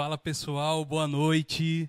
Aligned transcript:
Fala 0.00 0.16
pessoal, 0.16 0.82
boa 0.82 1.06
noite. 1.06 1.86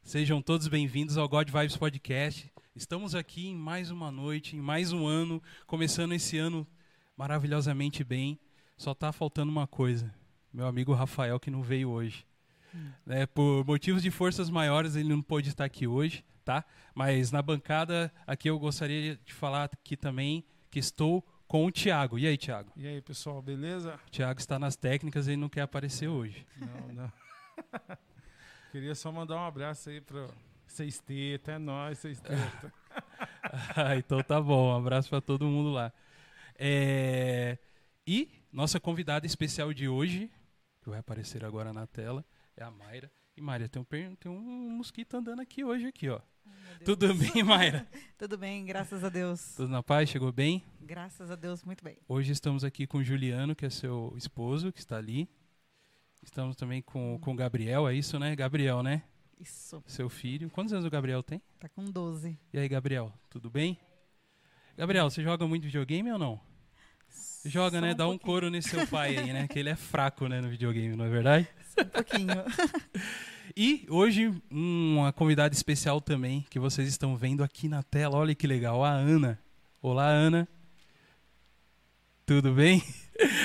Sejam 0.00 0.40
todos 0.40 0.68
bem-vindos 0.68 1.18
ao 1.18 1.28
God 1.28 1.50
Vibes 1.50 1.76
Podcast. 1.76 2.52
Estamos 2.72 3.16
aqui 3.16 3.48
em 3.48 3.56
mais 3.56 3.90
uma 3.90 4.12
noite, 4.12 4.54
em 4.54 4.60
mais 4.60 4.92
um 4.92 5.08
ano, 5.08 5.42
começando 5.66 6.12
esse 6.12 6.38
ano 6.38 6.64
maravilhosamente 7.16 8.04
bem. 8.04 8.38
Só 8.76 8.94
tá 8.94 9.10
faltando 9.10 9.50
uma 9.50 9.66
coisa. 9.66 10.14
Meu 10.52 10.68
amigo 10.68 10.94
Rafael 10.94 11.40
que 11.40 11.50
não 11.50 11.60
veio 11.60 11.90
hoje. 11.90 12.24
Hum. 12.72 12.92
É, 13.08 13.26
por 13.26 13.66
motivos 13.66 14.04
de 14.04 14.10
forças 14.12 14.48
maiores 14.48 14.94
ele 14.94 15.08
não 15.08 15.20
pôde 15.20 15.48
estar 15.48 15.64
aqui 15.64 15.84
hoje, 15.84 16.24
tá? 16.44 16.64
Mas 16.94 17.32
na 17.32 17.42
bancada 17.42 18.12
aqui 18.24 18.48
eu 18.48 18.56
gostaria 18.56 19.16
de 19.16 19.34
falar 19.34 19.64
aqui 19.64 19.96
também 19.96 20.44
que 20.70 20.78
estou 20.78 21.26
com 21.48 21.66
o 21.66 21.72
Thiago. 21.72 22.20
E 22.20 22.26
aí, 22.28 22.38
Thiago? 22.38 22.70
E 22.76 22.86
aí, 22.86 23.02
pessoal, 23.02 23.42
beleza? 23.42 23.98
O 24.06 24.10
Thiago 24.12 24.38
está 24.38 24.60
nas 24.60 24.76
técnicas 24.76 25.26
e 25.26 25.36
não 25.36 25.48
quer 25.48 25.62
aparecer 25.62 26.06
hoje. 26.06 26.46
Não, 26.56 26.94
não. 26.94 27.12
Queria 28.72 28.94
só 28.94 29.10
mandar 29.10 29.36
um 29.36 29.46
abraço 29.46 29.88
aí 29.88 30.00
para 30.00 30.28
vocês 30.66 31.02
até 31.34 31.52
é 31.52 31.58
nós, 31.58 31.98
vocês 31.98 32.22
ah, 33.74 33.96
então 33.96 34.22
tá 34.22 34.40
bom, 34.40 34.72
um 34.72 34.76
abraço 34.76 35.08
para 35.08 35.20
todo 35.20 35.46
mundo 35.46 35.70
lá. 35.70 35.92
É... 36.54 37.58
E 38.06 38.30
nossa 38.52 38.78
convidada 38.78 39.26
especial 39.26 39.72
de 39.72 39.88
hoje, 39.88 40.30
que 40.82 40.90
vai 40.90 40.98
aparecer 40.98 41.44
agora 41.44 41.72
na 41.72 41.86
tela, 41.86 42.24
é 42.56 42.62
a 42.62 42.70
Mayra. 42.70 43.10
E 43.36 43.40
Mayra, 43.40 43.68
tem 43.68 43.80
um, 43.80 44.14
tem 44.16 44.30
um 44.30 44.70
mosquito 44.76 45.14
andando 45.14 45.40
aqui 45.40 45.64
hoje, 45.64 45.86
aqui, 45.86 46.08
ó. 46.08 46.20
Tudo 46.84 47.14
bem, 47.14 47.42
Mayra? 47.42 47.86
Tudo 48.16 48.38
bem, 48.38 48.64
graças 48.64 49.04
a 49.04 49.08
Deus. 49.08 49.54
Tudo 49.56 49.68
na 49.68 49.82
paz? 49.82 50.08
Chegou 50.08 50.32
bem? 50.32 50.62
Graças 50.80 51.30
a 51.30 51.36
Deus, 51.36 51.62
muito 51.64 51.84
bem. 51.84 51.98
Hoje 52.08 52.32
estamos 52.32 52.64
aqui 52.64 52.86
com 52.86 52.98
o 52.98 53.04
Juliano, 53.04 53.54
que 53.54 53.66
é 53.66 53.70
seu 53.70 54.14
esposo, 54.16 54.72
que 54.72 54.78
está 54.78 54.96
ali. 54.96 55.28
Estamos 56.22 56.56
também 56.56 56.82
com, 56.82 57.18
com 57.20 57.32
o 57.32 57.36
Gabriel, 57.36 57.88
é 57.88 57.94
isso, 57.94 58.18
né? 58.18 58.34
Gabriel, 58.34 58.82
né? 58.82 59.02
Isso. 59.40 59.82
Seu 59.86 60.08
filho. 60.08 60.50
Quantos 60.50 60.72
anos 60.72 60.84
o 60.84 60.90
Gabriel 60.90 61.22
tem? 61.22 61.40
Tá 61.58 61.68
com 61.68 61.84
12. 61.84 62.36
E 62.52 62.58
aí, 62.58 62.68
Gabriel, 62.68 63.12
tudo 63.30 63.48
bem? 63.48 63.78
Gabriel, 64.76 65.08
você 65.08 65.22
joga 65.22 65.46
muito 65.46 65.64
videogame 65.64 66.10
ou 66.12 66.18
não? 66.18 66.40
Joga, 67.44 67.78
Só 67.78 67.80
né? 67.80 67.92
Um 67.92 67.96
Dá 67.96 68.04
pouquinho. 68.04 68.14
um 68.14 68.18
couro 68.18 68.50
nesse 68.50 68.70
seu 68.70 68.86
pai 68.86 69.16
aí, 69.16 69.32
né? 69.32 69.46
Que 69.48 69.58
ele 69.58 69.68
é 69.68 69.76
fraco, 69.76 70.28
né, 70.28 70.40
no 70.40 70.48
videogame, 70.48 70.96
não 70.96 71.04
é 71.04 71.08
verdade? 71.08 71.48
Só 71.74 71.82
um 71.82 71.88
pouquinho. 71.88 72.28
e 73.56 73.86
hoje, 73.88 74.32
uma 74.50 75.12
convidada 75.12 75.54
especial 75.54 76.00
também, 76.00 76.44
que 76.50 76.58
vocês 76.58 76.88
estão 76.88 77.16
vendo 77.16 77.42
aqui 77.42 77.68
na 77.68 77.82
tela. 77.82 78.16
Olha 78.16 78.34
que 78.34 78.46
legal, 78.46 78.84
a 78.84 78.90
Ana. 78.90 79.38
Olá, 79.80 80.08
Ana. 80.08 80.48
Tudo 82.26 82.52
bem? 82.52 82.82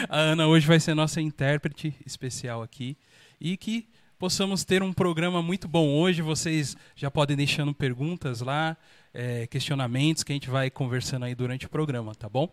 A 0.08 0.20
Ana 0.20 0.48
hoje 0.48 0.68
vai 0.68 0.80
ser 0.80 0.94
nossa 0.94 1.20
intérprete 1.20 1.96
especial 2.06 2.62
aqui. 2.62 2.96
E 3.40 3.58
que 3.58 3.90
possamos 4.20 4.64
ter 4.64 4.84
um 4.84 4.94
programa 4.94 5.42
muito 5.42 5.68
bom 5.68 5.90
hoje. 5.90 6.22
Vocês 6.22 6.78
já 6.96 7.10
podem 7.10 7.36
deixando 7.36 7.74
perguntas 7.74 8.42
lá, 8.42 8.78
é, 9.14 9.48
questionamentos 9.48 10.24
que 10.24 10.32
a 10.32 10.36
gente 10.36 10.50
vai 10.50 10.70
conversando 10.70 11.26
aí 11.26 11.34
durante 11.34 11.66
o 11.66 11.70
programa, 11.70 12.14
tá 12.14 12.30
bom? 12.30 12.48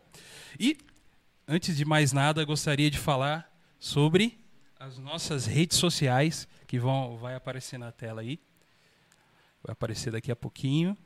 E 0.58 0.78
antes 1.46 1.76
de 1.76 1.84
mais 1.84 2.12
nada, 2.12 2.44
gostaria 2.44 2.91
de 2.91 2.98
falar 2.98 3.50
sobre 3.78 4.38
as 4.78 4.98
nossas 4.98 5.46
redes 5.46 5.76
sociais 5.76 6.48
que 6.66 6.78
vão 6.78 7.18
vai 7.18 7.34
aparecer 7.34 7.78
na 7.78 7.92
tela 7.92 8.22
aí. 8.22 8.41
Vai 9.62 9.72
aparecer 9.72 10.10
daqui 10.10 10.32
a 10.32 10.36
pouquinho. 10.36 10.96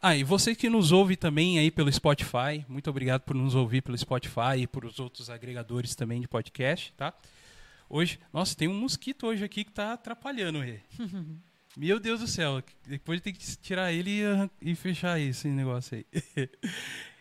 Ah, 0.00 0.16
e 0.16 0.22
você 0.22 0.54
que 0.54 0.70
nos 0.70 0.92
ouve 0.92 1.16
também 1.16 1.58
aí 1.58 1.72
pelo 1.72 1.92
Spotify, 1.92 2.64
muito 2.68 2.88
obrigado 2.88 3.22
por 3.22 3.34
nos 3.34 3.56
ouvir 3.56 3.82
pelo 3.82 3.98
Spotify 3.98 4.58
e 4.58 4.66
por 4.66 4.84
os 4.84 5.00
outros 5.00 5.28
agregadores 5.28 5.96
também 5.96 6.20
de 6.20 6.28
podcast, 6.28 6.92
tá? 6.96 7.12
Hoje, 7.90 8.20
nossa, 8.32 8.54
tem 8.54 8.68
um 8.68 8.78
mosquito 8.78 9.26
hoje 9.26 9.42
aqui 9.42 9.64
que 9.64 9.70
está 9.70 9.94
atrapalhando, 9.94 10.60
Rê. 10.60 10.78
Meu 11.76 11.98
Deus 11.98 12.20
do 12.20 12.28
céu, 12.28 12.62
depois 12.86 13.20
tem 13.20 13.32
que 13.32 13.56
tirar 13.56 13.92
ele 13.92 14.20
e, 14.62 14.70
e 14.70 14.74
fechar 14.76 15.18
esse 15.18 15.48
negócio 15.48 15.96
aí. 15.98 16.06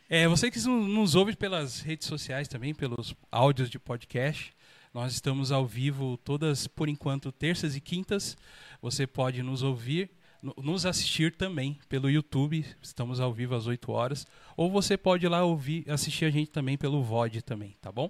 é, 0.08 0.28
você 0.28 0.52
que 0.52 0.60
nos 0.60 1.16
ouve 1.16 1.36
pelas 1.36 1.82
redes 1.82 2.06
sociais 2.06 2.48
também, 2.48 2.76
pelos 2.76 3.16
áudios 3.32 3.72
de 3.72 3.80
podcast, 3.80 4.54
nós 4.94 5.14
estamos 5.14 5.52
ao 5.52 5.66
vivo 5.66 6.16
todas, 6.18 6.68
por 6.68 6.88
enquanto, 6.88 7.32
terças 7.32 7.76
e 7.76 7.82
quintas. 7.82 8.38
Você 8.84 9.08
pode 9.08 9.42
nos 9.42 9.64
ouvir 9.64 10.12
nos 10.42 10.86
assistir 10.86 11.36
também 11.36 11.80
pelo 11.90 12.10
YouTube, 12.10 12.66
estamos 12.82 13.20
ao 13.20 13.34
vivo 13.34 13.56
às 13.56 13.68
8 13.68 13.92
horas, 13.92 14.28
ou 14.56 14.70
você 14.72 14.98
pode 14.98 15.26
ir 15.26 15.30
lá 15.30 15.44
ouvir, 15.44 15.90
assistir 15.90 16.26
a 16.26 16.30
gente 16.30 16.52
também 16.52 16.78
pelo 16.78 17.04
VOD 17.04 17.42
também, 17.42 17.76
tá 17.82 17.92
bom? 17.92 18.10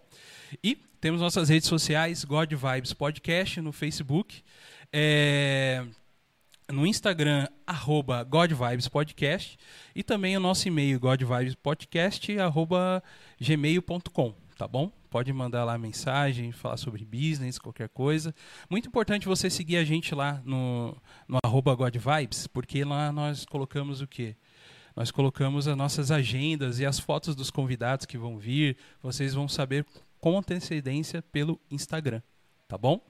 E 0.63 0.75
temos 0.99 1.21
nossas 1.21 1.49
redes 1.49 1.67
sociais, 1.67 2.23
God 2.23 2.51
Vibes 2.53 2.93
Podcast 2.93 3.61
no 3.61 3.71
Facebook, 3.71 4.43
é, 4.91 5.85
no 6.71 6.85
Instagram, 6.85 7.47
arroba 7.65 8.23
God 8.23 8.51
Vibes 8.51 8.87
Podcast, 8.87 9.57
e 9.95 10.03
também 10.03 10.35
o 10.35 10.39
nosso 10.39 10.67
e-mail, 10.67 10.99
godvibespodcast, 10.99 12.37
arroba 12.39 13.01
gmail.com, 13.39 14.35
tá 14.57 14.67
bom? 14.67 14.91
Pode 15.17 15.33
mandar 15.33 15.63
lá 15.63 15.79
mensagem, 15.79 16.51
falar 16.51 16.77
sobre 16.77 17.03
business, 17.03 17.57
qualquer 17.57 17.89
coisa. 17.89 18.35
Muito 18.69 18.87
importante 18.87 19.27
você 19.27 19.49
seguir 19.49 19.77
a 19.77 19.83
gente 19.83 20.13
lá 20.13 20.39
no, 20.45 20.95
no 21.27 21.39
GodVibes, 21.75 22.45
porque 22.45 22.83
lá 22.83 23.11
nós 23.11 23.43
colocamos 23.43 23.99
o 23.99 24.05
quê? 24.05 24.35
Nós 24.95 25.09
colocamos 25.09 25.67
as 25.67 25.75
nossas 25.75 26.11
agendas 26.11 26.79
e 26.79 26.85
as 26.85 26.99
fotos 26.99 27.35
dos 27.35 27.49
convidados 27.49 28.05
que 28.05 28.15
vão 28.15 28.37
vir. 28.37 28.77
Vocês 29.01 29.33
vão 29.33 29.47
saber 29.47 29.87
com 30.19 30.37
antecedência 30.37 31.23
pelo 31.23 31.59
Instagram, 31.71 32.21
tá 32.67 32.77
bom? 32.77 33.03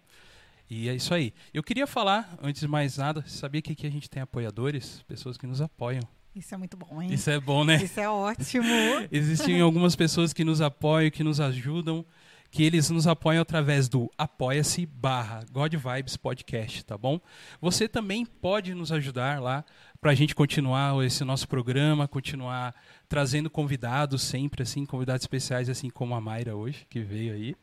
E 0.70 0.88
é 0.88 0.96
isso 0.96 1.14
aí. 1.14 1.34
Eu 1.54 1.62
queria 1.62 1.86
falar, 1.86 2.38
antes 2.42 2.62
de 2.62 2.70
mais 2.70 2.96
nada, 2.96 3.22
sabia 3.28 3.62
que 3.62 3.74
aqui 3.74 3.86
a 3.86 3.92
gente 3.92 4.10
tem 4.10 4.22
apoiadores, 4.22 5.04
pessoas 5.10 5.36
que 5.36 5.46
nos 5.46 5.60
apoiam. 5.60 6.08
Isso 6.38 6.54
é 6.54 6.58
muito 6.58 6.78
bom, 6.78 7.02
hein? 7.02 7.12
Isso 7.12 7.30
é 7.30 7.40
bom, 7.40 7.64
né? 7.64 7.82
Isso 7.84 8.00
é 8.00 8.10
ótimo. 8.10 8.66
Existem 9.12 9.60
algumas 9.62 9.96
pessoas 9.96 10.34
que 10.34 10.44
nos 10.44 10.62
apoiam, 10.62 11.10
que 11.10 11.24
nos 11.24 11.40
ajudam, 11.40 12.06
que 12.50 12.64
eles 12.64 12.90
nos 12.90 13.08
apoiam 13.08 13.42
através 13.42 13.90
do 13.90 14.10
apoia-se 14.18 14.86
barra 14.86 15.44
God 15.52 15.74
Vibes 15.74 16.16
Podcast, 16.16 16.86
tá 16.86 16.98
bom? 16.98 17.20
Você 17.62 17.88
também 17.88 18.26
pode 18.26 18.74
nos 18.74 18.92
ajudar 18.92 19.42
lá 19.42 19.66
para 20.00 20.12
a 20.12 20.16
gente 20.16 20.36
continuar 20.36 21.04
esse 21.06 21.24
nosso 21.24 21.48
programa, 21.48 22.08
continuar 22.08 22.74
trazendo 23.10 23.50
convidados 23.50 24.22
sempre, 24.22 24.64
assim, 24.64 24.86
convidados 24.86 25.24
especiais, 25.24 25.70
assim 25.70 25.90
como 25.90 26.14
a 26.14 26.22
Mayra 26.22 26.56
hoje, 26.56 26.86
que 26.90 27.00
veio 27.00 27.34
aí. 27.34 27.56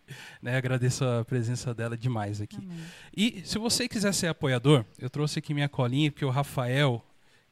Né? 0.43 0.57
Agradeço 0.57 1.05
a 1.05 1.25
presença 1.25 1.73
dela 1.73 1.97
demais 1.97 2.41
aqui. 2.41 2.57
Amém. 2.57 2.79
E 3.17 3.43
se 3.45 3.59
você 3.59 3.89
quiser 3.89 4.13
ser 4.13 4.27
apoiador, 4.27 4.85
eu 4.99 5.09
trouxe 5.09 5.39
aqui 5.39 5.55
minha 5.55 5.69
colinha, 5.69 6.11
porque 6.11 6.25
o 6.25 6.31
Rafael, 6.31 7.05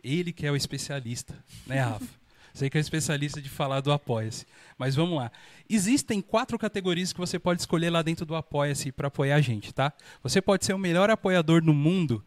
ele 0.02 0.32
que 0.32 0.46
é 0.46 0.50
o 0.50 0.56
especialista, 0.56 1.34
né, 1.66 1.80
Rafa? 1.80 2.06
Sei 2.54 2.68
que 2.68 2.76
é 2.76 2.80
o 2.80 2.82
especialista 2.82 3.40
de 3.40 3.48
falar 3.48 3.80
do 3.80 3.90
Apoia-se. 3.90 4.46
Mas 4.76 4.94
vamos 4.94 5.16
lá. 5.16 5.32
Existem 5.68 6.20
quatro 6.20 6.58
categorias 6.58 7.10
que 7.10 7.18
você 7.18 7.38
pode 7.38 7.62
escolher 7.62 7.88
lá 7.88 8.02
dentro 8.02 8.26
do 8.26 8.34
Apoia-se 8.34 8.92
para 8.92 9.08
apoiar 9.08 9.36
a 9.36 9.40
gente, 9.40 9.72
tá? 9.72 9.90
Você 10.22 10.42
pode 10.42 10.66
ser 10.66 10.74
o 10.74 10.78
melhor 10.78 11.08
apoiador 11.08 11.62
do 11.62 11.72
mundo 11.72 12.22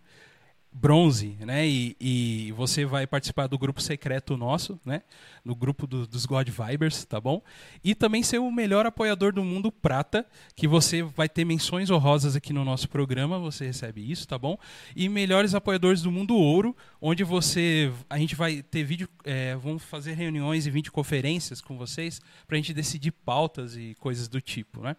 bronze, 0.77 1.37
né? 1.39 1.65
E, 1.65 1.95
e, 2.01 2.51
você 2.51 2.85
vai 2.85 3.07
participar 3.07 3.47
do 3.47 3.57
grupo 3.57 3.81
secreto 3.81 4.35
nosso, 4.35 4.77
né? 4.85 5.03
No 5.43 5.55
grupo 5.55 5.87
do, 5.87 6.05
dos 6.05 6.25
God 6.25 6.49
Vibers, 6.49 7.05
tá 7.05 7.19
bom? 7.19 7.41
E 7.81 7.95
também 7.95 8.21
ser 8.21 8.39
o 8.39 8.51
melhor 8.51 8.85
apoiador 8.85 9.31
do 9.31 9.41
mundo 9.41 9.71
prata, 9.71 10.27
que 10.53 10.67
você 10.67 11.01
vai 11.01 11.29
ter 11.29 11.45
menções 11.45 11.89
honrosas 11.89 12.35
aqui 12.35 12.51
no 12.51 12.65
nosso 12.65 12.89
programa, 12.89 13.39
você 13.39 13.67
recebe 13.67 14.11
isso, 14.11 14.27
tá 14.27 14.37
bom? 14.37 14.57
E 14.93 15.07
melhores 15.07 15.55
apoiadores 15.55 16.01
do 16.01 16.11
mundo 16.11 16.35
ouro, 16.35 16.75
onde 17.01 17.23
você, 17.23 17.89
a 18.09 18.17
gente 18.17 18.35
vai 18.35 18.61
ter 18.61 18.83
vídeo, 18.83 19.07
é, 19.23 19.55
vamos 19.55 19.81
fazer 19.83 20.13
reuniões 20.13 20.67
e 20.67 20.71
videoconferências 20.71 21.61
com 21.61 21.77
vocês 21.77 22.19
para 22.45 22.55
a 22.55 22.57
gente 22.57 22.73
decidir 22.73 23.11
pautas 23.11 23.77
e 23.77 23.95
coisas 23.95 24.27
do 24.27 24.41
tipo, 24.41 24.81
né? 24.81 24.97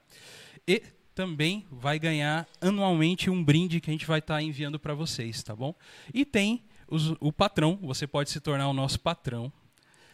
E 0.66 0.82
também 1.16 1.64
vai 1.72 1.98
ganhar 1.98 2.46
anualmente 2.60 3.30
um 3.30 3.42
brinde 3.42 3.80
que 3.80 3.88
a 3.88 3.92
gente 3.92 4.06
vai 4.06 4.18
estar 4.18 4.34
tá 4.34 4.42
enviando 4.42 4.78
para 4.78 4.92
vocês, 4.92 5.42
tá 5.42 5.56
bom? 5.56 5.74
E 6.12 6.26
tem 6.26 6.62
os, 6.86 7.14
o 7.18 7.32
patrão, 7.32 7.78
você 7.82 8.06
pode 8.06 8.28
se 8.28 8.38
tornar 8.38 8.68
o 8.68 8.74
nosso 8.74 9.00
patrão, 9.00 9.50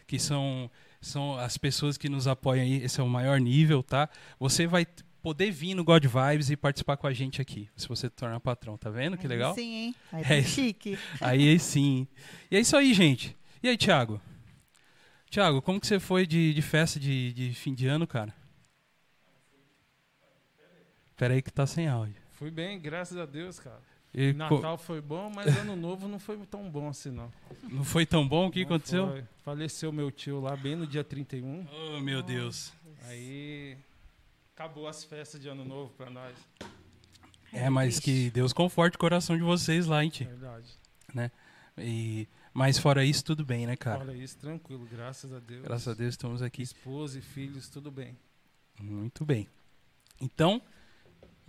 que 0.07 0.17
são, 0.17 0.71
são 1.01 1.37
as 1.37 1.59
pessoas 1.59 1.99
que 1.99 2.09
nos 2.09 2.29
apoiam 2.29 2.63
aí, 2.63 2.85
esse 2.85 3.01
é 3.01 3.03
o 3.03 3.09
maior 3.09 3.41
nível, 3.41 3.83
tá? 3.83 4.09
Você 4.39 4.65
vai 4.65 4.87
poder 5.21 5.51
vir 5.51 5.75
no 5.75 5.83
God 5.83 6.05
Vibes 6.05 6.51
e 6.51 6.57
participar 6.57 6.97
com 6.97 7.09
a 7.09 7.13
gente 7.13 7.43
aqui, 7.43 7.69
se 7.77 7.89
você 7.89 8.07
se 8.07 8.11
tornar 8.11 8.39
patrão, 8.39 8.79
tá 8.79 8.89
vendo 8.89 9.19
que 9.19 9.27
legal? 9.27 9.57
Sim, 9.57 9.75
hein? 9.75 9.95
Aí 10.13 10.39
é, 10.39 10.43
chique. 10.43 10.97
Aí 11.21 11.59
sim. 11.59 12.07
E 12.49 12.57
é 12.57 12.61
isso 12.61 12.77
aí, 12.77 12.95
gente. 12.95 13.37
E 13.61 13.69
aí, 13.69 13.77
Thiago? 13.77 14.21
Thiago, 15.29 15.61
como 15.63 15.81
que 15.81 15.87
você 15.87 15.99
foi 15.99 16.29
de, 16.29 16.55
de 16.55 16.63
festa 16.63 17.01
de, 17.01 17.33
de 17.33 17.55
fim 17.55 17.75
de 17.75 17.89
ano, 17.89 18.07
cara? 18.07 18.33
Espera 21.13 21.35
aí 21.35 21.43
que 21.43 21.53
tá 21.53 21.67
sem 21.67 21.87
áudio. 21.87 22.17
Fui 22.33 22.51
bem, 22.51 22.81
graças 22.81 23.17
a 23.17 23.25
Deus, 23.25 23.61
cara. 23.61 23.81
E 24.15 24.33
Natal 24.33 24.77
foi 24.77 25.01
bom, 25.01 25.31
mas 25.35 25.57
ano 25.57 25.77
novo 25.77 26.09
não 26.09 26.19
foi 26.19 26.37
tão 26.39 26.69
bom 26.71 26.89
assim, 26.89 27.11
não. 27.11 27.33
Não 27.63 27.85
foi 27.85 28.05
tão 28.05 28.27
bom? 28.27 28.49
O 28.49 28.51
que 28.51 28.61
não 28.61 28.67
aconteceu? 28.67 29.09
Foi. 29.09 29.25
Faleceu 29.43 29.93
meu 29.93 30.11
tio 30.11 30.41
lá 30.41 30.57
bem 30.57 30.77
no 30.77 30.87
dia 30.87 31.05
31. 31.05 31.67
Oh, 31.73 32.01
meu 32.01 32.23
Deus. 32.23 32.73
Aí 33.05 33.79
acabou 34.55 34.87
as 34.87 35.05
festas 35.05 35.41
de 35.41 35.49
ano 35.49 35.65
novo 35.65 35.93
para 35.95 36.11
nós. 36.11 36.37
É, 37.53 37.71
mas 37.71 38.01
que 38.01 38.31
Deus 38.31 38.53
conforte 38.53 38.97
o 38.97 38.99
coração 38.99 39.37
de 39.37 39.43
vocês 39.43 39.87
lá, 39.87 40.03
hein, 40.03 40.11
tia? 40.11 40.27
Verdade. 40.27 40.79
E, 41.79 42.29
mas 42.53 42.79
fora 42.79 43.05
isso, 43.05 43.25
tudo 43.25 43.45
bem, 43.45 43.67
né, 43.67 43.77
cara? 43.77 44.01
Fora 44.01 44.17
isso, 44.17 44.37
tranquilo, 44.37 44.87
graças 44.91 45.33
a 45.33 45.39
Deus. 45.39 45.63
Graças 45.63 45.89
a 45.89 45.95
Deus 45.95 46.15
estamos 46.15 46.43
aqui. 46.43 46.63
Esposa 46.63 47.19
e 47.19 47.23
filhos, 47.23 47.69
tudo 47.69 47.91
bem. 47.91 48.17
Muito 48.79 49.25
bem. 49.25 49.49
Então, 50.21 50.61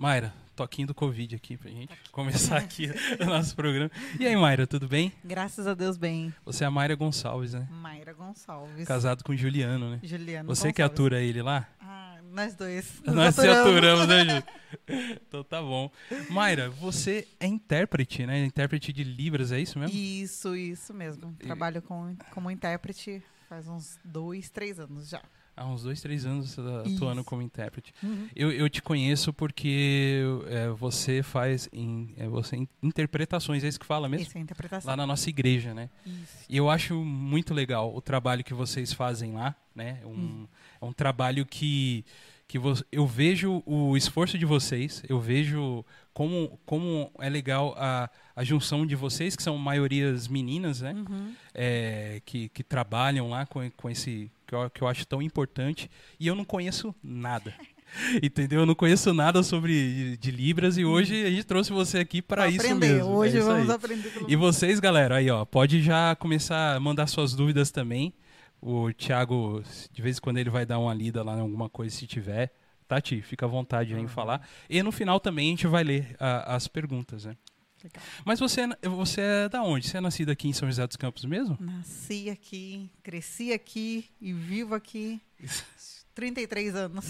Mayra, 0.04 0.34
toquinho 0.54 0.88
do 0.88 0.94
Covid 0.94 1.34
aqui 1.34 1.56
pra 1.56 1.72
gente 1.72 1.94
começar 2.12 2.58
aqui 2.58 2.92
o 3.22 3.26
nosso 3.26 3.56
programa. 3.56 3.90
E 4.20 4.28
aí, 4.28 4.36
Mayra, 4.36 4.68
tudo 4.68 4.86
bem? 4.86 5.14
Graças 5.24 5.66
a 5.66 5.74
Deus, 5.74 5.96
bem. 5.96 6.34
Você 6.44 6.66
é 6.66 6.68
a 6.68 6.70
Mayra 6.70 6.94
Gonçalves, 6.94 7.54
né? 7.54 7.70
Mayra 7.72 8.12
Gonçalves. 8.12 8.86
Casado 8.86 9.24
com 9.24 9.34
Juliano, 9.34 9.92
né? 9.92 10.02
Juliano 10.04 10.54
Você 10.54 10.74
que 10.74 10.82
Gonçalves. 10.82 10.94
atura 10.94 11.22
ele 11.22 11.42
lá? 11.42 11.70
Ah, 11.80 12.18
nós 12.34 12.54
dois. 12.54 13.02
Nós 13.08 13.34
se 13.34 13.48
aturamos. 13.48 14.06
né, 14.10 14.26
Ju? 14.26 14.44
Então 15.26 15.42
tá 15.42 15.62
bom. 15.62 15.90
Mayra, 16.30 16.70
você 16.70 17.26
é 17.40 17.48
intérprete, 17.48 18.26
né? 18.26 18.44
Intérprete 18.44 18.92
de 18.92 19.06
Libras, 19.06 19.54
é 19.54 19.62
isso 19.62 19.80
mesmo? 19.80 19.96
Isso, 19.98 20.54
isso 20.54 20.94
mesmo. 20.94 21.34
Trabalho 21.40 21.82
com, 21.82 22.14
como 22.32 22.52
intérprete 22.52 23.24
faz 23.48 23.70
uns 23.70 23.98
dois, 24.04 24.50
três 24.50 24.80
anos 24.82 25.08
já. 25.08 25.22
Há 25.56 25.68
uns 25.68 25.84
dois, 25.84 26.02
três 26.02 26.26
anos 26.26 26.58
atuando 26.58 27.22
Isso. 27.22 27.24
como 27.26 27.42
intérprete. 27.42 27.94
Eu, 28.36 28.52
eu 28.52 28.68
te 28.70 28.82
conheço 28.82 29.32
porque 29.32 30.24
é, 30.48 30.70
você 30.70 31.22
faz 31.22 31.70
em, 31.72 32.14
é, 32.18 32.28
você, 32.28 32.56
in- 32.56 32.68
interpretações, 32.82 33.64
é 33.64 33.68
isso 33.68 33.80
que 33.80 33.86
fala 33.86 34.10
mesmo? 34.10 34.26
Isso 34.26 34.38
é 34.38 34.42
interpretação. 34.42 34.90
Lá 34.90 34.98
na 34.98 35.06
nossa 35.06 35.30
igreja, 35.30 35.74
né? 35.74 35.90
Isso. 36.06 36.46
E 36.50 36.58
eu 36.58 36.70
acho 36.70 36.96
muito 36.96 37.54
legal 37.54 37.96
o 37.96 38.02
trabalho 38.02 38.44
que 38.44 38.54
vocês 38.54 38.94
fazem 38.94 39.34
lá, 39.34 39.56
né? 39.76 40.00
Um, 40.06 40.10
Hum. 40.14 40.48
É 40.82 40.86
um 40.86 40.92
trabalho 40.92 41.46
que, 41.46 42.04
que 42.48 42.58
vo- 42.58 42.84
eu 42.92 43.06
vejo 43.06 43.62
o 43.66 43.96
esforço 43.96 44.38
de 44.38 44.46
vocês, 44.46 45.04
eu 45.08 45.20
vejo 45.20 45.86
como, 46.14 46.60
como 46.66 47.12
é 47.20 47.30
legal 47.30 47.74
a, 47.78 48.10
a 48.36 48.44
junção 48.44 48.86
de 48.86 48.96
vocês, 48.96 49.36
que 49.36 49.44
são 49.44 49.58
maiorias 49.58 50.28
meninas, 50.28 50.82
né? 50.82 50.94
Uhum. 50.94 51.34
É, 51.54 52.22
que, 52.26 52.50
que 52.50 52.64
trabalham 52.64 53.30
lá 53.30 53.46
com, 53.46 53.70
com 53.72 53.90
esse 53.90 54.32
que 54.48 54.54
eu, 54.56 54.70
que 54.70 54.82
eu 54.82 54.88
acho 54.88 55.06
tão 55.08 55.22
importante. 55.22 55.90
E 56.20 56.28
eu 56.28 56.36
não 56.36 56.46
conheço 56.46 56.94
nada. 57.04 57.54
Entendeu? 58.24 58.62
Eu 58.62 58.66
não 58.66 58.74
conheço 58.76 59.14
nada 59.14 59.44
sobre 59.44 60.18
de 60.18 60.32
Libras 60.32 60.78
e 60.78 60.84
hoje 60.86 61.24
a 61.26 61.30
gente 61.30 61.44
trouxe 61.44 61.72
você 61.72 62.00
aqui 62.00 62.22
para 62.22 62.48
isso 62.48 62.66
aprender. 62.66 62.94
mesmo. 62.96 63.12
Hoje 63.12 63.36
É 63.36 63.40
isso 63.40 63.48
vamos 63.48 63.70
aí. 63.70 63.76
aprender 63.76 64.10
pelo 64.10 64.32
E 64.32 64.36
vocês, 64.36 64.80
galera, 64.80 65.18
aí 65.18 65.30
ó, 65.30 65.46
pode 65.46 65.82
já 65.82 66.16
começar 66.16 66.76
a 66.76 66.80
mandar 66.80 67.06
suas 67.08 67.34
dúvidas 67.34 67.70
também. 67.72 68.14
O 68.60 68.92
Thiago, 68.94 69.62
de 69.92 70.02
vez 70.02 70.18
em 70.18 70.22
quando 70.22 70.38
ele 70.38 70.50
vai 70.50 70.66
dar 70.66 70.80
uma 70.80 70.94
lida 70.94 71.22
lá 71.22 71.36
em 71.38 71.42
alguma 71.42 71.70
coisa 71.70 71.96
se 71.96 72.08
tiver. 72.08 72.52
Tati, 72.88 73.22
fica 73.22 73.46
à 73.46 73.50
vontade 73.50 73.94
aí 73.94 74.00
em 74.00 74.04
Uhum. 74.04 74.08
falar. 74.10 74.48
E 74.70 74.82
no 74.82 74.92
final 74.92 75.20
também 75.20 75.48
a 75.48 75.50
gente 75.52 75.68
vai 75.68 75.84
ler 75.84 76.16
a- 76.20 76.56
as 76.56 76.68
perguntas, 76.68 77.26
né? 77.26 77.36
Legal. 77.84 78.04
Mas 78.24 78.40
você, 78.40 78.62
é- 78.62 78.90
você 78.90 79.22
é 79.22 79.50
da 79.50 79.62
onde? 79.64 79.88
Você 79.88 79.98
é 79.98 80.02
nascido 80.02 80.30
aqui 80.30 80.48
em 80.48 80.54
São 80.54 80.68
José 80.70 80.86
dos 80.88 80.96
Campos 80.96 81.26
mesmo? 81.26 81.58
Nasci 81.60 82.30
aqui, 82.30 82.90
cresci 83.04 83.52
aqui 83.52 84.06
e 84.22 84.32
vivo 84.34 84.74
aqui. 84.74 85.20
33 86.16 86.76
anos. 86.76 87.06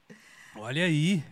Olha 0.56 0.84
aí. 0.84 1.22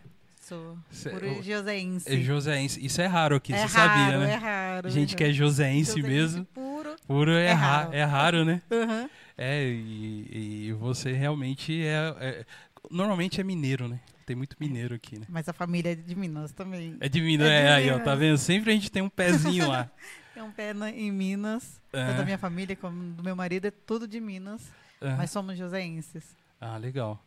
Sou 0.40 0.76
Cê- 0.90 1.08
por 1.08 1.22
joseense. 1.42 2.12
É 2.12 2.20
joséense. 2.20 2.84
Isso 2.84 3.00
é 3.00 3.06
raro 3.06 3.36
aqui, 3.36 3.54
É 3.54 3.66
você 3.66 3.78
raro, 3.78 4.00
sabia, 4.02 4.18
né? 4.18 4.32
é 4.32 4.36
raro. 4.36 4.90
Gente 4.90 5.14
é 5.14 5.16
que 5.16 5.22
é 5.24 5.26
raro. 5.28 5.36
joséense 5.38 5.90
Joseense 5.92 6.02
mesmo. 6.02 6.44
Puro. 6.46 6.96
Puro 7.06 7.30
é, 7.30 7.46
É 7.46 7.52
ra- 7.52 7.76
raro. 7.84 7.92
é 7.94 8.04
raro, 8.04 8.44
né? 8.44 8.62
Uhum. 8.70 9.08
É, 9.38 9.64
e, 9.64 10.66
e 10.68 10.72
você 10.74 11.12
realmente 11.12 11.82
é, 11.82 12.14
é- 12.20 12.46
Normalmente 12.90 13.40
é 13.40 13.44
mineiro, 13.44 13.88
né? 13.88 13.98
Tem 14.26 14.34
muito 14.34 14.56
mineiro 14.58 14.94
aqui, 14.94 15.18
né? 15.18 15.26
Mas 15.28 15.48
a 15.48 15.52
família 15.52 15.92
é 15.92 15.94
de 15.94 16.14
Minas 16.14 16.52
também. 16.52 16.96
É 17.00 17.08
de 17.08 17.20
Minas, 17.20 17.46
É 17.48 17.60
de 17.62 17.66
é, 17.68 17.72
aí, 17.72 17.88
ó, 17.88 17.92
Minas. 17.92 18.04
tá 18.04 18.14
vendo? 18.14 18.38
Sempre 18.38 18.70
a 18.70 18.74
gente 18.74 18.90
tem 18.90 19.02
um 19.02 19.08
pezinho 19.08 19.68
lá. 19.68 19.90
Tem 20.34 20.42
um 20.42 20.50
pé 20.50 20.74
na- 20.74 20.90
em 20.90 21.12
Minas. 21.12 21.80
É. 21.92 22.06
Tanto 22.06 22.16
da 22.18 22.24
minha 22.24 22.38
família 22.38 22.74
como 22.74 23.12
do 23.14 23.22
meu 23.22 23.36
marido 23.36 23.66
é 23.66 23.70
tudo 23.70 24.08
de 24.08 24.18
Minas. 24.20 24.68
É. 25.00 25.14
Mas 25.14 25.30
somos 25.30 25.56
joseenses. 25.56 26.34
Ah, 26.60 26.76
legal. 26.76 27.24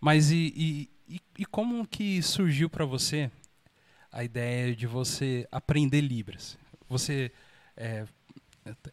Mas 0.00 0.30
e, 0.30 0.54
e, 0.56 0.90
e- 1.16 1.20
e 1.40 1.44
como 1.44 1.86
que 1.86 2.22
surgiu 2.22 2.70
pra 2.70 2.86
você 2.86 3.30
a 4.10 4.24
ideia 4.24 4.74
de 4.74 4.86
você 4.86 5.46
aprender 5.52 6.00
Libras? 6.00 6.56
Você. 6.88 7.30
é, 7.76 8.06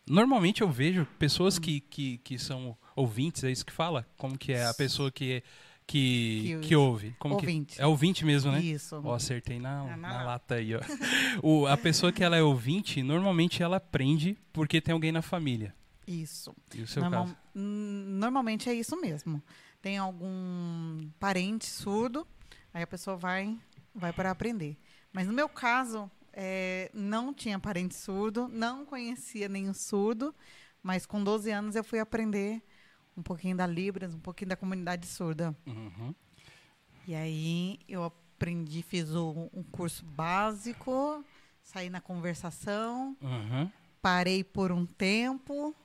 normalmente 0.07 0.61
eu 0.61 0.69
vejo 0.69 1.05
pessoas 1.17 1.57
que, 1.57 1.79
que, 1.79 2.17
que 2.19 2.38
são 2.38 2.77
ouvintes, 2.95 3.44
é 3.45 3.51
isso 3.51 3.65
que 3.65 3.71
fala? 3.73 4.05
Como 4.17 4.38
que 4.38 4.51
é 4.51 4.65
a 4.65 4.73
pessoa 4.73 5.09
que, 5.11 5.41
que, 5.88 6.57
Que 6.62 6.68
que 6.69 6.75
ouve? 6.75 7.15
Como 7.19 7.38
que- 7.38 7.45
Ouvinte. 7.45 7.81
é 7.81 7.85
ouvinte 7.85 8.25
mesmo, 8.25 8.51
né? 8.51 8.59
Isso. 8.62 9.00
Ó, 9.03 9.13
acertei 9.13 9.59
na, 9.59 9.81
Ah, 9.81 9.97
na 9.97 10.09
na 10.09 10.24
lata. 10.24 10.56
aí, 10.56 10.74
ó. 10.75 10.80
O, 11.44 11.68
a 11.68 11.75
pessoa 11.77 12.12
que 12.12 12.24
ela 12.24 12.35
é 12.38 12.41
ouvinte, 12.44 13.01
normalmente 13.03 13.62
ela 13.63 13.77
aprende 13.77 14.38
porque 14.51 14.80
tem 14.81 14.94
alguém 14.94 15.12
na 15.12 15.21
família. 15.21 15.75
Isso. 16.07 16.53
E 16.74 16.81
o 16.81 16.88
seu 16.88 17.01
Normal- 17.01 17.25
caso? 17.25 17.38
Normalmente 17.56 18.69
é 18.69 18.74
isso 18.74 19.00
mesmo. 19.00 19.41
Tem 19.81 19.97
algum 19.97 21.09
parente 21.19 21.65
surdo, 21.65 22.25
aí 22.74 22.83
a 22.83 22.88
pessoa 22.88 23.15
vai, 23.15 23.57
vai 23.94 24.12
para 24.13 24.31
aprender. 24.31 24.77
Mas 25.12 25.27
no 25.27 25.33
meu 25.33 25.47
caso, 25.50 26.09
é, 26.31 26.89
não 26.94 27.33
tinha 27.33 27.59
parente 27.59 27.95
surdo, 27.95 28.47
não 28.47 28.86
conhecia 28.86 29.47
nenhum 29.47 29.74
surdo, 29.74 30.33
mas 30.81 31.06
com 31.06 31.24
12 31.24 31.51
anos 31.51 31.75
eu 31.75 31.83
fui 31.83 32.00
aprender 32.00 32.62
um 33.18 33.21
pouquinho 33.21 33.56
da 33.57 33.68
Libras, 33.68 34.13
um 34.13 34.19
pouquinho 34.19 34.50
da 34.50 34.56
comunidade 34.56 35.06
surda. 35.07 35.56
Uhum. 35.68 36.13
E 37.07 37.13
aí 37.15 37.80
eu 37.88 38.04
aprendi, 38.04 38.81
fiz 38.81 39.10
o- 39.12 39.50
um 39.54 39.63
curso 39.63 40.04
básico, 40.06 41.24
saí 41.62 41.89
na 41.89 42.01
conversação, 42.01 43.15
Uhum. 43.21 43.69
parei 44.01 44.44
por 44.44 44.71
um 44.71 44.86
tempo 44.86 45.75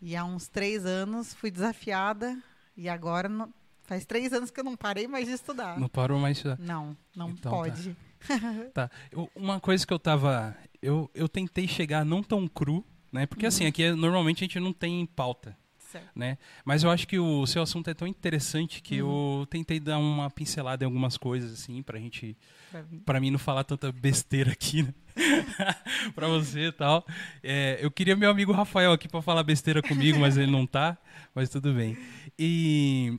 e 0.00 0.16
há 0.16 0.24
uns 0.24 0.48
três 0.48 0.84
anos 0.86 1.34
fui 1.34 1.50
desafiada 1.50 2.36
e 2.76 2.88
agora 2.88 3.28
não- 3.28 3.52
faz 3.82 4.04
três 4.06 4.32
anos 4.32 4.50
que 4.50 4.60
eu 4.60 4.64
não 4.64 4.76
parei 4.76 5.06
mais 5.08 5.26
de 5.26 5.32
estudar. 5.34 5.78
Não 5.78 5.88
parou 5.88 6.18
mais. 6.18 6.42
Não, 6.58 6.96
não 7.14 7.30
Então 7.30 7.42
tá. 7.42 7.50
pode. 7.50 7.96
Tá. 8.74 8.90
Eu- 9.10 9.30
uma 9.34 9.58
coisa 9.58 9.86
que 9.86 9.92
eu 9.92 9.98
tava. 9.98 10.54
Eu, 10.82 11.10
eu 11.14 11.26
tentei 11.28 11.66
chegar 11.66 12.04
não 12.04 12.22
tão 12.22 12.46
cru, 12.46 12.84
né? 13.10 13.24
Porque 13.26 13.46
assim, 13.46 13.64
aqui 13.66 13.82
é- 13.82 13.94
normalmente 13.94 14.38
a 14.44 14.46
gente 14.46 14.60
não 14.60 14.72
tem 14.74 15.04
pauta. 15.06 15.56
Né? 16.14 16.38
Mas 16.64 16.82
eu 16.82 16.90
acho 16.90 17.06
que 17.06 17.18
o 17.18 17.46
seu 17.46 17.62
assunto 17.62 17.88
é 17.90 17.94
tão 17.94 18.06
interessante 18.06 18.82
que 18.82 18.96
eu 18.96 19.46
tentei 19.50 19.80
dar 19.80 19.98
uma 19.98 20.30
pincelada 20.30 20.84
em 20.84 20.86
algumas 20.86 21.16
coisas, 21.16 21.52
assim, 21.52 21.82
pra 21.82 21.98
gente. 21.98 22.36
Pra 23.04 23.20
mim. 23.20 23.30
Não 23.30 23.38
falar 23.38 23.64
tanta 23.64 23.90
besteira 23.92 24.52
aqui, 24.52 24.82
né? 24.82 24.94
pra 26.14 26.28
você 26.28 26.66
e 26.68 26.72
tal. 26.72 27.04
É, 27.42 27.78
eu 27.80 27.90
queria 27.90 28.16
meu 28.16 28.30
amigo 28.30 28.52
Rafael 28.52 28.92
aqui 28.92 29.08
pra 29.08 29.22
falar 29.22 29.42
besteira 29.42 29.82
comigo, 29.82 30.18
mas 30.18 30.36
ele 30.36 30.50
não 30.50 30.66
tá. 30.66 30.96
Mas 31.34 31.48
tudo 31.48 31.72
bem. 31.72 31.96
E, 32.38 33.18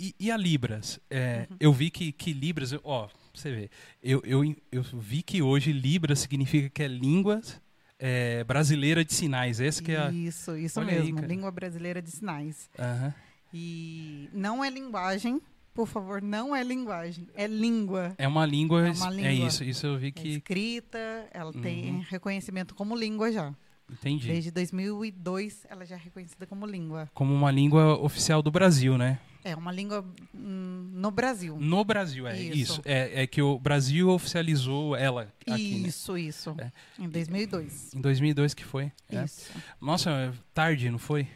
e, 0.00 0.14
e 0.18 0.30
a 0.30 0.36
Libras? 0.36 1.00
É, 1.10 1.46
Eu 1.58 1.72
vi 1.72 1.90
que, 1.90 2.12
que 2.12 2.32
Libras, 2.32 2.74
ó, 2.84 3.08
você 3.34 3.50
ver, 3.50 3.70
eu, 4.02 4.22
eu, 4.24 4.56
eu 4.72 4.82
vi 4.82 5.22
que 5.22 5.42
hoje 5.42 5.72
Libras 5.72 6.20
significa 6.20 6.70
que 6.70 6.82
é 6.82 6.88
língua 6.88 7.40
é, 7.98 8.44
brasileira 8.44 9.04
de 9.04 9.12
sinais. 9.14 9.60
Essa 9.60 9.82
que 9.82 9.92
é 9.92 9.98
a. 9.98 10.10
Isso, 10.10 10.56
isso 10.56 10.78
Olha 10.80 10.92
aí, 10.92 11.00
mesmo. 11.00 11.16
cara. 11.16 11.26
língua 11.26 11.50
brasileira 11.50 12.00
de 12.02 12.10
sinais. 12.10 12.68
Aham. 12.78 13.14
E 13.54 14.28
não 14.32 14.62
é 14.64 14.68
linguagem, 14.68 15.40
por 15.72 15.86
favor, 15.86 16.20
não 16.20 16.54
é 16.54 16.62
linguagem, 16.62 17.26
é 17.34 17.46
língua. 17.46 18.14
É 18.18 18.26
uma 18.28 18.44
língua. 18.44 18.88
É 18.88 18.92
uma 18.92 19.08
É 19.08 19.32
língua. 19.32 19.48
isso, 19.48 19.64
isso 19.64 19.86
eu 19.86 19.96
vi 19.98 20.08
É 20.08 20.10
que. 20.10 20.28
escrita, 20.36 21.26
ela 21.32 21.52
Uhum. 21.54 21.62
tem 21.62 22.00
reconhecimento 22.08 22.74
como 22.74 22.94
língua 22.96 23.30
já. 23.32 23.54
Entendi. 23.90 24.26
Desde 24.26 24.50
2002 24.50 25.64
ela 25.70 25.84
já 25.86 25.94
é 25.94 25.98
reconhecida 25.98 26.44
como 26.46 26.66
língua. 26.66 27.08
Como 27.14 27.32
uma 27.32 27.50
língua 27.52 27.96
oficial 28.02 28.42
do 28.42 28.50
Brasil, 28.50 28.98
né? 28.98 29.18
É 29.46 29.54
uma 29.54 29.70
língua 29.70 30.04
hum, 30.34 30.90
no 30.92 31.10
Brasil. 31.12 31.56
No 31.56 31.84
Brasil, 31.84 32.26
é 32.26 32.36
isso. 32.36 32.56
Isso. 32.56 32.82
É, 32.84 33.22
é 33.22 33.26
que 33.28 33.40
o 33.40 33.58
Brasil 33.60 34.08
oficializou 34.08 34.96
ela 34.96 35.32
aqui, 35.46 35.78
né? 35.78 35.88
Isso, 35.88 36.18
isso. 36.18 36.56
É. 36.58 36.72
Em 36.98 37.08
2002. 37.08 37.94
Em 37.94 38.00
2002 38.00 38.54
que 38.54 38.64
foi. 38.64 38.90
é. 39.08 39.24
Isso. 39.24 39.52
Nossa, 39.80 40.10
é 40.10 40.32
tarde, 40.52 40.90
não 40.90 40.98
foi? 40.98 41.28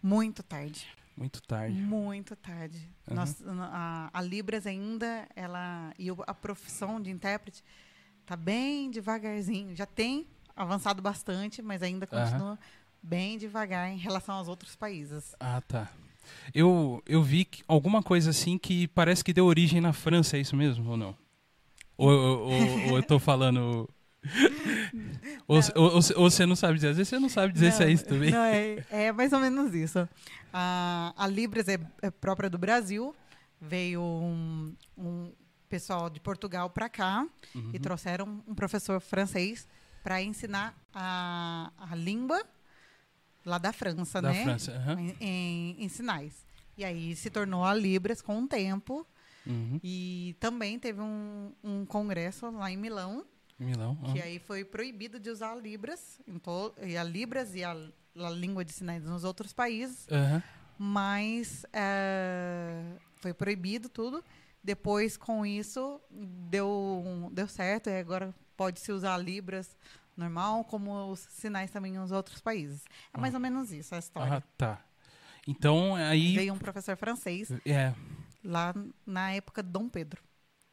Muito 0.00 0.44
tarde. 0.44 0.86
Muito 1.16 1.42
tarde. 1.42 1.74
Muito 1.74 2.36
tarde. 2.36 2.88
Uhum. 3.08 3.16
Nós, 3.16 3.42
a, 3.46 4.10
a 4.12 4.22
Libras 4.22 4.64
ainda, 4.64 5.26
ela 5.34 5.92
e 5.98 6.08
a 6.10 6.34
profissão 6.34 7.00
de 7.00 7.10
intérprete 7.10 7.64
tá 8.24 8.36
bem 8.36 8.90
devagarzinho. 8.90 9.74
Já 9.74 9.86
tem 9.86 10.24
avançado 10.54 11.02
bastante, 11.02 11.60
mas 11.60 11.82
ainda 11.82 12.06
continua 12.06 12.58
bem 13.02 13.36
devagar 13.36 13.90
em 13.90 13.98
relação 13.98 14.36
aos 14.36 14.46
outros 14.46 14.76
países. 14.76 15.34
Ah, 15.40 15.60
tá. 15.60 15.90
Eu, 16.54 17.02
eu 17.06 17.22
vi 17.22 17.44
que- 17.44 17.62
alguma 17.68 18.02
coisa 18.02 18.30
assim 18.30 18.56
que 18.58 18.86
parece 18.88 19.22
que 19.24 19.32
deu 19.32 19.46
origem 19.46 19.80
na 19.80 19.92
França, 19.92 20.36
é 20.36 20.40
isso 20.40 20.56
mesmo 20.56 20.90
ou 20.90 20.96
não? 20.96 21.16
Ou, 21.96 22.10
ou- 22.10 22.38
ou- 22.50 22.88
ou 22.90 22.96
eu 22.96 23.02
tô 23.02 23.18
falando. 23.18 23.88
ou, 25.46 25.60
você 26.30 26.46
não 26.46 26.56
sabe 26.56 26.74
dizer? 26.74 26.88
Às 26.88 26.96
vezes 26.96 27.08
você 27.08 27.18
não 27.18 27.28
sabe 27.28 27.52
dizer 27.52 27.72
se 27.72 27.82
é 27.84 27.90
isso 27.90 28.04
também. 28.04 28.30
Não, 28.30 28.42
é, 28.44 28.84
é 28.90 29.12
mais 29.12 29.32
ou 29.32 29.40
menos 29.40 29.74
isso. 29.74 30.08
A, 30.52 31.12
a 31.16 31.26
Libras 31.26 31.68
é, 31.68 31.78
é 32.02 32.10
própria 32.10 32.48
do 32.48 32.58
Brasil. 32.58 33.14
Veio 33.60 34.02
um, 34.02 34.74
um 34.96 35.32
pessoal 35.68 36.10
de 36.10 36.20
Portugal 36.20 36.68
para 36.70 36.88
cá 36.88 37.26
Uhum. 37.54 37.70
e 37.72 37.78
trouxeram 37.78 38.42
um 38.48 38.54
professor 38.54 39.00
francês 39.00 39.66
para 40.02 40.20
ensinar 40.22 40.74
a, 40.92 41.70
a 41.78 41.94
língua 41.94 42.42
lá 43.44 43.58
da 43.58 43.72
França, 43.72 44.20
Da 44.22 44.32
né? 44.32 44.42
França. 44.44 44.72
aham. 44.72 45.00
Em, 45.00 45.16
em- 45.20 45.76
em 45.84 45.88
sinais. 45.88 46.44
E 46.76 46.84
aí 46.84 47.14
se 47.14 47.30
tornou 47.30 47.64
a 47.64 47.72
Libras 47.74 48.20
com 48.22 48.42
o 48.42 48.48
tempo. 48.48 49.06
Uhum. 49.46 49.78
E 49.84 50.34
também 50.40 50.78
teve 50.78 51.00
um, 51.02 51.52
um 51.62 51.84
congresso 51.84 52.50
lá 52.50 52.70
em 52.70 52.78
Milão, 52.78 53.26
Milão. 53.58 53.94
que 54.10 54.20
aí 54.22 54.38
foi 54.38 54.64
proibido 54.64 55.20
de 55.20 55.28
usar 55.28 55.54
Libras, 55.56 56.18
e 56.82 56.96
a 56.96 57.04
Libras 57.04 57.54
e 57.54 57.62
a, 57.62 57.72
a 57.72 58.30
língua 58.30 58.64
de 58.64 58.72
sinais 58.72 59.04
nos 59.04 59.22
outros 59.22 59.52
países, 59.52 60.06
Aham. 60.10 60.42
mas 60.78 61.66
eh, 61.74 62.96
foi 63.16 63.34
proibido 63.34 63.88
tudo. 63.90 64.24
Depois, 64.62 65.16
com 65.18 65.44
isso, 65.44 66.00
deu, 66.10 67.28
deu 67.32 67.46
certo, 67.46 67.90
e 67.90 67.98
agora 67.98 68.34
pode-se 68.56 68.90
usar 68.92 69.18
Libras 69.18 69.76
normal, 70.16 70.64
como 70.64 71.10
os 71.10 71.20
sinais 71.30 71.70
também 71.70 71.92
nos 71.92 72.10
outros 72.12 72.40
países. 72.40 72.82
É 73.12 73.18
mais 73.18 73.34
ou 73.34 73.40
menos 73.40 73.72
isso 73.72 73.94
a 73.94 73.98
história. 73.98 74.34
Ah, 74.34 74.42
tá. 74.56 74.84
Então, 75.46 75.94
aí. 75.94 76.34
Veio 76.34 76.54
um 76.54 76.58
professor 76.58 76.96
francês 76.96 77.50
É. 77.66 77.92
lá 78.42 78.74
na 79.06 79.32
época 79.32 79.62
de 79.62 79.68
Dom 79.70 79.88
Pedro. 79.88 80.22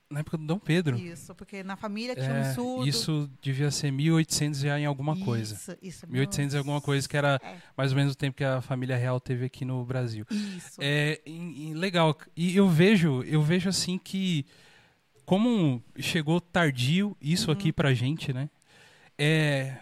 Na 0.09 0.19
época 0.19 0.37
do 0.37 0.45
Dom 0.45 0.59
Pedro. 0.59 0.97
Isso, 0.97 1.33
porque 1.35 1.63
na 1.63 1.77
família 1.77 2.13
tinha 2.13 2.27
É, 2.27 2.49
um 2.51 2.53
surdo. 2.53 2.87
isso 2.87 3.29
devia 3.41 3.71
ser 3.71 3.91
1800 3.91 4.59
já 4.59 4.77
em 4.77 4.85
alguma 4.85 5.17
coisa. 5.17 5.55
Isso, 5.55 5.77
isso. 5.81 6.07
1800 6.09 6.53
e 6.53 6.57
alguma 6.57 6.81
coisa, 6.81 7.07
que 7.07 7.15
era 7.15 7.39
É. 7.41 7.55
mais 7.77 7.91
ou 7.93 7.97
menos 7.97 8.11
o 8.13 8.17
tempo 8.17 8.35
que 8.35 8.43
a 8.43 8.59
família 8.61 8.97
real 8.97 9.21
teve 9.21 9.45
aqui 9.45 9.63
no 9.63 9.85
Brasil. 9.85 10.25
Isso. 10.29 10.79
É 10.81 11.21
e- 11.25 11.69
e 11.69 11.73
legal. 11.73 12.17
E 12.35 12.53
eu 12.55 12.67
vejo, 12.67 13.23
eu 13.23 13.41
vejo 13.41 13.69
assim 13.69 13.97
que 13.97 14.45
como 15.25 15.81
chegou 15.97 16.41
tardio 16.41 17.15
isso 17.21 17.47
Uhum. 17.47 17.53
aqui 17.53 17.71
pra 17.71 17.93
gente, 17.93 18.33
né? 18.33 18.49
É 19.17 19.77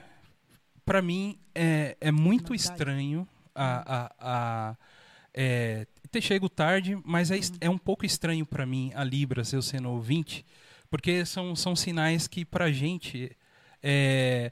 para 0.86 1.01
mim 1.03 1.38
é, 1.53 1.95
é 2.01 2.12
muito 2.12 2.53
estranho 2.55 3.27
a, 3.53 3.95
a, 3.95 4.12
a 4.71 4.77
é, 5.33 5.86
ter 6.09 6.19
chego 6.21 6.50
tarde, 6.50 6.98
mas 7.05 7.29
é, 7.29 7.38
est- 7.38 7.57
é 7.62 7.69
um 7.69 7.77
pouco 7.77 8.05
estranho 8.05 8.43
pra 8.45 8.65
mim 8.65 8.91
a 8.95 9.03
Libras 9.03 9.53
eu 9.53 9.62
sendo 9.62 9.89
ouvinte, 9.91 10.43
porque 10.89 11.24
são, 11.25 11.55
são 11.55 11.75
sinais 11.75 12.27
que 12.27 12.43
pra 12.43 12.71
gente 12.71 13.31
é, 13.83 14.51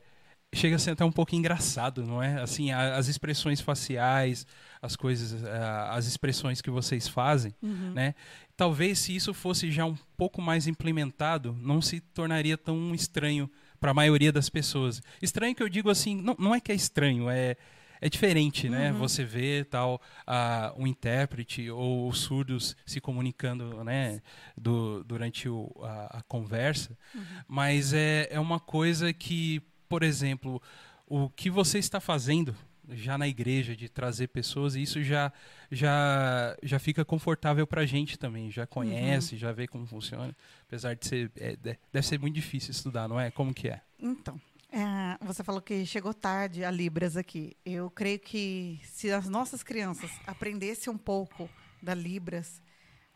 chega 0.53 0.75
a 0.75 0.79
ser 0.79 0.91
até 0.91 1.03
um 1.03 1.11
pouco 1.11 1.35
engraçado, 1.35 2.05
não 2.05 2.21
é? 2.21 2.39
Assim, 2.39 2.69
a- 2.71 2.95
as 2.97 3.07
expressões 3.07 3.59
faciais, 3.59 4.45
as 4.79 4.95
coisas, 4.95 5.43
ah, 5.43 5.89
as 5.95 6.05
expressões 6.05 6.61
que 6.61 6.69
vocês 6.69 7.07
fazem, 7.07 7.55
Uhum. 7.63 7.93
né? 7.95 8.13
Talvez 8.55 8.99
se 8.99 9.15
isso 9.15 9.33
fosse 9.33 9.71
já 9.71 9.85
um 9.85 9.95
pouco 10.15 10.39
mais 10.39 10.67
implementado, 10.67 11.57
não 11.59 11.81
se 11.81 11.99
tornaria 11.99 12.55
tão 12.57 12.93
estranho 12.93 13.49
para 13.79 13.91
a 13.91 13.93
maioria 13.93 14.31
das 14.31 14.49
pessoas. 14.49 15.01
Estranho 15.21 15.55
que 15.55 15.63
eu 15.63 15.69
digo 15.69 15.89
assim, 15.89 16.15
não, 16.21 16.35
não 16.39 16.55
é 16.55 16.59
que 16.59 16.71
é 16.71 16.75
estranho, 16.75 17.29
é 17.29 17.55
é 17.99 18.09
diferente, 18.09 18.69
né? 18.69 18.91
Uhum. 18.91 18.99
Você 18.99 19.23
vê 19.23 19.63
tal 19.63 19.99
ah, 20.27 20.71
um 20.77 20.85
intérprete 20.85 21.67
ou 21.71 22.07
os 22.07 22.19
surdos 22.19 22.75
se 22.85 23.01
comunicando, 23.01 23.83
né? 23.83 24.21
Do, 24.55 25.03
durante 25.03 25.49
o, 25.49 25.71
a, 25.81 26.19
a 26.19 26.21
conversa, 26.21 26.95
Uhum. 27.15 27.21
mas 27.47 27.93
é, 27.93 28.27
é 28.29 28.39
uma 28.39 28.59
coisa 28.59 29.11
que, 29.11 29.61
por 29.89 30.03
exemplo, 30.03 30.61
o 31.07 31.27
que 31.29 31.49
você 31.49 31.79
está 31.79 31.99
fazendo 31.99 32.55
já 32.89 33.17
na 33.17 33.27
igreja 33.27 33.75
de 33.75 33.89
trazer 33.89 34.27
pessoas, 34.27 34.75
isso 34.75 35.03
já 35.03 35.33
já 35.71 36.55
já 36.63 36.79
fica 36.79 37.03
confortável 37.03 37.65
para 37.67 37.81
a 37.81 37.85
gente 37.85 38.17
também, 38.17 38.49
já 38.51 38.65
conhece, 38.67 39.35
já 39.37 39.51
vê 39.51 39.67
como 39.67 39.85
funciona, 39.85 40.35
apesar 40.67 40.95
de 40.95 41.07
ser 41.07 41.31
é, 41.37 41.55
de- 41.55 41.79
deve 41.91 42.05
ser 42.05 42.19
muito 42.19 42.35
difícil 42.35 42.71
estudar, 42.71 43.07
não 43.07 43.19
é? 43.19 43.31
Como 43.31 43.53
que 43.53 43.69
é? 43.69 43.81
Então, 43.99 44.39
é, 44.71 45.17
você 45.25 45.43
falou 45.43 45.61
que 45.61 45.85
chegou 45.85 46.13
tarde 46.13 46.63
a 46.63 46.69
Libras 46.71 47.15
aqui. 47.17 47.55
Eu 47.65 47.89
creio 47.89 48.19
que 48.19 48.79
se 48.83 49.11
as 49.11 49.27
nossas 49.29 49.63
crianças 49.63 50.11
aprendessem 50.27 50.91
um 50.91 50.97
pouco 50.97 51.49
da 51.81 51.93
Libras, 51.93 52.61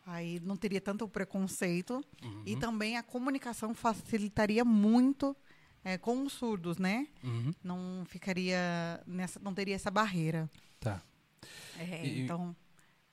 aí 0.06 0.40
não 0.40 0.56
teria 0.56 0.82
tanto 0.82 1.08
preconceito 1.08 2.04
e 2.46 2.56
também 2.56 2.98
a 2.98 3.04
comunicação 3.04 3.74
facilitaria 3.76 4.64
muito 4.66 5.36
é, 5.84 5.98
com 5.98 6.24
os 6.26 6.34
surdos, 6.34 6.78
né? 6.78 7.08
Uhum, 7.24 7.54
Não 7.64 8.04
ficaria 8.08 8.58
nessa, 9.06 9.40
não 9.40 9.54
teria 9.54 9.76
essa 9.76 9.92
barreira. 9.92 10.50
tá, 10.80 11.02
É, 11.78 12.06
E- 12.06 12.22
então, 12.22 12.56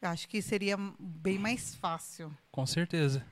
eu 0.03 0.09
acho 0.11 0.29
que 0.29 0.41
seria 0.43 0.77
bem 0.99 1.39
mais 1.39 1.75
fácil. 1.75 2.31
com 2.53 2.67
certeza. 2.67 3.25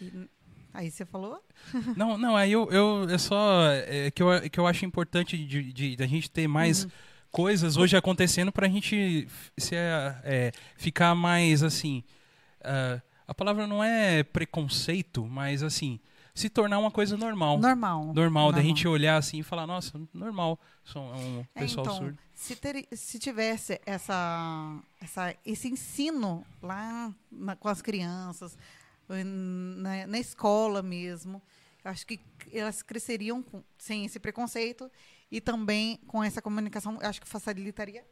E- 0.00 0.28
aí 0.76 0.90
você 0.90 1.04
falou? 1.06 1.42
Não, 1.96 2.16
não, 2.18 2.36
aí 2.36 2.52
eu, 2.52 2.68
eu 2.70 3.08
é 3.08 3.18
só 3.18 3.64
é, 3.70 4.10
que, 4.10 4.22
eu, 4.22 4.28
que 4.50 4.60
eu 4.60 4.66
acho 4.66 4.84
importante 4.84 5.36
de, 5.36 5.72
de, 5.72 5.96
da 5.96 6.06
gente 6.06 6.30
ter 6.30 6.46
mais 6.46 6.84
Uhum. 6.84 6.90
coisas 7.30 7.76
hoje 7.76 7.96
acontecendo 7.96 8.52
pra 8.52 8.68
gente 8.68 9.26
f- 9.26 9.50
se, 9.58 9.74
é, 9.74 10.20
é, 10.24 10.52
ficar 10.76 11.14
mais 11.14 11.62
assim. 11.62 12.04
ah, 12.62 13.00
a 13.26 13.34
palavra 13.34 13.66
não 13.66 13.82
é 13.82 14.22
preconceito, 14.22 15.26
mas 15.26 15.62
assim, 15.62 15.98
se 16.34 16.48
tornar 16.48 16.78
uma 16.78 16.90
coisa 16.90 17.16
normal. 17.16 17.58
Normal. 17.58 18.12
Normal, 18.14 18.52
da 18.52 18.62
gente 18.62 18.86
olhar 18.86 19.16
assim 19.16 19.38
e 19.40 19.42
falar, 19.42 19.66
nossa, 19.66 20.00
normal, 20.14 20.60
são 20.84 21.02
um 21.12 21.44
É, 21.54 21.60
pessoal 21.62 21.86
então, 21.86 21.96
surdo. 21.98 22.18
Se, 22.34 22.54
ter- 22.54 22.86
se 22.92 23.18
tivesse 23.18 23.80
essa, 23.84 24.78
essa, 25.00 25.34
esse 25.44 25.68
ensino 25.68 26.44
lá 26.62 27.10
na- 27.32 27.56
com 27.56 27.68
as 27.68 27.80
crianças, 27.82 28.56
na, 29.08 30.06
na 30.06 30.18
escola 30.18 30.82
mesmo, 30.82 31.42
acho 31.84 32.06
que 32.06 32.20
elas 32.52 32.82
cresceriam 32.82 33.42
com- 33.42 33.62
sem 33.78 34.04
esse 34.04 34.18
preconceito 34.18 34.90
e 35.30 35.40
também 35.40 35.98
com 36.06 36.22
essa 36.22 36.40
comunicação, 36.42 36.98
acho 37.00 37.20
que 37.20 37.28
facilitaria 37.28 38.04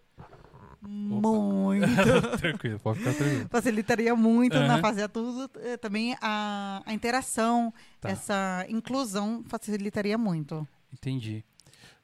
muito. 0.82 1.86
tranquilo, 2.38 2.78
pode 2.80 2.98
ficar 2.98 3.14
tranquilo. 3.14 3.48
facilitaria 3.50 4.14
muito 4.14 4.56
na 4.58 4.74
Aham. 4.74 4.80
fazer 4.82 5.08
tudo. 5.08 5.50
eh, 5.60 5.76
Também 5.76 6.16
a, 6.20 6.82
a 6.84 6.92
interação, 6.92 7.72
Tá. 8.00 8.10
essa 8.10 8.66
inclusão 8.68 9.42
facilitaria 9.48 10.18
muito. 10.18 10.66
Entendi. 10.92 11.44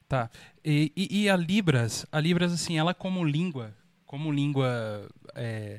Tá. 0.09 0.29
E, 0.65 0.93
e- 0.97 1.23
e 1.23 1.31
a 1.31 1.37
Libras, 1.37 2.05
a 2.11 2.19
Libras, 2.19 2.53
assim, 2.53 2.79
ela 2.79 2.93
como 2.95 3.23
língua, 3.25 3.75
como 4.07 4.33
língua 4.33 5.09
é, 5.35 5.79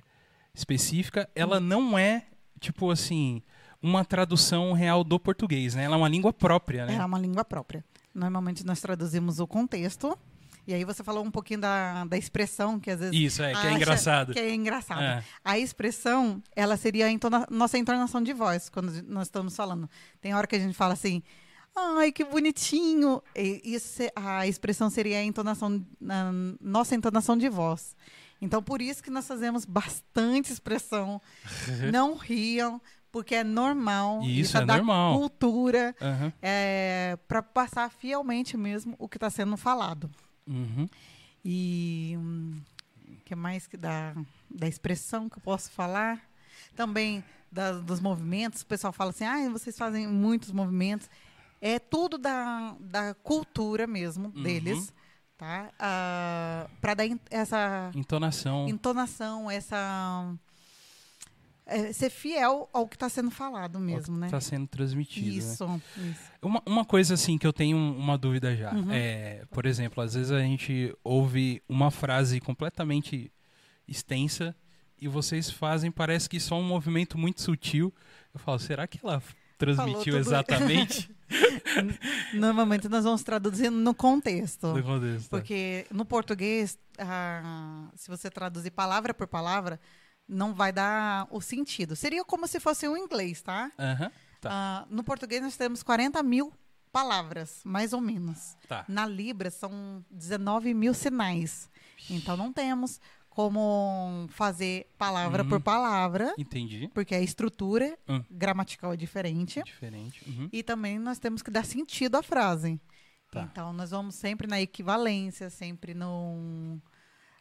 específica, 0.53 1.29
ela 1.35 1.59
não 1.59 1.97
é, 1.97 2.27
tipo 2.61 2.89
assim, 2.91 3.41
uma 3.81 4.05
tradução 4.05 4.71
real 4.71 5.03
do 5.03 5.19
português, 5.19 5.75
né? 5.75 5.83
Ela 5.83 5.95
é 5.95 5.97
uma 5.97 6.07
língua 6.07 6.31
própria, 6.31 6.85
né? 6.85 6.95
É 6.95 7.03
uma 7.05 7.19
língua 7.19 7.43
própria. 7.43 7.83
Normalmente 8.13 8.65
nós 8.65 8.79
traduzimos 8.79 9.39
o 9.39 9.47
contexto. 9.47 10.17
E 10.67 10.75
aí 10.75 10.85
você 10.85 11.03
falou 11.03 11.25
um 11.25 11.31
pouquinho 11.31 11.59
da, 11.59 12.05
da 12.05 12.15
expressão, 12.15 12.79
que 12.79 12.91
às 12.91 12.99
vezes. 12.99 13.15
Isso, 13.19 13.41
é, 13.41 13.51
que 13.51 13.67
é 13.67 13.73
engraçado. 13.73 14.33
Que 14.33 14.39
é 14.39 14.53
engraçado. 14.53 15.01
É. 15.01 15.23
A 15.43 15.57
expressão, 15.57 16.41
ela 16.55 16.77
seria 16.77 17.07
a 17.07 17.11
entona- 17.11 17.47
nossa 17.49 17.79
entonação 17.79 18.21
de 18.21 18.31
voz, 18.31 18.69
quando 18.69 19.01
nós 19.07 19.27
estamos 19.27 19.55
falando. 19.55 19.89
Tem 20.21 20.35
hora 20.35 20.45
que 20.45 20.55
a 20.55 20.59
gente 20.59 20.75
fala 20.75 20.93
assim, 20.93 21.23
ai, 21.75 22.11
que 22.11 22.23
bonitinho. 22.23 23.23
E 23.35 23.61
isso, 23.73 24.03
a 24.15 24.45
expressão 24.45 24.87
seria 24.91 25.17
a 25.17 25.23
entonação, 25.23 25.83
a 26.07 26.31
nossa 26.61 26.93
entonação 26.93 27.35
de 27.35 27.49
voz. 27.49 27.95
Então, 28.41 28.61
por 28.63 28.81
isso 28.81 29.03
que 29.03 29.11
nós 29.11 29.27
fazemos 29.27 29.65
bastante 29.65 30.51
expressão. 30.51 31.21
Não 31.93 32.15
riam, 32.15 32.81
porque 33.11 33.35
é 33.35 33.43
normal. 33.43 34.21
Isso, 34.23 34.57
é 34.57 34.65
da 34.65 34.77
normal. 34.77 35.19
cultura, 35.19 35.95
Aham. 36.01 36.33
é, 36.41 37.17
para 37.27 37.43
passar 37.43 37.91
fielmente 37.91 38.57
mesmo 38.57 38.95
o 38.97 39.07
que 39.07 39.17
está 39.17 39.29
sendo 39.29 39.55
falado. 39.57 40.09
Uhum. 40.47 40.87
E 41.45 42.15
o 42.17 43.15
que 43.25 43.35
mais 43.35 43.67
que 43.67 43.77
da, 43.77 44.15
da 44.49 44.67
expressão 44.67 45.29
que 45.29 45.37
eu 45.37 45.41
posso 45.41 45.71
falar? 45.71 46.21
Também 46.75 47.23
da- 47.51 47.73
dos 47.79 47.99
movimentos. 47.99 48.61
O 48.61 48.65
pessoal 48.65 48.91
fala 48.93 49.11
assim, 49.11 49.25
ah, 49.25 49.49
vocês 49.49 49.77
fazem 49.77 50.07
muitos 50.07 50.51
movimentos. 50.51 51.09
É 51.59 51.77
tudo 51.77 52.17
da, 52.17 52.75
da 52.79 53.13
cultura 53.13 53.85
mesmo 53.85 54.31
Uhum. 54.35 54.41
Tá? 55.41 56.67
Para 56.79 56.93
dar 56.93 57.05
essa 57.31 57.91
Entonação. 57.95 58.69
entonação, 58.69 59.49
essa... 59.49 60.35
é, 61.65 61.91
ser 61.91 62.11
fiel 62.11 62.69
ao 62.71 62.87
que 62.87 62.95
está 62.95 63.09
sendo 63.09 63.31
falado 63.31 63.79
mesmo, 63.79 64.15
né? 64.17 64.27
Está 64.27 64.39
sendo 64.39 64.67
transmitido. 64.67 65.25
né? 65.25 65.33
Isso, 65.33 65.81
isso. 65.97 66.21
Uma, 66.43 66.61
uma 66.63 66.85
coisa 66.85 67.15
assim 67.15 67.39
que 67.39 67.47
eu 67.47 67.53
tenho 67.53 67.75
uma 67.75 68.19
dúvida 68.19 68.55
já. 68.55 68.71
Uhum. 68.71 68.91
É, 68.91 69.43
por 69.49 69.65
exemplo, 69.65 70.03
às 70.03 70.13
vezes 70.13 70.31
a 70.31 70.41
gente 70.41 70.95
ouve 71.03 71.61
uma 71.67 71.89
frase 71.89 72.39
completamente 72.39 73.31
extensa 73.87 74.55
e 74.99 75.07
vocês 75.07 75.49
fazem, 75.49 75.89
parece 75.91 76.29
que 76.29 76.39
só 76.39 76.55
um 76.55 76.63
movimento 76.63 77.17
muito 77.17 77.41
sutil. 77.41 77.91
Eu 78.31 78.39
falo, 78.39 78.59
será 78.59 78.85
que 78.85 78.99
ela 79.03 79.19
transmitiu 79.65 80.17
exatamente 80.17 81.09
Normalmente 82.33 82.89
nós 82.89 83.03
vamos 83.03 83.23
traduzindo 83.23 83.77
no 83.77 83.93
contexto. 83.93 84.67
no 84.73 84.83
contexto? 84.83 85.29
Porque 85.29 85.85
no 85.91 86.05
português, 86.05 86.77
ah, 86.99 87.89
se 87.95 88.09
você 88.09 88.29
traduzir 88.29 88.71
palavra 88.71 89.13
por 89.13 89.27
palavra, 89.27 89.79
não 90.27 90.53
vai 90.53 90.71
dar 90.71 91.27
o 91.29 91.41
sentido. 91.41 91.95
Seria 91.95 92.23
como 92.23 92.47
se 92.47 92.59
fosse 92.59 92.87
o 92.87 92.97
inglês, 92.97 93.41
tá? 93.41 93.71
Aham. 93.77 94.11
Tá. 94.39 94.49
Ah, 94.51 94.85
no 94.89 95.03
português 95.03 95.41
nós 95.41 95.55
temos 95.55 95.83
40 95.83 96.21
mil 96.23 96.51
palavras, 96.91 97.61
mais 97.63 97.93
ou 97.93 98.01
menos. 98.01 98.57
Tá. 98.67 98.83
Na 98.87 99.05
Libra 99.05 99.49
são 99.49 100.03
19 100.09 100.73
mil 100.73 100.93
sinais. 100.93 101.69
Então 102.09 102.35
não 102.35 102.51
temos 102.51 102.99
como 103.31 104.27
fazer 104.29 104.87
palavra 104.97 105.41
Uhum. 105.43 105.49
por 105.49 105.61
palavra, 105.61 106.33
Entendi. 106.37 106.89
porque 106.93 107.15
a 107.15 107.21
estrutura 107.21 107.97
Hum. 108.07 108.21
gramatical 108.29 108.91
é 108.93 108.97
diferente. 108.97 109.63
Diferente. 109.63 110.21
Uhum. 110.29 110.49
E 110.51 110.61
também 110.61 110.99
nós 110.99 111.17
temos 111.17 111.41
que 111.41 111.49
dar 111.49 111.65
sentido 111.65 112.15
à 112.17 112.21
frase. 112.21 112.79
Tá. 113.31 113.47
Então 113.49 113.71
nós 113.71 113.91
vamos 113.91 114.15
sempre 114.15 114.45
na 114.47 114.59
equivalência, 114.61 115.49
sempre 115.49 115.93
no, 115.93 116.77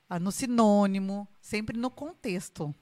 ah, 0.08 0.20
no 0.20 0.30
sinônimo, 0.30 1.26
sempre 1.40 1.76
no 1.76 1.90
contexto, 1.90 2.72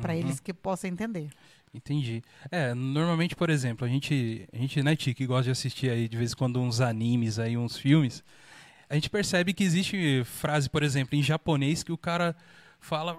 para 0.00 0.12
Uhum. 0.12 0.20
eles 0.20 0.38
que 0.38 0.54
possam 0.54 0.88
entender. 0.88 1.30
Entendi. 1.74 2.22
É, 2.52 2.72
normalmente, 2.72 3.34
por 3.34 3.50
exemplo, 3.50 3.84
a 3.84 3.88
gente, 3.90 4.48
a 4.52 4.56
gente, 4.56 4.80
né, 4.80 4.94
Tiki, 4.94 5.26
gosta 5.26 5.46
de 5.46 5.50
assistir 5.50 5.90
aí 5.90 6.08
de 6.08 6.16
vez 6.16 6.30
em 6.32 6.36
quando 6.36 6.60
uns 6.60 6.80
animes 6.80 7.40
aí, 7.40 7.56
uns 7.58 7.76
filmes. 7.76 8.22
A 8.94 8.96
gente 8.96 9.10
percebe 9.10 9.52
que 9.52 9.64
existe 9.64 10.22
frase, 10.22 10.70
por 10.70 10.84
exemplo, 10.84 11.18
em 11.18 11.22
japonês 11.22 11.82
que 11.82 11.90
o 11.90 11.98
cara 11.98 12.36
fala 12.78 13.16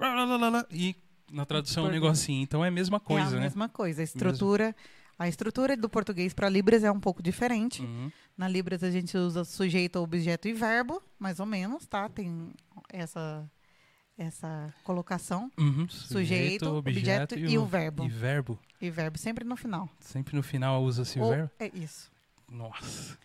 e 0.71 0.95
na 1.29 1.45
tradução 1.45 1.85
é 1.85 1.89
um 1.89 1.91
negocinho. 1.91 2.41
Então 2.41 2.63
é 2.63 2.69
a 2.69 2.71
mesma 2.71 2.97
coisa, 2.97 3.31
é 3.31 3.33
a 3.33 3.39
né? 3.39 3.41
mesma 3.41 3.67
coisa. 3.67 4.01
A 4.01 4.05
estrutura, 4.05 4.73
a 5.19 5.27
estrutura 5.27 5.75
do 5.75 5.89
português 5.89 6.33
para 6.33 6.47
Libras 6.47 6.81
é 6.85 6.89
um 6.89 6.99
pouco 7.01 7.21
diferente. 7.21 7.81
Uhum. 7.81 8.09
Na 8.37 8.47
Libras 8.47 8.85
a 8.85 8.89
gente 8.89 9.17
usa 9.17 9.43
sujeito, 9.43 9.99
objeto 9.99 10.47
e 10.47 10.53
verbo, 10.53 11.03
mais 11.19 11.41
ou 11.41 11.45
menos, 11.45 11.85
tá? 11.85 12.07
Tem 12.07 12.53
essa 12.87 13.45
essa 14.17 14.73
colocação. 14.81 15.51
Uhum. 15.57 15.89
Sujeito, 15.89 16.73
objeto 16.73 17.37
e 17.37 17.57
o 17.57 17.65
verbo. 17.65 18.05
E 18.05 18.07
verbo. 18.07 18.57
E 18.79 18.89
verbo 18.89 19.17
sempre 19.17 19.43
no 19.43 19.57
final. 19.57 19.89
Sempre 19.99 20.37
no 20.37 20.41
final 20.41 20.81
usa-se 20.81 21.19
o 21.19 21.27
verbo. 21.27 21.51
é 21.59 21.69
isso. 21.75 22.09
Nossa. 22.49 23.24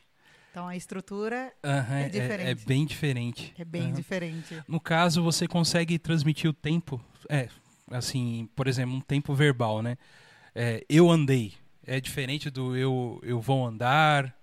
Então 0.50 0.66
a 0.66 0.76
estrutura 0.76 1.52
Aham, 1.64 1.96
É 1.98 2.02
é, 2.02 2.06
é 2.06 2.08
diferente. 2.10 2.66
bem 2.66 2.84
diferente. 2.86 3.54
é 3.56 3.64
bem 3.64 3.82
Aham. 3.86 3.92
diferente. 3.92 4.64
No 4.66 4.80
caso, 4.80 5.22
você 5.22 5.46
consegue 5.46 5.98
transmitir 5.98 6.50
o 6.50 6.52
tempo, 6.52 7.00
é, 7.28 7.48
assim, 7.88 8.48
por 8.56 8.66
exemplo, 8.66 8.96
um 8.96 9.00
tempo 9.00 9.32
verbal, 9.34 9.80
né? 9.82 9.96
É, 10.54 10.84
eu 10.88 11.08
andei. 11.10 11.54
É 11.86 12.00
diferente 12.00 12.50
do 12.50 12.76
eu, 12.76 13.20
eu 13.22 13.40
vou 13.40 13.64
andar, 13.66 14.36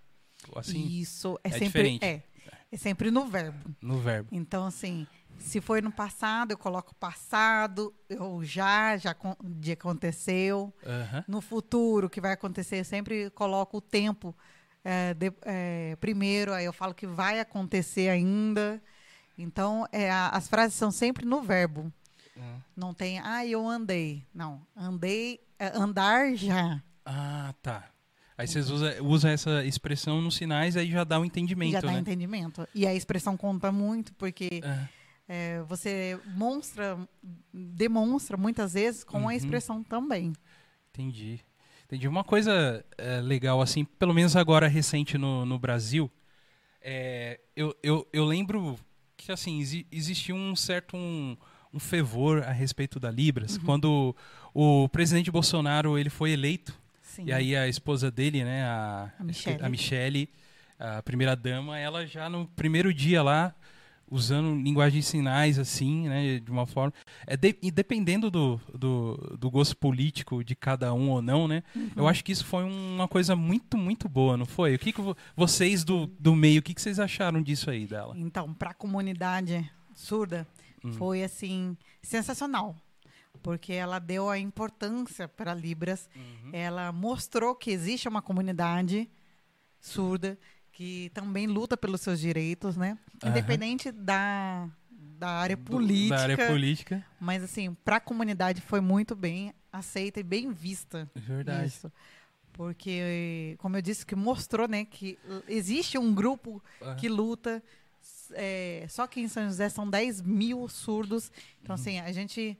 assim, 0.55 0.85
isso 0.87 1.37
é, 1.43 1.49
é 1.49 1.51
sempre 1.51 1.83
diferente. 1.83 2.05
é, 2.05 2.23
é 2.71 2.77
sempre 2.77 3.11
no 3.11 3.27
verbo. 3.27 3.75
no 3.81 3.99
verbo. 3.99 4.29
Então 4.31 4.65
assim, 4.65 5.05
se 5.37 5.61
foi 5.61 5.81
no 5.81 5.91
passado, 5.91 6.51
eu 6.51 6.57
coloco 6.57 6.95
passado, 6.95 7.93
eu 8.09 8.43
já, 8.43 8.97
já 8.97 9.15
de 9.43 9.73
aconteceu. 9.73 10.73
Aham. 10.85 11.25
No 11.27 11.41
futuro, 11.41 12.09
que 12.09 12.19
vai 12.21 12.31
acontecer, 12.31 12.79
eu 12.79 12.85
sempre 12.85 13.29
coloco 13.31 13.77
o 13.77 13.81
tempo 13.81 14.35
é, 14.89 15.13
de- 15.13 15.33
é, 15.43 15.97
primeiro, 15.99 16.53
aí 16.53 16.63
eu 16.63 16.71
falo 16.71 16.93
que 16.93 17.05
vai 17.05 17.39
acontecer 17.41 18.07
ainda. 18.09 18.81
Então, 19.37 19.85
é, 19.91 20.09
a- 20.09 20.29
as 20.29 20.47
frases 20.47 20.75
são 20.75 20.89
sempre 20.91 21.25
no 21.25 21.41
verbo. 21.41 21.91
Ah. 22.39 22.59
Não 22.75 22.93
tem, 22.93 23.19
ah, 23.19 23.45
eu 23.45 23.67
andei. 23.67 24.23
Não, 24.33 24.61
andei, 24.75 25.39
é, 25.59 25.67
andar 25.75 26.33
já. 26.35 26.81
Ah, 27.05 27.53
tá. 27.61 27.83
Aí 28.37 28.47
vocês 28.47 28.69
usam 28.69 28.91
usa 29.03 29.29
essa 29.31 29.65
expressão 29.65 30.21
nos 30.21 30.35
sinais, 30.35 30.77
aí 30.77 30.89
já 30.91 31.03
dá 31.03 31.19
um 31.19 31.25
entendimento, 31.25 31.71
já 31.73 31.81
dá 31.81 31.91
né? 31.91 31.99
entendimento. 31.99 32.67
E 32.73 32.85
a 32.85 32.93
expressão 32.93 33.35
conta 33.35 33.71
muito, 33.71 34.13
porque 34.13 34.61
Ah, 34.63 34.87
é, 35.27 35.61
você 35.63 36.19
monstra, 36.35 36.97
demonstra 37.51 38.37
muitas 38.37 38.73
vezes 38.73 39.03
com 39.03 39.21
Uhum. 39.21 39.27
a 39.29 39.35
expressão 39.35 39.83
também. 39.83 40.33
entendi. 40.91 41.39
Entendi. 41.87 42.07
Uma 42.07 42.23
coisa 42.23 42.83
é, 42.97 43.21
legal, 43.21 43.61
assim, 43.61 43.85
pelo 43.85 44.13
menos 44.13 44.35
agora 44.35 44.67
recente 44.67 45.17
no, 45.17 45.45
no 45.45 45.57
Brasil, 45.57 46.11
é, 46.81 47.39
eu, 47.55 47.75
eu, 47.81 48.07
eu 48.11 48.25
lembro 48.25 48.77
que, 49.15 49.31
assim, 49.31 49.59
exi 49.59 49.87
existia 49.91 50.35
um 50.35 50.55
certo 50.55 50.95
um, 50.97 51.35
um 51.73 51.79
fervor 51.79 52.43
a 52.43 52.51
respeito 52.51 52.99
da 52.99 53.09
Libras, 53.09 53.55
Uhum. 53.57 53.63
quando 53.63 54.15
o 54.53 54.89
presidente 54.89 55.31
Bolsonaro 55.31 55.97
ele 55.97 56.09
foi 56.09 56.31
eleito, 56.31 56.73
Sim. 57.01 57.23
E 57.25 57.33
aí 57.33 57.55
a 57.55 57.67
esposa 57.67 58.11
dele, 58.11 58.43
né, 58.43 58.63
a, 58.63 59.11
A 59.19 59.23
Michele. 59.69 60.29
a 60.79 60.97
a 60.99 61.01
primeira 61.01 61.35
dama, 61.35 61.79
ela 61.79 62.05
já 62.05 62.29
no 62.29 62.45
primeiro 62.49 62.93
dia 62.93 63.23
lá, 63.23 63.55
usando 64.09 64.55
linguagem 64.61 65.01
de 65.01 65.05
sinais, 65.05 65.59
assim, 65.59 66.07
né, 66.07 66.39
de 66.39 66.49
uma 66.49 66.65
forma... 66.65 66.93
É 67.25 67.35
de- 67.35 67.57
e 67.61 67.69
dependendo 67.69 68.31
do, 68.31 68.59
do, 68.73 69.37
do 69.37 69.51
gosto 69.51 69.75
político 69.75 70.43
de 70.43 70.55
cada 70.55 70.93
um 70.93 71.09
ou 71.09 71.21
não, 71.21 71.47
né, 71.47 71.61
Uhum. 71.75 71.89
eu 71.97 72.07
acho 72.07 72.23
que 72.23 72.31
isso 72.31 72.45
foi 72.45 72.63
uma 72.63 73.07
coisa 73.07 73.35
muito, 73.35 73.77
muito 73.77 74.07
boa, 74.07 74.37
não 74.37 74.45
foi? 74.45 74.75
O 74.75 74.79
que, 74.79 74.91
que 74.93 75.01
vo- 75.01 75.15
vocês 75.35 75.83
do, 75.83 76.07
do 76.19 76.35
meio, 76.35 76.59
o 76.59 76.63
que, 76.63 76.73
que 76.73 76.81
vocês 76.81 76.99
acharam 76.99 77.41
disso 77.41 77.69
aí 77.69 77.85
dela? 77.85 78.13
Então, 78.17 78.53
para 78.53 78.71
a 78.71 78.73
comunidade 78.73 79.69
surda, 79.93 80.47
Hum. 80.85 80.93
foi 80.93 81.23
assim 81.23 81.75
sensacional, 82.03 82.75
porque 83.41 83.73
ela 83.73 83.97
deu 83.99 84.29
a 84.29 84.37
importância 84.37 85.27
para 85.27 85.53
Libras. 85.53 86.07
Uhum. 86.15 86.51
Ela 86.53 86.91
mostrou 86.91 87.55
que 87.55 87.71
existe 87.71 88.07
uma 88.07 88.21
comunidade 88.21 89.09
surda 89.81 90.37
que 90.77 91.09
também 91.11 91.47
luta 91.47 91.75
pelos 91.75 92.01
seus 92.01 92.19
direitos, 92.19 92.77
né? 92.77 92.99
Independente 93.25 93.91
da, 93.91 94.69
da 94.91 95.27
área 95.27 95.57
política, 95.57 96.15
Da 96.15 96.21
área 96.21 96.37
política, 96.47 97.05
mas 97.19 97.41
assim, 97.43 97.73
para 97.83 97.95
a 97.95 97.99
comunidade 97.99 98.61
foi 98.61 98.79
muito 98.79 99.15
bem 99.15 99.51
aceita 99.73 100.19
e 100.19 100.23
bem 100.23 100.51
vista. 100.51 101.09
verdade. 101.15 101.65
Isso. 101.67 101.91
Porque, 102.53 103.55
como 103.57 103.75
eu 103.75 103.81
disse, 103.81 104.05
que 104.05 104.15
mostrou, 104.15 104.67
né, 104.67 104.85
que 104.85 105.17
existe 105.47 105.97
um 105.97 106.13
grupo 106.13 106.61
Aham. 106.79 106.95
que 106.95 107.09
luta. 107.09 107.63
é, 108.33 108.85
só 108.87 109.07
que 109.07 109.19
em 109.19 109.27
São 109.27 109.45
José 109.47 109.69
são 109.69 109.89
10 109.89 110.21
mil 110.21 110.67
surdos. 110.69 111.31
Então, 111.63 111.75
Uhum. 111.75 111.81
assim, 111.81 111.99
a 111.99 112.11
gente 112.11 112.55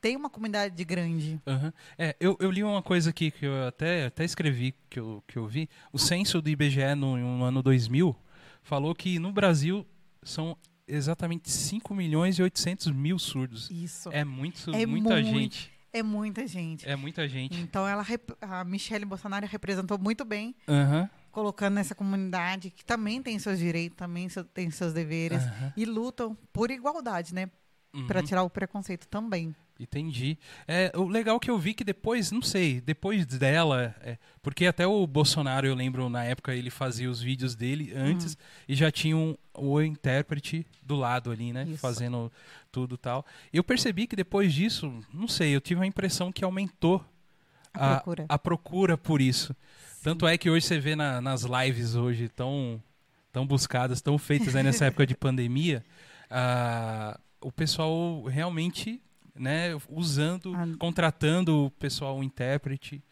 tem 0.00 0.16
uma 0.16 0.30
comunidade 0.30 0.82
grande. 0.84 1.40
Aham. 1.46 1.72
É, 1.98 2.16
eu, 2.20 2.36
eu 2.40 2.50
li 2.50 2.62
uma 2.62 2.82
coisa 2.82 3.10
aqui 3.10 3.30
que 3.30 3.46
eu 3.46 3.66
até, 3.66 4.06
até 4.06 4.24
escrevi, 4.24 4.74
que 4.88 4.98
eu, 5.00 5.22
que 5.26 5.36
eu 5.38 5.46
vi. 5.46 5.68
O 5.92 5.98
censo 5.98 6.40
do 6.40 6.48
IBGE 6.48 6.94
no, 6.96 7.16
no 7.16 7.44
ano 7.44 7.62
2000 7.62 8.14
falou 8.62 8.94
que 8.94 9.18
no 9.18 9.32
Brasil 9.32 9.86
são 10.22 10.56
exatamente 10.86 11.50
5 11.50 11.94
milhões 11.94 12.38
e 12.38 12.42
800 12.42 12.88
mil 12.92 13.18
surdos. 13.18 13.70
Isso. 13.70 14.10
É 14.12 14.24
muito, 14.24 14.74
É 14.74 14.84
muita 14.86 15.20
muito. 15.20 15.26
gente. 15.26 15.72
É 15.92 16.02
muita 16.02 16.46
gente. 16.46 16.88
É 16.88 16.94
muita 16.94 17.28
gente. 17.28 17.56
Então, 17.58 17.86
ela, 17.86 18.04
a 18.40 18.64
Michelle 18.64 19.04
Bolsonaro 19.04 19.46
representou 19.46 19.98
muito 19.98 20.24
bem, 20.24 20.54
Aham. 20.68 21.10
colocando 21.32 21.78
essa 21.78 21.94
comunidade 21.96 22.70
que 22.70 22.84
também 22.84 23.20
tem 23.20 23.38
seus 23.40 23.58
direitos, 23.58 23.96
também 23.96 24.28
tem 24.54 24.70
seus 24.70 24.92
deveres. 24.92 25.42
aham, 25.42 25.72
E 25.76 25.84
lutam 25.84 26.36
por 26.52 26.70
igualdade, 26.70 27.34
né? 27.34 27.50
uhum. 27.92 28.06
Para 28.06 28.22
tirar 28.22 28.44
o 28.44 28.50
preconceito 28.50 29.08
também. 29.08 29.54
Entendi. 29.82 30.36
É, 30.68 30.92
o 30.94 31.08
legal 31.08 31.40
que 31.40 31.50
eu 31.50 31.58
vi 31.58 31.72
que 31.72 31.82
depois, 31.82 32.30
não 32.30 32.42
sei, 32.42 32.82
depois 32.82 33.24
dela, 33.24 33.94
é, 34.02 34.18
porque 34.42 34.66
até 34.66 34.86
o 34.86 35.06
Bolsonaro, 35.06 35.66
eu 35.66 35.74
lembro 35.74 36.10
na 36.10 36.22
época 36.22 36.54
ele 36.54 36.68
fazia 36.68 37.10
os 37.10 37.22
vídeos 37.22 37.54
dele 37.54 37.90
antes 37.96 38.36
e 38.68 38.74
já 38.74 38.90
tinha 38.92 39.16
um, 39.16 39.34
o 39.54 39.80
intérprete 39.80 40.66
do 40.82 40.96
lado 40.96 41.30
ali, 41.30 41.50
né, 41.50 41.64
Isso. 41.66 41.78
fazendo 41.78 42.30
tudo 42.70 42.98
tal. 42.98 43.24
E 43.50 43.56
eu 43.56 43.64
percebi 43.64 44.06
que 44.06 44.14
depois 44.14 44.52
disso, 44.52 44.92
não 45.14 45.26
sei, 45.26 45.56
eu 45.56 45.60
tive 45.62 45.80
a 45.82 45.86
impressão 45.86 46.30
que 46.30 46.44
aumentou 46.44 47.02
A 47.72 47.94
procura. 47.96 48.26
a 48.28 48.38
procura 48.38 48.98
por 48.98 49.20
isso. 49.22 49.56
Tanto 50.02 50.26
é 50.26 50.36
que 50.36 50.50
hoje 50.50 50.66
você 50.66 50.78
vê 50.78 50.94
na- 50.94 51.22
nas 51.22 51.42
lives 51.44 51.94
hoje 51.94 52.28
tão, 52.28 52.82
tão 53.32 53.46
buscadas, 53.46 54.02
tão 54.02 54.18
feitas 54.18 54.54
aí 54.54 54.62
nessa 54.62 54.84
época 54.84 55.06
de 55.06 55.14
pandemia, 55.16 55.82
ah, 56.30 57.18
o 57.40 57.50
pessoal 57.50 58.24
realmente 58.24 59.00
né, 59.40 59.70
usando, 59.88 60.54
Ah. 60.54 60.66
contratando 60.78 61.64
o 61.66 61.70
pessoal 61.70 62.18
o 62.18 62.22
intérprete 62.22 63.02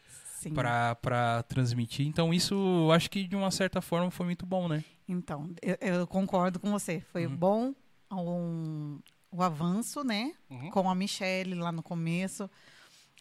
para 0.54 1.42
transmitir. 1.48 2.06
Então 2.06 2.32
isso, 2.32 2.90
acho 2.92 3.10
que 3.10 3.26
de 3.26 3.34
uma 3.34 3.50
certa 3.50 3.80
forma 3.80 4.10
foi 4.10 4.26
muito 4.26 4.46
bom, 4.46 4.68
né? 4.68 4.84
Então, 5.08 5.50
eu, 5.62 5.76
eu 5.80 6.06
concordo 6.06 6.60
com 6.60 6.70
você. 6.70 7.00
Foi 7.12 7.26
Uhum. 7.26 7.36
bom 7.36 7.74
um- 8.12 8.98
o 9.30 9.42
avanço, 9.42 10.04
né? 10.04 10.32
Uhum. 10.48 10.70
Com 10.70 10.88
a 10.88 10.94
Michelle 10.94 11.54
lá 11.54 11.72
no 11.72 11.82
começo. 11.82 12.48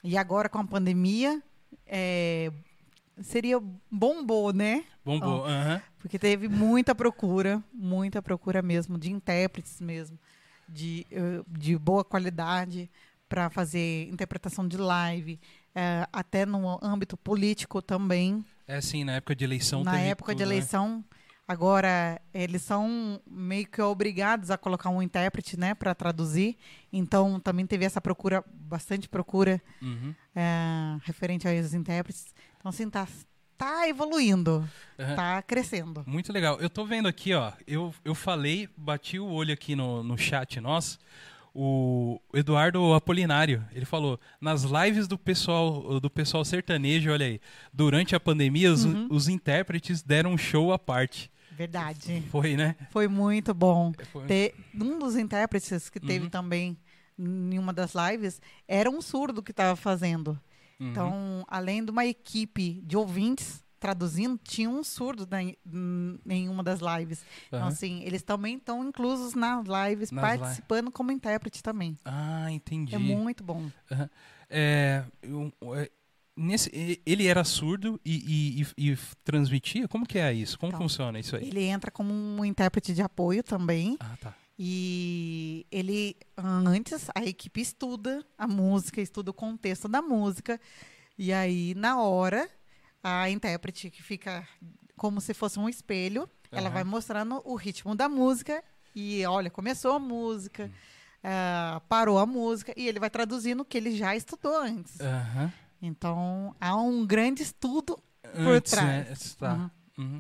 E 0.04 0.18
agora 0.18 0.48
com 0.48 0.60
a 0.60 0.64
pandemia, 0.64 1.42
é, 1.86 2.52
seria 3.22 3.60
bombou, 3.92 4.54
né? 4.54 4.84
Bombou. 5.04 5.44
Porque 6.00 6.20
teve 6.20 6.48
muita 6.48 6.94
procura, 6.94 7.64
muita 7.74 8.22
procura 8.22 8.62
mesmo, 8.62 8.98
de 8.98 9.12
intérpretes 9.12 9.82
mesmo, 9.82 10.18
de, 10.68 11.06
eh, 11.12 11.42
de 11.48 11.78
boa 11.78 12.04
qualidade 12.04 12.90
para 13.30 13.50
fazer 13.50 14.08
interpretação 14.10 14.68
de 14.68 14.78
live, 14.78 15.40
eh, 15.76 16.08
até 16.14 16.46
no 16.46 16.80
âmbito 16.84 17.18
político 17.18 17.82
também. 17.82 18.44
É 18.68 18.78
assim, 18.78 19.04
na 19.04 19.14
época 19.14 19.36
de 19.36 19.44
eleição 19.46 19.84
Na 19.84 20.00
época 20.00 20.34
de 20.34 20.40
tudo, 20.44 20.50
né? 20.50 20.56
eleição, 20.56 21.04
agora 21.48 22.22
eles 22.34 22.62
são 22.62 23.22
meio 23.30 23.66
que 23.68 23.82
obrigados 23.82 24.52
a 24.52 24.58
colocar 24.58 24.90
um 24.90 25.02
intérprete, 25.02 25.58
né, 25.58 25.74
para 25.74 25.96
traduzir. 25.96 26.58
Então 26.92 27.40
também 27.40 27.66
teve 27.66 27.86
essa 27.86 28.02
procura, 28.02 28.44
bastante 28.54 29.08
procura 29.08 29.62
Uhum. 29.82 30.14
é, 30.36 30.98
referente 31.04 31.48
aos 31.48 31.74
intérpretes. 31.74 32.26
Então 32.58 32.58
Então, 32.60 32.70
assim, 32.70 32.90
tá, 32.90 33.08
tá 33.58 33.88
evoluindo, 33.90 34.68
Aham. 35.00 35.16
tá 35.16 35.42
crescendo. 35.42 36.04
Muito 36.06 36.32
legal. 36.32 36.58
Eu 36.60 36.70
tô 36.70 36.86
vendo 36.86 37.08
aqui, 37.08 37.34
ó. 37.34 37.52
Eu, 37.66 37.94
eu 38.06 38.14
falei, 38.16 38.70
bati 38.78 39.20
o 39.20 39.26
olho 39.28 39.54
aqui 39.54 39.76
no, 39.76 40.04
no 40.04 40.18
chat 40.18 40.60
nosso. 40.62 41.00
O 41.60 42.22
Eduardo 42.34 42.94
Apolinário, 42.94 43.66
ele 43.74 43.86
falou: 43.86 44.20
nas 44.40 44.62
lives 44.64 45.08
do 45.08 45.18
pessoal 45.18 46.00
do 46.00 46.10
pessoal 46.10 46.46
sertanejo, 46.46 47.12
olha 47.12 47.26
aí, 47.26 47.42
durante 47.74 48.16
a 48.16 48.20
pandemia, 48.20 48.72
os, 48.72 48.86
Uhum. 48.86 49.08
os 49.10 49.28
intérpretes 49.28 50.04
deram 50.04 50.34
um 50.34 50.38
show 50.38 50.72
à 50.72 50.78
parte. 50.78 51.32
Verdade. 51.52 52.24
Foi, 52.30 52.56
né? 52.56 52.76
Foi 52.92 53.08
muito 53.08 53.52
bom. 53.56 53.92
Foi- 54.12 54.28
Te- 54.28 54.54
um 54.76 55.00
dos 55.00 55.16
intérpretes 55.16 55.90
que 55.90 56.00
teve 56.00 56.26
Uhum. 56.26 56.30
também 56.30 56.78
em 57.18 57.58
uma 57.58 57.74
das 57.74 57.94
lives 57.96 58.40
era 58.68 58.88
um 58.88 59.02
surdo 59.02 59.42
que 59.42 59.50
estava 59.50 59.76
fazendo. 59.76 60.40
Uhum. 60.80 60.90
Então, 60.92 61.46
além 61.48 61.84
de 61.84 61.92
uma 61.92 62.06
equipe 62.06 62.82
de 62.86 62.96
ouvintes 62.98 63.64
traduzindo, 63.80 64.40
tinha 64.44 64.70
um 64.70 64.84
surdo 64.84 65.28
na- 65.30 65.44
em 66.34 66.50
uma 66.50 66.64
das 66.64 66.80
lives. 66.80 67.24
Então, 67.48 67.60
Aham. 67.60 67.68
assim, 67.68 68.02
eles 68.04 68.24
também 68.24 68.58
estão 68.58 68.84
inclusos 68.88 69.36
nas 69.36 69.66
lives, 69.68 70.10
Nas 70.12 70.24
participando 70.40 70.92
como 70.92 71.12
intérprete 71.12 71.62
também. 71.62 71.96
Ah, 72.04 72.52
entendi. 72.52 72.96
É 72.96 72.98
muito 72.98 73.44
bom. 73.44 73.70
É, 74.50 75.04
eu- 75.22 75.54
é, 75.76 75.92
nesse, 76.36 76.72
ele 77.06 77.28
era 77.28 77.44
surdo 77.44 78.00
e, 78.04 78.62
e- 78.66 78.68
e- 78.78 78.92
e 78.94 78.98
transmitia? 79.24 79.88
Como 79.88 80.06
que 80.08 80.18
é 80.18 80.34
isso? 80.34 80.58
Como 80.58 80.70
Então, 80.72 80.82
funciona 80.82 81.20
isso 81.20 81.36
aí? 81.36 81.48
Ele 81.48 81.64
entra 81.64 81.92
como 81.92 82.12
um 82.14 82.44
intérprete 82.46 82.94
de 82.94 83.02
apoio 83.02 83.44
também. 83.44 83.96
Ah, 84.00 84.18
tá. 84.20 84.36
E 84.60 85.66
ele, 85.72 86.16
antes, 86.38 87.10
a 87.14 87.24
equipe 87.24 87.62
estuda 87.62 88.26
a 88.38 88.48
música, 88.48 89.00
estuda 89.02 89.30
o 89.32 89.34
contexto 89.34 89.88
da 89.88 90.02
música. 90.02 90.60
E 91.18 91.32
aí, 91.32 91.76
na 91.76 92.02
hora, 92.02 92.50
a 93.04 93.30
intérprete 93.30 93.90
que 93.92 94.02
fica 94.02 94.48
como 94.96 95.22
se 95.22 95.34
fosse 95.34 95.60
um 95.60 95.70
espelho, 95.70 96.28
ela 96.52 96.68
Aham. 96.68 96.74
vai 96.74 96.84
mostrando 96.84 97.42
o 97.46 97.56
ritmo 97.56 97.94
da 97.96 98.10
música. 98.10 98.64
E 98.96 99.24
olha, 99.28 99.52
começou 99.52 99.94
a 99.94 100.00
música, 100.00 100.72
ah, 101.24 101.80
parou 101.88 102.18
a 102.18 102.26
música, 102.26 102.74
e 102.76 102.88
ele 102.88 103.00
vai 103.00 103.12
traduzindo 103.12 103.62
o 103.62 103.66
que 103.66 103.78
ele 103.78 103.96
já 103.96 104.16
estudou 104.16 104.58
antes. 104.60 105.00
Aham. 105.00 105.54
Então, 105.80 106.56
há 106.60 106.76
um 106.76 107.06
grande 107.06 107.44
estudo. 107.44 108.02
Antes, 108.34 108.72
trás. 108.72 109.08
né? 109.08 109.16
Tá. 109.40 109.54
Uhum. 109.54 109.70
Uhum. 110.06 110.20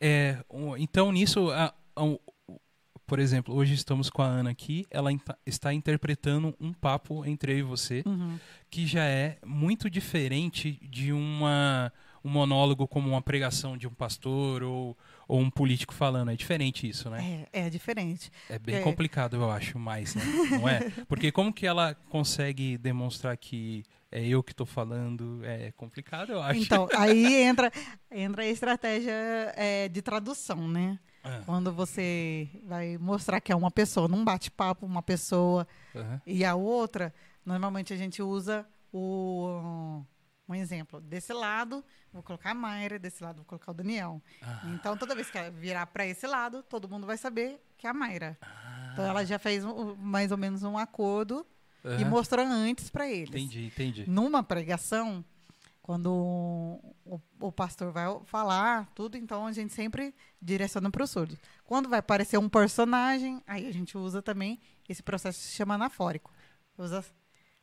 É, 0.00 0.44
então, 0.78 1.12
nisso, 1.12 1.50
a- 1.50 1.72
a- 1.94 2.02
um, 2.04 2.18
por 3.06 3.18
exemplo, 3.18 3.54
hoje 3.54 3.74
estamos 3.74 4.10
com 4.10 4.22
a 4.22 4.26
Ana 4.26 4.50
aqui, 4.50 4.86
ela 4.90 5.12
inta- 5.12 5.38
está 5.46 5.72
interpretando 5.72 6.54
um 6.60 6.72
papo 6.72 7.24
entre 7.24 7.52
eu 7.52 7.58
e 7.58 7.62
você, 7.62 8.02
Uhum. 8.06 8.38
que 8.70 8.86
já 8.86 9.04
é 9.04 9.38
muito 9.44 9.88
diferente 9.88 10.78
de 10.82 11.12
uma, 11.12 11.92
um 12.24 12.30
monólogo 12.30 12.86
como 12.88 13.08
uma 13.08 13.22
pregação 13.22 13.76
de 13.76 13.86
um 13.86 13.92
pastor 13.94 14.62
ou, 14.62 14.96
ou 15.28 15.40
um 15.40 15.48
político 15.50 15.94
falando. 15.94 16.30
É 16.30 16.36
diferente 16.36 16.88
isso, 16.88 17.08
né? 17.08 17.46
É, 17.52 17.66
é 17.66 17.70
diferente. 17.70 18.30
É 18.50 18.58
bem 18.58 18.76
É. 18.76 18.80
complicado, 18.80 19.36
eu 19.36 19.50
acho, 19.50 19.78
mais, 19.78 20.14
né? 20.14 20.22
Não 20.50 20.68
é? 20.68 20.80
Porque 21.08 21.30
como 21.30 21.52
que 21.52 21.66
ela 21.66 21.94
consegue 22.10 22.76
demonstrar 22.78 23.36
que 23.36 23.84
é 24.10 24.26
eu 24.26 24.42
que 24.42 24.52
estou 24.52 24.66
falando? 24.66 25.40
É 25.44 25.70
complicado, 25.72 26.32
eu 26.32 26.42
acho. 26.42 26.60
Então, 26.60 26.88
aí 26.96 27.34
entra, 27.42 27.70
entra 28.10 28.42
a 28.42 28.46
estratégia 28.46 29.12
é, 29.56 29.88
de 29.88 30.00
tradução, 30.02 30.66
né? 30.68 30.98
Ah, 31.26 31.42
Quando 31.44 31.72
você 31.72 32.48
vai 32.64 32.96
mostrar 32.98 33.40
que 33.40 33.50
é 33.52 33.56
uma 33.56 33.70
pessoa, 33.70 34.06
num 34.08 34.24
bate-papo, 34.24 34.86
uma 34.86 35.02
pessoa 35.02 35.66
aham. 35.94 36.20
e 36.26 36.44
a 36.44 36.54
outra, 36.54 37.12
normalmente 37.44 37.92
a 37.92 37.96
gente 37.96 38.22
usa 38.22 38.64
o 38.92 40.02
um 40.48 40.54
exemplo. 40.54 41.00
Desse 41.00 41.32
lado, 41.32 41.84
vou 42.12 42.22
colocar 42.22 42.50
a 42.52 42.54
Mayra, 42.54 42.98
desse 42.98 43.22
lado, 43.22 43.36
vou 43.38 43.44
colocar 43.44 43.72
o 43.72 43.74
Daniel. 43.74 44.22
Ah, 44.40 44.60
Então, 44.66 44.96
toda 44.96 45.14
vez 45.14 45.28
que 45.30 45.36
ela 45.36 45.50
virar 45.50 45.86
para 45.86 46.06
esse 46.06 46.26
lado, 46.26 46.62
todo 46.62 46.88
mundo 46.88 47.06
vai 47.06 47.16
saber 47.16 47.60
que 47.76 47.86
é 47.86 47.90
a 47.90 47.94
Mayra. 47.94 48.38
ah, 48.40 48.90
Então, 48.92 49.04
ela 49.04 49.24
já 49.26 49.38
fez 49.38 49.64
um- 49.64 49.96
mais 49.96 50.30
ou 50.30 50.38
menos 50.38 50.62
um 50.62 50.78
acordo 50.78 51.44
e 51.84 51.88
aham. 51.88 52.04
mostrou 52.08 52.44
antes 52.46 52.88
para 52.88 53.08
eles. 53.10 53.30
Entendi, 53.30 53.66
entendi. 53.66 54.04
Numa 54.08 54.42
pregação, 54.42 55.24
quando 55.86 56.08
o, 57.04 57.20
o 57.38 57.52
pastor 57.52 57.92
vai 57.92 58.06
falar 58.24 58.88
tudo, 58.92 59.16
então 59.16 59.46
a 59.46 59.52
gente 59.52 59.72
sempre 59.72 60.12
direciona 60.42 60.90
para 60.90 61.04
o 61.04 61.06
surdo. 61.06 61.38
Quando 61.64 61.88
vai 61.88 62.00
aparecer 62.00 62.36
um 62.38 62.48
personagem, 62.48 63.40
aí 63.46 63.68
a 63.68 63.72
gente 63.72 63.96
usa 63.96 64.20
também 64.20 64.58
esse 64.88 65.00
processo 65.00 65.38
que 65.38 65.44
se 65.46 65.52
chama 65.54 65.74
anafórico. 65.76 66.32
Usa 66.76 67.04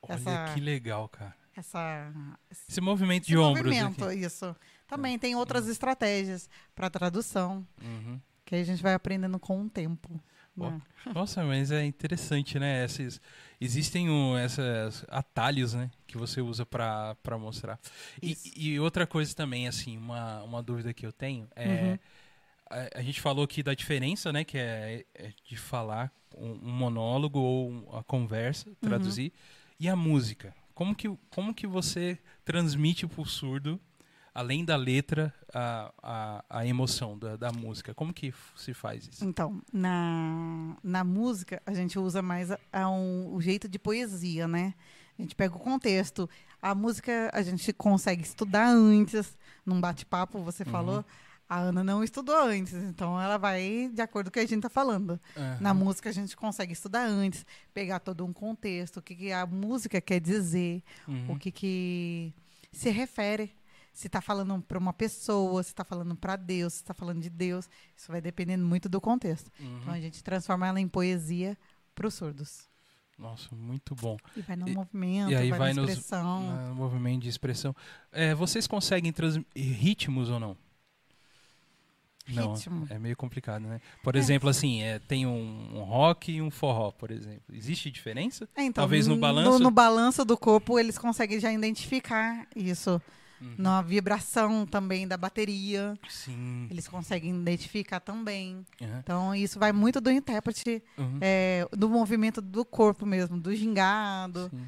Olha 0.02 0.14
essa- 0.16 0.54
que 0.54 0.62
legal, 0.62 1.10
cara. 1.10 1.36
essa, 1.54 2.14
Esse 2.50 2.80
movimento 2.80 3.24
esse 3.24 3.32
de 3.34 3.38
ombros 3.38 3.66
movimento, 3.66 4.06
aqui. 4.06 4.20
isso. 4.26 4.56
Também 4.88 5.20
tem 5.20 5.36
outras 5.36 5.68
estratégias 5.68 6.50
para 6.74 6.90
tradução, 6.90 7.68
Uhum. 7.82 8.22
que 8.46 8.56
a 8.56 8.64
gente 8.64 8.82
vai 8.82 8.94
aprendendo 8.94 9.38
com 9.38 9.64
o 9.66 9.70
tempo. 9.70 10.18
Né? 10.56 10.82
Nossa, 11.14 11.44
mas 11.44 11.72
é 11.72 11.84
interessante, 11.86 12.60
né? 12.60 12.86
Esses, 12.86 13.20
existem 13.60 14.10
um, 14.10 14.38
esses 14.38 15.04
atalhos, 15.10 15.74
né? 15.74 15.90
Que 16.08 16.18
você 16.18 16.42
usa 16.42 16.66
pra 16.66 17.16
mostrar. 17.40 17.80
E, 18.22 18.38
e 18.56 18.80
outra 18.80 19.06
coisa 19.08 19.34
também, 19.36 19.68
assim, 19.68 19.98
uma, 19.98 20.44
uma 20.44 20.62
dúvida 20.64 20.94
que 20.94 21.06
eu 21.06 21.12
tenho 21.12 21.48
é... 21.56 21.84
Uhum. 21.92 22.00
A, 22.70 23.00
a 23.00 23.02
gente 23.02 23.20
falou 23.22 23.44
aqui 23.44 23.62
da 23.62 23.74
diferença, 23.74 24.32
né? 24.32 24.44
Que 24.44 24.58
é, 24.58 25.06
é 25.14 25.34
de 25.48 25.58
falar 25.58 26.12
um, 26.36 26.52
um 26.54 26.72
monólogo 26.72 27.40
ou 27.40 27.98
a 27.98 28.04
conversa, 28.04 28.70
Uhum. 28.70 28.76
traduzir. 28.82 29.32
E 29.80 29.88
a 29.90 29.96
música? 29.96 30.56
Como 30.74 30.96
que, 30.96 31.08
como 31.30 31.54
que 31.54 31.68
você 31.68 32.18
transmite 32.44 33.06
pro 33.06 33.26
surdo, 33.26 33.80
além 34.34 34.66
da 34.66 34.76
letra, 34.76 35.34
a, 35.54 35.94
a, 36.02 36.46
a 36.60 36.66
emoção 36.66 37.18
da, 37.18 37.36
da 37.36 37.52
música? 37.52 37.94
Como 37.94 38.14
que 38.14 38.34
se 38.56 38.74
faz 38.74 39.08
isso? 39.08 39.24
Então, 39.26 39.62
na, 39.72 40.76
na 40.84 41.04
música, 41.04 41.62
a 41.66 41.74
gente 41.74 41.98
usa 42.00 42.22
mais 42.22 42.52
a, 42.52 42.60
a 42.72 42.90
um- 42.90 43.34
o 43.34 43.42
jeito 43.42 43.68
de 43.68 43.78
poesia, 43.78 44.48
né? 44.48 44.74
A 45.18 45.22
gente 45.22 45.36
pega 45.36 45.56
o 45.56 45.60
contexto. 45.60 46.28
A 46.62 46.74
música 46.74 47.30
a 47.34 47.42
gente 47.42 47.72
consegue 47.74 48.24
estudar 48.24 48.68
antes, 48.70 49.38
num 49.66 49.80
bate-papo, 49.80 50.42
você 50.42 50.64
Uhum. 50.64 50.72
falou. 50.72 51.06
A 51.48 51.60
Ana 51.60 51.84
não 51.84 52.04
estudou 52.04 52.36
antes, 52.36 52.74
então 52.74 53.22
ela 53.22 53.38
vai 53.38 53.92
de 53.94 54.02
acordo 54.02 54.28
com 54.28 54.30
o 54.30 54.34
que 54.34 54.40
a 54.40 54.44
gente 54.44 54.56
está 54.56 54.70
falando. 54.70 55.20
Na 55.60 55.70
Aham. 55.70 55.74
música 55.80 56.10
a 56.10 56.12
gente 56.14 56.36
consegue 56.36 56.74
estudar 56.74 57.06
antes, 57.06 57.46
pegar 57.74 58.00
todo 58.00 58.26
um 58.26 58.34
contexto, 58.34 58.98
o 58.98 59.02
que, 59.04 59.14
que 59.14 59.32
a 59.32 59.46
música 59.46 60.02
quer 60.02 60.20
dizer, 60.20 60.82
Uhum. 61.08 61.34
o 61.34 61.38
que, 61.38 61.52
que 61.52 62.34
se 62.72 62.90
refere. 62.90 63.54
Se 63.94 64.08
está 64.08 64.20
falando 64.22 64.60
para 64.64 64.78
uma 64.80 64.92
pessoa, 64.92 65.62
se 65.62 65.70
está 65.70 65.84
falando 65.86 66.16
para 66.16 66.36
Deus, 66.36 66.74
se 66.74 66.80
está 66.82 66.94
falando 66.96 67.22
de 67.22 67.30
Deus. 67.30 67.70
Isso 67.96 68.12
vai 68.12 68.20
dependendo 68.20 68.66
muito 68.66 68.90
do 68.90 69.00
contexto. 69.00 69.52
Uhum. 69.60 69.80
Então 69.82 69.94
a 69.94 70.00
gente 70.02 70.24
transforma 70.24 70.68
ela 70.68 70.80
em 70.82 70.88
poesia 70.88 71.56
para 71.94 72.08
os 72.08 72.14
surdos. 72.16 72.68
Nossa, 73.20 73.54
muito 73.56 73.94
bom. 73.94 74.18
E 74.36 74.42
vai 74.42 74.56
no 74.56 74.68
E- 74.68 74.74
movimento, 74.74 75.32
e 75.32 75.36
aí 75.36 75.50
vai, 75.52 75.60
vai 75.60 75.74
na 75.74 75.82
nos- 75.84 75.92
expressão. 75.92 76.50
Ah, 76.50 76.74
movimento 76.74 77.22
de 77.22 77.30
expressão. 77.30 77.76
É, 78.12 78.34
vocês 78.34 78.66
conseguem 78.66 79.12
transmitir 79.14 79.54
ritmos 79.78 80.30
ou 80.32 80.40
não? 80.40 80.58
Não, 82.28 82.54
Ritmo. 82.54 82.88
é 82.90 82.98
meio 82.98 83.18
complicado, 83.18 83.64
né? 83.64 83.82
Por 84.02 84.16
exemplo, 84.16 84.48
assim, 84.50 84.82
é, 84.82 84.98
tem 84.98 85.26
um, 85.28 85.78
um 85.78 85.84
rock 85.84 86.32
e 86.32 86.42
um 86.42 86.50
forró, 86.50 86.90
por 86.90 87.12
exemplo. 87.12 87.44
Existe 87.54 87.92
diferença? 87.92 88.48
É, 88.56 88.64
então, 88.64 88.82
talvez 88.82 89.08
no 89.08 89.18
balanço? 89.18 89.60
No, 89.60 89.70
balanço 89.70 90.24
do 90.24 90.38
corpo, 90.38 90.80
eles 90.80 90.98
conseguem 90.98 91.38
já 91.38 91.52
identificar 91.52 92.48
isso. 92.56 93.02
Uhum. 93.44 93.56
Na 93.58 93.82
vibração 93.82 94.66
também 94.66 95.06
da 95.08 95.18
bateria, 95.18 95.94
Sim. 96.08 96.68
eles 96.72 96.88
conseguem 96.88 97.36
identificar 97.42 98.00
também. 98.00 98.66
Aham. 98.82 99.00
Então, 99.04 99.36
isso 99.36 99.60
vai 99.60 99.72
muito 99.74 100.00
do 100.00 100.10
intérprete, 100.10 100.82
Uhum. 100.98 101.18
é, 101.20 101.68
do 101.76 101.90
movimento 101.90 102.42
do 102.42 102.64
corpo 102.64 103.06
mesmo, 103.06 103.38
do 103.40 103.54
gingado. 103.54 104.50
Sim. 104.50 104.66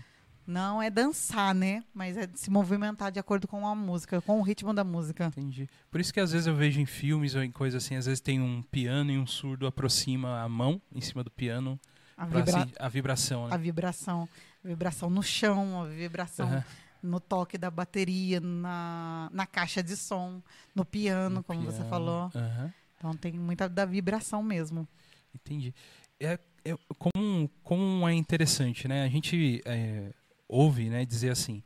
Não 0.48 0.80
é 0.80 0.92
dançar, 0.92 1.56
né? 1.56 1.84
Mas 1.92 2.16
é 2.18 2.30
se 2.36 2.52
movimentar 2.52 3.12
de 3.12 3.18
acordo 3.20 3.48
com 3.48 3.66
a 3.68 3.74
música, 3.74 4.22
com 4.22 4.40
o 4.40 4.44
ritmo 4.44 4.74
da 4.76 4.84
música. 4.84 5.26
Entendi. 5.28 5.68
Por 5.90 6.00
isso 6.00 6.14
que 6.14 6.20
às 6.20 6.32
vezes 6.34 6.46
eu 6.46 6.56
vejo 6.56 6.80
em 6.80 6.86
filmes 6.86 7.34
ou 7.34 7.42
em 7.44 7.50
coisas 7.52 7.84
assim, 7.84 7.96
às 7.96 8.06
vezes 8.06 8.20
tem 8.22 8.40
um 8.40 8.62
piano 8.62 9.10
e 9.10 9.18
um 9.18 9.26
surdo 9.26 9.66
aproxima 9.66 10.42
a 10.44 10.48
mão 10.48 10.80
em 10.94 11.02
cima 11.02 11.24
do 11.24 11.32
piano 11.32 11.80
A, 12.16 12.26
vibra- 12.28 12.60
assim, 12.62 12.72
a 12.80 12.88
vibração, 12.90 13.46
a 13.48 13.50
né? 13.50 13.58
vibração. 13.58 14.30
A 14.64 14.68
vibração 14.68 15.10
no 15.10 15.24
chão, 15.24 15.82
a 15.82 15.86
vibração 15.88 16.48
Aham. 16.48 16.64
No 17.06 17.20
toque 17.20 17.58
da 17.58 17.70
bateria, 17.72 18.40
na, 18.40 19.30
na 19.32 19.46
caixa 19.46 19.82
de 19.84 19.96
som, 19.96 20.42
no 20.74 20.84
piano, 20.84 21.36
No 21.38 21.44
como 21.44 21.62
você 21.62 21.78
piano. 21.78 21.90
falou. 21.90 22.32
Aham. 22.36 22.74
Então 22.98 23.16
tem 23.16 23.34
muita 23.34 23.70
da 23.70 23.86
vibração 23.86 24.42
mesmo. 24.44 24.88
Entendi. 25.34 25.74
É, 26.20 26.40
é- 26.64 26.78
como, 26.98 27.50
como 27.64 28.08
é 28.08 28.14
interessante, 28.14 28.88
né? 28.88 29.04
A 29.04 29.10
gente 29.10 29.62
é, 29.66 30.12
ouve, 30.48 30.90
né, 30.90 31.06
dizer 31.06 31.30
assim, 31.30 31.62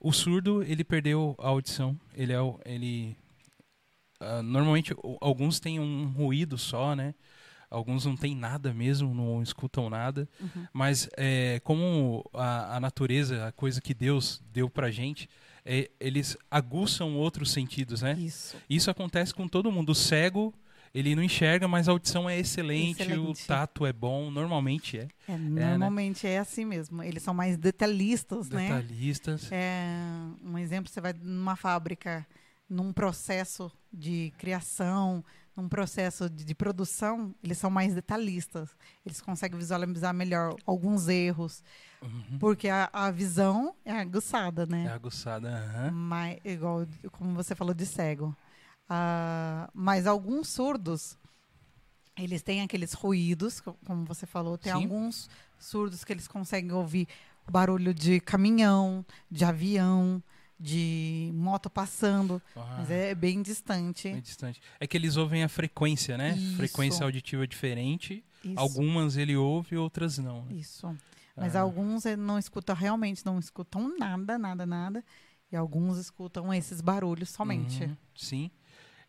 o 0.00 0.12
surdo 0.12 0.62
ele 0.62 0.82
perdeu 0.84 1.34
a 1.38 1.48
audição. 1.48 1.98
Ele 2.14 2.32
é, 2.32 2.40
o- 2.40 2.58
ele 2.64 3.16
ah, 4.20 4.42
normalmente 4.42 4.94
alguns 5.20 5.60
têm 5.60 5.80
um 5.80 6.06
ruído 6.12 6.56
só, 6.58 6.94
né? 6.94 7.14
Alguns 7.70 8.04
não 8.04 8.16
têm 8.16 8.34
nada 8.34 8.74
mesmo, 8.74 9.14
não 9.14 9.40
escutam 9.42 9.88
nada. 9.88 10.28
Uhum. 10.40 10.66
Mas 10.72 11.08
é, 11.16 11.60
como 11.62 12.28
a, 12.34 12.76
a 12.76 12.80
natureza, 12.80 13.46
a 13.46 13.52
coisa 13.52 13.80
que 13.80 13.94
Deus 13.94 14.42
deu 14.52 14.68
pra 14.68 14.90
gente, 14.90 15.28
é, 15.64 15.88
eles 16.00 16.36
aguçam 16.50 17.16
outros 17.16 17.52
sentidos, 17.52 18.02
né? 18.02 18.14
Isso. 18.18 18.56
Isso 18.68 18.90
acontece 18.90 19.32
com 19.32 19.46
todo 19.46 19.70
mundo. 19.70 19.90
O 19.90 19.94
cego, 19.94 20.52
ele 20.92 21.14
não 21.14 21.22
enxerga, 21.22 21.68
mas 21.68 21.88
a 21.88 21.92
audição 21.92 22.28
é 22.28 22.38
excelente, 22.38 23.02
Excelente. 23.02 23.44
o 23.44 23.46
tato 23.46 23.86
é 23.86 23.92
bom, 23.92 24.30
normalmente 24.30 24.98
é. 24.98 25.08
É, 25.28 25.36
normalmente 25.36 26.26
é 26.26 26.38
assim 26.38 26.64
mesmo. 26.64 27.02
Eles 27.02 27.22
são 27.22 27.32
mais 27.32 27.56
detalhistas, 27.56 28.50
né? 28.50 28.66
Detalhistas. 28.66 29.48
É, 29.52 29.86
um 30.44 30.58
exemplo, 30.58 30.90
você 30.90 31.00
vai 31.00 31.12
numa 31.12 31.54
fábrica, 31.54 32.26
num 32.68 32.92
processo 32.92 33.70
de 33.92 34.32
criação, 34.38 35.24
num 35.60 35.68
processo 35.68 36.28
de, 36.30 36.44
de 36.44 36.54
produção, 36.54 37.34
eles 37.42 37.58
são 37.58 37.70
mais 37.70 37.94
detalhistas. 37.94 38.70
Eles 39.04 39.20
conseguem 39.20 39.58
visualizar 39.58 40.12
melhor 40.14 40.56
alguns 40.66 41.08
erros, 41.08 41.62
Uhum. 42.02 42.38
porque 42.38 42.68
a, 42.68 42.88
a 42.92 43.10
visão 43.10 43.74
é 43.84 43.92
aguçada, 43.92 44.62
É 44.62 44.66
né? 44.66 44.88
aguçada. 44.88 45.48
aham. 45.50 45.90
Mas, 45.90 46.38
igual, 46.44 46.86
como 47.12 47.34
você 47.34 47.54
falou 47.54 47.74
de 47.74 47.84
cego. 47.84 48.34
Ah, 48.88 49.68
mas 49.74 50.06
alguns 50.06 50.48
surdos, 50.48 51.18
eles 52.18 52.42
têm 52.42 52.62
aqueles 52.62 52.92
ruídos, 52.92 53.60
co- 53.60 53.76
como 53.86 54.04
você 54.04 54.26
falou, 54.26 54.58
tem 54.58 54.72
Sim. 54.72 54.82
alguns 54.82 55.28
surdos 55.58 56.04
que 56.04 56.12
eles 56.12 56.26
conseguem 56.26 56.72
ouvir 56.72 57.06
barulho 57.50 57.92
de 57.94 58.18
caminhão, 58.20 59.04
de 59.30 59.44
avião, 59.44 60.22
de 60.60 61.30
moto 61.34 61.70
passando, 61.70 62.40
Ah, 62.54 62.76
mas 62.78 62.90
é 62.90 63.14
bem 63.14 63.40
distante. 63.40 64.10
bem 64.12 64.20
distante. 64.20 64.60
É 64.78 64.86
que 64.86 64.96
eles 64.96 65.16
ouvem 65.16 65.42
a 65.42 65.48
frequência, 65.48 66.18
né? 66.18 66.34
Isso. 66.36 66.56
Frequência 66.56 67.02
auditiva 67.04 67.46
diferente. 67.46 68.22
Isso, 68.44 68.58
Algumas 68.60 69.16
ele 69.16 69.34
ouve, 69.36 69.76
outras 69.76 70.18
não. 70.18 70.44
né? 70.44 70.54
Isso. 70.54 70.94
Mas 71.36 71.56
Ah. 71.56 71.60
alguns 71.60 72.04
eh, 72.04 72.16
não 72.16 72.38
escutam 72.38 72.74
realmente, 72.76 73.24
não 73.24 73.38
escutam 73.38 73.96
nada, 73.98 74.38
nada, 74.38 74.66
nada. 74.66 75.02
E 75.50 75.56
alguns 75.56 75.96
escutam 75.96 76.52
esses 76.52 76.80
barulhos 76.80 77.30
somente. 77.30 77.84
Uhum, 77.84 77.96
sim. 78.14 78.50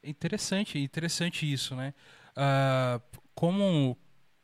Interessante, 0.03 0.79
interessante 0.79 1.51
isso, 1.51 1.75
né? 1.75 1.93
Ah, 2.35 2.99
como 3.35 3.97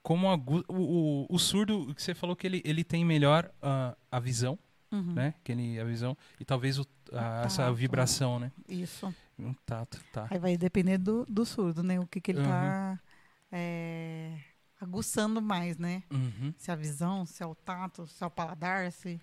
como 0.04 0.30
agu- 0.32 0.64
o, 0.70 0.76
o, 0.76 1.36
o 1.36 1.38
surdo, 1.40 1.94
que 1.94 2.02
você 2.02 2.16
falou 2.16 2.34
que 2.34 2.48
ele, 2.48 2.62
ele 2.64 2.82
tem 2.84 3.04
melhor 3.04 3.52
ah, 3.62 3.94
a 4.10 4.20
visão, 4.22 4.58
Uhum. 4.92 5.14
né? 5.14 5.34
Que 5.44 5.52
ele, 5.52 5.80
a 5.80 5.84
visão 5.84 6.16
e 6.40 6.46
talvez 6.46 6.80
o, 6.80 6.88
a- 7.14 7.44
essa 7.46 7.72
vibração, 7.74 8.40
né? 8.40 8.52
Isso. 8.70 9.14
Um 9.38 9.54
tato, 9.66 10.00
tá. 10.14 10.28
Aí 10.32 10.40
vai 10.40 10.58
depender 10.58 10.98
do, 10.98 11.26
do 11.28 11.46
surdo, 11.46 11.84
né? 11.84 12.00
O 12.00 12.08
que, 12.08 12.20
que 12.22 12.32
ele 12.32 12.42
tá 12.44 13.00
é, 13.52 14.38
aguçando 14.80 15.42
mais, 15.42 15.78
né? 15.78 16.04
Uhum, 16.12 16.54
Se 16.58 16.70
é 16.72 16.74
a 16.74 16.78
visão, 16.78 17.26
se 17.26 17.44
é 17.44 17.46
o 17.46 17.54
tato, 17.56 18.08
se 18.08 18.24
é 18.24 18.28
o 18.28 18.32
paladar, 18.32 18.92
se 18.92 19.20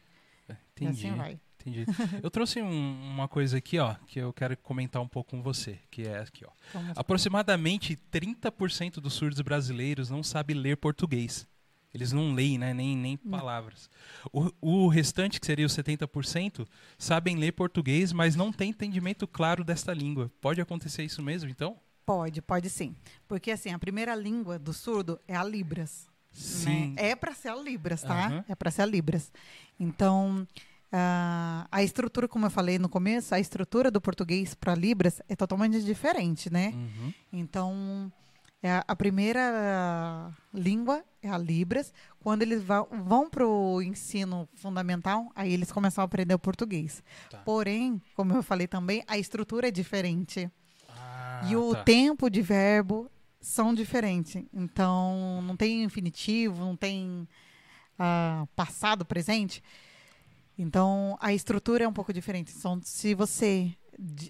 e 0.49 0.53
entendi. 0.83 1.07
assim 1.07 1.17
vai. 1.17 1.41
Entendi. 1.61 1.87
Eu 2.23 2.31
trouxe 2.31 2.61
um- 2.61 3.11
uma 3.13 3.27
coisa 3.27 3.57
aqui, 3.57 3.79
ó, 3.79 3.95
que 4.07 4.19
eu 4.19 4.33
quero 4.35 4.55
comentar 4.59 5.01
um 5.01 5.09
pouco 5.09 5.31
com 5.31 5.43
você, 5.43 5.79
que 5.91 6.03
é 6.03 6.19
aqui, 6.21 6.45
ó. 6.45 6.51
Aproximadamente 6.95 7.97
30% 8.11 9.01
dos 9.01 9.15
surdos 9.15 9.41
brasileiros 9.41 10.11
não 10.11 10.23
sabe 10.23 10.53
ler 10.53 10.77
português. 10.77 11.47
Eles 11.95 12.11
não 12.13 12.35
leem, 12.35 12.59
né? 12.59 12.75
Nem, 12.75 12.97
nem 12.97 13.17
palavras. 13.17 13.89
O, 14.33 14.51
o 14.61 14.89
restante, 14.89 15.39
que 15.39 15.47
seria 15.47 15.65
os 15.65 15.73
70%, 15.73 16.67
sabem 16.99 17.37
ler 17.37 17.53
português, 17.53 18.13
mas 18.13 18.35
não 18.35 18.53
tem 18.53 18.71
entendimento 18.71 19.29
claro 19.29 19.63
desta 19.63 19.95
língua. 19.95 20.29
Pode 20.41 20.61
acontecer 20.61 21.05
isso 21.05 21.23
mesmo, 21.23 21.49
então? 21.49 21.79
Pode, 22.05 22.43
pode 22.43 22.69
sim. 22.69 22.97
Porque 23.29 23.53
assim, 23.53 23.73
a 23.73 23.79
primeira 23.79 24.15
língua 24.17 24.59
do 24.59 24.73
surdo 24.73 25.21
é 25.29 25.37
a 25.37 25.45
Libras. 25.45 26.07
Sim. 26.33 26.95
né? 26.97 27.11
É 27.11 27.17
para 27.17 27.33
ser 27.33 27.49
a 27.49 27.57
Libras, 27.57 28.03
tá? 28.03 28.27
Aham. 28.27 28.45
É 28.49 28.55
para 28.57 28.73
ser 28.73 28.83
a 28.83 28.87
Libras. 28.87 29.33
Então, 29.79 30.47
ah, 30.91 31.67
a 31.71 31.83
estrutura, 31.83 32.27
como 32.27 32.47
eu 32.47 32.51
falei 32.51 32.79
no 32.79 32.89
começo, 32.89 33.35
a 33.35 33.41
estrutura 33.41 33.91
do 33.91 34.01
português 34.01 34.55
para 34.55 34.75
Libras 34.75 35.23
é 35.29 35.37
totalmente 35.37 35.81
diferente, 35.83 36.53
né? 36.53 36.73
Uhum. 36.75 37.13
Então, 37.33 38.13
é 38.65 38.83
a- 38.89 38.97
primeira 38.97 40.35
língua 40.53 41.05
é 41.23 41.29
a 41.29 41.37
Libras. 41.37 41.93
Quando 42.19 42.41
eles 42.41 42.63
vão 42.63 43.29
para 43.29 43.47
o 43.47 43.83
ensino 43.83 44.49
fundamental, 44.55 45.31
aí 45.37 45.53
eles 45.53 45.71
começam 45.71 46.01
a 46.01 46.07
aprender 46.07 46.33
o 46.33 46.39
português. 46.39 47.03
Tá. 47.29 47.39
Porém, 47.39 48.01
como 48.15 48.35
eu 48.35 48.43
falei 48.43 48.67
também, 48.67 49.05
a 49.07 49.19
estrutura 49.19 49.69
é 49.69 49.71
diferente. 49.71 50.51
Ah, 50.89 51.43
e 51.47 51.55
o 51.55 51.75
tá. 51.75 51.85
tempo 51.85 52.31
de 52.31 52.41
verbo 52.41 53.11
são 53.39 53.75
diferentes. 53.75 54.43
Então, 54.51 55.43
não 55.43 55.59
tem 55.59 55.85
infinitivo, 55.85 56.65
não 56.65 56.75
tem 56.75 57.29
ah, 57.99 58.47
passado, 58.57 59.05
presente. 59.05 59.63
Então, 60.57 61.19
a 61.21 61.35
estrutura 61.35 61.85
é 61.85 61.89
um 61.89 61.93
pouco 61.93 62.15
diferente. 62.15 62.55
Então, 62.57 62.81
se 62.83 63.15
você, 63.15 63.75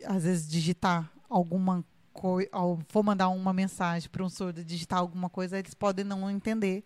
às 0.06 0.24
vezes, 0.24 0.48
digitar 0.48 1.08
alguma 1.30 1.84
coisa, 2.14 2.48
for 2.88 3.02
mandar 3.02 3.28
uma 3.28 3.52
mensagem 3.52 4.08
para 4.08 4.24
um 4.24 4.30
surdo 4.30 4.64
digitar 4.64 5.00
alguma 5.00 5.28
coisa, 5.28 5.58
eles 5.58 5.74
podem 5.74 6.04
não 6.04 6.30
entender 6.30 6.84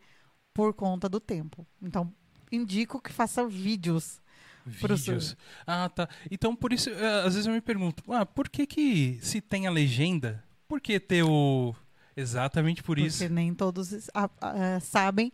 por 0.53 0.75
conta 0.75 1.09
do 1.09 1.21
tempo. 1.21 1.65
Então, 1.81 2.13
indico 2.51 3.01
que 3.01 3.13
faça 3.13 3.47
vídeos. 3.47 4.21
Vídeos. 4.67 5.37
Ah, 5.67 5.89
tá. 5.89 6.09
Então, 6.31 6.57
por 6.57 6.73
isso, 6.73 6.91
eh, 6.91 7.21
às 7.21 7.35
vezes 7.35 7.47
eu 7.47 7.53
me 7.53 7.61
pergunto, 7.61 8.03
ah, 8.13 8.27
por 8.27 8.49
que 8.49 8.67
que 8.67 9.19
se 9.23 9.41
tem 9.41 9.67
a 9.67 9.71
legenda, 9.71 10.43
por 10.67 10.81
que 10.81 10.99
ter 10.99 11.23
o... 11.23 11.75
Exatamente 12.17 12.83
por 12.83 12.99
isso. 12.99 13.19
Porque 13.19 13.33
nem 13.33 13.55
todos 13.55 14.11
ah, 14.13 14.29
ah, 14.41 14.81
sabem 14.81 15.33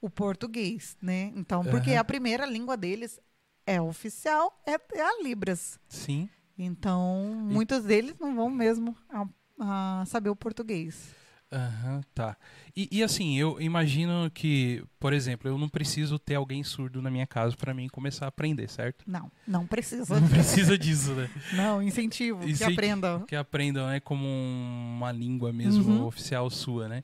o 0.00 0.08
português, 0.08 0.96
né? 1.02 1.32
Então, 1.34 1.64
porque 1.64 1.90
Aham. 1.90 2.00
a 2.00 2.04
primeira 2.04 2.46
língua 2.46 2.76
deles 2.76 3.18
é 3.66 3.80
oficial, 3.80 4.60
é, 4.64 4.74
é 4.96 5.02
a 5.02 5.22
Libras. 5.22 5.80
Sim. 5.88 6.28
Então, 6.64 7.46
muitos 7.50 7.84
deles 7.84 8.14
não 8.20 8.34
vão 8.34 8.48
mesmo 8.50 8.96
ah, 9.10 9.26
ah, 9.60 10.04
saber 10.06 10.30
o 10.30 10.36
português. 10.36 11.14
Aham, 11.50 12.00
tá. 12.14 12.34
E, 12.74 12.88
e 12.90 13.02
assim, 13.02 13.38
eu 13.38 13.60
imagino 13.60 14.30
que, 14.32 14.82
por 14.98 15.12
exemplo, 15.12 15.50
eu 15.50 15.58
não 15.58 15.68
preciso 15.68 16.18
ter 16.18 16.36
alguém 16.36 16.64
surdo 16.64 17.02
na 17.02 17.10
minha 17.10 17.26
casa 17.26 17.54
para 17.54 17.74
mim 17.74 17.88
começar 17.88 18.24
a 18.24 18.28
aprender, 18.28 18.70
certo? 18.70 19.04
Não, 19.06 19.30
não 19.46 19.66
precisa. 19.66 20.18
Não 20.18 20.26
precisa 20.28 20.78
disso, 20.78 21.12
né? 21.14 21.28
Não, 21.52 21.82
incentivo, 21.82 22.46
que 22.48 22.64
aprendam. 22.64 23.26
Que 23.26 23.36
aprendam, 23.36 23.86
né, 23.88 24.00
como 24.00 24.26
um- 24.26 24.94
uma 24.96 25.12
língua 25.12 25.52
mesmo 25.52 25.92
Uhum. 25.92 26.06
oficial 26.06 26.48
sua, 26.48 26.88
né? 26.88 27.02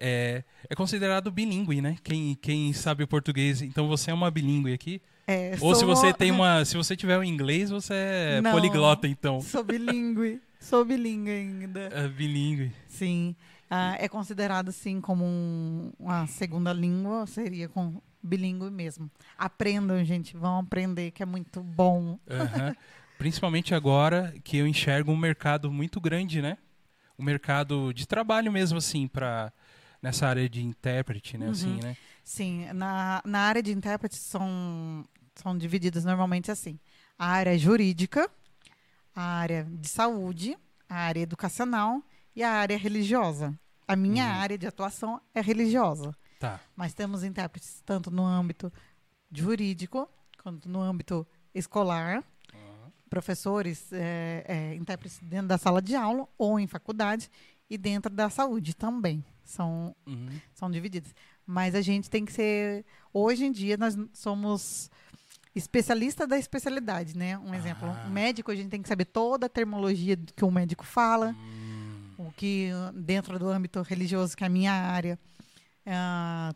É, 0.00 0.44
é 0.70 0.76
considerado 0.76 1.28
bilíngue, 1.32 1.80
né? 1.82 1.96
Quem, 2.04 2.36
quem 2.36 2.72
sabe 2.72 3.02
o 3.02 3.08
português. 3.08 3.62
Então 3.62 3.88
você 3.88 4.12
é 4.12 4.14
uma 4.14 4.30
bilíngue 4.30 4.72
aqui? 4.72 5.02
É, 5.30 5.54
Ou 5.60 5.74
se 5.74 5.84
você 5.84 6.10
tem 6.14 6.30
uma, 6.30 6.64
se 6.64 6.74
você 6.74 6.96
tiver 6.96 7.18
o 7.18 7.22
inglês, 7.22 7.68
você 7.68 7.92
é 7.94 8.40
Não. 8.40 8.50
poliglota, 8.52 9.06
então. 9.06 9.42
Sou 9.42 9.62
bilíngue. 9.62 10.40
Sou 10.58 10.84
bilíngue 10.86 11.30
ainda. 11.30 11.80
É 11.92 12.08
bilíngue. 12.08 12.72
Sim. 12.88 13.36
Ah, 13.70 13.94
é 14.00 14.08
considerado, 14.08 14.72
sim, 14.72 15.02
como 15.02 15.24
um- 15.26 15.92
uma 15.98 16.26
segunda 16.26 16.72
língua, 16.72 17.26
seria 17.26 17.68
com 17.68 18.00
bilíngue 18.22 18.70
mesmo. 18.70 19.10
Aprendam, 19.36 20.02
gente, 20.02 20.34
vão 20.34 20.60
aprender, 20.60 21.10
que 21.10 21.22
é 21.22 21.26
muito 21.26 21.62
bom. 21.62 22.18
Aham. 22.28 22.74
Principalmente 23.18 23.74
agora 23.74 24.32
que 24.42 24.56
eu 24.56 24.66
enxergo 24.66 25.12
um 25.12 25.16
mercado 25.16 25.70
muito 25.70 26.00
grande, 26.00 26.40
né? 26.40 26.56
Um 27.18 27.24
mercado 27.24 27.92
de 27.92 28.06
trabalho 28.06 28.50
mesmo, 28.50 28.78
assim, 28.78 29.06
para 29.06 29.52
nessa 30.00 30.26
área 30.26 30.48
de 30.48 30.62
intérprete, 30.64 31.36
né? 31.36 31.48
Assim, 31.50 31.74
Uhum. 31.74 31.80
né? 31.82 31.96
Sim, 32.24 32.66
na, 32.72 33.20
na 33.24 33.40
área 33.40 33.62
de 33.62 33.72
intérprete 33.72 34.14
são, 34.16 35.04
são 35.40 35.56
divididas 35.56 36.04
normalmente 36.04 36.50
assim. 36.50 36.78
A 37.18 37.26
área 37.26 37.58
jurídica, 37.58 38.30
a 39.14 39.22
área 39.22 39.64
de 39.64 39.88
saúde, 39.88 40.56
a 40.88 40.96
área 40.96 41.20
educacional 41.20 42.02
e 42.34 42.42
a 42.42 42.50
área 42.52 42.76
religiosa. 42.78 43.58
A 43.86 43.96
minha 43.96 44.24
Uhum. 44.26 44.32
área 44.40 44.58
de 44.58 44.66
atuação 44.66 45.20
é 45.34 45.40
religiosa. 45.40 46.14
Tá. 46.38 46.60
Mas 46.76 46.94
temos 46.94 47.24
intérpretes 47.24 47.82
tanto 47.84 48.10
no 48.10 48.24
âmbito 48.24 48.72
jurídico 49.32 50.08
quanto 50.42 50.68
no 50.68 50.80
âmbito 50.80 51.26
escolar, 51.54 52.22
professores, 53.10 53.92
é, 53.92 54.44
é, 54.46 54.74
intérpretes 54.74 55.18
dentro 55.22 55.48
da 55.48 55.58
sala 55.58 55.80
de 55.80 55.94
aula 55.96 56.28
ou 56.36 56.60
em 56.60 56.66
faculdade 56.66 57.30
e 57.68 57.76
dentro 57.78 58.12
da 58.14 58.28
saúde 58.30 58.74
também. 58.74 59.24
São, 59.44 59.96
Uhum. 60.06 60.28
são 60.54 60.70
divididos. 60.70 61.14
Mas 61.46 61.74
a 61.74 61.80
gente 61.80 62.10
tem 62.10 62.24
que 62.24 62.32
ser. 62.32 62.84
Hoje 63.12 63.46
em 63.46 63.52
dia, 63.52 63.76
nós 63.78 63.96
somos 64.12 64.90
especialista 65.58 66.26
da 66.26 66.38
especialidade, 66.38 67.16
né? 67.16 67.36
Um 67.38 67.54
exemplo. 67.54 67.88
Ah. 67.88 68.08
Médico, 68.08 68.50
a 68.50 68.54
gente 68.56 68.68
tem 68.70 68.80
que 68.82 68.88
saber 68.88 69.04
toda 69.06 69.46
a 69.46 69.48
terminologia 69.48 70.16
do 70.16 70.32
que 70.32 70.44
um 70.44 70.50
médico 70.50 70.84
fala 70.84 71.34
Hum, 71.38 72.10
o 72.18 72.32
que 72.32 72.70
uh, 72.72 72.92
dentro 72.92 73.38
do 73.38 73.48
âmbito 73.48 73.82
religioso, 73.82 74.36
que 74.36 74.42
é 74.44 74.46
a 74.46 74.50
minha 74.50 74.72
área, 74.72 75.18
ah, 75.86 76.54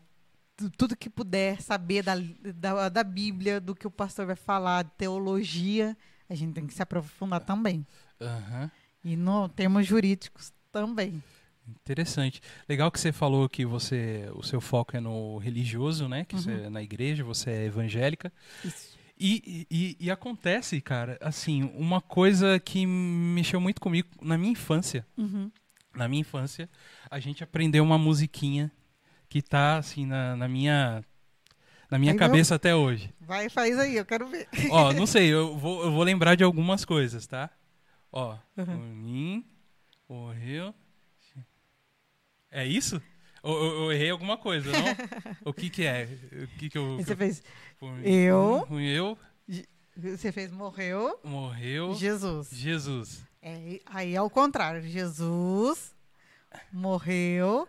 tu- 0.57 0.69
tudo 0.71 0.95
que 0.97 1.09
puder 1.09 1.61
saber 1.61 2.03
da, 2.03 2.15
da, 2.55 2.89
da 2.89 3.03
Bíblia, 3.03 3.59
do 3.61 3.73
que 3.75 3.87
o 3.87 3.91
pastor 3.91 4.25
vai 4.25 4.35
falar, 4.35 4.83
teologia, 4.97 5.95
a 6.29 6.35
gente 6.35 6.53
tem 6.53 6.65
que 6.67 6.73
se 6.73 6.81
aprofundar 6.81 7.41
também. 7.41 7.85
aham. 8.21 8.69
E 9.05 9.15
no 9.17 9.49
termos 9.49 9.85
jurídicos 9.85 10.53
também. 10.71 11.21
Interessante. 11.67 12.41
Legal 12.67 12.89
que 12.91 12.99
você 12.99 13.11
falou 13.11 13.47
que 13.49 13.65
você, 13.65 14.29
o 14.35 14.43
seu 14.43 14.59
foco 14.61 14.95
é 14.95 14.99
no 14.99 15.37
religioso, 15.37 16.07
né? 16.09 16.23
Que 16.25 16.35
você 16.35 16.51
Uhum. 16.51 16.65
é 16.65 16.69
na 16.69 16.81
igreja, 16.81 17.23
você 17.23 17.49
é 17.49 17.65
evangélica. 17.65 18.31
Isso. 18.63 18.92
E, 19.25 19.65
e, 19.71 19.97
e 20.01 20.11
acontece, 20.11 20.81
cara, 20.81 21.17
assim, 21.21 21.63
uma 21.75 22.01
coisa 22.01 22.59
que 22.59 22.85
mexeu 22.85 23.61
muito 23.61 23.79
comigo 23.79 24.09
na 24.21 24.37
minha 24.37 24.51
infância. 24.51 25.05
Uhum. 25.17 25.49
Na 25.95 26.09
minha 26.09 26.19
infância, 26.21 26.69
a 27.09 27.19
gente 27.21 27.41
aprendeu 27.41 27.83
uma 27.85 27.97
musiquinha 27.97 28.69
que 29.29 29.41
tá, 29.41 29.77
assim, 29.77 30.05
na, 30.05 30.35
na 30.35 30.47
minha. 30.49 31.01
Na 31.89 31.97
minha 31.99 32.11
Aí, 32.11 32.17
meu- 32.17 32.27
cabeça 32.27 32.55
até 32.55 32.75
hoje. 32.75 33.13
Vai, 33.21 33.47
faz 33.49 33.79
aí, 33.79 33.95
eu 33.95 34.03
quero 34.05 34.27
ver. 34.27 34.47
Ó, 34.69 34.91
não 34.93 35.05
sei, 35.05 35.27
eu 35.31 35.55
vou, 35.57 35.83
eu 35.85 35.91
vou 35.91 36.03
lembrar 36.03 36.35
de 36.35 36.43
algumas 36.43 36.83
coisas, 36.83 37.25
tá? 37.25 37.49
Ó, 38.11 38.35
Uhum. 38.57 38.75
o 38.75 38.93
Nin. 38.93 39.45
É 42.51 42.65
isso? 42.65 43.01
Ou 43.43 43.61
eu, 43.61 43.83
eu 43.83 43.91
errei 43.91 44.09
alguma 44.09 44.37
coisa, 44.37 44.71
não? 44.71 44.85
o 45.45 45.53
que 45.53 45.69
que 45.69 45.85
é? 45.85 46.07
O 46.31 46.47
que 46.57 46.69
que 46.69 46.77
eu... 46.77 46.97
Você 46.97 47.15
fez, 47.15 47.43
Eu. 48.03 48.65
eu, 48.79 49.17
você 49.95 50.31
fez 50.31 50.51
morreu, 50.51 51.19
morreu 51.23 51.93
Jesus. 51.93 52.49
Jesus. 52.51 53.23
É, 53.41 53.79
aí 53.85 54.15
é 54.15 54.21
o 54.21 54.29
contrário. 54.29 54.81
Jesus 54.81 55.93
morreu. 56.71 57.67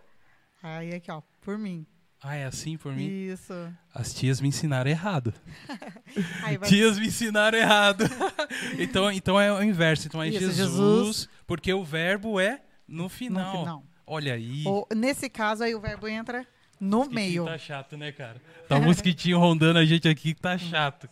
Aí 0.63 0.95
aqui, 0.95 1.11
ó, 1.11 1.21
por 1.43 1.59
mim. 1.59 1.85
Ah, 2.23 2.37
é 2.37 2.47
assim 2.47 2.79
por 2.79 2.95
mim? 2.95 3.07
Isso. 3.07 3.53
As 3.93 4.15
tias 4.15 4.41
me 4.41 4.49
ensinaram 4.49 4.91
errado. 4.91 5.35
Vai 6.41 6.57
Tias 6.59 6.99
me 6.99 7.09
ensinaram 7.09 7.59
errado. 7.59 8.05
então, 8.79 9.13
então 9.13 9.39
é 9.39 9.53
o 9.53 9.63
inverso. 9.63 10.07
Então 10.07 10.23
é 10.23 10.29
Isso, 10.29 10.39
Jesus, 10.39 10.57
Jesus. 10.57 11.29
porque 11.47 11.75
o 11.75 11.85
verbo 11.85 12.41
é 12.41 12.63
no 12.89 13.03
no 13.03 13.09
final. 13.11 13.85
Olha 14.07 14.35
aí. 14.35 14.65
Ou, 14.67 14.87
nesse 14.95 15.29
caso, 15.31 15.65
aí 15.65 15.75
o 15.75 15.81
verbo 15.81 16.07
entra 16.09 16.47
no 16.81 17.09
meio. 17.09 17.45
Tá 17.45 17.57
chato, 17.59 17.97
né, 17.97 18.13
cara? 18.13 18.41
Tá 18.69 18.77
um 18.77 18.83
mosquitinho 18.85 19.39
rondando 19.39 19.79
a 19.79 19.85
gente 19.85 20.09
aqui 20.09 20.35
que 20.35 20.41
tá 20.41 20.57
chato. 20.57 21.09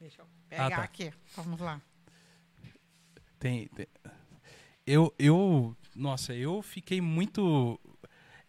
Deixa 0.00 0.22
eu 0.22 0.26
pegar 0.48 0.66
Ah, 0.66 0.70
tá. 0.70 0.82
aqui. 0.82 1.12
Vamos 1.36 1.60
lá. 1.60 1.80
Tem, 3.38 3.68
tem- 3.68 3.86
Eu, 4.86 5.12
eu, 5.18 5.76
nossa, 5.94 6.34
eu 6.34 6.62
fiquei 6.62 7.00
muito 7.00 7.78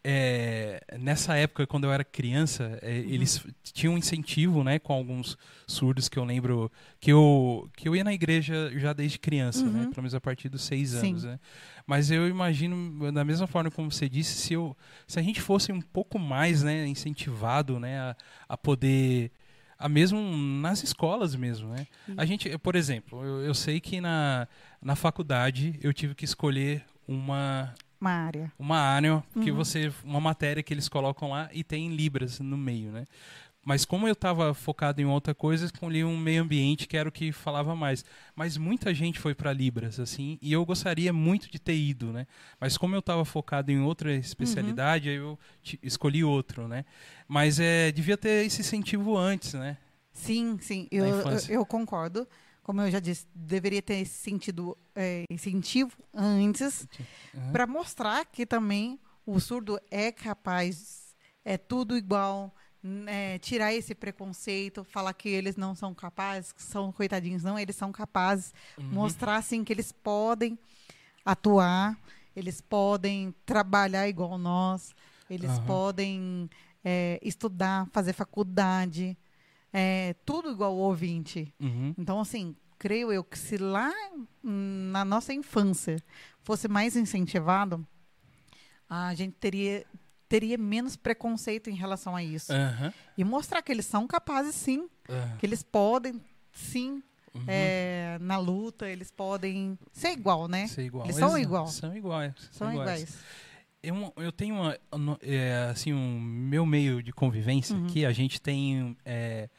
é, 0.10 0.80
nessa 0.98 1.36
época 1.36 1.68
quando 1.68 1.84
eu 1.84 1.92
era 1.92 2.02
criança, 2.02 2.80
é, 2.82 2.96
eles 2.98 3.46
tinham 3.74 3.96
um 3.96 3.98
incentivo, 3.98 4.64
né, 4.64 4.80
com 4.80 4.94
alguns 4.94 5.38
surdos 5.68 6.08
que 6.08 6.18
eu 6.18 6.24
lembro 6.24 6.72
que 6.98 7.12
eu 7.12 7.70
que 7.76 7.90
eu 7.90 7.94
ia 7.96 8.06
na 8.06 8.14
igreja 8.14 8.72
já 8.80 8.94
desde 8.94 9.20
criança, 9.20 9.66
né, 9.66 9.82
Uhum. 9.82 9.90
pelo 9.90 10.04
menos 10.04 10.16
a 10.16 10.22
partir 10.22 10.48
dos 10.48 10.62
seis 10.64 10.92
Sim. 10.92 11.10
anos, 11.10 11.24
né. 11.26 11.38
Mas 11.86 12.10
eu 12.10 12.26
imagino 12.30 13.12
da 13.12 13.26
mesma 13.26 13.48
forma 13.48 13.70
como 13.70 13.92
você 13.92 14.08
disse, 14.08 14.36
se 14.36 14.54
eu 14.54 14.78
se 15.06 15.20
a 15.20 15.22
gente 15.22 15.42
fosse 15.42 15.74
um 15.74 15.82
pouco 15.82 16.18
mais, 16.18 16.64
né, 16.64 16.88
incentivado, 16.88 17.78
né, 17.78 18.00
a, 18.00 18.16
a 18.48 18.58
poder 18.58 19.30
a 19.78 19.90
mesmo 19.90 20.20
nas 20.62 20.84
escolas 20.84 21.36
mesmo, 21.36 21.68
né? 21.70 21.86
A 22.16 22.26
gente, 22.26 22.58
por 22.60 22.76
exemplo, 22.76 23.24
eu, 23.24 23.42
eu 23.42 23.54
sei 23.54 23.80
que 23.80 24.02
na, 24.02 24.48
na 24.82 24.96
faculdade 24.96 25.78
eu 25.84 25.94
tive 25.94 26.16
que 26.16 26.26
escolher 26.26 26.84
uma 27.08 27.76
Uma 28.00 28.12
área. 28.12 28.52
uma 28.60 28.78
área 28.78 29.24
que 29.42 29.52
Uhum. 29.52 29.58
você 29.58 29.92
uma 30.04 30.20
matéria 30.20 30.62
que 30.64 30.74
eles 30.74 30.88
colocam 30.88 31.30
lá 31.32 31.50
e 31.52 31.64
tem 31.64 31.96
libras 31.96 32.40
no 32.40 32.58
meio, 32.58 32.92
né? 32.92 33.06
Mas 33.66 33.84
como 33.84 34.08
eu 34.08 34.14
estava 34.14 34.54
focado 34.54 35.02
em 35.02 35.06
outra 35.06 35.36
coisa, 35.36 35.66
escolhi 35.66 36.02
um 36.02 36.16
meio 36.18 36.42
ambiente 36.42 36.88
que 36.88 36.96
era 36.96 37.10
o 37.10 37.12
que 37.12 37.34
falava 37.34 37.76
mais. 37.76 38.06
Mas 38.34 38.56
muita 38.56 38.94
gente 38.94 39.20
foi 39.20 39.36
para 39.36 39.52
libras 39.52 40.00
assim, 40.00 40.38
e 40.42 40.54
eu 40.54 40.66
gostaria 40.66 41.12
muito 41.12 41.52
de 41.52 41.60
ter 41.60 41.76
ido, 41.76 42.14
né? 42.14 42.26
Mas 42.62 42.78
como 42.78 42.96
eu 42.96 43.00
estava 43.00 43.26
focado 43.26 43.70
em 43.70 43.82
outra 43.82 44.14
especialidade, 44.14 45.10
aí 45.10 45.16
eu 45.16 45.38
escolhi 45.84 46.24
outro, 46.24 46.66
né? 46.68 46.86
Mas 47.28 47.60
é 47.60 47.92
devia 47.92 48.16
ter 48.16 48.46
esse 48.46 48.62
incentivo 48.62 49.18
antes, 49.18 49.54
né? 49.54 49.76
Sim, 50.14 50.58
sim, 50.62 50.88
eu, 50.90 51.06
eu, 51.06 51.40
eu 51.50 51.66
concordo. 51.66 52.26
Como 52.68 52.82
eu 52.82 52.92
já 52.92 53.00
disse, 53.00 53.26
deveria 53.34 53.82
ter 53.82 53.94
esse 53.96 54.16
sentido, 54.16 54.78
é, 54.94 55.24
incentivo 55.32 55.98
antes, 56.14 56.86
Uhum. 57.34 57.54
para 57.54 57.66
mostrar 57.66 58.26
que 58.26 58.46
também 58.46 59.00
o 59.26 59.40
surdo 59.40 59.80
é 59.90 60.12
capaz, 60.12 61.16
é 61.46 61.58
tudo 61.58 61.96
igual, 61.96 62.54
né, 62.84 63.40
tirar 63.40 63.74
esse 63.74 63.96
preconceito, 63.96 64.84
falar 64.84 65.14
que 65.14 65.30
eles 65.30 65.56
não 65.56 65.74
são 65.74 65.96
capazes, 65.96 66.52
que 66.52 66.62
são 66.62 66.92
coitadinhos, 66.92 67.42
não, 67.42 67.58
eles 67.58 67.78
são 67.78 67.90
capazes, 67.90 68.54
Uhum. 68.78 68.90
mostrar 68.92 69.38
assim 69.38 69.64
que 69.64 69.72
eles 69.72 69.94
podem 69.94 70.60
atuar, 71.24 71.98
eles 72.36 72.60
podem 72.60 73.34
trabalhar 73.46 74.10
igual 74.10 74.38
nós, 74.38 74.94
eles 75.30 75.52
Aham. 75.52 75.66
podem 75.68 76.50
é, 76.84 77.18
estudar, 77.24 77.88
fazer 77.94 78.12
faculdade, 78.12 79.18
é, 79.74 80.16
tudo 80.26 80.52
igual 80.52 80.74
o 80.74 80.80
ouvinte. 80.80 81.54
Uhum. 81.60 81.94
Então, 81.98 82.20
assim, 82.20 82.56
creio 82.78 83.12
eu 83.12 83.24
que 83.24 83.38
se 83.38 83.58
lá 83.58 83.92
hum, 84.44 84.90
na 84.92 85.04
nossa 85.06 85.34
infância 85.34 85.98
fosse 86.42 86.68
mais 86.68 86.96
incentivado, 86.96 87.86
a 88.90 89.14
gente 89.14 89.34
teria, 89.34 89.86
teria 90.30 90.58
menos 90.58 90.96
preconceito 90.96 91.70
em 91.70 91.76
relação 91.76 92.16
a 92.16 92.24
isso. 92.24 92.54
Aham. 92.54 92.94
E 93.18 93.24
mostrar 93.24 93.62
que 93.62 93.72
eles 93.72 93.86
são 93.86 94.08
capazes, 94.08 94.56
sim, 94.56 94.88
Aham. 95.10 95.38
que 95.38 95.46
eles 95.46 95.64
podem, 95.64 96.22
sim, 96.54 97.04
Uhum. 97.34 97.44
é, 97.48 98.18
na 98.20 98.38
luta, 98.40 98.90
eles 98.90 99.12
podem 99.12 99.78
ser 99.92 100.12
igual, 100.12 100.48
né? 100.48 100.66
Ser 100.68 100.84
igual. 100.84 101.06
Eles 101.06 101.18
são 101.18 101.38
igual. 101.38 101.68
São 101.68 101.96
iguais. 101.96 102.34
São 102.52 102.72
iguais. 102.72 103.16
Eu, 103.84 104.14
eu 104.18 104.32
tenho 104.32 104.56
uma, 104.56 104.78
é, 105.22 105.70
assim, 105.72 105.94
um 105.94 106.20
meu 106.20 106.66
meio 106.66 107.02
de 107.02 107.12
convivência 107.12 107.76
Uhum. 107.76 107.86
aqui, 107.86 108.06
a 108.06 108.12
gente 108.12 108.42
tem, 108.42 108.98
é, 109.06 109.50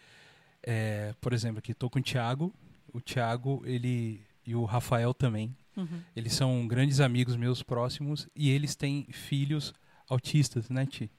é, 0.62 1.14
por 1.20 1.32
exemplo, 1.32 1.58
aqui 1.60 1.72
estou 1.72 1.88
com 1.88 1.98
o 1.98 2.02
Thiago, 2.02 2.52
o 2.92 3.00
Thiago, 3.00 3.62
ele 3.64 4.20
e 4.46 4.54
o 4.54 4.64
Rafael 4.64 5.14
também, 5.14 5.54
Uhum. 5.76 6.00
eles 6.16 6.32
são 6.32 6.66
grandes 6.66 6.98
amigos 7.00 7.36
meus 7.36 7.62
próximos 7.62 8.26
e 8.34 8.50
eles 8.50 8.74
têm 8.74 9.06
filhos 9.12 9.72
autistas, 10.08 10.68
né, 10.68 10.84
Ti? 10.86 11.10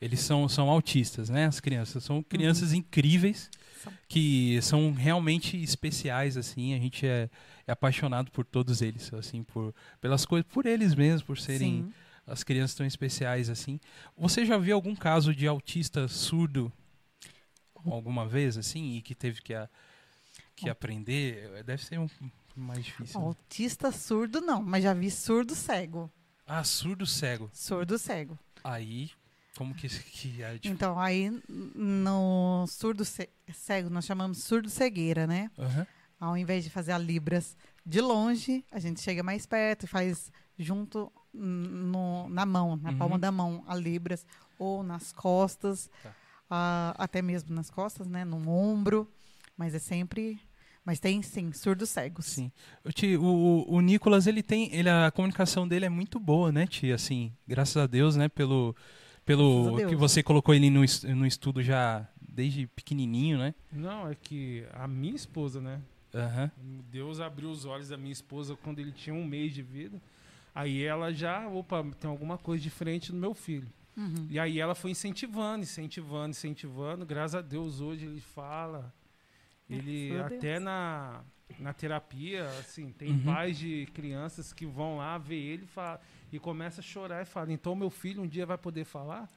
Eles 0.00 0.18
são, 0.20 0.48
são 0.48 0.68
autistas, 0.70 1.28
né, 1.28 1.44
as 1.46 1.60
crianças. 1.60 2.02
São 2.02 2.22
crianças 2.24 2.72
incríveis 2.72 3.48
São. 3.84 3.92
que 4.08 4.58
são 4.62 4.92
realmente 4.92 5.62
especiais, 5.62 6.36
assim. 6.36 6.74
A 6.74 6.78
gente 6.78 7.06
é, 7.06 7.30
é 7.66 7.70
apaixonado 7.72 8.30
por 8.32 8.44
todos 8.44 8.82
eles, 8.82 9.12
assim, 9.14 9.44
por, 9.44 9.72
pelas 10.00 10.24
coisas, 10.26 10.50
por 10.50 10.66
eles 10.66 10.92
mesmos, 10.94 11.22
por 11.22 11.38
serem 11.38 11.84
Sim. 11.84 11.92
As 12.26 12.42
crianças 12.44 12.76
tão 12.76 12.86
especiais 12.86 13.48
assim. 13.50 13.80
Você 14.16 14.44
já 14.44 14.56
viu 14.58 14.74
algum 14.74 14.94
caso 14.94 15.34
de 15.34 15.46
autista 15.46 16.06
surdo 16.08 16.72
alguma 17.84 18.26
vez 18.28 18.56
assim 18.56 18.96
e 18.96 19.02
que 19.02 19.14
teve 19.14 19.42
que, 19.42 19.54
a- 19.54 19.68
que 20.54 20.68
aprender? 20.70 21.62
Deve 21.64 21.84
ser 21.84 21.98
um 21.98 22.08
mais 22.54 22.84
difícil. 22.84 23.18
né? 23.20 23.26
Autista 23.26 23.90
surdo 23.90 24.40
não, 24.40 24.62
mas 24.62 24.84
já 24.84 24.92
vi 24.94 25.10
surdo 25.10 25.54
cego. 25.54 26.10
Ah, 26.46 26.62
surdo 26.64 27.06
cego. 27.06 27.50
Surdo 27.52 27.98
cego. 27.98 28.38
Aí, 28.62 29.10
como 29.56 29.74
que, 29.74 29.88
que 29.88 30.42
é? 30.42 30.54
Tipo, 30.58 30.68
Então, 30.74 30.98
aí 30.98 31.30
no 31.48 32.66
surdo 32.68 33.04
ce- 33.04 33.30
cego, 33.52 33.88
nós 33.90 34.04
chamamos 34.04 34.38
surdo 34.44 34.68
cegueira, 34.70 35.26
né? 35.26 35.50
aham. 35.58 35.86
Ao 36.20 36.36
invés 36.36 36.62
de 36.62 36.70
fazer 36.70 36.92
a 36.92 36.98
libras 36.98 37.56
de 37.84 38.00
longe, 38.00 38.64
a 38.70 38.78
gente 38.78 39.00
chega 39.00 39.24
mais 39.24 39.44
perto 39.44 39.84
e 39.84 39.88
faz 39.88 40.30
junto 40.56 41.10
no- 41.32 42.28
na 42.28 42.44
mão, 42.46 42.76
na 42.76 42.90
Uhum. 42.90 42.96
palma 42.98 43.18
da 43.18 43.30
mão, 43.32 43.64
a 43.66 43.74
libras, 43.74 44.26
ou 44.58 44.82
nas 44.82 45.12
costas, 45.12 45.90
Tá. 46.02 46.94
até 46.98 47.22
mesmo 47.22 47.54
nas 47.54 47.70
costas, 47.70 48.06
né? 48.06 48.24
No 48.24 48.48
ombro, 48.48 49.10
mas 49.56 49.74
é 49.74 49.78
sempre... 49.78 50.38
Mas 50.84 50.98
tem, 50.98 51.22
sim, 51.22 51.52
surdos 51.52 51.90
cegos. 51.90 52.26
Sim. 52.26 52.50
O, 52.84 52.90
Ti, 52.90 53.16
o, 53.16 53.80
Nicolas, 53.80 54.26
ele 54.26 54.42
tem. 54.42 54.68
Ele, 54.74 54.88
a 54.90 55.12
comunicação 55.12 55.68
dele 55.68 55.84
é 55.84 55.88
muito 55.88 56.18
boa, 56.18 56.50
né, 56.50 56.66
Ti? 56.66 56.90
Assim, 56.90 57.32
graças 57.46 57.76
a 57.76 57.86
Deus, 57.86 58.16
né? 58.16 58.28
Pelo. 58.28 58.74
Pelo 59.24 59.76
que 59.86 59.94
você 59.94 60.24
colocou 60.24 60.52
ele 60.52 60.68
no, 60.68 60.80
no 61.14 61.24
estudo 61.24 61.62
já 61.62 62.08
desde 62.20 62.66
pequenininho, 62.66 63.38
né? 63.38 63.54
Não, 63.70 64.10
é 64.10 64.16
que 64.16 64.66
a 64.72 64.88
minha 64.88 65.14
esposa, 65.14 65.60
né? 65.60 65.80
Aham. 66.12 66.50
Deus 66.90 67.20
abriu 67.20 67.48
os 67.50 67.64
olhos 67.64 67.88
da 67.88 67.96
minha 67.96 68.12
esposa 68.12 68.56
quando 68.56 68.80
ele 68.80 68.90
tinha 68.90 69.14
um 69.14 69.24
mês 69.24 69.54
de 69.54 69.62
vida. 69.62 70.02
Aí 70.54 70.82
ela 70.82 71.12
já, 71.12 71.48
opa, 71.48 71.82
tem 71.98 72.10
alguma 72.10 72.36
coisa 72.36 72.62
diferente 72.62 73.12
no 73.12 73.18
meu 73.18 73.34
filho. 73.34 73.68
Uhum. 73.96 74.26
E 74.30 74.38
aí 74.38 74.58
ela 74.58 74.74
foi 74.74 74.90
incentivando, 74.90 75.62
incentivando, 75.62 76.30
incentivando. 76.30 77.04
Graças 77.06 77.34
a 77.36 77.40
Deus 77.42 77.80
hoje 77.80 78.06
ele 78.06 78.20
fala. 78.20 78.92
Ele 79.68 80.08
Graças 80.08 80.24
a 80.24 80.28
Deus. 80.28 80.40
até 80.40 80.58
na, 80.58 81.24
na 81.58 81.72
terapia, 81.72 82.58
assim, 82.58 82.90
tem 82.92 83.12
Uhum. 83.12 83.24
pais 83.24 83.58
de 83.58 83.86
crianças 83.94 84.52
que 84.52 84.66
vão 84.66 84.98
lá 84.98 85.16
ver 85.18 85.36
ele 85.36 85.64
e, 85.64 85.66
fala, 85.66 86.00
e 86.30 86.38
começa 86.38 86.80
a 86.80 86.84
chorar 86.84 87.22
e 87.22 87.24
fala, 87.24 87.52
então 87.52 87.74
meu 87.74 87.88
filho 87.90 88.22
um 88.22 88.26
dia 88.28 88.44
vai 88.44 88.58
poder 88.58 88.84
falar? 88.84 89.28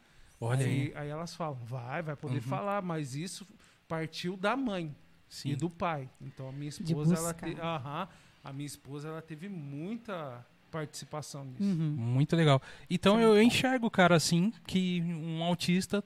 Olha 0.42 0.66
aí. 0.66 0.92
aí, 0.94 0.94
aí 0.96 1.10
elas 1.10 1.34
falam, 1.34 1.56
vai, 1.64 2.02
vai 2.02 2.16
poder 2.16 2.36
Uhum. 2.36 2.42
falar, 2.42 2.82
mas 2.82 3.16
isso 3.16 3.48
partiu 3.88 4.36
da 4.36 4.56
mãe 4.58 4.94
Sim. 5.30 5.52
e 5.52 5.56
do 5.56 5.70
pai. 5.70 6.10
Então 6.20 6.50
a 6.50 6.52
minha 6.52 6.70
esposa, 6.70 7.16
ela, 7.16 7.34
te, 7.34 7.60
aham, 7.60 8.08
a 8.44 8.54
minha 8.54 8.68
esposa, 8.68 9.08
ela 9.08 9.22
teve 9.22 9.48
muita 9.48 10.46
participação 10.80 11.46
nisso. 11.46 11.64
Uhum. 11.64 11.96
Muito 11.98 12.36
legal. 12.36 12.62
Então 12.90 13.20
eu, 13.20 13.36
eu 13.36 13.42
enxergo, 13.42 13.90
cara, 13.90 14.16
assim, 14.16 14.52
que 14.68 15.02
um 15.02 15.42
autista 15.44 16.04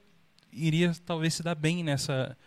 iria 0.53 0.93
talvez 1.05 1.33
se 1.33 1.43
dar 1.43 1.55
bem 1.55 1.83
nessa 1.83 2.37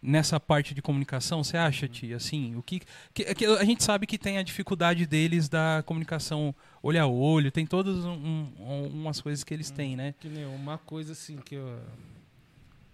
nessa 0.00 0.38
parte 0.38 0.72
de 0.72 0.80
comunicação, 0.80 1.42
você 1.42 1.56
acha, 1.56 1.88
tia? 1.88 2.16
Assim, 2.16 2.54
o 2.54 2.62
que, 2.62 2.80
que, 3.12 3.34
que 3.34 3.44
a 3.44 3.64
gente 3.64 3.82
sabe 3.82 4.06
que 4.06 4.16
tem 4.16 4.38
a 4.38 4.42
dificuldade 4.42 5.04
deles 5.04 5.48
da 5.48 5.82
comunicação 5.84 6.54
olho 6.82 7.02
a 7.02 7.06
olho, 7.06 7.50
tem 7.50 7.66
todas 7.66 8.04
um, 8.04 8.12
um, 8.58 8.86
umas 8.92 9.20
coisas 9.20 9.42
que 9.42 9.52
eles 9.52 9.70
têm, 9.70 9.96
né? 9.96 10.14
Que 10.20 10.28
nem 10.28 10.44
uma 10.46 10.78
coisa 10.78 11.12
assim 11.12 11.38
que 11.38 11.56
eu, 11.56 11.80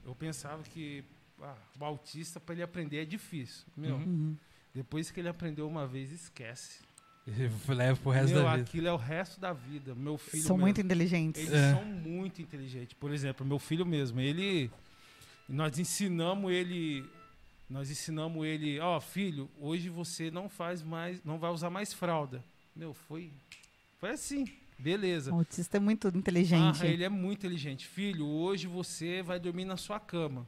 eu 0.06 0.14
pensava 0.14 0.62
que 0.62 1.04
ah, 1.42 1.56
o 1.78 1.84
autista 1.84 2.40
para 2.40 2.54
ele 2.54 2.62
aprender 2.62 3.02
é 3.02 3.04
difícil. 3.04 3.66
Meu, 3.76 3.96
Uhum. 3.96 4.02
Uhum. 4.04 4.36
depois 4.72 5.10
que 5.10 5.20
ele 5.20 5.28
aprendeu 5.28 5.68
uma 5.68 5.86
vez, 5.86 6.10
esquece. 6.12 6.80
Leva 7.68 7.98
pro 8.02 8.10
resto 8.10 8.34
Meu, 8.34 8.42
da 8.44 8.50
vida. 8.56 8.62
aquilo 8.62 8.88
é 8.88 8.92
o 8.92 8.96
resto 8.96 9.40
da 9.40 9.52
vida. 9.52 9.94
Meu 9.94 10.18
filho 10.18 10.42
São 10.42 10.56
mesmo, 10.56 10.66
muito 10.66 10.80
inteligentes. 10.80 11.40
Eles 11.42 11.52
É. 11.54 11.74
são 11.74 11.84
muito 11.84 12.42
inteligentes. 12.42 12.94
Por 12.94 13.12
exemplo, 13.12 13.46
meu 13.46 13.58
filho 13.58 13.86
mesmo, 13.86 14.20
ele. 14.20 14.70
Nós 15.48 15.78
ensinamos 15.78 16.50
ele. 16.52 17.04
Nós 17.70 17.90
ensinamos 17.90 18.44
ele, 18.44 18.78
ó, 18.80 19.00
filho, 19.00 19.48
hoje 19.58 19.88
você 19.88 20.30
não 20.30 20.46
faz 20.48 20.82
mais, 20.82 21.22
não 21.24 21.38
vai 21.38 21.50
usar 21.50 21.70
mais 21.70 21.92
fralda. 21.92 22.44
Meu, 22.76 22.92
foi. 22.92 23.30
Foi 23.98 24.10
assim. 24.10 24.44
Beleza. 24.78 25.32
O 25.32 25.36
autista 25.36 25.76
é 25.76 25.80
muito 25.80 26.08
inteligente. 26.08 26.80
Ah, 26.82 26.86
ele 26.86 27.04
é 27.04 27.08
muito 27.08 27.38
inteligente. 27.46 27.86
Filho, 27.86 28.26
hoje 28.26 28.66
você 28.66 29.22
vai 29.22 29.38
dormir 29.38 29.64
na 29.64 29.76
sua 29.76 30.00
cama. 30.00 30.46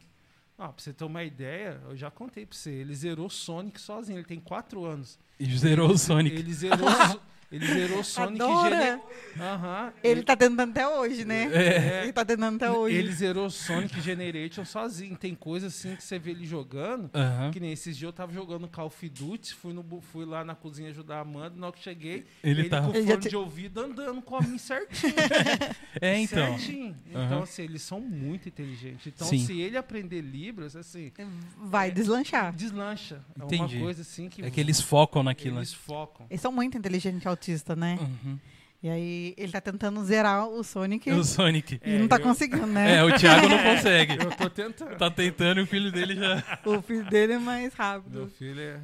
Ah, 0.57 0.69
pra 0.69 0.83
você 0.83 0.93
ter 0.93 1.05
uma 1.05 1.25
ideia, 1.25 1.81
eu 1.89 1.97
já 1.97 2.11
contei 2.11 2.47
pra 2.47 2.57
você. 2.57 2.71
Ele 2.71 2.95
zerou 2.95 3.29
Sonic 3.29 3.81
sozinho, 3.81 4.19
ele 4.19 4.27
tem 4.27 4.39
4 4.39 4.85
anos. 4.85 5.19
E 5.39 5.45
zerou 5.57 5.91
o 5.91 5.99
Sonic. 5.99 6.37
Ele 6.37 6.55
zerou, 6.55 6.87
ele 7.55 7.67
zerou 7.67 8.03
Sonic 8.05 8.43
Adora. 8.43 8.81
gene- 8.81 9.03
Aham. 9.41 9.93
Ele 10.03 10.23
tá 10.23 10.37
tentando 10.37 10.71
até 10.71 10.89
hoje, 10.89 11.25
né? 11.25 11.51
É. 11.53 12.03
Ele 12.05 12.13
tá 12.13 12.25
tentando 12.25 12.57
até 12.57 12.71
hoje. 12.71 12.97
Ele 12.97 13.13
zerou 13.13 13.49
Sonic 13.51 14.01
Generation 14.01 14.65
sozinho. 14.65 15.17
Tem 15.17 15.35
coisa 15.35 15.67
assim 15.69 15.95
que 15.97 16.03
você 16.05 16.19
vê 16.19 16.31
ele 16.33 16.47
jogando. 16.47 17.11
Aham. 17.15 17.51
Que 17.51 17.61
nem 17.61 17.73
esses 17.73 17.97
dias 17.97 18.09
eu 18.09 18.13
tava 18.13 18.33
jogando 18.33 18.67
Call 18.69 18.87
of 18.87 19.09
Duty, 19.09 19.55
fui, 19.55 19.73
no, 19.73 19.85
fui 20.01 20.25
lá 20.25 20.45
na 20.45 20.55
cozinha 20.55 20.91
ajudar 20.91 21.17
a 21.19 21.21
Amanda, 21.21 21.57
na 21.57 21.67
hora 21.69 21.77
que 21.77 21.83
cheguei, 21.83 22.25
Ele 22.43 22.63
ele, 22.63 22.69
tá- 22.69 22.81
com 22.83 22.93
fone 22.93 23.17
te- 23.19 23.29
de 23.29 23.37
ouvido 23.37 23.81
andando 23.81 24.21
com 24.23 24.37
a 24.37 24.41
mim 24.41 24.59
certinho. 24.59 25.15
É, 26.01 26.19
então. 26.19 26.59
Certinho. 26.59 26.97
Aham. 27.15 27.25
Então, 27.27 27.43
assim, 27.45 27.63
eles 27.63 27.83
são 27.83 28.01
muito 28.01 28.49
inteligentes. 28.49 29.07
Então, 29.07 29.27
Sim. 29.29 29.39
se 29.39 29.61
ele 29.61 29.77
aprender 29.77 30.21
Libras, 30.21 30.75
assim, 30.77 31.13
Vai 31.57 31.91
deslanchar. 31.91 32.53
deslancha. 32.53 33.25
É 33.41 33.45
Entendi. 33.45 33.77
uma 33.77 33.85
coisa 33.85 34.03
assim 34.03 34.29
que. 34.29 34.43
É 34.45 34.51
que 34.51 34.61
eles 34.61 34.81
focam 34.81 35.23
naquilo. 35.23 35.55
né? 35.55 35.61
Eles 35.61 35.73
focam. 35.73 36.27
Eles 36.29 36.41
são 36.41 36.51
muito 36.53 36.77
inteligentes 36.77 37.23
autista, 37.45 37.77
né? 37.77 37.99
Uhum. 38.01 38.39
E 38.83 38.89
aí 38.89 39.35
ele 39.39 39.51
tá 39.53 39.61
tentando 39.61 40.03
zerar 40.05 40.47
o 40.47 40.63
Sonic 40.63 41.11
O 41.11 41.25
Sonic. 41.25 41.81
e 41.85 41.99
não 41.99 42.07
tá 42.09 42.17
eu- 42.17 42.21
conseguindo, 42.21 42.67
né? 42.67 42.97
É, 42.97 43.05
o 43.05 43.17
Thiago 43.19 43.49
não 43.49 43.59
consegue. 43.63 44.13
Eu 44.23 44.31
tô 44.31 44.51
tentando. 44.51 44.97
Tá 44.97 45.11
tentando 45.11 45.61
e 45.61 45.63
o 45.63 45.67
filho 45.67 45.91
dele 45.91 46.15
já. 46.17 46.43
O 46.67 46.83
filho 46.83 47.05
dele 47.09 47.35
é 47.35 47.39
mais 47.39 47.73
Meu 47.77 47.87
rápido. 47.87 48.33
filho 48.39 48.61
é. 48.61 48.81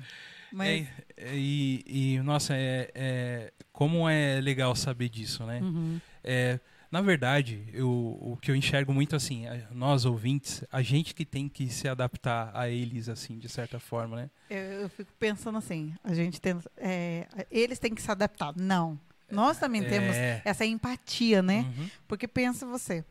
Mas 0.52 0.86
É, 1.16 1.28
é, 1.28 1.30
e, 1.34 1.84
e, 1.86 2.18
nossa, 2.20 2.54
é, 2.56 2.90
é- 2.94 3.52
como 3.72 4.08
é 4.08 4.40
legal 4.40 4.74
saber 4.74 5.08
disso, 5.10 5.44
né? 5.44 5.60
Uhum. 5.62 6.00
É, 6.24 6.58
na 6.90 7.00
verdade, 7.00 7.64
eu, 7.72 7.88
o 7.88 8.36
que 8.40 8.50
eu 8.50 8.56
enxergo 8.56 8.92
muito 8.92 9.14
assim, 9.14 9.44
nós 9.70 10.04
ouvintes, 10.04 10.64
a 10.72 10.82
gente 10.82 11.14
que 11.14 11.24
tem 11.24 11.48
que 11.48 11.68
se 11.68 11.86
adaptar 11.88 12.50
a 12.54 12.68
eles, 12.68 13.08
assim, 13.08 13.38
de 13.38 13.48
certa 13.48 13.78
forma, 13.78 14.16
né? 14.16 14.30
eu, 14.50 14.58
eu 14.82 14.88
fico 14.88 15.12
pensando 15.18 15.56
assim, 15.58 15.94
a 16.02 16.12
gente 16.14 16.40
tem, 16.40 16.58
é, 16.76 17.26
eles 17.50 17.78
têm 17.78 17.94
que 17.94 18.02
se 18.02 18.10
adaptar. 18.10 18.52
Não. 18.56 18.98
Nós 19.30 19.58
também 19.58 19.82
temos 19.84 20.16
É. 20.16 20.42
essa 20.44 20.66
empatia, 20.66 21.40
né? 21.40 21.60
Uhum. 21.78 21.88
Porque 22.08 22.26
pensa 22.26 22.66
você, 22.66 23.04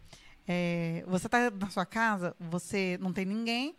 é, 0.46 1.02
você 1.08 1.30
tá 1.30 1.50
na 1.50 1.70
sua 1.70 1.86
casa, 1.86 2.36
você 2.38 2.98
não 3.00 3.14
tem 3.14 3.24
ninguém, 3.24 3.74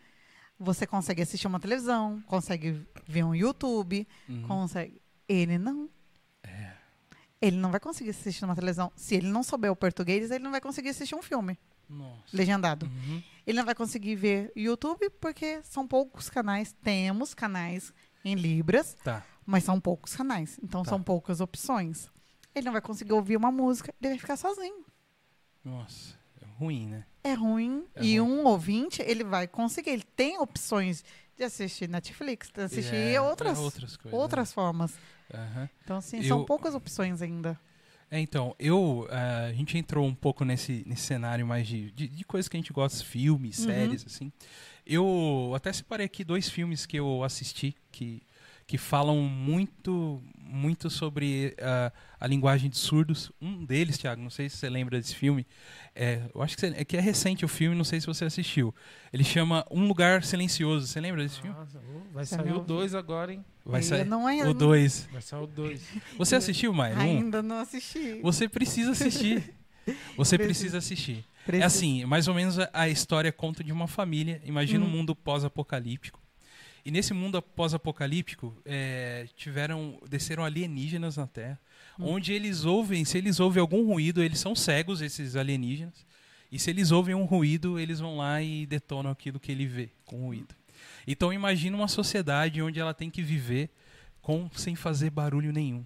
você 0.59 0.87
consegue 0.87 1.21
assistir 1.21 1.47
uma 1.47 1.61
televisão, 1.61 2.23
consegue 2.27 2.81
ver 3.07 3.25
um 3.25 3.35
YouTube, 3.35 4.09
Uhum. 4.29 4.43
consegue. 4.43 5.01
Ele 5.29 5.59
não. 5.59 5.89
Ele 7.41 7.57
não 7.57 7.71
vai 7.71 7.81
conseguir 7.81 8.11
assistir 8.11 8.45
uma 8.45 8.55
televisão. 8.55 8.93
Se 8.95 9.15
ele 9.15 9.29
não 9.29 9.43
souber 9.43 9.71
o 9.73 9.77
português, 9.77 10.31
ele 10.31 10.45
não 10.45 10.51
vai 10.51 10.61
conseguir 10.61 10.91
assistir 10.91 11.15
um 11.15 11.23
filme 11.23 11.59
Nossa. 11.89 12.37
legendado. 12.37 12.87
Uhum. 12.87 13.23
Ele 13.47 13.59
não 13.59 13.65
vai 13.65 13.75
conseguir 13.75 14.15
ver 14.17 14.53
YouTube 14.55 15.09
porque 15.21 15.61
são 15.63 15.87
poucos 15.87 16.29
canais. 16.29 16.75
Temos 16.83 17.33
canais 17.35 17.93
em 18.25 18.35
Libras, 18.35 18.95
Tá. 19.03 19.25
mas 19.47 19.65
são 19.65 19.81
poucos 19.81 20.15
canais. 20.15 20.59
Então 20.63 20.83
Tá. 20.83 20.91
são 20.91 21.03
poucas 21.03 21.41
opções. 21.41 22.11
Ele 22.55 22.67
não 22.67 22.73
vai 22.73 22.83
conseguir 22.83 23.13
ouvir 23.15 23.37
uma 23.37 23.51
música, 23.51 23.95
ele 24.01 24.11
vai 24.11 24.19
ficar 24.19 24.37
sozinho. 24.37 24.85
Nossa. 25.65 26.19
É 26.43 26.47
ruim, 26.59 26.87
né? 26.89 27.05
É 27.25 27.33
ruim. 27.35 27.87
É 27.95 28.03
e 28.05 28.19
ruim. 28.19 28.31
um 28.31 28.45
ouvinte, 28.47 29.03
ele 29.03 29.25
vai 29.25 29.47
conseguir. 29.49 29.91
Ele 29.91 30.03
tem 30.15 30.39
opções 30.39 31.03
de 31.37 31.45
assistir 31.45 31.89
Netflix, 31.89 32.51
de 32.51 32.61
assistir 32.63 32.95
É, 32.95 33.21
outras, 33.21 33.59
outras 33.59 33.97
coisas. 33.97 34.21
outras 34.21 34.53
formas. 34.53 34.93
Aham. 35.33 35.69
Então, 35.85 35.97
assim, 35.97 36.19
Eu- 36.19 36.25
são 36.25 36.45
poucas 36.45 36.75
opções 36.75 37.23
ainda. 37.23 37.59
É, 38.11 38.19
então, 38.19 38.57
eu. 38.59 39.07
ah, 39.11 39.45
a 39.47 39.53
gente 39.53 39.79
entrou 39.79 40.05
um 40.07 40.15
pouco 40.15 40.45
nesse, 40.45 40.83
nesse 40.87 41.03
cenário 41.03 41.47
mais 41.47 41.67
de, 41.69 41.93
de, 41.93 42.09
de 42.09 42.25
coisas 42.25 42.49
que 42.49 42.57
a 42.57 42.61
gente 42.61 42.73
gosta, 42.73 43.05
filmes, 43.05 43.59
Uhum. 43.59 43.65
séries, 43.67 44.05
assim. 44.05 44.33
Eu 44.85 45.53
até 45.55 45.73
separei 45.73 46.07
aqui 46.07 46.25
dois 46.25 46.49
filmes 46.49 46.87
que 46.87 46.97
eu 46.97 47.23
assisti 47.23 47.77
que, 47.93 48.21
que 48.67 48.77
falam 48.77 49.17
muito, 49.23 50.21
muito 50.51 50.91
sobre 50.91 51.55
ah, 51.61 51.93
a 52.19 52.27
linguagem 52.27 52.69
de 52.69 52.77
surdos. 52.77 53.31
Um 53.41 53.65
deles, 53.65 53.97
Thiago, 53.97 54.21
não 54.21 54.31
sei 54.31 54.49
se 54.49 54.57
você 54.57 54.69
lembra 54.69 54.99
desse 54.99 55.15
filme. 55.15 55.47
É, 55.95 56.23
eu 56.35 56.43
acho 56.43 56.57
que, 56.57 56.61
você- 56.67 56.75
é 56.77 56.85
que 56.85 56.97
é 56.97 57.01
recente 57.01 57.45
o 57.45 57.49
filme, 57.49 57.77
não 57.77 57.85
sei 57.85 58.01
se 58.01 58.07
você 58.07 58.25
assistiu. 58.25 58.75
Ele 59.13 59.25
chama 59.25 59.65
Um 59.71 59.87
Lugar 59.87 60.23
Silencioso. 60.25 60.87
Você 60.87 61.01
lembra 61.01 61.23
desse 61.23 61.41
filme? 61.41 61.57
Nossa, 61.57 61.81
vai 62.13 62.25
Você 62.27 62.37
sair 62.37 62.51
o 62.53 62.55
não- 62.57 62.65
2 62.65 62.95
agora, 62.95 63.33
hein? 63.33 63.45
Vai 63.65 63.83
sair 63.83 64.05
não 64.05 64.29
é- 64.29 64.47
o 64.49 64.53
2. 64.55 65.09
Vai 65.13 65.23
sair 65.23 65.43
o 65.43 65.47
2. 65.47 65.81
Você 66.19 66.35
assistiu, 66.37 66.73
Maia? 66.73 66.97
Um? 66.97 67.01
Ainda 67.19 67.43
não 67.43 67.59
assisti. 67.61 68.21
Você 68.23 68.49
precisa 68.49 68.91
assistir. 68.93 69.55
Você 70.17 70.37
precisa 70.39 70.79
assistir. 70.79 71.25
É 71.43 71.47
Preciso. 71.47 71.67
assim, 71.67 72.05
mais 72.05 72.29
ou 72.29 72.35
menos 72.35 72.59
a, 72.59 72.69
a 72.73 72.89
história 72.89 73.33
conta 73.33 73.65
de 73.65 73.73
uma 73.73 73.89
família. 73.89 74.41
Imagina 74.45 74.85
um 74.85 74.89
Hum. 74.89 74.91
mundo 74.91 75.17
pós-apocalíptico. 75.17 76.20
E 76.85 76.91
nesse 76.91 77.13
mundo 77.13 77.41
pós-apocalíptico, 77.43 78.57
é, 78.65 79.27
tiveram, 79.37 80.01
desceram 80.09 80.45
alienígenas 80.45 81.17
na 81.17 81.27
Terra, 81.27 81.59
Hum. 81.99 82.15
onde 82.15 82.33
eles 82.33 82.65
ouvem, 82.65 83.05
se 83.05 83.19
eles 83.19 83.41
ouvem 83.41 83.61
algum 83.61 83.85
ruído, 83.87 84.23
eles 84.23 84.39
são 84.39 84.55
cegos, 84.55 85.01
esses 85.03 85.37
alienígenas. 85.37 86.07
E 86.51 86.59
se 86.59 86.71
eles 86.71 86.91
ouvem 86.91 87.15
um 87.15 87.25
ruído, 87.25 87.79
eles 87.79 88.01
vão 88.01 88.17
lá 88.17 88.43
e 88.43 88.65
detonam 88.67 89.11
aquilo 89.11 89.39
que 89.39 89.53
ele 89.53 89.67
vê 89.67 89.91
com 90.05 90.23
o 90.23 90.27
ruído. 90.27 90.55
Então 91.07 91.33
imagina 91.33 91.77
uma 91.77 91.89
sociedade 91.89 92.61
onde 92.63 92.81
ela 92.81 92.95
tem 92.95 93.11
que 93.11 93.23
viver 93.23 93.71
com 94.23 94.49
sem 94.55 94.75
fazer 94.75 95.11
barulho 95.11 95.53
nenhum. 95.53 95.85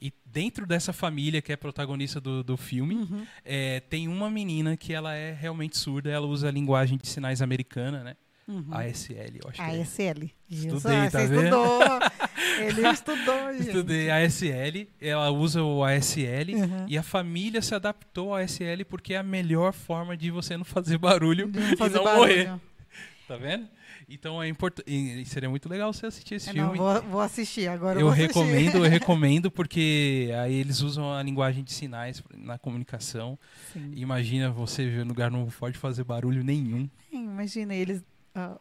E 0.00 0.12
dentro 0.26 0.66
dessa 0.66 0.92
família 0.92 1.40
que 1.42 1.52
é 1.52 1.56
protagonista 1.56 2.20
do, 2.20 2.42
do 2.42 2.56
filme, 2.56 2.94
Uhum. 2.96 3.26
é, 3.44 3.80
tem 3.80 4.08
uma 4.08 4.30
menina 4.30 4.76
que 4.76 4.92
ela 4.92 5.14
é 5.14 5.32
realmente 5.32 5.76
surda, 5.76 6.10
ela 6.10 6.26
usa 6.26 6.48
a 6.48 6.50
linguagem 6.50 6.98
de 6.98 7.06
sinais 7.08 7.40
americana, 7.42 8.02
né? 8.02 8.16
Uhum. 8.48 8.66
ASL, 8.70 9.36
eu 9.42 9.48
acho 9.48 9.62
que 9.62 9.70
é. 9.70 9.80
ASL. 9.82 10.30
Isso, 10.50 10.76
Estudei, 10.76 10.96
ah, 10.98 11.10
tá 11.10 11.20
você 11.20 11.26
vendo? 11.28 11.44
estudou. 11.44 12.00
Ele 12.62 12.88
estudou, 12.88 13.52
gente. 13.54 13.66
Estudei 13.68 14.10
ASL, 14.10 14.88
ela 15.00 15.30
usa 15.30 15.62
o 15.62 15.82
ASL 15.84 16.54
Uhum. 16.54 16.86
e 16.88 16.98
a 16.98 17.02
família 17.02 17.62
se 17.62 17.74
adaptou 17.74 18.30
ao 18.34 18.42
ASL 18.42 18.84
porque 18.88 19.14
é 19.14 19.18
a 19.18 19.22
melhor 19.22 19.72
forma 19.72 20.16
de 20.16 20.30
você 20.30 20.56
não 20.56 20.64
fazer 20.64 20.98
barulho 20.98 21.48
não 21.54 21.72
e 21.72 21.76
fazer 21.76 21.96
não 21.96 22.04
barulho. 22.04 22.20
morrer, 22.48 22.60
tá 23.28 23.36
vendo? 23.36 23.68
Então 24.08 24.42
é 24.42 24.48
importante, 24.48 25.24
seria 25.24 25.48
muito 25.48 25.68
legal 25.68 25.90
você 25.92 26.06
assistir 26.06 26.34
esse 26.34 26.50
É, 26.50 26.52
não, 26.52 26.64
filme. 26.72 26.78
vou, 26.78 27.02
vou 27.02 27.20
assistir 27.20 27.68
agora. 27.68 27.98
eu 27.98 28.06
vou 28.06 28.12
assistir. 28.12 28.26
recomendo, 28.26 28.84
eu 28.84 28.90
recomendo 28.90 29.50
porque 29.50 30.30
aí 30.42 30.54
eles 30.54 30.80
usam 30.80 31.10
a 31.14 31.22
linguagem 31.22 31.62
de 31.64 31.72
sinais 31.72 32.22
na 32.36 32.58
comunicação. 32.58 33.38
Sim. 33.72 33.92
Imagina 33.96 34.50
você 34.50 34.84
ver 34.86 35.04
um 35.04 35.08
lugar 35.08 35.30
não 35.30 35.46
pode 35.46 35.78
fazer 35.78 36.04
barulho 36.04 36.42
nenhum. 36.44 36.90
Sim, 37.10 37.24
Imagina 37.24 37.74
eles. 37.74 38.02
Ah, 38.34 38.58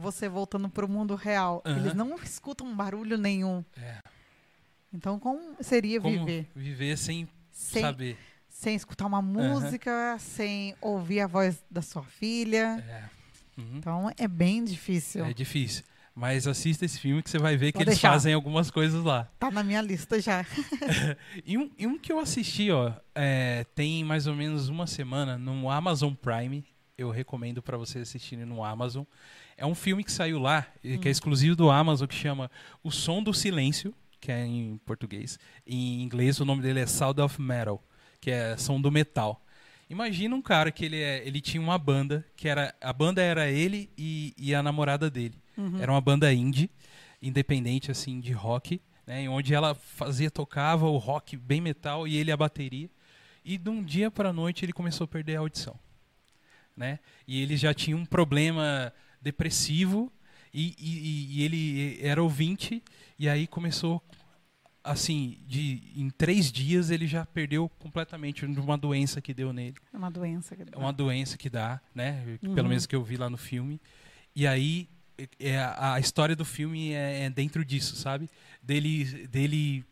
você 0.00 0.28
voltando 0.28 0.68
pro 0.68 0.88
mundo 0.88 1.14
real. 1.14 1.62
Eles 1.64 1.94
não 1.94 2.14
escutam 2.16 2.74
barulho 2.74 3.16
nenhum. 3.16 3.64
É. 3.76 3.98
Então, 4.92 5.18
como 5.18 5.56
seria 5.60 6.00
Como 6.00 6.18
viver? 6.26 6.50
viver 6.54 6.98
sem, 6.98 7.26
Sem, 7.50 7.80
saber. 7.82 8.18
sem 8.48 8.74
escutar 8.74 9.06
uma 9.06 9.22
música, 9.22 10.16
sem 10.18 10.74
ouvir 10.80 11.20
a 11.20 11.26
voz 11.26 11.64
da 11.70 11.80
sua 11.80 12.02
filha. 12.02 12.84
É. 12.86 13.60
Uhum. 13.60 13.76
Então, 13.78 14.10
é 14.18 14.28
bem 14.28 14.62
difícil. 14.64 15.24
É 15.24 15.32
difícil. 15.32 15.84
Mas 16.14 16.46
assista 16.46 16.84
esse 16.84 16.98
filme 17.00 17.22
que 17.22 17.30
você 17.30 17.38
vai 17.38 17.56
ver 17.56 17.68
que 17.72 17.78
Pode 17.78 17.84
eles 17.88 17.94
deixar. 17.94 18.10
fazem 18.12 18.34
algumas 18.34 18.70
coisas 18.70 19.02
lá. 19.02 19.30
Tá 19.38 19.50
na 19.50 19.62
minha 19.64 19.80
lista 19.80 20.20
já. 20.20 20.44
E 21.46 21.56
um, 21.56 21.70
e 21.78 21.86
um 21.86 21.98
que 21.98 22.12
eu 22.12 22.18
assisti, 22.20 22.70
ó, 22.70 22.92
é, 23.14 23.64
tem 23.74 24.04
mais 24.04 24.26
ou 24.26 24.34
menos 24.34 24.68
uma 24.68 24.86
semana 24.86 25.38
no 25.38 25.70
Amazon 25.70 26.12
Prime. 26.12 26.62
Eu 26.96 27.10
recomendo 27.10 27.62
pra 27.62 27.76
vocês 27.76 28.08
assistirem 28.08 28.44
no 28.44 28.62
Amazon. 28.62 29.04
É 29.56 29.64
um 29.64 29.74
filme 29.74 30.04
que 30.04 30.12
saiu 30.12 30.38
lá, 30.38 30.66
e 30.84 30.98
que 30.98 31.08
é 31.08 31.10
exclusivo 31.10 31.56
do 31.56 31.70
Amazon, 31.70 32.06
que 32.06 32.14
chama 32.14 32.50
O 32.82 32.90
Som 32.90 33.22
do 33.22 33.32
Silêncio, 33.32 33.94
que 34.20 34.30
é 34.30 34.46
em 34.46 34.78
português. 34.86 35.38
Em 35.66 36.02
inglês 36.02 36.38
o 36.38 36.44
nome 36.44 36.62
dele 36.62 36.80
é 36.80 36.86
Sound 36.86 37.20
of 37.20 37.40
Metal, 37.42 37.82
que 38.20 38.30
é 38.30 38.56
som 38.56 38.80
do 38.80 38.90
metal. 38.90 39.44
Imagina 39.90 40.34
um 40.34 40.40
cara 40.40 40.70
que 40.70 40.84
ele, 40.84 40.96
é, 40.96 41.26
ele 41.26 41.40
tinha 41.40 41.60
uma 41.60 41.76
banda, 41.76 42.24
que 42.36 42.48
era. 42.48 42.74
A 42.80 42.92
banda 42.92 43.20
era 43.20 43.50
ele 43.50 43.90
e, 43.98 44.32
e 44.38 44.54
a 44.54 44.62
namorada 44.62 45.10
dele. 45.10 45.34
Uhum. 45.58 45.78
Era 45.78 45.92
uma 45.92 46.00
banda 46.00 46.32
indie, 46.32 46.70
independente, 47.20 47.90
assim, 47.90 48.20
de 48.20 48.32
rock, 48.32 48.80
né? 49.06 49.28
Onde 49.28 49.52
ela 49.52 49.74
fazia, 49.74 50.30
tocava 50.30 50.86
o 50.86 50.96
rock 50.96 51.36
bem 51.36 51.60
metal 51.60 52.06
e 52.06 52.16
ele 52.16 52.30
a 52.30 52.36
bateria. 52.36 52.88
E 53.44 53.58
de 53.58 53.68
um 53.68 53.82
dia 53.82 54.10
para 54.10 54.32
noite 54.32 54.64
ele 54.64 54.72
começou 54.72 55.04
a 55.04 55.08
perder 55.08 55.36
a 55.36 55.40
audição, 55.40 55.78
né? 56.76 56.98
E 57.26 57.40
ele 57.42 57.56
já 57.56 57.72
tinha 57.74 57.96
um 57.96 58.04
problema 58.06 58.92
depressivo 59.20 60.12
e, 60.52 60.74
e, 60.78 61.38
e 61.38 61.42
ele 61.42 61.98
era 62.02 62.22
ouvinte 62.22 62.82
e 63.18 63.28
aí 63.28 63.46
começou 63.46 64.02
assim 64.84 65.38
de 65.46 65.80
em 65.94 66.10
três 66.10 66.50
dias 66.50 66.90
ele 66.90 67.06
já 67.06 67.24
perdeu 67.24 67.68
completamente 67.78 68.44
uma 68.44 68.76
doença 68.76 69.20
que 69.20 69.32
deu 69.32 69.52
nele 69.52 69.76
É 69.92 69.96
uma 69.96 70.10
doença. 70.10 70.56
que- 70.56 70.62
é 70.72 70.76
uma 70.76 70.92
doença 70.92 71.38
que 71.38 71.48
dá, 71.48 71.80
né? 71.94 72.38
Uhum. 72.42 72.54
Pelo 72.54 72.68
menos 72.68 72.84
que 72.86 72.96
eu 72.96 73.02
vi 73.04 73.16
lá 73.16 73.30
no 73.30 73.36
filme. 73.38 73.80
E 74.34 74.46
aí 74.46 74.88
é- 75.16 75.28
é, 75.38 75.58
a 75.60 75.94
a 75.94 76.00
história 76.00 76.34
do 76.34 76.44
filme 76.44 76.92
é, 76.92 77.24
é 77.24 77.30
dentro 77.30 77.64
disso, 77.64 77.94
sabe? 77.94 78.28
Dele, 78.62 79.28
dele 79.28 79.84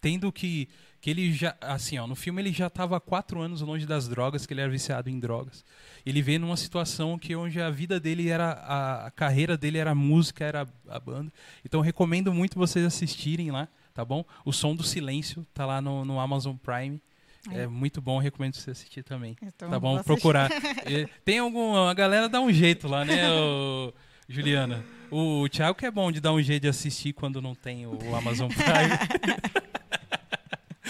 tendo 0.00 0.32
que 0.32 0.68
que 1.00 1.10
ele 1.10 1.32
já 1.32 1.54
assim, 1.60 1.98
ó, 1.98 2.06
no 2.06 2.16
filme 2.16 2.42
ele 2.42 2.52
já 2.52 2.66
estava 2.66 2.96
há 2.96 3.00
quatro 3.00 3.40
anos 3.40 3.60
longe 3.60 3.86
das 3.86 4.08
drogas, 4.08 4.46
que 4.46 4.52
ele 4.52 4.60
era 4.60 4.70
viciado 4.70 5.08
em 5.08 5.18
drogas. 5.18 5.64
Ele 6.04 6.20
vê 6.22 6.38
numa 6.38 6.56
situação 6.56 7.18
que 7.18 7.36
onde 7.36 7.60
a 7.60 7.70
vida 7.70 8.00
dele 8.00 8.28
era 8.28 8.52
a, 8.52 9.06
a 9.06 9.10
carreira 9.10 9.56
dele 9.56 9.78
era 9.78 9.92
a 9.92 9.94
música, 9.94 10.44
era 10.44 10.66
a, 10.88 10.96
a 10.96 11.00
banda. 11.00 11.32
Então 11.64 11.80
recomendo 11.80 12.32
muito 12.32 12.58
vocês 12.58 12.84
assistirem 12.84 13.50
lá, 13.50 13.68
tá 13.94 14.04
bom? 14.04 14.24
O 14.44 14.52
Som 14.52 14.74
do 14.74 14.82
Silêncio 14.82 15.46
tá 15.54 15.64
lá 15.64 15.80
no, 15.80 16.04
no 16.04 16.18
Amazon 16.18 16.56
Prime. 16.56 17.00
Aí. 17.48 17.60
É 17.60 17.66
muito 17.66 18.00
bom, 18.00 18.18
recomendo 18.18 18.54
você 18.54 18.72
assistir 18.72 19.02
também. 19.02 19.36
Então, 19.40 19.70
Tá 19.70 19.78
bom, 19.78 20.02
procurar. 20.02 20.50
Tem 21.24 21.38
alguma. 21.38 21.90
A 21.90 21.94
galera 21.94 22.28
dá 22.28 22.40
um 22.40 22.52
jeito 22.52 22.88
lá, 22.88 23.04
né, 23.04 23.30
ô, 23.30 23.92
Juliana? 24.28 24.84
O, 25.10 25.42
o 25.42 25.48
Thiago 25.48 25.78
que 25.78 25.86
é 25.86 25.90
bom 25.90 26.10
de 26.10 26.20
dar 26.20 26.32
um 26.32 26.42
jeito 26.42 26.62
de 26.62 26.68
assistir 26.68 27.12
quando 27.12 27.40
não 27.40 27.54
tem 27.54 27.86
o, 27.86 27.96
o 28.10 28.14
Amazon 28.16 28.48
Prime. 28.48 29.38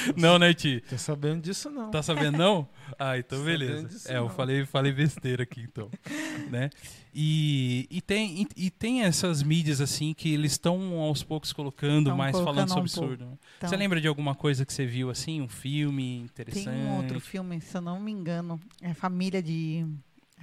não, 0.16 0.38
né, 0.38 0.52
Ti? 0.54 0.82
Tô 0.88 0.96
sabendo 0.98 1.42
disso, 1.42 1.70
não. 1.70 1.90
Tá 1.90 2.02
sabendo 2.02 2.38
não? 2.38 2.68
Ah, 2.98 3.18
então 3.18 3.38
Tô 3.38 3.44
beleza. 3.44 3.86
disso, 3.86 4.10
É, 4.10 4.16
eu 4.16 4.22
não. 4.22 4.30
falei, 4.30 4.64
falei 4.64 4.90
besteira 4.92 5.42
aqui 5.42 5.60
então, 5.60 5.90
né? 6.50 6.70
E, 7.14 7.86
e 7.90 8.00
tem 8.00 8.42
e, 8.42 8.66
e 8.66 8.70
tem 8.70 9.02
essas 9.02 9.42
mídias 9.42 9.80
assim 9.80 10.14
que 10.14 10.32
eles 10.32 10.52
estão 10.52 10.98
aos 10.98 11.22
poucos 11.22 11.52
colocando 11.52 12.06
Tão 12.06 12.16
mais 12.16 12.32
falando 12.32 12.66
colocando 12.66 12.68
sobre 12.68 12.82
um 12.84 12.88
surdo. 12.88 13.24
né? 13.26 13.38
Então, 13.58 13.68
Você 13.68 13.76
lembra 13.76 14.00
de 14.00 14.08
alguma 14.08 14.34
coisa 14.34 14.64
que 14.64 14.72
você 14.72 14.86
viu 14.86 15.10
assim, 15.10 15.42
um 15.42 15.48
filme 15.48 16.20
interessante? 16.20 16.64
Tem 16.64 16.74
um 16.86 16.96
outro 16.96 17.20
filme, 17.20 17.60
se 17.60 17.76
eu 17.76 17.80
não 17.82 18.00
me 18.00 18.10
engano, 18.10 18.58
é 18.80 18.94
Família 18.94 19.42
de. 19.42 19.86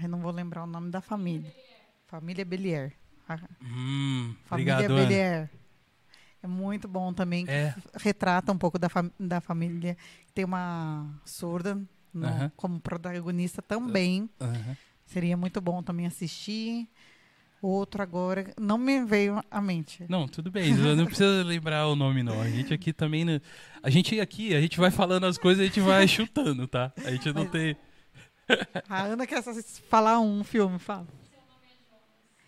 Eu 0.02 0.10
não 0.10 0.20
vou 0.20 0.32
lembrar 0.32 0.64
o 0.64 0.68
nome 0.68 0.92
da 0.92 1.02
família. 1.02 1.52
Família 2.08 2.46
Belier. 2.46 2.94
Hum, 3.64 4.36
família 4.46 4.76
obrigado, 4.76 4.92
Ana. 4.98 5.50
É 6.46 6.48
muito 6.48 6.88
bom 6.88 7.12
também. 7.14 7.46
que 7.46 7.52
É. 7.52 7.76
Retrata 8.00 8.52
um 8.52 8.58
pouco 8.58 8.78
da, 8.80 8.88
fam- 8.90 9.12
da 9.20 9.42
família. 9.42 9.98
Tem 10.34 10.46
uma 10.46 11.10
surda 11.26 11.76
no- 12.14 12.52
como 12.56 12.80
protagonista 12.80 13.62
também. 13.62 14.30
Aham. 14.40 14.78
Seria 15.06 15.36
muito 15.36 15.60
bom 15.62 15.82
também 15.84 16.06
assistir. 16.06 16.88
Outro 17.62 18.02
agora, 18.04 18.54
não 18.60 18.78
me 18.78 19.04
veio 19.06 19.42
à 19.50 19.60
mente. 19.60 20.06
Não, 20.08 20.28
tudo 20.28 20.52
bem. 20.52 20.72
Não 20.74 21.06
precisa 21.06 21.42
lembrar 21.44 21.88
o 21.88 21.96
nome, 21.96 22.22
não. 22.22 22.40
A 22.42 22.50
gente 22.50 22.72
aqui 22.74 22.94
também. 22.94 23.26
não- 23.26 23.42
A 23.82 23.90
gente 23.90 24.20
aqui, 24.20 24.54
a 24.56 24.62
gente 24.62 24.78
vai 24.78 24.92
falando 24.92 25.26
as 25.26 25.38
coisas 25.38 25.62
e 25.62 25.64
a 25.64 25.68
gente 25.68 25.80
vai 25.80 26.08
chutando, 26.08 26.68
tá? 26.68 26.94
A 27.04 27.12
gente 27.12 27.32
não 27.34 27.42
Mas- 27.44 27.52
tem. 27.52 27.76
A 28.88 29.02
Ana 29.04 29.26
quer 29.26 29.42
falar 29.90 30.20
um 30.20 30.44
filme, 30.44 30.78
fala. 30.78 31.08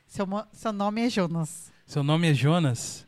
Seu, 0.05 0.27
seu 0.53 0.71
nome 0.71 1.01
é 1.05 1.09
Jonas. 1.09 1.71
Seu 1.85 2.03
nome 2.03 2.29
é 2.29 2.33
Jonas? 2.33 3.05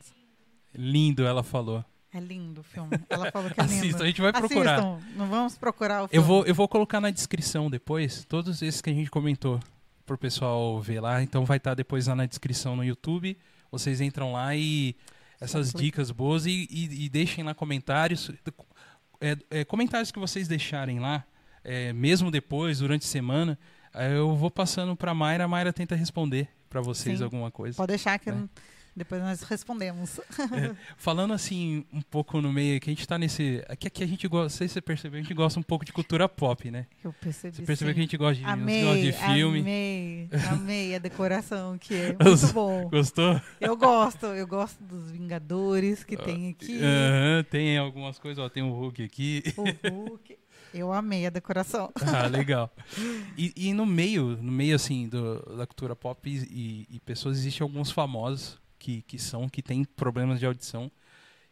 Lindo, 0.74 1.26
ela 1.26 1.44
falou. 1.44 1.84
É 2.14 2.20
lindo 2.20 2.62
o 2.62 2.64
filme. 2.64 2.90
Ela 3.10 3.32
falou 3.32 3.50
que 3.52 3.60
é 3.60 3.64
lindo. 3.66 3.76
Assista, 3.76 4.04
a 4.04 4.08
gente 4.08 4.22
vai 4.22 4.32
procurar. 4.32 4.80
Assistam. 4.80 5.00
Não 5.16 5.28
vamos 5.30 5.58
procurar 5.58 6.04
o 6.04 6.08
filme. 6.08 6.18
Eu 6.18 6.24
vou, 6.28 6.46
eu 6.46 6.56
vou 6.56 6.68
colocar 6.68 7.00
na 7.00 7.10
descrição 7.12 7.70
depois 7.70 8.26
todos 8.26 8.62
esses 8.62 8.82
que 8.82 8.90
a 8.90 8.94
gente 8.94 9.10
comentou 9.12 9.60
pro 10.06 10.18
pessoal 10.18 10.80
ver 10.82 11.00
lá. 11.00 11.22
Então 11.22 11.46
vai 11.46 11.58
estar 11.58 11.74
depois 11.76 12.08
lá 12.08 12.16
na 12.16 12.26
descrição 12.26 12.76
no 12.76 12.84
YouTube. 12.84 13.38
Vocês 13.72 14.02
entram 14.02 14.32
lá 14.34 14.56
e 14.56 14.96
essas 15.40 15.72
dicas 15.72 16.10
boas 16.12 16.46
e, 16.48 16.68
e- 16.72 17.06
e 17.06 17.10
deixem 17.10 17.44
lá 17.44 17.54
comentários. 17.54 18.32
É, 19.22 19.38
é, 19.52 19.66
comentários 19.66 20.12
que 20.12 20.18
vocês 20.20 20.48
deixarem 20.48 21.00
lá, 21.00 21.24
é, 21.64 21.94
mesmo 21.94 22.32
depois, 22.32 22.80
durante 22.80 23.04
a 23.06 23.08
semana, 23.08 23.60
aí 23.94 24.14
eu 24.14 24.36
vou 24.36 24.50
passando 24.50 24.96
pra 24.96 25.14
Mayra, 25.14 25.44
a 25.44 25.48
Mayra 25.48 25.72
tenta 25.74 25.94
responder 25.96 26.48
pra 26.70 26.82
vocês 26.82 27.18
Sim. 27.20 27.24
alguma 27.24 27.52
coisa. 27.52 27.76
Pode 27.78 27.90
deixar 27.90 28.18
que 28.18 28.32
né? 28.32 28.48
Depois 29.00 29.22
nós 29.22 29.41
respondemos. 29.43 30.20
Falando 30.97 31.34
assim, 31.34 31.86
um 31.91 32.02
pouco 32.02 32.39
no 32.41 32.52
meio, 32.54 32.80
que 32.80 32.89
a 32.89 32.93
gente 32.93 33.08
tá 33.08 33.18
nesse. 33.18 33.64
Aqui, 33.68 33.88
aqui 33.88 34.04
a 34.04 34.08
gente 34.08 34.28
gosta, 34.28 34.43
não 34.43 34.50
sei 34.50 34.68
se 34.68 34.74
você 34.76 34.82
percebeu, 34.82 35.20
a 35.20 35.22
gente 35.24 35.34
gosta 35.34 35.60
um 35.60 35.64
pouco 35.64 35.84
de 35.84 35.91
cultura 35.91 36.30
pop, 36.30 36.70
né? 36.70 36.86
Eu 37.04 37.14
percebi. 37.14 37.56
Você 37.58 37.64
percebeu 37.64 37.91
sim. 37.91 37.95
que 37.95 38.00
a 38.00 38.04
gente 38.04 38.18
gosta 38.18 38.36
de, 38.36 38.45
Amei, 38.45 38.84
gosta 38.84 39.02
de 39.02 39.12
filme. 39.14 39.60
amei, 39.62 40.30
amei 40.52 40.95
a 40.95 41.00
decoração 41.00 41.78
que 41.78 41.93
é 41.95 42.16
muito 42.24 42.54
bom. 42.54 42.89
Gostou? 42.89 43.41
Eu 43.60 43.76
gosto, 43.76 44.26
eu 44.28 44.45
gosto 44.45 44.84
dos 44.84 45.10
Vingadores 45.12 46.04
que 46.04 46.16
tem 46.18 46.50
aqui, 46.50 46.80
Aham, 46.80 47.43
tem 47.50 47.78
algumas 47.78 48.20
coisas, 48.20 48.43
ó, 48.43 48.50
tem 48.50 48.62
o 48.64 48.72
Hulk 48.72 49.04
aqui. 49.04 49.43
o 49.58 49.64
Hulk. 49.89 50.38
Eu 50.72 50.93
amei 50.93 51.26
a 51.26 51.32
decoração. 51.32 51.91
ah, 52.00 52.28
legal. 52.28 52.72
E, 53.36 53.52
e 53.56 53.74
no 53.74 53.88
meio, 53.88 54.38
no 54.39 54.52
meio 54.52 54.76
assim 54.76 55.08
do, 55.10 55.39
da 55.58 55.66
cultura 55.66 55.95
pop 55.95 56.30
e- 56.30 56.86
e 56.91 57.00
pessoas, 57.00 57.39
existem 57.39 57.64
alguns 57.66 57.89
famosos 57.89 58.60
que, 58.80 59.02
que 59.04 59.20
são, 59.20 59.48
que 59.50 59.62
têm 59.62 59.84
problemas 59.84 60.40
de 60.40 60.46
audição. 60.46 60.92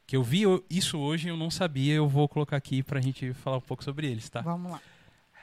Que 0.07 0.15
eu 0.15 0.23
vi 0.23 0.43
isso 0.69 0.97
hoje 0.97 1.27
e 1.27 1.31
eu 1.31 1.37
não 1.37 1.51
sabia, 1.51 1.93
eu 1.93 2.07
vou 2.07 2.29
colocar 2.29 2.55
aqui 2.55 2.81
pra 2.81 3.01
gente 3.01 3.33
falar 3.33 3.57
um 3.57 3.61
pouco 3.61 3.83
sobre 3.83 4.07
eles, 4.07 4.29
tá? 4.29 4.41
Vamos 4.41 4.71
lá. 4.71 4.81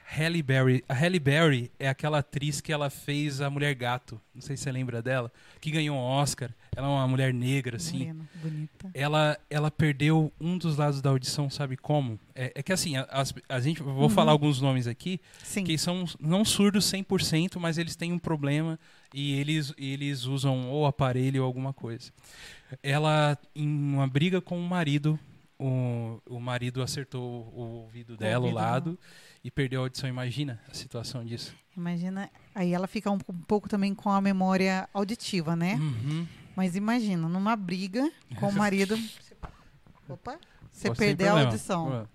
Halle 0.06 0.42
Berry. 0.42 0.84
A 0.88 0.94
Halle 0.94 1.18
Berry 1.18 1.72
é 1.78 1.88
aquela 1.88 2.18
atriz 2.18 2.60
que 2.60 2.72
ela 2.72 2.90
fez 2.90 3.40
a 3.40 3.48
Mulher 3.48 3.74
Gato. 3.74 4.20
Não 4.34 4.42
sei 4.42 4.56
se 4.56 4.64
você 4.64 4.72
lembra 4.72 5.00
dela. 5.00 5.32
Que 5.60 5.70
ganhou 5.70 5.96
um 5.96 6.00
Oscar. 6.00 6.50
Ela 6.76 6.86
é 6.86 6.90
uma 6.90 7.08
mulher 7.08 7.32
negra, 7.32 7.76
assim. 7.76 7.98
Morena, 7.98 8.28
bonita. 8.34 8.90
ela, 8.92 9.38
ela 9.48 9.70
perdeu 9.70 10.32
um 10.40 10.58
dos 10.58 10.76
lados 10.76 11.00
da 11.00 11.10
audição, 11.10 11.48
sabe 11.48 11.76
como? 11.76 12.18
É, 12.34 12.52
é 12.56 12.62
que 12.62 12.72
assim, 12.72 12.96
a, 12.96 13.06
a 13.48 13.60
gente, 13.60 13.82
vou 13.82 14.02
Uhum. 14.02 14.08
falar 14.08 14.32
alguns 14.32 14.60
nomes 14.60 14.86
aqui, 14.86 15.20
Sim. 15.42 15.64
que 15.64 15.78
são 15.78 16.04
não 16.20 16.44
surdos 16.44 16.84
100%, 16.84 17.58
mas 17.58 17.78
eles 17.78 17.96
têm 17.96 18.12
um 18.12 18.18
problema 18.18 18.78
e 19.12 19.34
eles, 19.38 19.72
eles 19.78 20.24
usam 20.24 20.68
ou 20.68 20.84
aparelho 20.84 21.42
ou 21.42 21.46
alguma 21.46 21.72
coisa. 21.72 22.12
Ela, 22.82 23.38
em 23.54 23.68
uma 23.68 24.06
briga 24.08 24.40
com 24.40 24.58
o 24.58 24.68
marido, 24.68 25.18
o, 25.58 26.20
o 26.28 26.40
marido 26.40 26.82
acertou 26.82 27.22
o 27.54 27.60
ouvido 27.84 28.16
dela, 28.16 28.40
o 28.44 28.48
ouvido 28.48 28.56
lado, 28.56 28.98
e 29.44 29.50
perdeu 29.50 29.80
a 29.80 29.84
audição. 29.84 30.08
Imagina 30.08 30.60
a 30.70 30.74
situação 30.74 31.24
disso. 31.24 31.54
Imagina, 31.76 32.30
aí 32.54 32.72
ela 32.72 32.86
fica 32.86 33.10
um, 33.10 33.18
um 33.28 33.40
pouco 33.42 33.68
também 33.68 33.94
com 33.94 34.08
a 34.10 34.20
memória 34.20 34.88
auditiva, 34.94 35.54
né? 35.54 35.74
Uhum. 35.74 36.26
Mas 36.56 36.74
imagina, 36.76 37.28
numa 37.28 37.54
briga 37.56 38.10
com 38.40 38.48
o 38.48 38.52
marido. 38.52 38.96
Opa! 40.08 40.38
Você 40.72 40.90
perdeu 40.92 41.36
a 41.36 41.40
audição. 41.42 42.08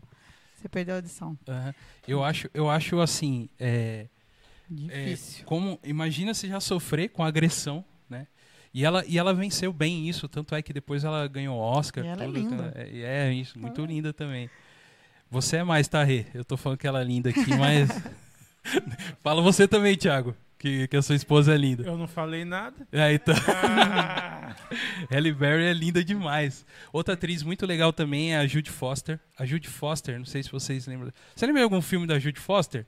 Você 0.56 0.68
perdeu 0.68 0.96
a 0.96 0.98
audição. 0.98 1.38
Aham. 1.48 1.74
Eu 2.08 2.24
acho, 2.24 2.50
eu 2.54 2.70
acho 2.70 3.00
assim, 3.00 3.48
é, 3.60 4.08
É, 4.90 5.06
Difícil. 5.06 5.46
como 5.46 5.80
imagina 5.84 6.34
se 6.34 6.48
já 6.48 6.60
sofrer 6.60 7.10
com 7.10 7.24
agressão, 7.24 7.84
né? 8.10 8.28
E 8.74 8.86
ela, 8.86 9.04
e 9.08 9.18
ela 9.18 9.34
venceu 9.34 9.72
bem 9.74 10.08
isso, 10.08 10.28
tanto 10.28 10.54
é 10.54 10.62
que 10.62 10.72
depois 10.74 11.04
ela 11.04 11.28
ganhou 11.28 11.58
Oscar. 11.58 12.04
E 12.04 12.08
ela 12.08 12.24
é 12.24 12.26
tudo, 12.28 12.38
linda. 12.40 12.72
tá? 12.72 12.80
É, 12.82 13.28
é 13.30 13.34
isso, 13.34 13.58
muito 13.58 13.82
Ah. 13.82 13.88
linda 13.88 14.14
também. 14.14 14.50
Você 15.32 15.58
é 15.58 15.64
mais, 15.64 15.88
tá, 15.88 16.04
Rê? 16.04 16.26
Eu 16.34 16.44
tô 16.44 16.58
falando 16.58 16.80
que 16.80 16.88
ela 16.88 17.02
é 17.02 17.04
linda 17.04 17.30
aqui, 17.30 17.56
mas. 17.56 17.90
Fala 19.22 19.42
você 19.42 19.68
também, 19.68 19.96
Thiago, 19.96 20.36
que, 20.58 20.88
que 20.88 20.98
a 20.98 21.02
sua 21.02 21.16
esposa 21.16 21.54
é 21.54 21.58
linda. 21.58 21.84
Eu 21.84 21.98
não 21.98 22.08
falei 22.08 22.44
nada. 22.44 22.88
É, 22.92 23.14
então. 23.14 23.36
Ah, 23.48 24.56
Halle 25.10 25.32
Berry 25.32 25.66
é 25.66 25.74
linda 25.74 26.04
demais. 26.04 26.66
Outra 26.92 27.14
atriz 27.14 27.44
muito 27.44 27.66
legal 27.66 27.94
também 27.94 28.34
é 28.34 28.38
a 28.38 28.48
Judy 28.48 28.70
Foster. 28.70 29.20
A 29.38 29.46
Judy 29.46 29.68
Foster, 29.68 30.18
não 30.18 30.26
sei 30.26 30.42
se 30.44 30.52
vocês 30.52 30.88
lembram. 30.88 31.12
Você 31.36 31.46
lembra 31.46 31.62
de 31.62 31.64
algum 31.64 31.82
filme 31.82 32.08
da 32.08 32.18
Judy 32.20 32.40
Foster? 32.40 32.86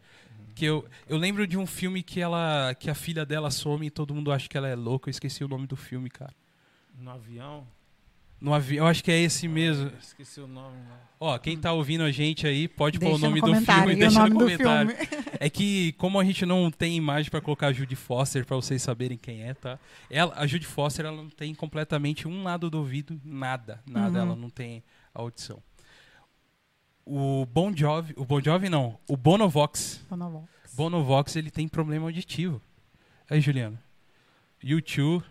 Que 0.56 0.66
eu, 0.66 0.86
eu 1.08 1.18
lembro 1.18 1.48
de 1.48 1.58
um 1.58 1.66
filme 1.66 2.04
que 2.04 2.20
ela 2.20 2.76
que 2.78 2.90
a 2.90 2.96
filha 2.96 3.26
dela 3.26 3.50
some 3.50 3.86
e 3.86 3.90
todo 3.90 4.14
mundo 4.14 4.32
acha 4.32 4.50
que 4.50 4.58
ela 4.58 4.68
é 4.68 4.76
louca. 4.76 5.10
Eu 5.10 5.12
esqueci 5.12 5.44
o 5.44 5.48
nome 5.48 5.66
do 5.68 5.76
filme, 5.78 6.10
cara. 6.10 6.34
no 7.00 7.12
avião? 7.12 7.66
No 8.42 8.54
avião, 8.56 8.86
eu 8.86 8.90
acho 8.90 9.04
que 9.04 9.12
é 9.12 9.20
esse 9.20 9.48
mesmo. 9.48 9.92
Ah, 9.94 9.98
Esqueci 10.02 10.42
o 10.42 10.48
nome. 10.48 10.76
né? 10.78 10.98
Ó, 11.20 11.38
quem 11.38 11.56
tá 11.60 11.72
ouvindo 11.74 12.04
a 12.04 12.10
gente 12.12 12.48
aí 12.48 12.68
pode 12.68 12.98
pôr 13.00 13.06
o 13.06 13.10
Deixa 13.12 13.28
nome 13.28 13.40
no 13.40 13.48
do 13.48 13.54
filme, 13.66 13.94
e 13.94 13.96
deixa 13.96 14.18
nome 14.20 14.30
no 14.32 14.40
do 14.40 14.46
comentário. 14.46 14.90
filme. 14.96 15.24
É 15.40 15.48
que, 15.50 15.92
como 15.94 16.20
a 16.20 16.24
gente 16.24 16.44
não 16.48 16.72
tem 16.72 16.98
imagem 16.98 17.30
pra 17.30 17.40
colocar 17.40 17.68
a 17.68 17.74
Judy 17.74 17.96
Foster 17.96 18.44
pra 18.44 18.56
vocês 18.56 18.82
saberem 18.82 19.16
quem 19.20 19.44
é, 19.44 19.54
tá? 19.54 19.78
Ela, 20.10 20.34
a 20.36 20.48
Judy 20.48 20.66
Foster, 20.66 21.06
ela 21.06 21.16
não 21.16 21.30
tem 21.30 21.54
completamente 21.54 22.28
um 22.28 22.42
lado 22.42 22.68
do 22.72 22.80
ouvido, 22.80 23.22
nada, 23.24 23.80
nada, 23.88 24.20
Uhum. 24.20 24.26
ela 24.26 24.36
não 24.36 24.50
tem 24.50 24.84
audição. 25.14 25.62
O 27.06 27.46
Bon 27.46 27.72
Jovi, 27.76 28.14
o 28.18 28.26
Bon 28.26 28.42
Jovi 28.42 28.70
não, 28.70 28.98
o 29.08 29.16
Bonovox. 29.16 30.04
Bonovox. 30.10 30.50
Bonovox, 30.74 31.36
ele 31.36 31.52
tem 31.52 31.68
problema 31.68 32.06
auditivo. 32.08 32.60
Aí, 33.30 33.40
Juliana. 33.42 33.80
YouTube. 34.64 35.24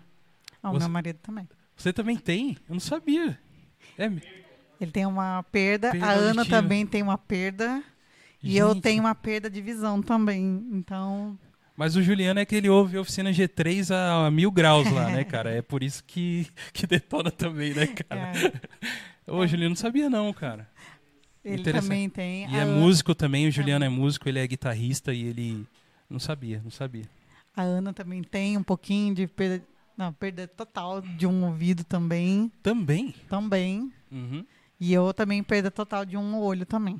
Ah, 0.62 0.70
o 0.70 0.74
Você- 0.74 0.80
meu 0.80 0.88
marido 0.90 1.18
também. 1.22 1.48
Você 1.80 1.92
também 1.94 2.16
tem? 2.16 2.58
Eu 2.68 2.74
não 2.74 2.80
sabia. 2.80 3.38
É, 3.96 4.04
Ele 4.80 4.90
tem 4.90 5.06
uma 5.06 5.42
perda, 5.44 5.90
Perda 5.92 6.06
a 6.06 6.10
Ana 6.10 6.40
auditiva. 6.42 6.44
também 6.60 6.86
tem 6.86 7.02
uma 7.02 7.16
perda. 7.16 7.82
E 8.42 8.56
eu 8.56 8.72
Gente, 8.74 8.82
tenho 8.82 9.02
uma 9.02 9.14
perda 9.14 9.48
de 9.48 9.60
visão 9.62 10.02
também. 10.02 10.66
Então, 10.72 11.38
Mas 11.76 11.96
o 11.96 12.02
Juliano 12.02 12.38
é 12.40 12.44
que 12.44 12.54
ele 12.54 12.68
ouve 12.68 12.96
a 12.96 13.00
oficina 13.00 13.30
G3 13.30 13.90
a 13.94 14.30
mil 14.30 14.50
graus 14.50 14.90
lá, 14.92 15.10
né, 15.10 15.24
cara? 15.24 15.50
É 15.54 15.62
por 15.62 15.82
isso 15.82 16.04
que, 16.04 16.46
que 16.72 16.86
detona 16.86 17.30
também, 17.30 17.72
né, 17.72 17.86
cara? 17.86 18.32
é, 19.26 19.30
Ô, 19.30 19.46
Juliano, 19.46 19.70
não 19.70 19.76
sabia 19.76 20.10
não, 20.10 20.30
cara. 20.34 20.68
ele 21.42 21.62
também 21.72 22.10
tem. 22.10 22.42
E 22.50 22.54
a 22.56 22.58
é 22.58 22.62
Ana- 22.62 22.74
músico 22.78 23.14
também, 23.14 23.46
o 23.48 23.50
Juliano 23.50 23.84
é 23.84 23.88
músico, 23.88 24.28
ele 24.28 24.38
é 24.38 24.46
guitarrista 24.46 25.14
e 25.14 25.24
ele... 25.24 25.66
Não 26.10 26.18
sabia, 26.18 26.60
não 26.62 26.70
sabia. 26.70 27.04
A 27.56 27.62
Ana 27.62 27.92
também 27.92 28.22
tem 28.22 28.56
um 28.58 28.62
pouquinho 28.62 29.14
de 29.14 29.26
perda. 29.26 29.62
Não, 30.00 30.14
perda 30.14 30.48
total 30.48 31.02
de 31.02 31.26
um 31.26 31.44
ouvido 31.44 31.84
também. 31.84 32.50
Também? 32.62 33.14
Também. 33.28 33.92
Uhum. 34.10 34.46
E 34.80 34.94
eu 34.94 35.12
também 35.12 35.42
perda 35.42 35.70
total 35.70 36.06
de 36.06 36.16
um 36.16 36.38
olho 36.40 36.64
também. 36.64 36.98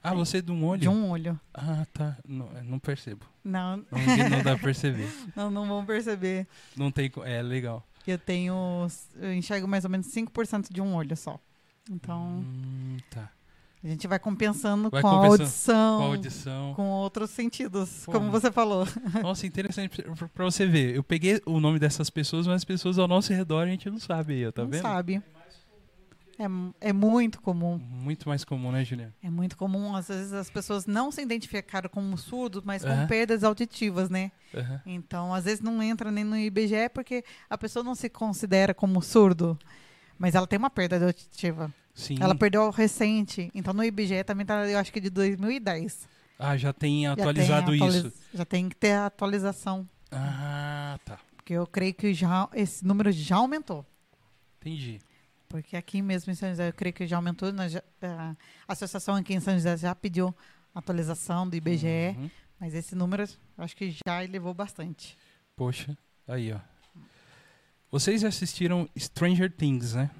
Ah, 0.00 0.14
você 0.14 0.36
é 0.36 0.40
de 0.42 0.52
um 0.52 0.64
olho? 0.64 0.80
De 0.80 0.88
um 0.88 1.10
olho. 1.10 1.40
Ah, 1.52 1.84
tá. 1.92 2.16
Não, 2.24 2.48
não 2.62 2.78
percebo. 2.78 3.26
Não, 3.42 3.78
Não, 3.78 4.28
não 4.30 4.42
dá 4.44 4.54
pra 4.54 4.58
perceber. 4.58 5.08
não, 5.34 5.50
não 5.50 5.66
vão 5.66 5.84
perceber. 5.84 6.46
Não 6.76 6.92
tem... 6.92 7.10
É, 7.24 7.42
legal. 7.42 7.84
Eu 8.06 8.16
tenho. 8.16 8.86
Eu 9.16 9.34
enxergo 9.34 9.66
mais 9.66 9.82
ou 9.82 9.90
menos 9.90 10.06
5% 10.06 10.72
de 10.72 10.80
um 10.80 10.94
olho 10.94 11.16
só. 11.16 11.40
Então, 11.90 12.44
Hum, 12.46 12.96
tá. 13.10 13.28
A 13.82 13.88
gente 13.88 14.06
vai 14.06 14.18
compensando 14.18 14.90
Vai 14.90 15.02
com 15.02 15.08
a 15.08 15.26
audição. 15.26 15.98
Com 15.98 16.04
a 16.04 16.06
audição. 16.06 16.74
Com 16.74 16.88
outros 16.90 17.30
sentidos, 17.30 18.04
Pô, 18.04 18.12
como 18.12 18.30
você 18.30 18.50
falou. 18.50 18.86
Nossa, 19.22 19.46
interessante 19.46 20.02
pra 20.34 20.44
você 20.44 20.66
ver. 20.66 20.94
Eu 20.96 21.04
peguei 21.04 21.40
o 21.46 21.60
nome 21.60 21.78
dessas 21.78 22.10
pessoas, 22.10 22.46
mas 22.46 22.56
as 22.56 22.64
pessoas 22.64 22.98
ao 22.98 23.06
nosso 23.06 23.32
redor 23.32 23.60
a 23.62 23.66
gente 23.66 23.88
não 23.88 23.98
sabe 23.98 24.44
aí, 24.44 24.52
tá 24.52 24.62
não 24.62 24.70
vendo? 24.70 24.82
sabe. 24.82 25.22
É, 26.38 26.88
é 26.88 26.92
muito 26.92 27.40
comum. 27.40 27.78
Muito 27.78 28.28
mais 28.28 28.44
comum, 28.44 28.70
né, 28.70 28.84
Juliana? 28.84 29.14
É 29.22 29.30
muito 29.30 29.56
comum. 29.56 29.96
Às 29.96 30.08
vezes 30.08 30.32
as 30.32 30.50
pessoas 30.50 30.84
não 30.84 31.10
se 31.10 31.22
identificaram 31.22 31.88
como 31.88 32.16
surdos, 32.18 32.62
mas 32.62 32.84
com 32.84 33.06
perdas 33.06 33.42
auditivas, 33.42 34.10
né? 34.10 34.30
Então, 34.84 35.32
às 35.32 35.44
vezes 35.44 35.60
não 35.60 35.82
entra 35.82 36.10
nem 36.10 36.24
no 36.24 36.36
IBGE 36.36 36.90
porque 36.92 37.24
a 37.48 37.56
pessoa 37.56 37.82
não 37.82 37.94
se 37.94 38.08
considera 38.08 38.74
como 38.74 39.00
surdo. 39.00 39.58
Mas 40.18 40.34
ela 40.34 40.46
tem 40.46 40.58
uma 40.58 40.70
perda 40.70 41.04
auditiva. 41.04 41.72
Sim. 41.94 42.16
Ela 42.20 42.34
perdeu 42.34 42.70
recente. 42.70 43.50
Então, 43.54 43.72
no 43.72 43.82
IBGE 43.84 44.22
também 44.24 44.44
tá, 44.46 44.66
eu 44.68 44.78
acho 44.78 44.92
que 44.92 45.00
de 45.00 45.10
2010. 45.10 46.08
Ah, 46.38 46.56
já 46.56 46.72
tem 46.72 47.04
Já 47.04 47.12
atualizado 47.12 47.66
tem 47.70 47.76
atualiz- 47.76 48.04
isso. 48.04 48.12
Já 48.34 48.44
tem 48.44 48.68
que 48.68 48.76
ter 48.76 48.92
a 48.92 49.06
atualização. 49.06 49.88
Ah, 50.10 50.98
tá. 51.04 51.18
Porque 51.36 51.52
eu 51.54 51.66
creio 51.66 51.94
que 51.94 52.12
já, 52.12 52.48
esse 52.54 52.84
número 52.84 53.10
já 53.12 53.36
aumentou. 53.36 53.84
Entendi. 54.60 54.98
Porque 55.48 55.76
aqui 55.76 56.02
mesmo 56.02 56.30
em 56.32 56.34
São 56.34 56.48
José, 56.48 56.68
eu 56.68 56.72
creio 56.72 56.92
que 56.92 57.06
já 57.06 57.16
aumentou. 57.16 57.52
nós 57.52 57.72
já- 57.72 57.82
a 58.02 58.34
associação 58.68 59.14
aqui 59.14 59.32
em 59.34 59.40
São 59.40 59.54
José 59.54 59.76
já 59.76 59.94
pediu 59.94 60.34
atualização 60.74 61.48
do 61.48 61.56
IBGE. 61.56 62.14
Uhum. 62.18 62.30
Mas 62.60 62.74
esse 62.74 62.94
número, 62.94 63.22
eu 63.22 63.64
acho 63.64 63.76
que 63.76 63.94
já 64.06 64.24
elevou 64.24 64.52
bastante. 64.52 65.16
Poxa, 65.54 65.96
aí, 66.26 66.52
ó. 66.52 66.58
Vocês 67.98 68.20
já 68.20 68.28
assistiram 68.28 68.88
Stranger 68.98 69.50
Things, 69.50 69.94
né? 69.94 70.10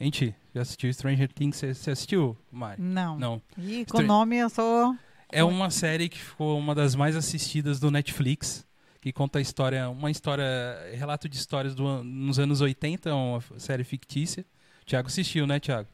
Gente, 0.00 0.34
já 0.54 0.62
assistiu 0.62 0.92
Stranger 0.92 1.32
Things? 1.32 1.56
Você 1.56 1.90
assistiu, 1.90 2.36
Mari? 2.52 2.80
Não. 2.80 3.18
Não. 3.18 3.42
E 3.58 3.84
com 3.86 3.98
o 3.98 4.00
Estran- 4.00 4.02
nome 4.02 4.36
eu 4.36 4.48
sou. 4.48 4.96
É 5.32 5.42
uma 5.42 5.70
série 5.70 6.08
que 6.08 6.18
ficou 6.18 6.56
uma 6.58 6.74
das 6.74 6.94
mais 6.94 7.16
assistidas 7.16 7.80
do 7.80 7.90
Netflix, 7.90 8.64
que 9.00 9.12
conta 9.12 9.38
a 9.38 9.42
história, 9.42 9.88
uma 9.90 10.10
história, 10.10 10.44
relato 10.94 11.28
de 11.28 11.36
histórias 11.36 11.74
do, 11.74 12.04
nos 12.04 12.38
anos 12.38 12.60
80, 12.60 13.12
uma 13.14 13.38
f- 13.40 13.58
série 13.58 13.82
fictícia. 13.82 14.44
Tiago 14.84 15.08
assistiu, 15.08 15.46
né, 15.46 15.58
Tiago? 15.58 15.88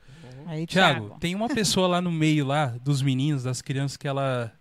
Aí, 0.46 0.66
Tiago, 0.66 1.00
Thiago. 1.06 1.20
tem 1.20 1.34
uma 1.34 1.48
pessoa 1.48 1.86
lá 1.88 2.00
no 2.02 2.12
meio 2.12 2.44
lá 2.44 2.66
dos 2.66 3.00
meninos, 3.00 3.44
das 3.44 3.62
crianças 3.62 3.96
que 3.96 4.06
ela 4.06 4.52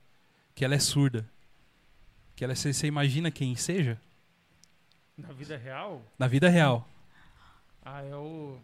que 0.56 0.64
ela 0.64 0.76
é 0.76 0.80
surda. 0.80 1.28
Que 2.36 2.44
ela 2.46 2.56
você 2.56 2.88
imagina 2.88 3.30
quem 3.32 3.56
seja 3.56 4.00
Na 5.22 5.34
vida 5.34 5.58
real, 5.58 6.02
na 6.18 6.28
vida 6.28 6.50
real? 6.50 6.88
ah, 7.84 8.04
é 8.04 8.16
o. 8.16 8.58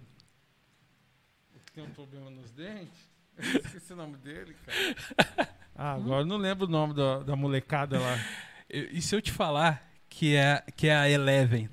O 1.55 1.59
que 1.65 1.71
tem 1.73 1.83
um 1.83 1.89
problema 1.89 2.29
nos 2.29 2.51
dentes? 2.51 3.09
Eu 3.37 3.61
esqueci 3.61 3.93
o 3.93 3.95
nome 3.95 4.17
dele, 4.17 4.55
cara. 4.65 5.47
Ah, 5.79 5.93
agora 5.93 6.21
eu 6.21 6.25
não 6.25 6.37
lembro 6.37 6.65
o 6.65 6.69
nome 6.69 6.95
da, 6.95 7.19
da 7.19 7.35
molecada 7.35 7.99
lá. 7.99 8.19
E 8.67 8.99
se 8.99 9.15
eu 9.15 9.21
te 9.21 9.31
falar 9.31 9.87
que 10.09 10.35
é 10.35 10.63
que 10.75 10.87
é 10.87 10.95
a 10.95 11.07
Eleven? 11.07 11.69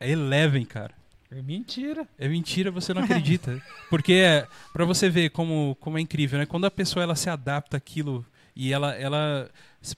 É 0.00 0.10
Eleven, 0.10 0.64
cara. 0.64 0.94
É 1.30 1.42
mentira. 1.42 2.08
É 2.18 2.26
mentira, 2.26 2.70
você 2.70 2.94
não 2.94 3.02
acredita. 3.04 3.62
Porque 3.90 4.14
é, 4.14 4.48
para 4.72 4.86
você 4.86 5.10
ver 5.10 5.28
como, 5.28 5.76
como 5.78 5.98
é 5.98 6.00
incrível, 6.00 6.38
né? 6.38 6.46
Quando 6.46 6.64
a 6.64 6.70
pessoa 6.70 7.02
ela 7.02 7.14
se 7.14 7.28
adapta 7.28 7.76
àquilo 7.76 8.24
e 8.56 8.72
ela 8.72 8.94
ela 8.94 9.50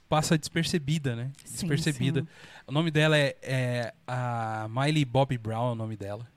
passa 0.09 0.37
despercebida, 0.37 1.15
né? 1.15 1.31
Sim, 1.43 1.51
Despercebida. 1.67 2.21
sim. 2.21 2.27
O 2.67 2.71
nome 2.71 2.89
dela 2.91 3.17
é, 3.17 3.35
é 3.41 3.93
a 4.07 4.67
Miley 4.69 5.05
Bobby 5.05 5.37
Brown, 5.37 5.69
é 5.69 5.71
o 5.73 5.75
nome 5.75 5.97
dela. 5.97 6.27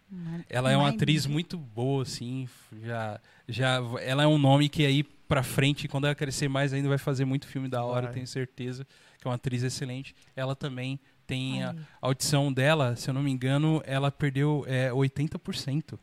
Ela 0.49 0.71
é 0.71 0.77
uma 0.77 0.85
Miley. 0.85 0.97
atriz 0.97 1.27
muito 1.27 1.59
boa, 1.59 2.03
assim. 2.03 2.49
Já, 2.83 3.21
já, 3.49 3.77
ela 4.01 4.23
é 4.23 4.27
um 4.27 4.39
nome 4.39 4.69
que 4.69 4.85
aí 4.87 5.03
pra 5.03 5.43
frente, 5.43 5.89
quando 5.89 6.05
ela 6.07 6.15
crescer 6.15 6.49
mais 6.49 6.73
ainda, 6.73 6.89
vai 6.89 6.99
fazer 6.99 7.25
muito 7.25 7.47
filme 7.49 7.69
da 7.69 7.85
hora, 7.85 8.07
Vai. 8.07 8.15
tenho 8.15 8.27
certeza. 8.27 8.87
Que 9.21 9.27
é 9.27 9.29
uma 9.29 9.35
atriz 9.35 9.63
excelente. 9.63 10.15
Ela 10.37 10.55
também 10.55 10.99
tem 11.27 11.65
a, 11.65 11.75
audição 12.01 12.53
dela, 12.53 12.95
se 12.95 13.11
eu 13.11 13.15
não 13.15 13.23
me 13.23 13.31
engano, 13.33 13.83
ela 13.85 14.11
perdeu 14.13 14.65
é, 14.69 14.91
80%. 14.93 15.99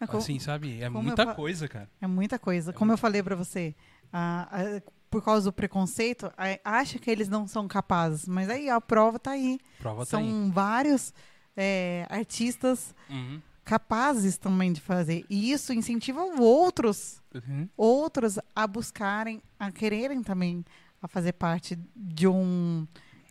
É 0.00 0.06
co- 0.06 0.16
Assim, 0.16 0.38
sabe? 0.38 0.80
É 0.82 0.88
muita 0.88 1.34
coisa, 1.34 1.68
cara. 1.68 1.88
É 2.00 2.06
muita 2.06 2.38
coisa. 2.38 2.72
Como 2.72 2.90
eu 2.92 2.96
falei 2.98 3.22
pra 3.22 3.36
você, 3.36 3.74
a- 4.12 4.48
a- 4.50 4.82
por 5.12 5.22
causa 5.22 5.44
do 5.44 5.52
preconceito, 5.52 6.32
acha 6.64 6.98
que 6.98 7.10
eles 7.10 7.28
não 7.28 7.46
são 7.46 7.68
capazes. 7.68 8.26
Mas 8.26 8.48
aí 8.48 8.70
a 8.70 8.80
prova 8.80 9.18
tá 9.18 9.32
aí. 9.32 9.60
Prova 9.78 10.00
tá 10.06 10.10
São 10.12 10.20
aí. 10.20 10.50
vários 10.50 11.12
é, 11.54 12.06
artistas 12.08 12.94
Uhum. 13.10 13.40
capazes 13.62 14.38
também 14.38 14.72
de 14.72 14.80
fazer. 14.80 15.24
E 15.28 15.52
isso 15.52 15.72
incentiva 15.74 16.22
outros, 16.40 17.20
Uhum. 17.34 17.68
outros 17.76 18.38
a 18.56 18.66
buscarem, 18.66 19.42
a 19.60 19.70
quererem 19.70 20.22
também 20.22 20.64
a 21.02 21.06
fazer 21.06 21.34
parte 21.34 21.78
de 21.94 22.26
um, 22.26 22.86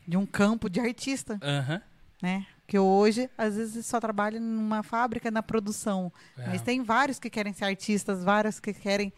de 0.08 0.16
um 0.18 0.26
campo 0.26 0.70
de 0.70 0.80
artista, 0.80 1.40
Aham. 1.42 1.82
né? 2.22 2.46
Que 2.68 2.78
hoje, 2.78 3.28
às 3.38 3.56
vezes, 3.56 3.86
só 3.88 4.00
trabalha 4.00 4.40
numa 4.40 4.84
fábrica, 4.84 5.32
na 5.32 5.42
produção. 5.42 6.12
É. 6.38 6.48
Mas 6.48 6.62
tem 6.62 6.84
vários 6.84 7.18
que 7.20 7.30
querem 7.30 7.52
ser 7.54 7.66
artistas, 7.66 8.24
vários 8.24 8.60
que 8.60 8.72
querem 8.74 9.12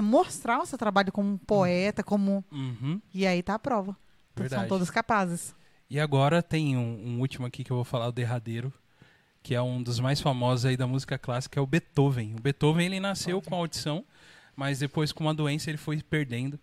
mostrar 0.00 0.60
o 0.60 0.66
seu 0.66 0.78
trabalho 0.78 1.12
como 1.12 1.30
um 1.32 1.38
poeta, 1.38 2.02
como... 2.02 2.44
Uhum. 2.50 3.00
E 3.12 3.26
aí 3.26 3.42
tá 3.42 3.54
a 3.54 3.58
prova. 3.58 3.96
Verdade. 4.34 4.62
São 4.62 4.68
todos 4.68 4.90
capazes. 4.90 5.54
E 5.88 5.98
agora 6.00 6.42
tem 6.42 6.76
um, 6.76 7.02
um 7.06 7.20
último 7.20 7.46
aqui 7.46 7.62
que 7.62 7.70
eu 7.70 7.76
vou 7.76 7.84
falar, 7.84 8.08
o 8.08 8.12
derradeiro, 8.12 8.72
que 9.42 9.54
é 9.54 9.62
um 9.62 9.82
dos 9.82 10.00
mais 10.00 10.20
famosos 10.20 10.66
aí 10.66 10.76
da 10.76 10.86
música 10.86 11.16
clássica, 11.16 11.58
é 11.58 11.62
o 11.62 11.66
Beethoven. 11.66 12.34
O 12.36 12.40
Beethoven 12.40 12.86
ele 12.86 13.00
nasceu 13.00 13.40
com 13.40 13.54
audição, 13.54 14.04
mas 14.56 14.80
depois 14.80 15.12
com 15.12 15.24
uma 15.24 15.34
doença 15.34 15.70
ele 15.70 15.78
foi 15.78 16.02
perdendo. 16.02 16.58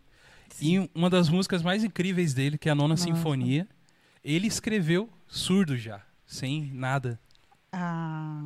E 0.61 0.89
uma 0.93 1.09
das 1.09 1.29
músicas 1.29 1.63
mais 1.63 1.83
incríveis 1.83 2.33
dele, 2.33 2.57
que 2.57 2.67
é 2.69 2.71
a 2.73 2.75
Nona 2.75 2.89
Nossa. 2.89 3.05
Sinfonia, 3.05 3.67
ele 4.23 4.47
escreveu 4.47 5.09
surdo 5.27 5.77
já, 5.77 6.01
sem 6.25 6.71
nada. 6.73 7.19
A, 7.71 8.39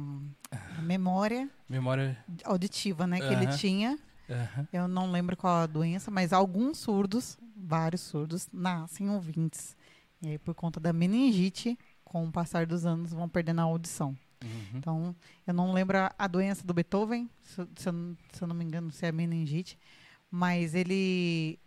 a 0.77 0.81
memória 0.81 1.49
Memória. 1.67 2.17
auditiva, 2.45 3.05
né? 3.05 3.19
Que 3.19 3.25
ele 3.25 3.47
Aham. 3.47 3.57
tinha. 3.57 3.99
Aham. 4.29 4.67
Eu 4.73 4.87
não 4.87 5.11
lembro 5.11 5.35
qual 5.37 5.55
a 5.57 5.65
doença, 5.65 6.11
mas 6.11 6.33
alguns 6.33 6.77
surdos, 6.79 7.37
vários 7.55 8.01
surdos, 8.01 8.47
nascem 8.51 9.09
ouvintes. 9.09 9.75
E 10.21 10.29
aí, 10.29 10.37
por 10.37 10.53
conta 10.55 10.79
da 10.79 10.91
meningite, 10.91 11.77
com 12.03 12.25
o 12.25 12.31
passar 12.31 12.65
dos 12.65 12.85
anos, 12.85 13.11
vão 13.11 13.29
perdendo 13.29 13.61
a 13.61 13.63
audição. 13.63 14.17
Uhum. 14.43 14.77
Então, 14.77 15.15
eu 15.45 15.53
não 15.53 15.73
lembro 15.73 15.97
a, 15.97 16.13
a 16.17 16.27
doença 16.27 16.65
do 16.65 16.73
Beethoven, 16.73 17.29
se, 17.41 17.59
eu- 17.61 17.67
se 17.75 17.89
eu, 17.89 17.93
não- 17.93 18.17
se 18.33 18.41
eu 18.41 18.47
não 18.47 18.55
me 18.55 18.63
engano, 18.65 18.91
se 18.91 19.05
é 19.05 19.11
meningite, 19.11 19.77
mas 20.29 20.75
ele, 20.75 21.59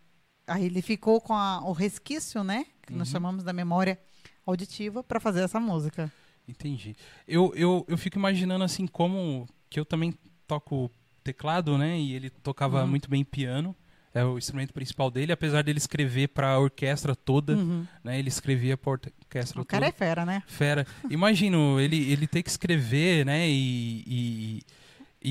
aí 0.47 0.65
ele 0.65 0.81
ficou 0.81 1.19
com 1.19 1.33
a- 1.33 1.61
o 1.63 1.71
resquício, 1.73 2.43
né? 2.43 2.65
Que 2.85 2.93
nós 2.93 3.07
Uhum. 3.07 3.11
chamamos 3.13 3.43
da 3.43 3.51
memória 3.53 3.99
auditiva, 4.45 5.03
para 5.03 5.19
fazer 5.19 5.41
essa 5.41 5.59
música. 5.59 6.11
Entendi. 6.47 6.95
Eu, 7.27 7.53
eu, 7.55 7.85
eu 7.87 7.97
fico 7.97 8.17
imaginando 8.17 8.63
assim 8.63 8.85
como 8.87 9.47
que 9.69 9.79
eu 9.79 9.85
também 9.85 10.13
toco 10.47 10.89
teclado, 11.23 11.77
né? 11.77 11.99
E 11.99 12.13
ele 12.13 12.29
tocava 12.29 12.81
Uhum. 12.81 12.87
muito 12.87 13.09
bem 13.09 13.23
piano. 13.23 13.75
É 14.13 14.25
o 14.25 14.37
instrumento 14.37 14.73
principal 14.73 15.09
dele, 15.09 15.31
apesar 15.31 15.63
dele 15.63 15.77
escrever 15.77 16.27
para 16.29 16.49
a 16.51 16.59
orquestra 16.59 17.15
toda, 17.15 17.53
Uhum. 17.55 17.85
né? 18.03 18.19
Ele 18.19 18.27
escrevia 18.27 18.75
para 18.75 18.91
orquestra 18.91 19.61
O 19.61 19.65
cara 19.65 19.85
é 19.85 19.91
toda. 19.91 19.97
fera, 19.97 20.25
né? 20.25 20.43
Fera. 20.47 20.85
Imagino 21.09 21.79
ele 21.79 22.11
ele 22.11 22.27
ter 22.27 22.43
que 22.43 22.49
escrever, 22.49 23.25
né? 23.25 23.47
E, 23.49 24.03
e, 24.05 24.61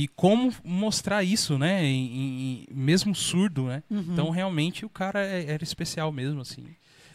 e 0.05 0.09
como 0.09 0.51
mostrar 0.65 1.23
isso, 1.23 1.59
né? 1.59 1.85
Em, 1.85 2.65
em- 2.65 2.67
mesmo 2.75 3.15
surdo, 3.15 3.65
né? 3.67 3.83
Uhum. 3.91 4.07
Então 4.13 4.31
realmente 4.31 4.87
o 4.87 4.89
cara 4.89 5.21
é- 5.27 5.51
era 5.51 5.63
especial 5.63 6.11
mesmo, 6.11 6.41
assim, 6.41 6.65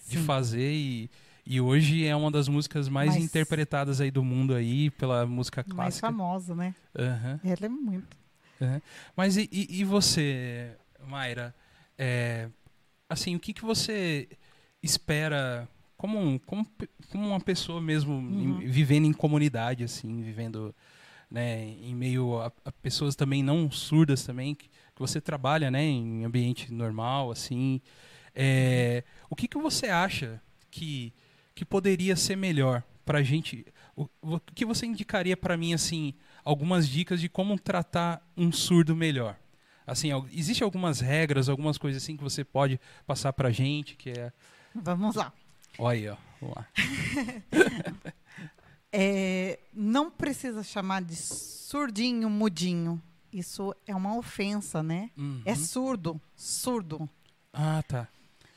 de 0.07 0.19
Sim. 0.19 0.23
fazer 0.23 0.71
e, 0.71 1.09
e 1.47 1.59
hoje 1.59 2.05
é 2.05 2.15
uma 2.15 2.29
das 2.29 2.47
músicas 2.47 2.87
mais 2.87 3.09
Mais- 3.13 3.23
interpretadas 3.23 3.99
aí 3.99 4.11
do 4.11 4.23
mundo 4.23 4.53
aí 4.53 4.91
pela 4.91 5.25
música 5.25 5.65
mais 5.69 5.99
clássica. 5.99 6.07
famosa, 6.09 6.53
né? 6.53 6.75
Aham. 6.95 7.39
Ela 7.43 7.65
é 7.65 7.69
muito. 7.69 8.15
Mas 9.15 9.37
e, 9.37 9.49
e- 9.51 9.83
você, 9.83 10.75
Mayra? 11.07 11.53
É, 11.97 12.49
assim, 13.09 13.35
o 13.35 13.39
que, 13.39 13.53
que 13.53 13.63
você 13.63 14.27
espera 14.81 15.67
como, 15.97 16.19
um- 16.19 16.37
como, 16.39 16.65
como 17.09 17.27
uma 17.29 17.39
pessoa 17.39 17.81
mesmo 17.81 18.13
em- 18.13 18.47
Uhum. 18.51 18.59
vivendo 18.69 19.05
em 19.05 19.13
comunidade, 19.13 19.83
assim, 19.83 20.21
vivendo 20.21 20.73
né, 21.29 21.63
em 21.81 21.95
meio 21.95 22.39
a, 22.39 22.51
a 22.63 22.71
pessoas 22.71 23.15
também 23.15 23.41
não 23.43 23.69
surdas 23.71 24.23
também, 24.23 24.53
que, 24.55 24.67
que 24.69 24.99
você 24.99 25.19
trabalha 25.19 25.71
né, 25.71 25.83
em 25.83 26.23
ambiente 26.23 26.71
normal, 26.71 27.31
assim. 27.31 27.81
É, 28.33 29.03
o 29.29 29.35
que, 29.35 29.47
que 29.47 29.57
você 29.57 29.87
acha 29.87 30.41
que, 30.69 31.13
que 31.53 31.65
poderia 31.65 32.15
ser 32.15 32.35
melhor 32.35 32.83
pra 33.05 33.23
gente? 33.23 33.65
O, 33.95 34.07
o 34.21 34.39
que 34.39 34.65
você 34.65 34.85
indicaria 34.85 35.35
pra 35.37 35.57
mim, 35.57 35.73
assim, 35.73 36.13
algumas 36.45 36.87
dicas 36.87 37.19
de 37.19 37.27
como 37.27 37.59
tratar 37.59 38.25
um 38.37 38.51
surdo 38.51 38.95
melhor? 38.95 39.35
Assim, 39.85 40.09
existe 40.31 40.63
algumas 40.63 41.01
regras, 41.01 41.49
algumas 41.49 41.77
coisas 41.77 42.01
assim 42.01 42.15
que 42.15 42.23
você 42.23 42.43
pode 42.43 42.79
passar 43.05 43.33
pra 43.33 43.51
gente, 43.51 43.95
que 43.95 44.11
é... 44.11 44.31
Vamos 44.73 45.15
lá. 45.15 45.33
Olha. 45.77 46.17
Vamos 46.39 46.55
lá. 46.55 46.67
É, 48.97 49.59
não 49.73 50.09
precisa 50.09 50.63
chamar 50.63 51.01
de 51.01 51.17
surdinho, 51.17 52.29
mudinho. 52.29 53.01
Isso 53.29 53.75
é 53.85 53.93
uma 53.93 54.15
ofensa, 54.15 54.81
né? 54.81 55.11
Uhum. 55.17 55.41
É 55.43 55.53
surdo, 55.53 56.21
surdo. 56.33 57.09
Ah, 57.51 57.83
tá. 57.85 58.07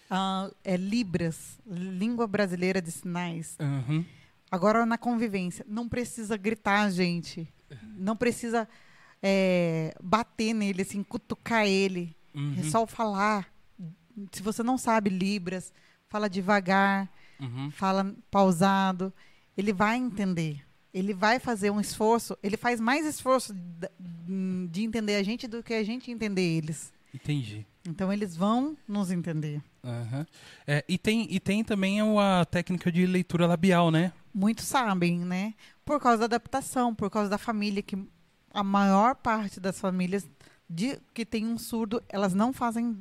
Ah, 0.08 0.48
é 0.62 0.76
Libras, 0.76 1.58
língua 1.66 2.28
brasileira 2.28 2.80
de 2.80 2.92
sinais. 2.92 3.56
Uhum. 3.58 4.04
Agora 4.48 4.86
na 4.86 4.96
convivência, 4.96 5.66
não 5.68 5.88
precisa 5.88 6.36
gritar, 6.36 6.88
gente. 6.92 7.52
Não 7.96 8.16
precisa 8.16 8.68
é, 9.22 9.94
bater 10.02 10.52
nele, 10.54 10.82
assim, 10.82 11.02
cutucar 11.02 11.66
ele. 11.66 12.14
Uhum. 12.34 12.54
É 12.58 12.62
só 12.64 12.86
falar. 12.86 13.48
Se 14.32 14.42
você 14.42 14.62
não 14.62 14.76
sabe 14.76 15.10
Libras, 15.10 15.72
fala 16.08 16.28
devagar, 16.28 17.08
Uhum. 17.40 17.70
fala 17.70 18.14
pausado. 18.30 19.12
Ele 19.56 19.72
vai 19.72 19.96
entender. 19.96 20.60
Ele 20.92 21.14
vai 21.14 21.38
fazer 21.38 21.70
um 21.70 21.80
esforço. 21.80 22.36
Ele 22.42 22.56
faz 22.56 22.80
mais 22.80 23.06
esforço 23.06 23.54
de, 23.54 23.88
de 24.70 24.82
entender 24.82 25.14
a 25.16 25.22
gente 25.22 25.46
do 25.46 25.62
que 25.62 25.74
a 25.74 25.84
gente 25.84 26.10
entender 26.10 26.42
eles. 26.42 26.92
Entendi. 27.14 27.64
Então 27.86 28.12
eles 28.12 28.36
vão 28.36 28.76
nos 28.86 29.10
entender. 29.10 29.62
Aham. 29.84 30.26
É, 30.66 30.84
e, 30.88 30.98
tem, 30.98 31.26
e 31.30 31.38
tem 31.40 31.62
também 31.64 32.00
a 32.00 32.44
técnica 32.44 32.90
de 32.90 33.06
leitura 33.06 33.46
labial, 33.46 33.90
né? 33.90 34.12
Muitos 34.34 34.66
sabem, 34.66 35.20
né? 35.20 35.54
Por 35.88 35.98
causa 35.98 36.18
da 36.18 36.36
adaptação, 36.36 36.94
por 36.94 37.08
causa 37.08 37.30
da 37.30 37.38
família, 37.38 37.82
que 37.82 37.96
a 38.52 38.62
maior 38.62 39.14
parte 39.14 39.58
das 39.58 39.80
famílias 39.80 40.28
de, 40.68 41.00
que 41.14 41.24
tem 41.24 41.46
um 41.46 41.56
surdo, 41.56 42.04
elas 42.10 42.34
não 42.34 42.52
fazem 42.52 43.00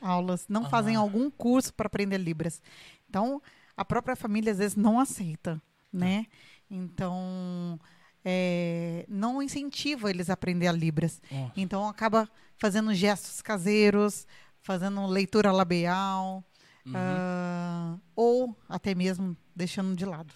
aulas, 0.00 0.46
não 0.48 0.62
Aham. 0.62 0.70
fazem 0.70 0.96
algum 0.96 1.30
curso 1.30 1.74
para 1.74 1.88
aprender 1.88 2.16
Libras. 2.16 2.62
Então, 3.06 3.42
a 3.76 3.84
própria 3.84 4.16
família 4.16 4.50
às 4.50 4.56
vezes 4.56 4.76
não 4.76 4.98
aceita, 4.98 5.60
né? 5.92 6.24
Então, 6.70 7.78
é, 8.24 9.04
não 9.10 9.42
incentiva 9.42 10.08
eles 10.08 10.30
a 10.30 10.32
aprender 10.32 10.68
a 10.68 10.72
Libras. 10.72 11.20
Então, 11.54 11.86
acaba 11.86 12.26
fazendo 12.56 12.94
gestos 12.94 13.42
caseiros, 13.42 14.26
fazendo 14.62 15.04
leitura 15.06 15.52
labial, 15.52 16.42
uhum. 16.86 16.92
ah, 16.96 17.98
ou 18.16 18.56
até 18.70 18.94
mesmo 18.94 19.36
deixando 19.54 19.94
de 19.94 20.06
lado. 20.06 20.32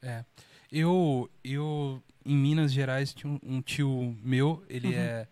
É. 0.00 0.24
Eu, 0.76 1.30
eu, 1.44 2.02
em 2.26 2.36
Minas 2.36 2.72
Gerais, 2.72 3.14
tinha 3.14 3.32
um, 3.32 3.38
um 3.42 3.62
tio 3.62 4.16
meu, 4.22 4.64
ele 4.68 4.88
Uhum. 4.88 4.94
é. 4.94 5.28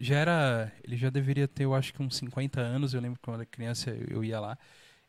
Já 0.00 0.16
era. 0.16 0.72
Ele 0.84 0.96
já 0.96 1.10
deveria 1.10 1.48
ter, 1.48 1.64
eu 1.64 1.74
acho 1.74 1.92
que 1.92 2.00
uns 2.00 2.16
50 2.16 2.60
anos. 2.60 2.94
Eu 2.94 3.00
lembro 3.00 3.18
quando 3.20 3.36
era 3.36 3.44
criança 3.46 3.90
eu 4.08 4.22
ia 4.24 4.38
lá. 4.38 4.56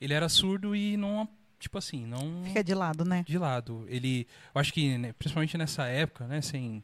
Ele 0.01 0.13
era 0.13 0.27
surdo 0.27 0.75
e 0.75 0.97
não. 0.97 1.29
Tipo 1.59 1.77
assim, 1.77 2.05
não. 2.05 2.43
Fica 2.45 2.63
de 2.63 2.73
lado, 2.73 3.05
né? 3.05 3.23
de 3.27 3.37
lado. 3.37 3.85
Ele, 3.87 4.25
eu 4.55 4.59
acho 4.59 4.73
que, 4.73 4.97
né, 4.97 5.13
principalmente 5.13 5.57
nessa 5.57 5.85
época, 5.87 6.25
né, 6.25 6.41
sem 6.41 6.83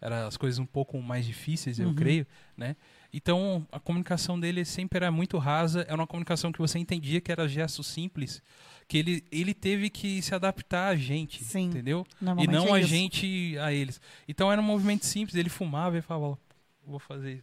era 0.00 0.26
as 0.26 0.36
coisas 0.36 0.58
um 0.58 0.66
pouco 0.66 1.00
mais 1.00 1.24
difíceis, 1.24 1.78
eu 1.78 1.88
Uhum. 1.88 1.94
creio, 1.94 2.26
né? 2.56 2.76
Então, 3.12 3.66
a 3.72 3.80
comunicação 3.80 4.38
dele 4.38 4.62
sempre 4.64 4.98
era 4.98 5.10
muito 5.10 5.38
rasa, 5.38 5.82
era 5.88 5.94
uma 5.94 6.06
comunicação 6.06 6.52
que 6.52 6.58
você 6.58 6.78
entendia 6.78 7.20
que 7.20 7.32
era 7.32 7.48
gestos 7.48 7.86
simples, 7.86 8.42
que 8.88 8.98
ele, 8.98 9.24
ele 9.32 9.52
teve 9.52 9.90
que 9.90 10.22
se 10.22 10.34
adaptar 10.34 10.88
a 10.88 10.96
gente, 10.96 11.42
Sim, 11.42 11.66
entendeu? 11.66 12.06
E 12.38 12.46
não 12.46 12.76
é 12.76 12.80
a 12.80 12.82
gente 12.82 13.56
a 13.58 13.72
eles. 13.72 14.00
Então 14.28 14.50
era 14.50 14.60
um 14.60 14.64
movimento 14.64 15.04
simples, 15.04 15.36
ele 15.36 15.48
fumava 15.48 15.98
e 15.98 16.02
falava, 16.02 16.38
vou 16.86 16.98
fazer. 16.98 17.42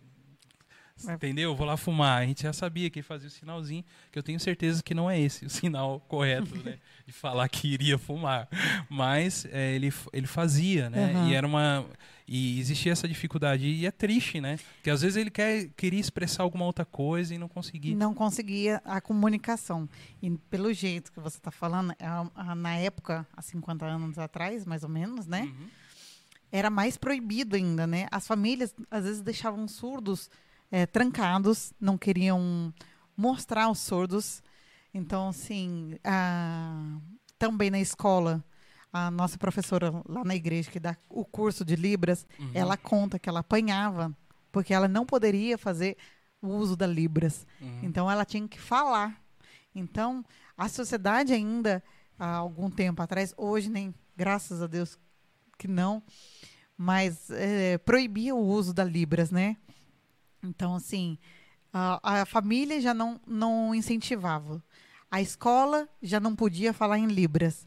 Entendeu? 1.11 1.51
Eu 1.51 1.55
vou 1.55 1.65
lá 1.65 1.75
fumar. 1.75 2.21
A 2.21 2.25
gente 2.25 2.43
já 2.43 2.53
sabia 2.53 2.89
que 2.89 2.99
ele 2.99 3.05
fazia 3.05 3.27
o 3.27 3.31
sinalzinho, 3.31 3.83
que 4.11 4.17
eu 4.17 4.23
tenho 4.23 4.39
certeza 4.39 4.81
que 4.81 4.93
não 4.93 5.09
é 5.09 5.19
esse 5.19 5.45
o 5.45 5.49
sinal 5.49 5.99
correto, 6.01 6.55
né? 6.63 6.77
De 7.05 7.11
falar 7.11 7.49
que 7.49 7.67
iria 7.67 7.97
fumar. 7.97 8.47
Mas 8.89 9.45
é, 9.51 9.73
ele, 9.73 9.91
ele 10.13 10.27
fazia, 10.27 10.89
né? 10.89 11.11
Aham. 11.11 11.29
E 11.29 11.33
era 11.33 11.45
uma. 11.45 11.85
E 12.27 12.59
existia 12.59 12.91
essa 12.91 13.07
dificuldade. 13.07 13.65
E 13.65 13.85
é 13.85 13.91
triste, 13.91 14.39
né? 14.39 14.57
Porque 14.75 14.89
às 14.89 15.01
vezes 15.01 15.17
ele 15.17 15.29
quer, 15.29 15.67
queria 15.75 15.99
expressar 15.99 16.43
alguma 16.43 16.65
outra 16.65 16.85
coisa 16.85 17.35
e 17.35 17.37
não 17.37 17.47
conseguia. 17.49 17.95
Não 17.95 18.13
conseguia 18.13 18.81
a 18.85 19.01
comunicação. 19.01 19.87
E 20.21 20.29
pelo 20.49 20.71
jeito 20.73 21.11
que 21.11 21.19
você 21.19 21.37
está 21.37 21.51
falando, 21.51 21.93
é 21.99 22.05
a- 22.05 22.29
a- 22.35 22.55
na 22.55 22.75
época, 22.77 23.27
há 23.35 23.41
50 23.41 23.85
anos 23.85 24.17
atrás, 24.17 24.65
mais 24.65 24.83
ou 24.83 24.89
menos, 24.89 25.27
né? 25.27 25.43
Uhum. 25.43 25.67
Era 26.51 26.69
mais 26.69 26.97
proibido 26.97 27.55
ainda, 27.55 27.85
né? 27.87 28.07
As 28.11 28.25
famílias, 28.27 28.73
às 28.89 29.03
vezes, 29.03 29.21
deixavam 29.21 29.67
surdos 29.67 30.29
eh, 30.71 30.85
trancados, 30.87 31.71
não 31.79 31.97
queriam 31.99 32.73
mostrar 33.15 33.69
os 33.69 33.77
surdos. 33.79 34.41
Então, 34.93 35.29
assim, 35.29 35.95
a- 36.03 36.97
também 37.37 37.69
na 37.69 37.79
escola, 37.79 38.43
a 38.93 39.09
nossa 39.09 39.37
professora 39.39 39.91
lá 40.07 40.23
na 40.23 40.35
igreja, 40.35 40.69
que 40.71 40.79
dá 40.79 40.95
o 41.09 41.25
curso 41.25 41.65
de 41.65 41.75
Libras, 41.75 42.27
Uhum. 42.39 42.51
ela 42.53 42.77
conta 42.77 43.17
que 43.17 43.27
ela 43.27 43.39
apanhava, 43.39 44.15
porque 44.51 44.73
ela 44.73 44.87
não 44.87 45.03
poderia 45.05 45.57
fazer 45.57 45.97
o 46.39 46.47
uso 46.49 46.75
da 46.77 46.85
Libras. 46.85 47.45
Uhum. 47.59 47.79
Então 47.83 48.09
ela 48.09 48.23
tinha 48.23 48.47
que 48.47 48.59
falar. 48.61 49.19
Então 49.73 50.23
a 50.55 50.69
sociedade 50.69 51.33
ainda 51.33 51.83
há 52.19 52.35
algum 52.35 52.69
tempo 52.69 53.01
atrás, 53.01 53.33
hoje 53.35 53.67
nem, 53.69 53.93
graças 54.15 54.61
a 54.61 54.67
Deus 54.67 54.99
que 55.57 55.67
não, 55.67 56.03
mas 56.77 57.29
é, 57.31 57.77
proibia 57.79 58.35
o 58.35 58.39
uso 58.45 58.73
da 58.73 58.83
Libras, 58.83 59.31
né? 59.31 59.57
Então 60.43 60.75
assim 60.75 61.17
a, 61.71 62.21
a 62.21 62.25
família 62.25 62.79
já 62.79 62.93
não 62.93 63.19
não 63.25 63.73
incentivava, 63.73 64.63
a 65.09 65.19
escola 65.21 65.89
já 66.01 66.19
não 66.19 66.35
podia 66.35 66.71
falar 66.73 66.99
em 66.99 67.07
Libras. 67.07 67.65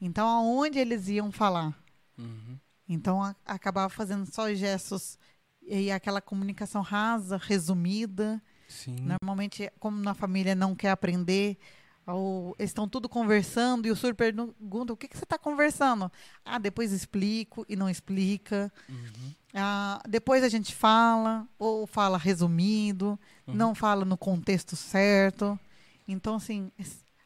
Então 0.00 0.26
aonde 0.28 0.78
eles 0.78 1.08
iam 1.08 1.30
falar? 1.32 1.74
Uhum. 2.16 2.58
Então 2.88 3.22
a- 3.22 3.34
acabava 3.44 3.88
fazendo 3.88 4.26
só 4.26 4.52
gestos 4.54 5.18
e 5.62 5.90
aquela 5.90 6.20
comunicação 6.20 6.80
rasa, 6.82 7.36
resumida. 7.36 8.42
Sim. 8.68 8.96
Normalmente, 9.00 9.70
como 9.78 9.98
na 10.00 10.14
família 10.14 10.54
não 10.54 10.74
quer 10.74 10.90
aprender, 10.90 11.58
ou 12.06 12.54
eles 12.58 12.70
estão 12.70 12.88
tudo 12.88 13.08
conversando 13.08 13.86
e 13.86 13.90
o 13.90 13.96
surdo 13.96 14.14
pergunta: 14.16 14.92
o 14.92 14.96
que, 14.96 15.08
que 15.08 15.16
você 15.16 15.24
está 15.24 15.38
conversando? 15.38 16.10
Ah, 16.44 16.58
depois 16.58 16.92
explico 16.92 17.64
e 17.68 17.76
não 17.76 17.88
explica. 17.90 18.72
Uhum. 18.88 19.34
Ah, 19.54 20.00
depois 20.08 20.42
a 20.44 20.48
gente 20.48 20.74
fala, 20.74 21.46
ou 21.58 21.86
fala 21.86 22.16
resumido, 22.18 23.18
Uhum. 23.46 23.54
não 23.54 23.74
fala 23.74 24.04
no 24.04 24.16
contexto 24.16 24.76
certo. 24.76 25.58
Então, 26.06 26.36
assim, 26.36 26.70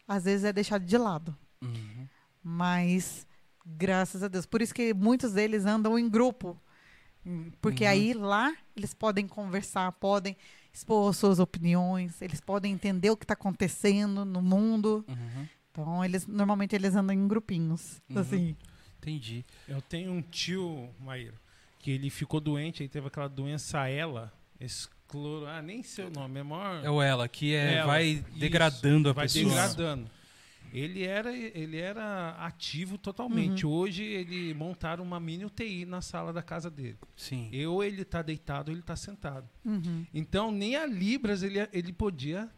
às 0.09 0.25
vezes 0.25 0.45
é 0.45 0.53
deixado 0.53 0.85
de 0.85 0.97
lado. 0.99 1.37
Uhum. 1.61 2.09
Mas, 2.43 3.27
graças 3.65 4.23
a 4.23 4.29
Deus. 4.29 4.47
Por 4.47 4.61
isso 4.63 4.75
que 4.75 4.93
muitos 4.95 5.33
deles 5.33 5.65
andam 5.65 5.99
em 5.99 6.09
grupo. 6.09 6.61
Porque 7.61 7.85
Uhum. 7.85 7.91
aí 7.91 8.15
lá 8.15 8.53
eles 8.77 8.93
podem 8.95 9.29
conversar, 9.29 9.93
podem 9.93 10.37
expor 10.73 11.15
suas 11.15 11.39
opiniões, 11.39 12.21
eles 12.21 12.41
podem 12.41 12.73
entender 12.73 13.11
o 13.11 13.17
que 13.17 13.25
está 13.25 13.35
acontecendo 13.35 14.25
no 14.25 14.43
mundo. 14.43 15.05
Uhum. 15.09 15.49
Então, 15.71 16.05
eles 16.05 16.27
normalmente 16.27 16.75
eles 16.75 16.97
andam 16.97 17.15
em 17.15 17.29
grupinhos. 17.29 18.03
Uhum. 18.11 18.19
Assim. 18.19 18.57
Entendi. 18.99 19.45
Eu 19.69 19.81
tenho 19.81 20.13
um 20.13 20.21
tio, 20.23 20.91
Maíro, 20.99 21.35
que 21.79 21.91
ele 21.93 22.11
ficou 22.11 22.41
doente, 22.41 22.83
aí 22.83 22.89
teve 22.89 23.07
aquela 23.07 23.29
doença 23.29 23.89
ela, 23.89 24.33
escloro, 24.61 25.47
ah, 25.47 25.61
nem 25.63 25.83
sei 25.83 26.07
o 26.07 26.11
nome, 26.11 26.41
é 26.41 26.43
maior... 26.43 26.85
É 26.85 26.91
o 26.91 27.01
ela, 27.03 27.29
que 27.29 27.55
é, 27.55 27.75
Ela, 27.75 27.87
vai 27.87 28.05
isso, 28.07 28.25
degradando 28.39 29.11
a 29.11 29.13
vai 29.13 29.25
pessoa. 29.27 29.45
degradando. 29.45 30.11
Ele 30.73 31.05
era, 31.05 31.37
ele 31.37 31.77
era 31.79 32.31
ativo 32.39 32.97
totalmente. 32.97 33.67
Uhum. 33.67 33.73
Hoje 33.73 34.03
ele 34.05 34.55
montaram 34.55 35.05
uma 35.05 35.21
mini 35.21 35.45
UTI 35.45 35.85
na 35.85 36.01
sala 36.01 36.33
da 36.33 36.43
casa 36.43 36.71
dele. 36.71 36.99
Sim. 37.15 37.49
Eu 37.53 37.83
ele 37.85 38.05
tá 38.05 38.23
deitado, 38.23 38.71
ele 38.73 38.83
tá 38.83 38.97
sentado. 38.97 39.49
Uhum. 39.65 40.07
Então 40.15 40.51
nem 40.51 40.77
a 40.77 40.87
libras 40.87 41.43
ele, 41.43 41.59
ele 41.73 41.93
podia 41.93 42.51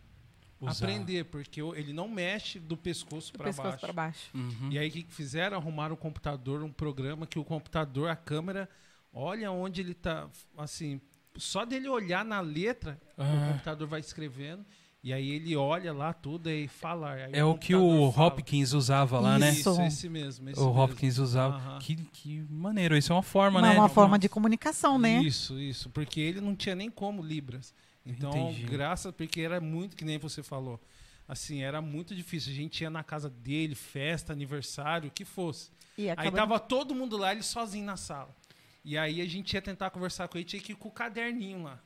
Usar. 0.61 0.87
aprender, 0.87 1.25
porque 1.25 1.61
o- 1.61 1.75
ele 1.75 1.93
não 1.93 2.09
mexe 2.09 2.59
do 2.61 2.77
pescoço 2.77 3.33
para 3.33 3.47
pescoço 3.47 3.69
baixo. 3.69 3.81
para 3.81 3.93
baixo. 3.93 4.31
Uhum. 4.35 4.71
E 4.71 4.79
aí 4.79 4.89
o 4.89 4.93
que, 4.93 5.03
fizeram? 5.09 5.57
Arrumaram 5.59 5.95
um 5.95 5.99
computador, 5.99 6.63
um 6.63 6.73
programa 6.73 7.27
que 7.27 7.39
o 7.39 7.45
computador, 7.45 8.09
a 8.09 8.17
câmera, 8.17 8.69
olha 9.13 9.51
onde 9.51 9.81
ele 9.81 9.93
tá, 9.95 10.29
assim, 10.57 11.01
só 11.37 11.65
dele 11.65 11.89
olhar 11.89 12.25
na 12.25 12.41
letra, 12.41 13.01
o 13.19 13.23
Ah. 13.23 13.49
computador 13.53 13.89
vai 13.89 13.99
escrevendo, 14.01 14.65
e 15.05 15.13
aí 15.13 15.33
ele 15.33 15.55
olha 15.55 15.93
lá 15.93 16.15
tudo 16.15 16.49
e 16.49 16.67
fala. 16.67 17.13
Aí 17.13 17.29
É 17.35 17.45
o 17.45 17.59
que 17.59 17.77
o 17.77 18.11
fala. 18.11 18.29
Hopkins 18.29 18.73
usava 18.73 19.21
lá, 19.21 19.39
né? 19.39 19.51
Isso. 19.51 19.71
Isso, 19.71 19.83
esse 19.83 20.09
mesmo. 20.09 20.49
esse 20.49 20.59
O 20.59 20.65
mesmo. 20.69 20.81
Hopkins 20.81 21.19
usava. 21.19 21.79
Que, 21.79 21.97
que 21.97 22.41
maneiro. 22.49 22.97
Isso 22.97 23.13
é 23.13 23.15
uma 23.15 23.23
forma, 23.23 23.61
Uma, 23.61 23.69
né? 23.69 23.79
uma 23.79 23.89
forma 23.91 24.19
de 24.19 24.31
comunicação, 24.31 24.99
né? 24.99 25.23
Isso, 25.23 25.61
isso, 25.61 25.91
porque 25.91 26.19
ele 26.19 26.41
não 26.41 26.57
tinha 26.57 26.75
nem 26.75 26.91
como 26.91 27.23
Libras. 27.23 27.75
Então, 28.07 28.31
Entendi. 28.51 28.63
graças, 28.65 29.13
porque 29.15 29.43
era 29.43 29.61
muito, 29.61 29.95
que 29.95 30.07
nem 30.07 30.17
você 30.17 30.43
falou, 30.43 30.81
assim, 31.29 31.63
era 31.63 31.83
muito 31.83 32.15
difícil. 32.15 32.51
A 32.51 32.57
gente 32.57 32.81
ia 32.81 32.89
na 32.89 33.05
casa 33.05 33.29
dele, 33.29 33.75
festa, 33.75 34.33
aniversário, 34.33 35.09
o 35.09 35.13
que 35.13 35.27
fosse. 35.27 35.71
E 35.99 36.09
Aí 36.09 36.31
tava 36.31 36.59
todo 36.59 36.95
mundo 36.95 37.19
lá, 37.19 37.31
ele 37.33 37.43
sozinho 37.43 37.85
na 37.85 37.99
sala. 37.99 38.35
E 38.83 38.97
aí 38.97 39.21
a 39.21 39.27
gente 39.27 39.53
ia 39.53 39.61
tentar 39.61 39.91
conversar 39.91 40.29
com 40.29 40.39
ele, 40.39 40.47
tinha 40.47 40.63
que 40.63 40.73
ir 40.73 40.77
com 40.77 40.89
o 40.89 40.93
caderninho 40.93 41.63
lá. 41.63 41.79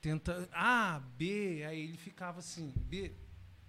Tenta, 0.00 0.48
A, 0.52 1.00
B, 1.18 1.62
aí 1.68 1.80
ele 1.84 1.96
ficava 1.98 2.38
assim, 2.38 2.72
B, 2.76 3.12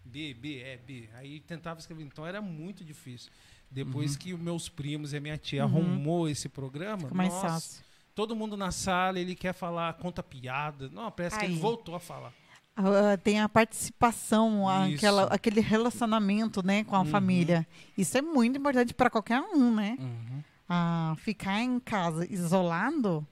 B, 0.06 0.34
B, 0.34 0.60
é 0.62 0.78
B. 0.78 1.10
Aí 1.16 1.40
tentava 1.42 1.80
escrever. 1.80 2.04
Então 2.04 2.26
era 2.26 2.42
muito 2.42 2.84
difícil. 2.86 3.30
Depois 3.70 4.16
que 4.18 4.34
os 4.34 4.40
meus 4.40 4.68
primos 4.70 5.14
e 5.14 5.18
a 5.18 5.22
minha 5.22 5.38
tia 5.38 5.66
Uhum. 5.66 5.70
arrumou 5.78 6.30
esse 6.30 6.48
programa, 6.50 7.04
Fica 7.04 7.16
mais 7.16 7.30
nossa, 7.34 7.48
fácil. 7.50 7.84
todo 8.16 8.36
mundo 8.36 8.56
na 8.58 8.72
sala, 8.72 9.20
ele 9.20 9.36
quer 9.36 9.54
falar, 9.54 9.94
conta 9.96 10.22
piada. 10.24 10.90
Não, 10.90 11.10
parece 11.12 11.38
que 11.40 11.46
ele 11.46 11.54
Aí. 11.54 11.60
voltou 11.60 11.96
a 11.96 12.00
falar. 12.00 12.34
Ah, 12.76 13.18
tem 13.22 13.40
a 13.42 13.50
participação, 13.50 14.66
Isso. 14.88 14.96
aquela, 14.96 15.24
aquele 15.26 15.60
relacionamento 15.62 16.66
né, 16.66 16.84
com 16.86 16.96
a 16.96 17.00
Uhum. 17.00 17.06
família. 17.06 17.68
Isso 17.98 18.18
é 18.18 18.22
muito 18.22 18.58
importante 18.58 18.94
para 18.94 19.10
qualquer 19.10 19.42
um, 19.42 19.74
né? 19.76 19.98
Uhum. 20.00 20.44
Ah, 20.68 21.14
ficar 21.18 21.62
em 21.62 21.80
casa 21.80 22.26
isolado 22.32 23.28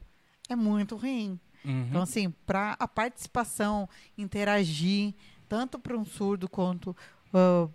é 0.50 0.56
muito 0.56 0.96
ruim. 0.98 1.40
Uhum. 1.66 1.88
Então, 1.90 2.02
assim, 2.02 2.30
para 2.46 2.76
a 2.80 2.88
participação, 2.88 3.88
interagir, 4.18 5.14
tanto 5.48 5.78
para 5.80 5.98
um 5.98 6.06
surdo 6.06 6.48
quanto 6.48 6.96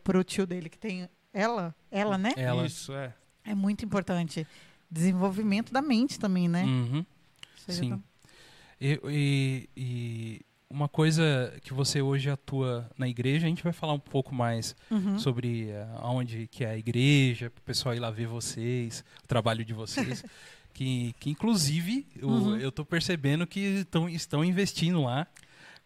para 0.03 0.19
o 0.19 0.25
tio 0.25 0.47
dele 0.47 0.69
que 0.69 0.79
tem 0.79 1.09
ela, 1.33 1.75
ela, 1.91 2.17
né? 2.17 2.33
Ela. 2.37 2.67
Isso, 2.67 2.93
é. 2.93 3.13
É 3.45 3.55
muito 3.55 3.85
importante. 3.85 4.47
Desenvolvimento 4.91 5.73
da 5.73 5.83
mente 5.83 6.19
também, 6.19 6.49
né? 6.49 6.65
Uhum. 6.65 7.05
Sim. 7.69 8.03
E, 8.81 9.01
e- 9.09 9.69
e 9.77 10.41
uma 10.71 10.89
coisa 10.89 11.53
que 11.63 11.73
você 11.73 12.01
hoje 12.03 12.29
atua 12.31 12.89
na 12.99 13.09
igreja, 13.09 13.47
a 13.47 13.49
gente 13.49 13.63
vai 13.63 13.73
falar 13.73 13.93
um 13.93 13.99
pouco 13.99 14.35
mais 14.35 14.75
Uhum. 14.91 15.19
sobre 15.19 15.71
eh, 15.71 15.87
aonde 15.97 16.47
que 16.49 16.65
é 16.65 16.71
a 16.71 16.77
igreja, 16.79 17.51
para 17.51 17.61
o 17.61 17.63
pessoal 17.65 17.95
ir 17.95 18.01
lá 18.01 18.11
ver 18.11 18.27
vocês, 18.27 19.05
o 19.23 19.27
trabalho 19.27 19.65
de 19.65 19.73
vocês. 19.73 20.25
que, 20.75 21.15
que 21.19 21.31
inclusive 21.31 22.07
o- 22.21 22.27
Uhum. 22.27 22.57
eu 22.59 22.69
estou 22.69 22.85
percebendo 22.85 23.47
que 23.47 23.87
tão, 23.91 24.09
estão 24.09 24.45
investindo 24.45 25.03
lá 25.03 25.27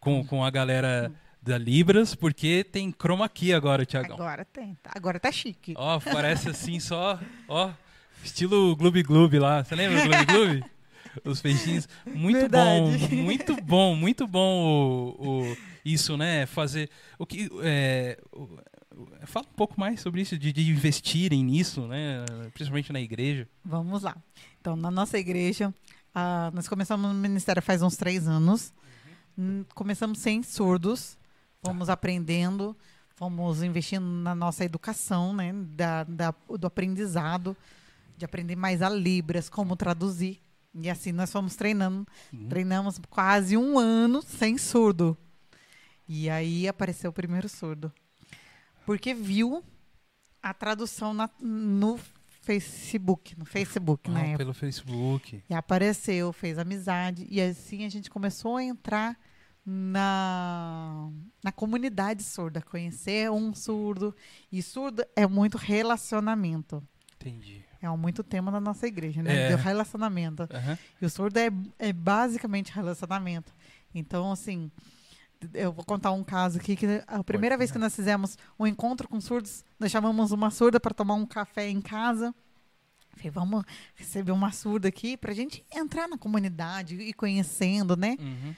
com, 0.01 0.24
com 0.24 0.43
a 0.45 0.51
galera 0.51 1.12
da 1.41 1.57
Libras, 1.57 2.14
porque 2.14 2.64
tem 2.64 2.93
chroma 2.93 3.28
key 3.28 3.53
agora, 3.53 3.86
Tiagão. 3.86 4.16
Agora 4.16 4.45
tem. 4.45 4.74
tá- 4.82 4.91
Agora 4.97 5.20
tá 5.20 5.30
chique. 5.30 5.74
Ó, 5.76 6.01
parece 6.01 6.49
assim 6.49 6.80
só, 6.80 7.20
ó, 7.47 7.70
estilo 8.24 8.74
Gloob 8.74 9.03
Gloob 9.03 9.39
lá. 9.39 9.62
Você 9.62 9.74
lembra 9.76 10.01
do 10.03 10.09
Gloob 10.09 10.26
Gloob? 10.26 10.64
Os 11.24 11.41
peixinhos. 11.41 11.89
Muito 12.07 12.39
Verdade. 12.41 12.99
bom, 13.09 13.16
muito 13.16 13.57
bom, 13.62 13.97
muito 13.97 14.26
bom 14.26 15.14
o, 15.18 15.43
o- 15.53 15.57
isso, 15.84 16.16
né? 16.16 16.47
Fazer 16.47 16.91
o 17.18 17.24
que 17.26 17.49
é, 17.62 18.18
o- 18.32 18.59
fala 19.26 19.47
um 19.49 19.55
pouco 19.57 19.78
mais 19.80 20.01
sobre 20.01 20.20
isso 20.20 20.39
de, 20.39 20.53
de 20.53 20.70
investirem 20.70 21.43
nisso, 21.43 21.86
né? 21.89 22.24
Principalmente 22.53 22.93
na 22.93 23.01
igreja. 23.01 23.49
Vamos 23.64 24.03
lá. 24.03 24.16
Então, 24.61 24.76
na 24.76 24.90
nossa 24.90 25.18
igreja, 25.18 25.72
ah, 26.14 26.50
nós 26.54 26.68
começamos 26.68 27.09
no 27.09 27.14
ministério 27.14 27.62
faz 27.62 27.82
uns 27.82 27.96
três 27.96 28.26
anos. 28.28 28.72
Hum, 29.36 29.64
Começamos 29.74 30.18
sem 30.18 30.42
surdos, 30.42 31.16
fomos 31.62 31.88
aprendendo, 31.88 32.76
fomos 33.14 33.62
investindo 33.62 34.04
na 34.04 34.34
nossa 34.34 34.64
educação, 34.64 35.32
né, 35.32 35.52
da, 35.52 36.04
da- 36.04 36.34
do 36.59 36.66
aprendizado, 36.66 37.56
de 38.16 38.24
aprender 38.24 38.56
mais 38.56 38.82
a 38.82 38.88
Libras, 38.88 39.48
como 39.48 39.76
traduzir. 39.76 40.40
E 40.74 40.90
assim 40.90 41.12
nós 41.12 41.30
fomos 41.32 41.56
treinando. 41.56 42.06
Uhum. 42.32 42.48
Treinamos 42.48 43.00
quase 43.09 43.56
um 43.56 43.78
ano 43.78 44.22
sem 44.22 44.59
surdo. 44.59 45.16
E 46.06 46.28
aí 46.28 46.66
apareceu 46.68 47.11
o 47.11 47.12
primeiro 47.12 47.48
surdo. 47.48 47.92
Porque 48.84 49.14
viu 49.14 49.62
a 50.42 50.52
tradução 50.54 51.12
na- 51.14 51.30
no 51.40 51.98
Facebook, 52.49 53.38
no 53.38 53.44
Facebook, 53.44 54.11
Ah, 54.11 54.20
época. 54.20 54.38
pelo 54.38 54.55
Facebook. 54.55 55.42
E 55.51 55.53
apareceu, 55.55 56.32
fez 56.32 56.57
amizade. 56.59 57.26
E 57.30 57.42
assim 57.42 57.84
a 57.84 57.90
gente 57.90 58.09
começou 58.09 58.57
a 58.57 58.64
entrar 58.64 59.18
na, 59.66 61.11
na 61.44 61.53
comunidade 61.53 62.22
surda, 62.22 62.62
conhecer 62.62 63.30
um 63.30 63.53
surdo. 63.53 64.16
E 64.51 64.62
surdo 64.62 65.05
é 65.14 65.26
muito 65.26 65.59
relacionamento. 65.59 66.82
Entendi. 67.16 67.62
É 67.82 67.88
muito 67.90 68.22
tema 68.24 68.51
da 68.51 68.59
nossa 68.61 68.86
igreja, 68.86 69.22
né? 69.22 69.49
É. 69.49 69.51
Do 69.51 69.62
relacionamento. 69.62 70.49
Aham. 70.51 70.78
E 71.03 71.05
o 71.05 71.11
surdo 71.11 71.38
é, 71.38 71.51
é 71.78 71.92
basicamente 71.92 72.72
relacionamento. 72.72 73.55
Então, 73.94 74.32
assim, 74.32 74.70
eu 75.55 75.72
vou 75.72 75.84
contar 75.84 76.11
um 76.12 76.24
caso 76.24 76.59
aqui 76.59 76.74
que 76.74 76.86
a 77.07 77.22
primeira 77.22 77.57
vez 77.57 77.70
que 77.70 77.78
nós 77.78 77.95
fizemos 77.95 78.36
um 78.59 78.66
encontro 78.66 79.09
com 79.09 79.20
surdos, 79.20 79.64
nós 79.78 79.91
chamamos 79.91 80.32
uma 80.32 80.51
surda 80.51 80.80
para 80.80 80.95
tomar 80.95 81.14
um 81.14 81.26
café 81.26 81.68
em 81.68 81.80
casa. 81.80 82.34
Falei, 83.16 83.30
vamos 83.30 83.64
receber 83.95 84.32
uma 84.32 84.53
surda 84.53 84.89
aqui 84.89 85.16
para 85.16 85.32
a 85.32 85.34
gente 85.34 85.64
entrar 85.72 86.09
na 86.09 86.18
comunidade 86.18 86.97
e 86.97 87.12
conhecendo, 87.12 87.97
né? 87.97 88.16
Uhum. 88.18 88.55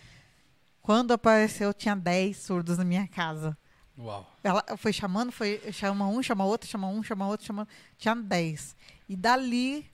Quando 0.82 1.12
apareceu, 1.12 1.72
tinha 1.72 1.94
10 1.94 2.36
surdos 2.36 2.78
na 2.78 2.84
minha 2.84 3.06
casa. 3.06 3.56
Uau. 3.98 4.26
Ela 4.42 4.64
foi 4.76 4.92
chamando, 4.92 5.30
foi 5.30 5.60
chama 5.72 6.08
um, 6.08 6.22
chama 6.22 6.44
outro, 6.44 6.68
chama 6.68 6.88
um, 6.88 7.02
chama 7.02 7.28
outro, 7.28 7.46
chama. 7.46 7.68
Tinha 7.98 8.16
10. 8.16 8.76
E 9.08 9.16
dali 9.16 9.90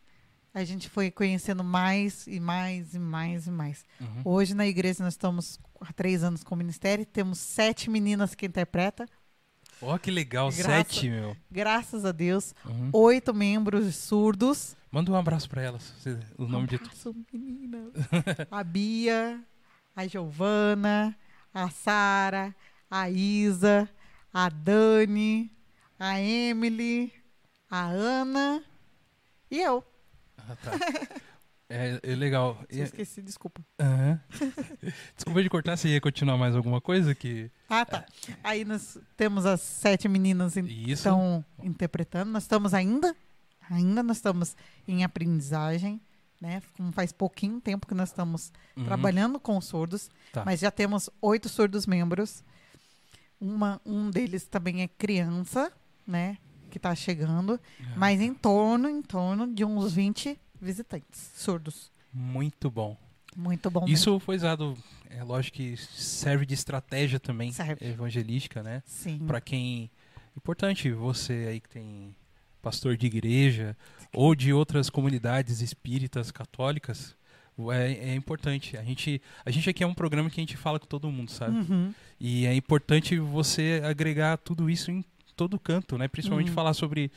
a 0.56 0.64
gente 0.64 0.88
foi 0.88 1.10
conhecendo 1.10 1.62
mais 1.62 2.26
e 2.26 2.40
mais 2.40 2.94
e 2.94 2.98
mais 2.98 3.46
e 3.46 3.50
mais. 3.50 3.84
Uhum. 4.00 4.22
Hoje 4.24 4.54
na 4.54 4.66
igreja 4.66 5.04
nós 5.04 5.12
estamos 5.12 5.60
há 5.82 5.92
três 5.92 6.24
anos 6.24 6.42
com 6.42 6.54
o 6.54 6.58
ministério, 6.58 7.04
temos 7.04 7.38
sete 7.38 7.90
meninas 7.90 8.34
que 8.34 8.46
interpretam, 8.46 9.06
Ó, 9.82 9.98
que 9.98 10.10
legal. 10.10 10.48
Graça- 10.50 10.62
Sete, 10.70 11.10
meu. 11.10 11.36
graças 11.50 12.06
a 12.06 12.10
Deus. 12.12 12.54
Uhum. 12.64 12.88
Oito 12.94 13.34
membros 13.34 13.94
surdos. 13.96 14.74
Manda 14.90 15.12
um 15.12 15.14
abraço 15.14 15.46
pra 15.50 15.60
elas. 15.60 15.92
O 16.38 16.46
nome 16.46 16.66
de 16.68 16.76
Abraço, 16.76 17.14
meninas. 17.30 17.92
a 18.50 18.64
Bia, 18.64 19.38
a 19.94 20.06
Giovana, 20.06 21.14
a 21.52 21.68
Sara, 21.68 22.56
a 22.90 23.10
Isa, 23.10 23.86
a 24.32 24.48
Dani, 24.48 25.52
a 25.98 26.18
Emily, 26.18 27.12
a 27.70 27.82
Ana 27.84 28.64
e 29.50 29.60
eu. 29.60 29.84
Ah, 30.48 30.56
tá. 30.56 30.72
É, 31.68 31.98
é 32.02 32.14
legal. 32.14 32.62
Se 32.70 32.78
eu 32.78 32.84
esqueci, 32.84 33.20
desculpa. 33.22 33.60
Aham. 33.80 34.20
Desculpa 35.16 35.42
de 35.42 35.50
cortar, 35.50 35.76
você 35.76 35.88
ia 35.88 36.00
continuar 36.00 36.36
mais 36.38 36.54
alguma 36.54 36.80
coisa 36.80 37.12
que. 37.14 37.50
Ah, 37.68 37.84
tá. 37.84 38.06
Aí 38.44 38.64
nós 38.64 38.96
temos 39.16 39.44
as 39.44 39.60
sete 39.60 40.08
meninas 40.08 40.54
que 40.54 40.92
estão 40.92 41.44
interpretando. 41.62 42.30
Nós 42.30 42.44
estamos 42.44 42.72
ainda, 42.72 43.16
ainda 43.68 44.02
nós 44.02 44.18
estamos 44.18 44.56
em 44.86 45.02
aprendizagem, 45.02 46.00
né? 46.40 46.62
Como 46.76 46.92
faz 46.92 47.10
pouquinho 47.10 47.60
tempo 47.60 47.86
que 47.86 47.94
nós 47.94 48.10
estamos 48.10 48.52
Uhum. 48.76 48.84
trabalhando 48.84 49.40
com 49.40 49.60
surdos, 49.60 50.08
Tá. 50.32 50.44
mas 50.44 50.60
já 50.60 50.70
temos 50.70 51.10
oito 51.20 51.48
surdos 51.48 51.84
membros. 51.86 52.44
Uma, 53.40 53.80
um 53.84 54.08
deles 54.08 54.46
também 54.46 54.82
é 54.82 54.88
criança, 54.88 55.72
né? 56.06 56.38
Que 56.76 56.78
está 56.78 56.94
chegando, 56.94 57.58
Ah, 57.80 57.94
mas 57.96 58.20
em 58.20 58.34
torno, 58.34 58.86
em 58.86 59.00
torno 59.00 59.50
de 59.50 59.64
uns 59.64 59.94
20 59.94 60.38
visitantes 60.60 61.32
surdos. 61.34 61.90
Muito 62.12 62.70
bom. 62.70 62.98
Muito 63.34 63.70
bom. 63.70 63.86
Isso 63.88 64.20
foi 64.20 64.36
usado, 64.36 64.76
é 65.08 65.24
lógico 65.24 65.56
que 65.56 65.74
serve 65.78 66.44
de 66.44 66.52
estratégia 66.52 67.18
também 67.18 67.50
Serve. 67.50 67.82
evangelística, 67.82 68.62
né? 68.62 68.82
mesmo. 68.84 68.84
Sim. 68.86 69.26
Pra 69.26 69.40
quem. 69.40 69.90
Importante 70.36 70.90
você 70.92 71.46
aí 71.48 71.60
que 71.60 71.68
tem 71.70 72.14
pastor 72.60 72.94
de 72.94 73.06
igreja 73.06 73.74
ou 74.12 74.34
de 74.34 74.52
outras 74.52 74.90
comunidades 74.90 75.62
espíritas 75.62 76.30
católicas. 76.30 77.16
É, 77.72 78.10
é 78.10 78.14
importante. 78.14 78.76
A 78.76 78.82
gente, 78.82 79.22
a 79.46 79.50
gente 79.50 79.70
aqui 79.70 79.82
é 79.82 79.86
um 79.86 79.94
programa 79.94 80.28
que 80.28 80.38
a 80.38 80.42
gente 80.42 80.58
fala 80.58 80.78
com 80.78 80.86
todo 80.86 81.10
mundo, 81.10 81.30
sabe? 81.30 81.56
Uhum. 81.56 81.94
E 82.20 82.44
é 82.44 82.54
importante 82.54 83.18
você 83.18 83.80
agregar 83.82 84.36
tudo 84.36 84.68
isso 84.68 84.90
em 84.90 85.02
todo 85.36 85.58
canto, 85.60 85.96
né? 85.98 86.08
Principalmente 86.08 86.48
Uhum. 86.48 86.54
falar 86.54 86.72
sobre 86.74 87.10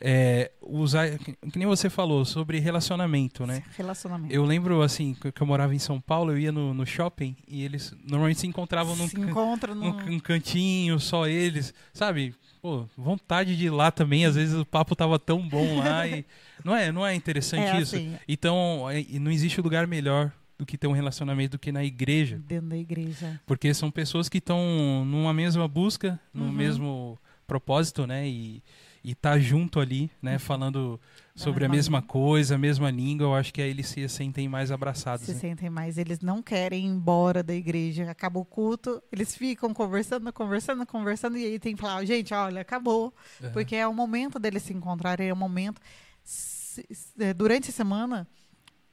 é, 0.00 0.50
usar, 0.60 1.18
que 1.18 1.58
nem 1.58 1.66
você 1.66 1.88
falou, 1.88 2.24
sobre 2.24 2.58
relacionamento, 2.58 3.46
né? 3.46 3.62
Relacionamento. 3.76 4.34
Eu 4.34 4.44
lembro, 4.44 4.82
assim, 4.82 5.14
que 5.14 5.40
eu 5.42 5.46
morava 5.46 5.74
em 5.74 5.78
São 5.78 6.00
Paulo, 6.00 6.32
eu 6.32 6.38
ia 6.38 6.52
no, 6.52 6.74
no 6.74 6.84
shopping 6.86 7.34
e 7.48 7.62
eles 7.64 7.94
normalmente 8.04 8.40
se 8.40 8.46
encontravam 8.46 8.94
num, 8.96 9.08
se 9.08 9.18
encontra 9.18 9.74
num 9.74 9.84
num... 9.92 9.92
can- 9.92 10.18
cantinho, 10.20 10.98
só 11.00 11.26
eles, 11.26 11.72
sabe? 11.92 12.34
Pô, 12.60 12.86
vontade 12.96 13.56
de 13.56 13.66
ir 13.66 13.70
lá 13.70 13.90
também, 13.90 14.24
às 14.26 14.34
vezes 14.34 14.54
o 14.54 14.64
papo 14.64 14.96
tava 14.96 15.18
tão 15.18 15.46
bom 15.48 15.78
lá 15.78 16.06
e... 16.08 16.24
Não 16.64 16.74
é, 16.74 16.90
não 16.90 17.06
é 17.06 17.14
interessante 17.14 17.62
É 17.68 17.80
isso? 17.80 17.96
assim, 17.96 18.16
Então, 18.26 18.88
é- 18.90 19.04
não 19.18 19.30
existe 19.30 19.60
lugar 19.60 19.86
melhor 19.86 20.32
do 20.58 20.64
que 20.66 20.76
ter 20.78 20.86
um 20.86 20.92
relacionamento 20.92 21.52
do 21.52 21.58
que 21.58 21.70
na 21.72 21.84
igreja. 21.84 22.36
dentro 22.46 22.68
da 22.68 22.76
igreja. 22.76 23.40
Porque 23.46 23.72
são 23.74 23.90
pessoas 23.90 24.28
que 24.28 24.38
estão 24.38 25.04
numa 25.06 25.32
mesma 25.32 25.66
busca, 25.68 26.18
no 26.32 26.46
Uhum. 26.46 26.52
mesmo 26.52 27.18
propósito, 27.46 28.06
né? 28.06 28.26
E, 28.28 28.62
e 29.02 29.14
tá 29.14 29.38
junto 29.38 29.80
ali, 29.80 30.10
né? 30.22 30.38
Falando 30.38 30.98
sobre 31.34 31.64
a 31.64 31.68
mesma 31.68 32.00
coisa, 32.00 32.54
a 32.54 32.58
mesma 32.58 32.90
língua. 32.90 33.26
Eu 33.26 33.34
acho 33.34 33.52
que 33.52 33.60
aí 33.60 33.68
eles 33.70 33.86
se 33.88 34.08
sentem 34.08 34.48
mais 34.48 34.70
abraçados. 34.70 35.26
se 35.26 35.32
né? 35.34 35.38
sentem 35.38 35.68
mais. 35.68 35.98
Eles 35.98 36.20
não 36.20 36.42
querem 36.42 36.84
ir 36.86 36.88
embora 36.88 37.42
da 37.42 37.54
igreja. 37.54 38.10
Acaba 38.10 38.38
o 38.38 38.44
culto, 38.44 39.02
eles 39.12 39.36
ficam 39.36 39.74
conversando, 39.74 40.32
conversando, 40.32 40.86
conversando. 40.86 41.36
E 41.36 41.44
aí 41.44 41.58
tem 41.58 41.74
que 41.76 41.82
falar, 41.82 42.04
gente, 42.04 42.32
olha, 42.32 42.60
acabou. 42.62 43.12
Aham. 43.42 43.52
Porque 43.52 43.76
é 43.76 43.86
o 43.86 43.92
momento 43.94 44.38
deles 44.38 44.62
se 44.62 44.72
encontrarem, 44.72 45.28
é 45.28 45.32
o 45.32 45.36
momento. 45.36 45.80
se- 46.22 46.86
se- 46.90 47.12
é, 47.22 47.34
durante 47.34 47.68
a 47.68 47.72
semana, 47.72 48.26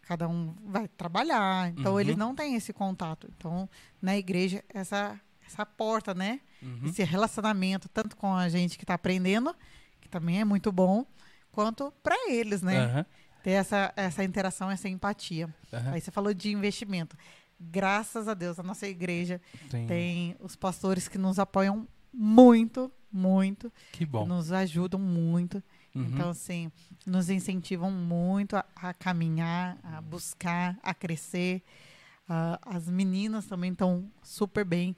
cada 0.01 0.27
um 0.27 0.53
vai 0.65 0.87
trabalhar. 0.89 1.69
Então, 1.69 1.93
Uhum. 1.93 1.99
eles 2.01 2.17
não 2.17 2.35
têm 2.35 2.55
esse 2.55 2.73
contato. 2.73 3.27
Então, 3.37 3.69
na 4.01 4.17
igreja, 4.17 4.61
essa, 4.69 5.17
essa 5.47 5.65
porta, 5.65 6.13
né? 6.13 6.41
Uhum. 6.61 6.81
Esse 6.85 7.03
relacionamento, 7.03 7.89
tanto 7.89 8.15
com 8.15 8.33
a 8.35 8.47
gente 8.49 8.77
que 8.77 8.83
está 8.83 8.93
aprendendo, 8.93 9.55
que 9.99 10.07
também 10.09 10.39
é 10.41 10.45
muito 10.45 10.71
bom, 10.71 11.05
quanto 11.51 11.91
para 12.03 12.15
eles, 12.31 12.61
né? 12.61 12.79
Aham, 12.85 13.05
Ter 13.43 13.51
essa, 13.51 13.91
essa 13.95 14.23
interação, 14.23 14.69
essa 14.69 14.87
empatia. 14.87 15.49
aham. 15.73 15.93
Aí 15.93 16.01
você 16.01 16.11
falou 16.11 16.33
de 16.33 16.51
investimento. 16.51 17.17
Graças 17.59 18.27
a 18.27 18.33
Deus, 18.35 18.59
a 18.59 18.63
nossa 18.63 18.87
igreja 18.87 19.41
Tem- 19.69 19.87
tem 19.87 20.35
os 20.39 20.55
pastores 20.55 21.07
que 21.07 21.17
nos 21.17 21.39
apoiam 21.39 21.87
muito, 22.13 22.91
muito, 23.11 23.71
Que 23.91 24.05
bom. 24.05 24.25
nos 24.25 24.51
ajudam 24.51 24.99
muito. 24.99 25.61
Uhum. 25.95 26.03
Então, 26.05 26.29
assim, 26.29 26.71
nos 27.05 27.29
incentivam 27.29 27.91
muito 27.91 28.55
a, 28.55 28.63
a 28.75 28.93
caminhar, 28.93 29.77
a 29.83 29.99
buscar, 30.01 30.77
a 30.83 30.93
crescer. 30.93 31.61
Ah, 32.29 32.59
as 32.65 32.87
meninas 32.87 33.45
também 33.45 33.71
estão 33.71 34.09
super 34.23 34.63
bem 34.63 34.95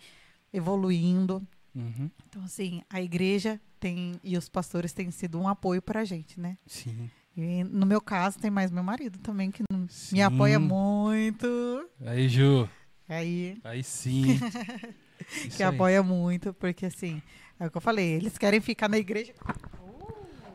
evoluindo. 0.52 1.46
Uhum. 1.76 2.10
Então, 2.28 2.44
assim, 2.44 2.84
a 2.90 3.02
igreja 3.02 3.60
tem 3.80 4.20
e 4.24 4.38
os 4.38 4.48
pastores 4.48 4.94
têm 4.94 5.10
sido 5.12 5.40
um 5.40 5.48
apoio 5.48 5.82
para 5.82 6.02
a 6.02 6.06
gente, 6.06 6.40
né? 6.40 6.58
Sim. 6.66 7.10
E 7.36 7.64
no 7.64 7.86
meu 7.86 8.00
caso, 8.00 8.38
tem 8.38 8.52
mais 8.52 8.72
meu 8.72 8.84
marido 8.84 9.18
também, 9.20 9.50
que 9.50 9.64
Sim. 9.90 10.16
me 10.16 10.22
apoia 10.22 10.60
muito. 10.60 11.48
Aí, 12.06 12.30
Ju. 12.30 12.70
Aí, 13.10 13.58
Aí 13.64 13.84
sim. 13.84 14.40
Que 15.56 15.64
aí. 15.64 15.74
apoia 15.74 16.04
muito, 16.04 16.54
porque 16.54 16.86
assim, 16.86 17.22
é 17.60 17.66
o 17.66 17.72
que 17.72 17.78
eu 17.78 17.82
falei, 17.82 18.14
eles 18.14 18.38
querem 18.38 18.60
ficar 18.60 18.90
na 18.90 18.98
igreja. 18.98 19.34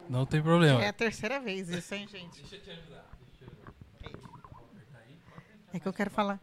Não 0.08 0.24
tem 0.24 0.42
problema. 0.42 0.82
É 0.82 0.88
a 0.88 0.92
terceira 0.92 1.40
vez 1.40 1.68
isso, 1.68 1.94
hein, 1.94 2.06
gente? 2.08 2.42
É 5.72 5.78
que 5.78 5.86
eu 5.86 5.92
quero 5.92 6.10
falar. 6.10 6.40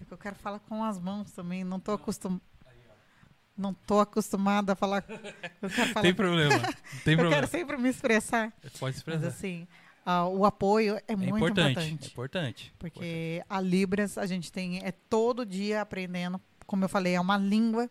É 0.00 0.04
que 0.04 0.12
eu 0.12 0.18
quero 0.18 0.36
falar 0.36 0.58
com 0.60 0.82
as 0.82 0.98
mãos 0.98 1.30
também. 1.32 1.62
Não 1.64 1.78
tô 1.78 1.92
acostum... 1.92 2.40
Não 3.56 3.72
tô 3.72 4.00
acostumada 4.00 4.72
a 4.74 4.76
falar. 4.76 5.02
Falar. 5.68 6.02
Tem 6.02 6.14
problema. 6.14 6.54
Tem 7.04 7.14
eu 7.14 7.18
problema. 7.18 7.30
quero 7.30 7.46
sempre 7.48 7.76
me 7.76 7.88
expressar. 7.88 8.52
Pode 8.62 8.74
Mas 8.82 8.96
expressar. 8.96 9.26
assim, 9.28 9.66
ah, 10.04 10.26
o 10.28 10.44
apoio 10.44 10.96
é, 10.96 11.02
É 11.08 11.16
muito 11.16 11.36
importante. 11.36 11.70
importante. 11.70 12.04
É 12.04 12.06
importante. 12.12 12.74
Porque 12.78 13.42
a 13.48 13.60
Libras 13.60 14.18
a 14.18 14.26
gente 14.26 14.52
tem 14.52 14.78
é 14.84 14.92
todo 14.92 15.44
dia 15.46 15.80
aprendendo, 15.80 16.40
como 16.66 16.84
eu 16.84 16.88
falei, 16.88 17.14
é 17.14 17.20
uma 17.20 17.36
língua. 17.38 17.90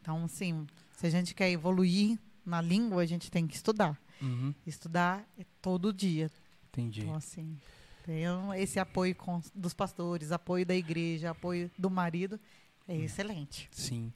Então, 0.00 0.24
assim, 0.24 0.66
se 0.96 1.06
a 1.06 1.10
gente 1.10 1.34
quer 1.34 1.50
evoluir 1.50 2.18
na 2.46 2.60
língua, 2.60 3.02
a 3.02 3.06
gente 3.06 3.30
tem 3.30 3.46
que 3.46 3.54
estudar. 3.56 3.98
Uhum. 4.22 4.54
Estudar 4.66 5.24
é 5.38 5.44
todo 5.60 5.92
dia. 5.92 6.30
Entendi. 6.72 7.00
Então, 7.02 7.14
assim, 7.16 7.58
tem 8.04 8.22
esse 8.56 8.78
apoio 8.78 9.14
com- 9.14 9.40
dos 9.54 9.74
pastores, 9.74 10.30
apoio 10.30 10.64
da 10.64 10.74
igreja, 10.74 11.30
apoio 11.30 11.70
do 11.76 11.90
marido, 11.90 12.38
é 12.86 12.96
excelente. 12.96 13.68
Sim. 13.70 14.12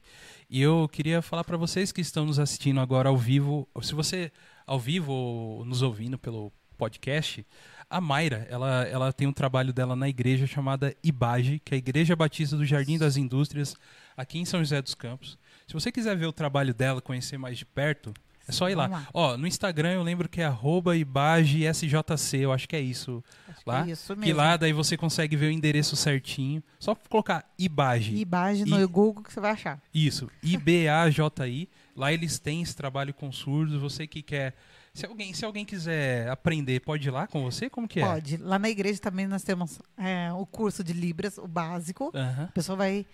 E 0.49 0.61
eu 0.61 0.89
queria 0.89 1.23
falar 1.23 1.45
para 1.45 1.57
vocês 1.57 1.93
que 1.93 2.01
estão 2.01 2.27
nos 2.27 2.39
assistindo 2.39 2.81
agora 2.81 3.09
ao 3.09 3.17
vivo, 3.17 3.69
ou 3.75 3.83
se 3.83 3.95
você 3.95 4.31
ao 4.67 4.79
vivo 4.79 5.13
ou 5.13 5.65
nos 5.65 5.83
ouvindo 5.83 6.19
pelo 6.19 6.53
podcast, 6.77 7.45
a 7.91 8.01
Mayra, 8.01 8.47
ela, 8.51 8.85
ela 8.85 9.13
tem 9.13 9.27
um 9.27 9.33
trabalho 9.33 9.73
dela 9.73 9.97
na 9.97 10.09
igreja 10.09 10.47
chamada 10.47 10.95
IBAGE, 11.03 11.61
que 11.65 11.75
é 11.75 11.77
a 11.77 11.79
Igreja 11.79 12.15
Batista 12.15 12.57
do 12.57 12.65
Jardim 12.65 12.99
das 12.99 13.17
Indústrias, 13.17 13.75
aqui 14.17 14.39
em 14.39 14.45
São 14.45 14.61
José 14.61 14.81
dos 14.81 14.95
Campos. 14.95 15.39
Se 15.67 15.73
você 15.73 15.91
quiser 15.91 16.17
ver 16.17 16.27
o 16.27 16.33
trabalho 16.33 16.75
dela, 16.75 17.01
conhecer 17.01 17.39
mais 17.39 17.59
de 17.59 17.65
perto, 17.65 18.13
é 18.49 18.53
só 18.53 18.69
ir 18.71 18.75
lá. 18.75 18.87
Lá. 18.87 19.07
Ó, 19.13 19.37
no 19.37 19.47
Instagram 19.47 19.93
eu 19.93 20.03
lembro 20.03 20.29
que 20.29 20.41
é 20.41 20.45
arroba 20.47 20.97
IBAGESJC, 20.97 22.39
eu 22.39 22.53
acho 22.53 22.69
que 22.69 22.75
é 22.75 22.81
isso. 22.81 23.23
Acho 23.49 23.59
que 23.65 23.71
Lá? 23.71 23.87
é 23.87 23.91
isso 23.91 24.15
Que 24.15 24.21
mesmo. 24.21 24.37
lá 24.37 24.57
daí 24.57 24.73
você 24.73 24.97
consegue 24.97 25.37
ver 25.37 25.47
o 25.47 25.51
endereço 25.51 25.95
certinho. 25.97 26.63
Só 26.79 26.95
colocar 26.95 27.45
IBAGE. 27.59 28.17
Ibage 28.17 28.65
no 28.65 28.81
E- 28.81 28.87
Google 28.87 29.23
que 29.23 29.33
você 29.33 29.41
vai 29.41 29.53
achar. 29.53 29.81
Isso, 29.93 30.31
IBAJI. 30.43 31.69
Lá 31.97 32.13
eles 32.13 32.39
têm 32.39 32.63
esse 32.63 32.75
trabalho 32.77 33.13
com 33.13 33.31
surdos. 33.33 33.81
Você 33.81 34.07
que 34.07 34.23
quer. 34.23 34.55
Se 34.95 35.05
alguém, 35.07 35.33
se 35.33 35.45
alguém 35.45 35.65
quiser 35.65 36.29
aprender, 36.29 36.81
pode 36.81 37.07
ir 37.07 37.11
lá 37.11 37.27
com 37.27 37.43
você? 37.45 37.69
Como 37.71 37.87
que 37.87 38.01
é? 38.01 38.05
Pode. 38.05 38.37
Lá 38.39 38.59
na 38.59 38.69
igreja 38.69 38.99
também 39.01 39.27
nós 39.27 39.43
temos 39.43 39.79
é, 39.97 40.33
o 40.33 40.45
curso 40.47 40.83
de 40.83 40.93
Libras, 40.93 41.39
o 41.39 41.47
básico. 41.47 42.11
Aham. 42.15 42.45
A 42.45 42.53
pessoa 42.53 42.77
vai. 42.77 43.07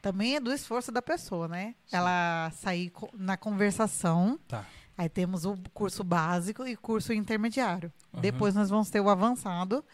Também 0.00 0.34
é 0.36 0.40
do 0.40 0.52
esforço 0.52 0.90
da 0.90 1.00
pessoa, 1.00 1.46
né? 1.46 1.74
Ela 1.92 2.50
sair 2.56 2.92
na 3.14 3.36
conversação. 3.36 4.38
Tá. 4.48 4.64
Aí 4.96 5.08
temos 5.08 5.44
o 5.44 5.56
curso 5.72 6.04
básico 6.04 6.66
e 6.66 6.76
curso 6.76 7.12
intermediário. 7.12 7.92
Aham. 8.12 8.20
Depois 8.20 8.54
nós 8.54 8.68
vamos 8.70 8.90
ter 8.90 9.00
o 9.00 9.08
avançado. 9.08 9.84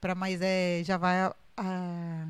Para 0.00 0.14
mais 0.14 0.40
é 0.42 0.82
já 0.84 0.96
vai 0.96 1.20
a- 1.20 1.36
a- 1.56 2.26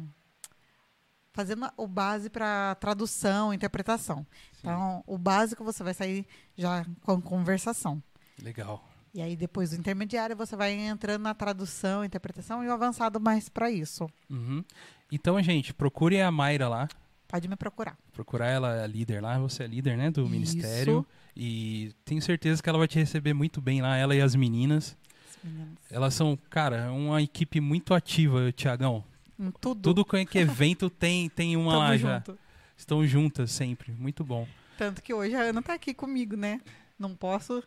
fazendo 1.32 1.70
o 1.76 1.86
base 1.86 2.28
para 2.28 2.74
tradução, 2.76 3.54
interpretação. 3.54 4.26
Então, 4.58 5.02
o 5.06 5.16
básico 5.16 5.62
você 5.64 5.82
vai 5.82 5.94
sair 5.94 6.26
já 6.56 6.84
com 7.02 7.20
conversação. 7.20 8.02
Legal. 8.42 8.84
E 9.14 9.20
aí 9.22 9.36
depois 9.36 9.70
do 9.70 9.76
intermediário 9.76 10.36
você 10.36 10.54
vai 10.56 10.72
entrando 10.72 11.22
na 11.22 11.34
tradução, 11.34 12.04
interpretação 12.04 12.62
e 12.64 12.68
o 12.68 12.72
avançado 12.72 13.20
mais 13.20 13.48
para 13.48 13.70
isso. 13.70 14.08
Uhum. 14.28 14.64
Então, 15.10 15.40
gente, 15.42 15.72
procure 15.74 16.20
a 16.20 16.30
Mayra 16.30 16.68
lá. 16.68 16.88
Pode 17.26 17.46
me 17.48 17.56
procurar. 17.56 17.96
Procurar 18.12 18.46
ela, 18.48 18.82
é 18.82 18.86
líder 18.86 19.20
lá. 19.22 19.38
Você 19.38 19.62
é 19.62 19.66
líder, 19.66 19.96
né? 19.96 20.10
Do 20.10 20.22
Isso. 20.22 20.30
ministério. 20.30 21.06
E 21.36 21.94
tenho 22.04 22.20
certeza 22.20 22.62
que 22.62 22.68
ela 22.68 22.78
vai 22.78 22.88
te 22.88 22.98
receber 22.98 23.32
muito 23.32 23.60
bem 23.60 23.80
lá, 23.80 23.96
ela 23.96 24.14
e 24.14 24.20
as 24.20 24.34
meninas. 24.34 24.96
Meninas. 25.42 25.78
Elas 25.90 26.14
são, 26.14 26.38
cara, 26.48 26.90
uma 26.92 27.22
equipe 27.22 27.60
muito 27.60 27.94
ativa, 27.94 28.52
Tiagão. 28.52 29.04
Em 29.38 29.50
tudo. 29.50 29.80
Tudo 29.82 30.04
que 30.04 30.24
que 30.26 30.38
é 30.38 30.42
evento 30.42 30.90
tem, 30.90 31.28
tem 31.28 31.56
uma 31.56 31.72
Tamo 31.72 31.82
lá 31.82 31.96
já. 31.96 32.14
junto. 32.16 32.38
Estão 32.76 33.06
juntas 33.06 33.50
sempre. 33.50 33.92
Muito 33.92 34.24
bom. 34.24 34.46
Tanto 34.76 35.02
que 35.02 35.12
hoje 35.12 35.34
a 35.34 35.40
Ana 35.40 35.62
tá 35.62 35.74
aqui 35.74 35.92
comigo, 35.92 36.36
né? 36.36 36.60
Não 36.98 37.14
posso 37.14 37.62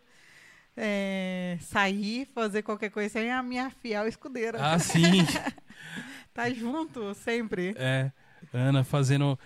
é, 0.76 1.58
sair, 1.62 2.28
fazer 2.34 2.64
qualquer 2.64 2.90
coisa 2.90 3.10
sem 3.10 3.32
a 3.32 3.42
minha 3.44 3.70
fiel 3.70 4.08
escudeira. 4.08 4.58
Ah, 4.62 4.80
sim. 4.80 5.02
Tá 6.34 6.50
junto 6.50 7.14
sempre. 7.14 7.76
É, 7.78 8.12
Ana 8.52 8.84
fazendo. 8.84 9.38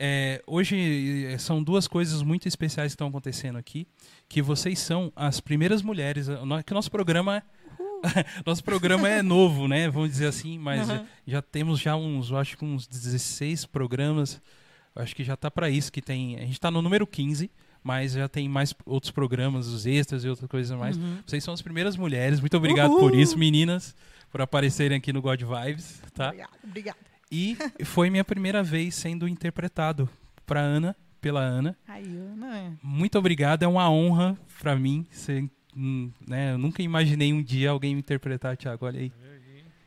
É, 0.00 0.42
hoje 0.46 1.26
é, 1.26 1.36
são 1.38 1.62
duas 1.62 1.86
coisas 1.86 2.22
muito 2.22 2.48
especiais 2.48 2.92
que 2.92 2.94
estão 2.94 3.08
acontecendo 3.08 3.58
aqui. 3.58 3.86
Que 4.28 4.40
vocês 4.40 4.78
são 4.78 5.12
as 5.14 5.38
primeiras 5.40 5.82
mulheres. 5.82 6.26
no- 6.28 6.64
Que 6.64 6.72
nosso 6.74 6.90
programa. 6.90 7.42
nosso 8.46 8.64
programa 8.64 9.06
é 9.08 9.20
novo, 9.22 9.68
né? 9.68 9.88
Vamos 9.90 10.10
dizer 10.10 10.26
assim, 10.26 10.58
mas 10.58 10.88
Uhum. 10.88 11.04
já 11.26 11.42
temos 11.42 11.78
já 11.78 11.94
uns, 11.96 12.32
acho 12.32 12.56
que 12.56 12.64
uns 12.64 12.86
16 12.86 13.66
programas. 13.66 14.40
Acho 14.96 15.14
que 15.14 15.22
já 15.22 15.36
tá 15.36 15.50
para 15.50 15.68
isso 15.70 15.92
que 15.92 16.00
tem. 16.02 16.36
A 16.36 16.40
gente 16.46 16.58
tá 16.58 16.70
no 16.70 16.80
número 16.82 17.06
15, 17.06 17.50
mas 17.84 18.12
já 18.12 18.26
tem 18.28 18.48
mais 18.48 18.74
outros 18.86 19.12
programas, 19.12 19.66
os 19.68 19.86
extras 19.86 20.24
e 20.24 20.28
outras 20.28 20.48
coisas 20.50 20.76
mais. 20.76 20.96
Uhum. 20.96 21.18
Vocês 21.26 21.44
são 21.44 21.52
as 21.54 21.62
primeiras 21.62 21.96
mulheres. 21.96 22.40
Muito 22.40 22.56
obrigado 22.56 22.90
Uhul! 22.92 23.00
por 23.00 23.14
isso, 23.14 23.38
meninas, 23.38 23.94
por 24.32 24.40
aparecerem 24.40 24.96
aqui 24.98 25.12
no 25.12 25.20
God 25.22 25.40
Vibes, 25.42 26.00
tá? 26.14 26.28
Obrigada, 26.28 26.50
obrigada. 26.64 27.09
E 27.30 27.56
foi 27.84 28.10
minha 28.10 28.24
primeira 28.24 28.62
vez 28.62 28.94
sendo 28.94 29.28
interpretado 29.28 30.08
pra 30.44 30.60
Ana, 30.60 30.96
pela 31.20 31.40
Ana. 31.40 31.76
Aí, 31.86 32.04
Ana. 32.04 32.76
Muito 32.82 33.18
obrigado, 33.18 33.62
é 33.62 33.68
uma 33.68 33.88
honra 33.90 34.36
pra 34.60 34.74
mim. 34.74 35.06
Ser, 35.10 35.48
hum, 35.76 36.10
né, 36.26 36.52
eu 36.52 36.58
nunca 36.58 36.82
imaginei 36.82 37.32
um 37.32 37.42
dia 37.42 37.70
alguém 37.70 37.94
me 37.94 38.00
interpretar, 38.00 38.56
Thiago, 38.56 38.84
olha 38.86 39.00
aí. 39.00 39.12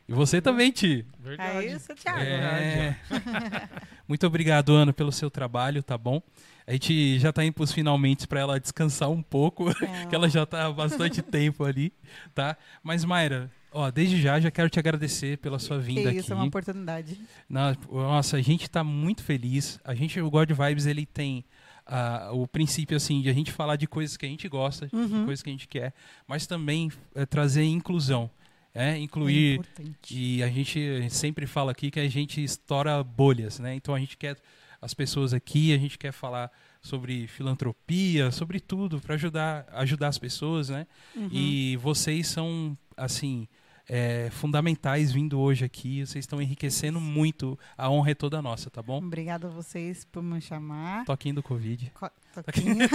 E 0.06 0.12
você 0.12 0.40
também, 0.40 0.70
Ti. 0.70 1.06
Verdade. 1.18 1.66
É 1.66 1.72
isso, 1.74 1.94
Thiago. 1.94 2.20
É. 2.20 2.96
Muito 4.06 4.26
obrigado, 4.26 4.72
Ana, 4.74 4.92
pelo 4.92 5.10
seu 5.10 5.30
trabalho, 5.30 5.82
tá 5.82 5.96
bom? 5.96 6.22
A 6.66 6.72
gente 6.72 7.18
já 7.18 7.32
tá 7.32 7.42
indo 7.44 7.54
pros 7.54 7.72
finalmente 7.72 8.26
para 8.26 8.40
ela 8.40 8.60
descansar 8.60 9.10
um 9.10 9.22
pouco, 9.22 9.70
É. 9.70 10.04
que 10.08 10.14
ela 10.14 10.28
já 10.28 10.44
tá 10.44 10.66
há 10.66 10.72
bastante 10.72 11.22
tempo 11.22 11.64
ali, 11.64 11.92
tá? 12.34 12.56
Mas, 12.82 13.02
Mayra, 13.04 13.50
ó, 13.74 13.90
desde 13.90 14.20
já 14.22 14.40
já 14.40 14.50
quero 14.50 14.70
te 14.70 14.78
agradecer 14.78 15.36
pela 15.38 15.58
sua 15.58 15.78
Que 15.78 15.84
vinda 15.84 16.10
isso, 16.12 16.20
aqui. 16.20 16.32
é 16.32 16.34
uma 16.34 16.44
oportunidade. 16.46 17.18
Nossa, 17.48 18.36
a 18.36 18.40
gente 18.42 18.70
tá 18.70 18.82
muito 18.82 19.22
feliz. 19.22 19.78
A 19.84 19.94
gente, 19.94 20.18
o 20.20 20.30
God 20.30 20.50
Vibes, 20.50 20.86
ele 20.86 21.04
tem 21.04 21.44
ah, 21.86 22.30
o 22.32 22.46
princípio, 22.48 22.96
assim, 22.96 23.20
de 23.20 23.28
a 23.28 23.32
gente 23.34 23.52
falar 23.52 23.76
de 23.76 23.86
coisas 23.86 24.16
que 24.16 24.24
a 24.24 24.28
gente 24.28 24.48
gosta, 24.48 24.86
de 24.86 24.96
Uhum. 24.96 25.24
coisas 25.26 25.42
que 25.42 25.50
a 25.50 25.52
gente 25.52 25.68
quer, 25.68 25.92
mas 26.26 26.46
também 26.46 26.90
eh, 27.14 27.26
trazer 27.26 27.64
inclusão. 27.64 28.30
É, 28.74 28.92
É 28.92 28.98
incluir 28.98 29.54
importante. 29.60 30.14
e 30.18 30.42
a 30.42 30.48
gente 30.48 31.08
sempre 31.10 31.46
fala 31.46 31.70
aqui 31.72 31.90
que 31.92 32.00
a 32.00 32.08
gente 32.08 32.42
estoura 32.42 33.04
bolhas, 33.04 33.58
né? 33.60 33.74
Então 33.74 33.94
a 33.94 34.00
gente 34.00 34.16
quer 34.16 34.36
as 34.82 34.92
pessoas 34.92 35.32
aqui, 35.32 35.72
a 35.72 35.78
gente 35.78 35.96
quer 35.98 36.10
falar 36.12 36.50
sobre 36.82 37.26
filantropia, 37.28 38.30
sobre 38.32 38.58
tudo 38.60 39.00
para 39.00 39.14
ajudar 39.14 39.66
ajudar 39.74 40.08
as 40.08 40.18
pessoas, 40.18 40.70
né? 40.70 40.86
Uhum. 41.14 41.28
E 41.30 41.76
vocês 41.76 42.26
são 42.26 42.76
assim 42.96 43.46
é, 43.88 44.28
fundamentais 44.30 45.12
vindo 45.12 45.38
hoje 45.38 45.64
aqui. 45.64 46.04
Vocês 46.06 46.22
estão 46.24 46.40
enriquecendo 46.40 47.00
muito. 47.00 47.58
A 47.76 47.90
honra 47.90 48.10
é 48.12 48.14
toda 48.14 48.40
nossa, 48.42 48.70
tá 48.70 48.82
bom? 48.82 48.98
Obrigada 48.98 49.46
a 49.48 49.50
vocês 49.50 50.04
por 50.04 50.22
me 50.22 50.40
chamar. 50.40 51.04
Toquinho 51.04 51.36
do 51.36 51.42
Covid. 51.42 51.90
Co- 51.94 52.10
Toquinho. 52.34 52.76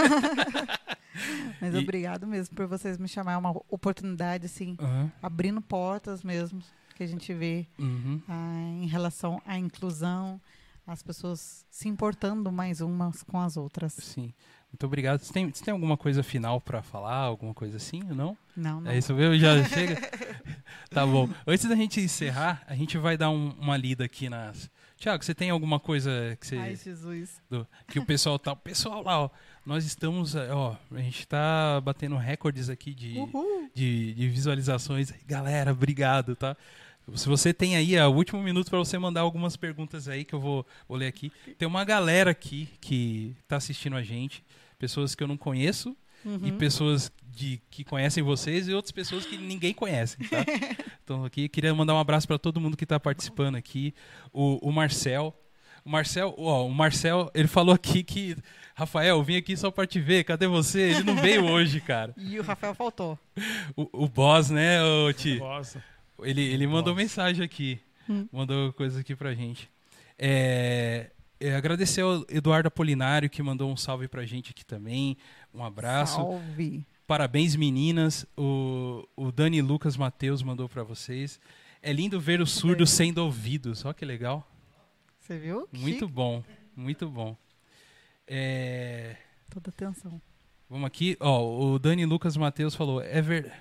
Mas 1.62 1.74
E- 1.74 1.78
obrigado 1.78 2.26
mesmo 2.28 2.56
por 2.56 2.68
vocês 2.68 2.98
me 2.98 3.08
chamar. 3.08 3.34
É 3.34 3.38
uma 3.38 3.52
oportunidade, 3.70 4.46
assim, 4.46 4.76
Aham. 4.80 5.12
abrindo 5.22 5.62
portas 5.62 6.24
mesmo, 6.24 6.62
que 6.96 7.04
a 7.04 7.08
gente 7.08 7.34
vê 7.34 7.68
Uhum. 7.78 8.22
ah, 8.28 8.60
em 8.82 8.88
relação 8.88 9.42
à 9.46 9.58
inclusão, 9.58 10.40
as 10.88 11.04
pessoas 11.04 11.66
se 11.70 11.88
importando 11.88 12.52
mais 12.52 12.82
umas 12.82 13.22
com 13.24 13.40
as 13.40 13.58
outras. 13.58 13.94
Sim. 13.94 14.34
Muito 14.72 14.86
obrigado. 14.86 15.20
Você 15.20 15.34
tem, 15.34 15.50
você 15.52 15.64
tem 15.64 15.72
alguma 15.72 15.98
coisa 15.98 16.22
final 16.24 16.62
para 16.62 16.82
falar? 16.82 17.16
Alguma 17.16 17.54
coisa 17.54 17.78
assim? 17.78 18.02
Não? 18.04 18.38
Não, 18.56 18.80
não. 18.82 18.92
É 18.92 18.98
isso 18.98 19.14
mesmo? 19.14 19.38
Já 19.38 19.64
chega? 19.66 19.96
Tá 20.90 21.06
bom. 21.06 21.30
Antes 21.46 21.68
da 21.70 21.76
gente 21.76 22.00
encerrar, 22.02 22.64
a 22.68 22.76
gente 22.76 22.98
vai 22.98 23.16
dar 23.16 23.30
um- 23.30 23.52
uma 23.60 23.78
lida 23.78 24.04
aqui 24.06 24.28
nas. 24.30 24.70
Tiago, 24.98 25.24
você 25.24 25.36
tem 25.36 25.50
alguma 25.52 25.80
coisa 25.80 26.36
que, 26.42 26.48
você, 26.48 26.58
Ai, 26.58 26.76
Jesus. 26.76 27.40
do- 27.50 27.66
que 27.88 28.00
o 28.00 28.06
pessoal 28.06 28.40
tá. 28.40 28.54
O 28.54 28.56
pessoal 28.56 29.04
lá, 29.04 29.20
ó. 29.22 29.30
Nós 29.66 29.86
estamos. 29.86 30.34
eh, 30.36 30.50
Ó, 30.52 30.76
a 30.92 31.00
gente 31.00 31.28
tá 31.28 31.80
batendo 31.82 32.16
recordes 32.18 32.70
aqui 32.70 32.94
de, 32.94 33.16
de, 33.74 34.14
de 34.16 34.28
visualizações. 34.30 35.14
Galera, 35.28 35.72
obrigado, 35.72 36.36
tá? 36.36 36.58
Se 37.16 37.28
você 37.28 37.54
tem 37.54 37.76
aí, 37.76 38.00
o 38.00 38.10
último 38.12 38.42
minuto 38.42 38.70
para 38.70 38.80
você 38.80 38.98
mandar 38.98 39.22
algumas 39.22 39.56
perguntas 39.56 40.08
aí 40.08 40.24
que 40.26 40.34
eu 40.34 40.40
vou, 40.40 40.66
vou 40.88 40.98
ler 40.98 41.08
aqui. 41.08 41.32
Tem 41.58 41.68
uma 41.68 41.84
galera 41.84 42.32
aqui 42.32 42.68
que 42.82 43.36
tá 43.48 43.58
assistindo 43.58 43.96
a 43.96 44.04
gente, 44.04 44.44
pessoas 44.80 45.14
que 45.14 45.22
eu 45.24 45.28
não 45.28 45.38
conheço 45.38 45.96
e 46.26 46.28
Uhum. 46.28 46.58
pessoas 46.58 47.12
de, 47.24 47.62
que 47.70 47.84
conhecem 47.84 48.22
vocês 48.22 48.68
e 48.68 48.74
outras 48.74 48.92
pessoas 48.92 49.26
que 49.26 49.38
ninguém 49.38 49.74
conhece, 49.74 50.18
tá? 50.28 50.44
então 51.02 51.24
aqui 51.24 51.48
queria 51.48 51.74
mandar 51.74 51.94
um 51.94 52.00
abraço 52.00 52.28
para 52.28 52.38
todo 52.38 52.60
mundo 52.60 52.76
que 52.76 52.84
está 52.84 53.00
participando 53.00 53.56
aqui. 53.56 53.94
O, 54.34 54.68
o 54.68 54.72
Marcel, 54.72 55.34
o 55.86 55.90
Marcel, 55.90 56.36
ó, 56.38 56.66
o 56.66 56.74
Marcel, 56.74 57.32
ele 57.34 57.48
falou 57.48 57.74
aqui 57.74 58.04
que 58.04 58.36
Rafael, 58.76 59.18
eu 59.18 59.24
vim 59.24 59.36
aqui 59.36 59.56
só 59.58 59.70
para 59.72 59.86
te 59.88 60.00
ver. 60.00 60.24
Cadê 60.24 60.48
você? 60.48 60.92
Ele 60.92 61.04
não 61.04 61.16
veio 61.16 61.46
hoje, 61.52 61.82
cara. 61.82 62.14
E 62.18 62.40
o 62.40 62.44
Rafael 62.44 62.74
faltou. 62.74 63.20
O, 63.76 64.06
o 64.06 64.08
boss, 64.08 64.50
né, 64.50 64.82
ô, 64.84 65.12
Ti? 65.14 65.38
Nossa. 65.38 65.84
Ele, 66.22 66.42
ele 66.42 66.66
mandou 66.68 66.94
Nossa. 66.94 67.02
mensagem 67.04 67.44
aqui. 67.44 67.80
Hum. 68.10 68.28
Mandou 68.32 68.74
coisa 68.74 69.00
aqui 69.02 69.16
pra 69.16 69.34
gente. 69.34 69.70
É, 70.18 71.12
é, 71.40 71.56
agradecer 71.56 72.02
ao 72.02 72.26
Eduardo 72.30 72.68
Apolinário, 72.68 73.30
que 73.30 73.42
mandou 73.42 73.72
um 73.72 73.78
salve 73.78 74.08
pra 74.08 74.26
gente 74.26 74.52
aqui 74.52 74.66
também. 74.66 75.18
Um 75.54 75.64
abraço. 75.64 76.16
Salve. 76.16 76.86
Parabéns, 77.08 77.56
meninas. 77.56 78.26
O, 78.38 79.08
o 79.16 79.32
Dani 79.32 79.62
Lucas 79.62 79.98
Matheus 79.98 80.44
mandou 80.44 80.68
pra 80.70 80.84
vocês. 80.84 81.40
É 81.82 81.92
lindo 81.94 82.20
ver 82.20 82.42
os 82.42 82.52
surdos 82.52 82.90
sendo 82.92 83.20
ouvidos. 83.20 83.84
Olha 83.86 83.94
que 83.94 84.06
legal. 84.06 84.46
Você 85.20 85.38
viu? 85.38 85.68
Muito 85.72 86.00
Chique. 86.06 86.12
bom. 86.12 86.44
Muito 86.76 87.10
bom. 87.10 87.36
É, 88.28 89.16
Toda 89.50 89.70
atenção. 89.70 90.22
Vamos 90.70 90.86
aqui. 90.86 91.18
Ó, 91.20 91.72
o 91.74 91.80
Dani 91.80 92.06
Lucas 92.06 92.38
Matheus 92.38 92.76
falou: 92.76 93.02
é, 93.02 93.22
ver- 93.22 93.52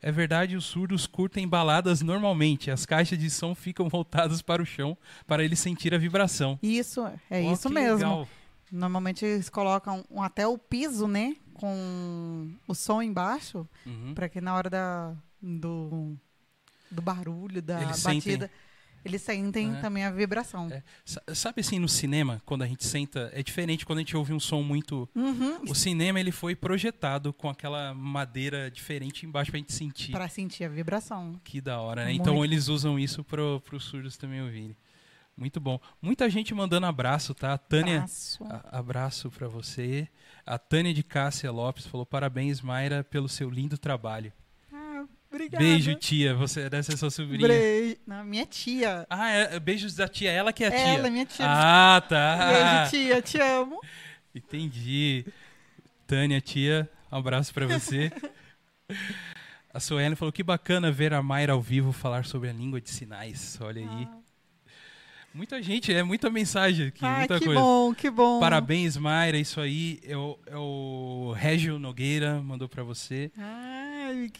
é 0.00 0.12
verdade, 0.12 0.56
os 0.56 0.64
surdos 0.64 1.06
curtem 1.06 1.46
baladas 1.48 2.00
normalmente. 2.02 2.70
As 2.70 2.86
caixas 2.86 3.18
de 3.18 3.28
som 3.30 3.54
ficam 3.54 3.88
voltadas 3.90 4.40
para 4.42 4.62
o 4.62 4.66
chão 4.66 4.96
para 5.26 5.44
eles 5.44 5.58
sentir 5.58 5.94
a 5.94 5.98
vibração. 5.98 6.58
Isso, 6.62 7.04
é 7.30 7.42
Ó, 7.44 7.52
isso 7.52 7.68
mesmo. 7.70 7.96
legal. 7.96 8.28
Normalmente 8.70 9.24
eles 9.24 9.48
colocam 9.48 10.04
um- 10.10 10.22
até 10.22 10.46
o 10.46 10.58
piso, 10.58 11.06
né? 11.08 11.34
Com 11.54 12.50
o 12.68 12.74
som 12.74 13.00
embaixo, 13.02 13.66
Uhum. 13.86 14.14
para 14.14 14.28
que 14.28 14.40
na 14.40 14.54
hora 14.54 14.70
da, 14.70 15.14
do, 15.42 16.16
do 16.90 17.02
barulho, 17.02 17.60
da 17.62 17.82
Eles 17.82 17.96
sentem. 17.96 18.38
Eles 19.08 19.22
sentem 19.22 19.74
É. 19.76 19.80
também 19.80 20.04
a 20.04 20.10
vibração. 20.10 20.68
É. 20.70 20.82
Sa- 21.04 21.22
Sabe 21.34 21.60
assim, 21.60 21.78
no 21.78 21.88
cinema, 21.88 22.40
quando 22.44 22.62
a 22.62 22.66
gente 22.66 22.84
senta, 22.86 23.30
é 23.32 23.42
diferente 23.42 23.84
quando 23.86 23.98
a 23.98 24.02
gente 24.02 24.16
ouve 24.16 24.32
um 24.32 24.40
som 24.40 24.62
muito. 24.62 25.08
Uhum. 25.14 25.62
O 25.68 25.74
cinema 25.74 26.20
ele 26.20 26.30
foi 26.32 26.54
projetado 26.54 27.32
com 27.32 27.48
aquela 27.48 27.92
madeira 27.94 28.70
diferente 28.70 29.26
embaixo 29.26 29.50
pra 29.50 29.58
gente 29.58 29.72
sentir. 29.72 30.12
Para 30.12 30.28
sentir 30.28 30.64
a 30.64 30.68
vibração. 30.68 31.40
Que 31.44 31.60
da 31.60 31.80
hora, 31.80 32.02
né? 32.04 32.10
Muito. 32.10 32.20
Então 32.22 32.44
eles 32.44 32.68
usam 32.68 32.98
isso 32.98 33.24
pro, 33.24 33.60
pros 33.64 33.84
surdos 33.84 34.16
também 34.16 34.40
ouvirem. 34.42 34.76
Muito 35.36 35.60
bom. 35.60 35.78
Muita 36.02 36.28
gente 36.28 36.52
mandando 36.52 36.86
abraço, 36.86 37.32
tá? 37.32 37.52
A 37.52 37.58
Tânia, 37.58 37.98
Braço. 37.98 38.42
a- 38.44 38.78
abraço 38.78 39.30
pra 39.30 39.46
você. 39.46 40.08
A 40.44 40.58
Tânia 40.58 40.92
de 40.92 41.04
Cássia 41.04 41.52
Lopes 41.52 41.86
falou: 41.86 42.04
parabéns, 42.04 42.60
Mayra, 42.60 43.04
pelo 43.04 43.28
seu 43.28 43.48
lindo 43.48 43.78
trabalho. 43.78 44.32
Ah, 45.30 45.34
obrigada. 45.34 45.64
Beijo, 45.64 45.94
tia. 45.94 46.34
Você 46.34 46.68
deve 46.68 46.82
ser 46.82 46.96
sua 46.96 47.10
sobrinha. 47.10 47.46
Beijo. 47.46 47.96
Não, 48.06 48.24
minha 48.24 48.46
tia. 48.46 49.06
Ah, 49.10 49.30
é, 49.30 49.60
beijos 49.60 49.94
da 49.94 50.08
tia. 50.08 50.30
Ela 50.30 50.52
que 50.52 50.64
é 50.64 50.68
a 50.68 50.70
tia. 50.70 50.80
Ela 50.80 51.06
é 51.06 51.10
minha 51.10 51.26
tia. 51.26 51.46
Ah, 51.46 52.02
tá. 52.06 52.88
Beijo, 52.90 52.90
tia. 52.90 53.22
Te 53.22 53.40
amo. 53.40 53.80
Entendi. 54.34 55.26
Tânia, 56.06 56.40
tia, 56.40 56.88
um 57.12 57.16
abraço 57.18 57.52
pra 57.52 57.66
você. 57.66 58.10
A 59.72 59.80
Suelen 59.80 60.16
falou 60.16 60.32
que 60.32 60.42
bacana 60.42 60.90
ver 60.90 61.12
a 61.12 61.22
Mayra 61.22 61.52
ao 61.52 61.60
vivo 61.60 61.92
falar 61.92 62.24
sobre 62.24 62.48
a 62.48 62.52
língua 62.52 62.80
de 62.80 62.88
sinais. 62.88 63.58
Olha 63.60 63.82
aí. 63.82 64.08
Muita 65.34 65.62
gente, 65.62 65.92
é 65.92 66.02
muita 66.02 66.30
mensagem 66.30 66.86
aqui, 66.88 67.04
ah, 67.04 67.18
muita 67.18 67.38
que 67.38 67.44
coisa. 67.44 67.60
bom, 67.60 67.94
que 67.94 68.10
bom. 68.10 68.40
Parabéns, 68.40 68.96
Mayra, 68.96 69.36
isso 69.36 69.60
aí. 69.60 70.00
É 70.02 70.16
o, 70.16 70.38
é 70.46 70.56
o 70.56 71.34
Régio 71.36 71.78
Nogueira 71.78 72.40
mandou 72.40 72.66
pra 72.66 72.82
você. 72.82 73.30
Ai, 73.36 74.32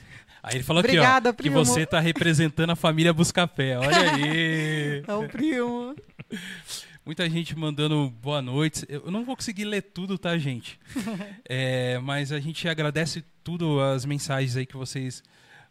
Aí 0.43 0.56
ele 0.56 0.65
falou 0.65 0.81
Obrigada, 0.81 1.31
aqui, 1.31 1.40
ó, 1.40 1.43
que 1.43 1.51
você 1.51 1.85
tá 1.85 2.01
representando 2.01 2.70
a 2.70 2.77
família 2.77 3.12
Buscapé. 3.12 3.78
Olha 3.78 4.12
aí. 4.12 5.02
é 5.06 5.15
o 5.15 5.28
primo. 5.28 5.94
Muita 7.05 7.28
gente 7.31 7.56
mandando 7.56 8.10
boa 8.20 8.43
noite. 8.43 8.85
Eu 8.86 9.10
não 9.10 9.24
vou 9.24 9.35
conseguir 9.35 9.65
ler 9.65 9.81
tudo, 9.81 10.19
tá, 10.19 10.36
gente? 10.36 10.78
É, 11.51 11.98
mas 12.01 12.31
a 12.31 12.39
gente 12.39 12.69
agradece 12.69 13.24
tudo 13.43 13.81
as 13.81 14.05
mensagens 14.05 14.55
aí 14.55 14.66
que 14.66 14.77
vocês 14.77 15.23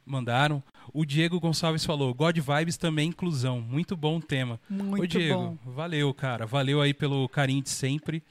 mandaram. 0.04 0.64
O 0.92 1.06
Diego 1.06 1.40
Gonçalves 1.40 1.86
falou: 1.86 2.12
God 2.14 2.36
Vibes 2.36 2.78
também 2.78 3.10
inclusão. 3.10 3.62
Muito 3.62 3.96
bom 3.96 4.20
tema. 4.20 4.60
Muito 4.68 5.04
Ô, 5.04 5.08
Diego, 5.08 5.36
bom. 5.36 5.58
valeu, 5.64 6.12
cara. 6.14 6.48
Valeu 6.48 6.82
aí 6.82 6.94
pelo 6.94 7.30
carinho 7.30 7.62
de 7.62 7.70
sempre. 7.70 8.24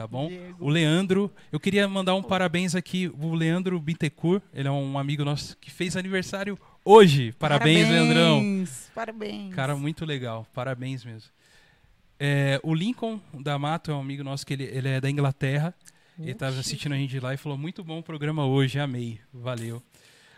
Tá 0.00 0.06
bom? 0.06 0.28
Diego. 0.28 0.64
O 0.64 0.70
Leandro, 0.70 1.30
eu 1.52 1.60
queria 1.60 1.86
mandar 1.86 2.14
um 2.14 2.22
parabéns 2.22 2.74
aqui. 2.74 3.12
O 3.20 3.34
Leandro 3.34 3.78
Bittencourt, 3.78 4.42
ele 4.54 4.66
é 4.66 4.70
um 4.70 4.98
amigo 4.98 5.26
nosso 5.26 5.54
que 5.58 5.70
fez 5.70 5.94
aniversário 5.94 6.58
hoje. 6.82 7.32
Parabéns, 7.32 7.86
Leandrão. 7.86 8.36
Parabéns. 8.36 8.90
Parabéns. 8.94 9.54
Cara, 9.54 9.76
muito 9.76 10.06
legal. 10.06 10.46
Parabéns 10.54 11.04
mesmo. 11.04 11.30
É, 12.18 12.58
o 12.62 12.72
Lincoln 12.72 13.20
da 13.42 13.58
Mato 13.58 13.90
é 13.90 13.94
um 13.94 14.00
amigo 14.00 14.24
nosso 14.24 14.46
que 14.46 14.54
ele, 14.54 14.64
ele 14.64 14.88
é 14.88 15.02
da 15.02 15.10
Inglaterra. 15.10 15.74
Ele 16.18 16.30
estava 16.30 16.52
Oxi. 16.52 16.60
assistindo 16.60 16.94
a 16.94 16.96
gente 16.96 17.20
lá 17.20 17.34
e 17.34 17.36
falou: 17.36 17.58
Muito 17.58 17.84
bom 17.84 17.98
o 17.98 18.02
programa 18.02 18.46
hoje, 18.46 18.78
amei. 18.78 19.20
Valeu. 19.30 19.82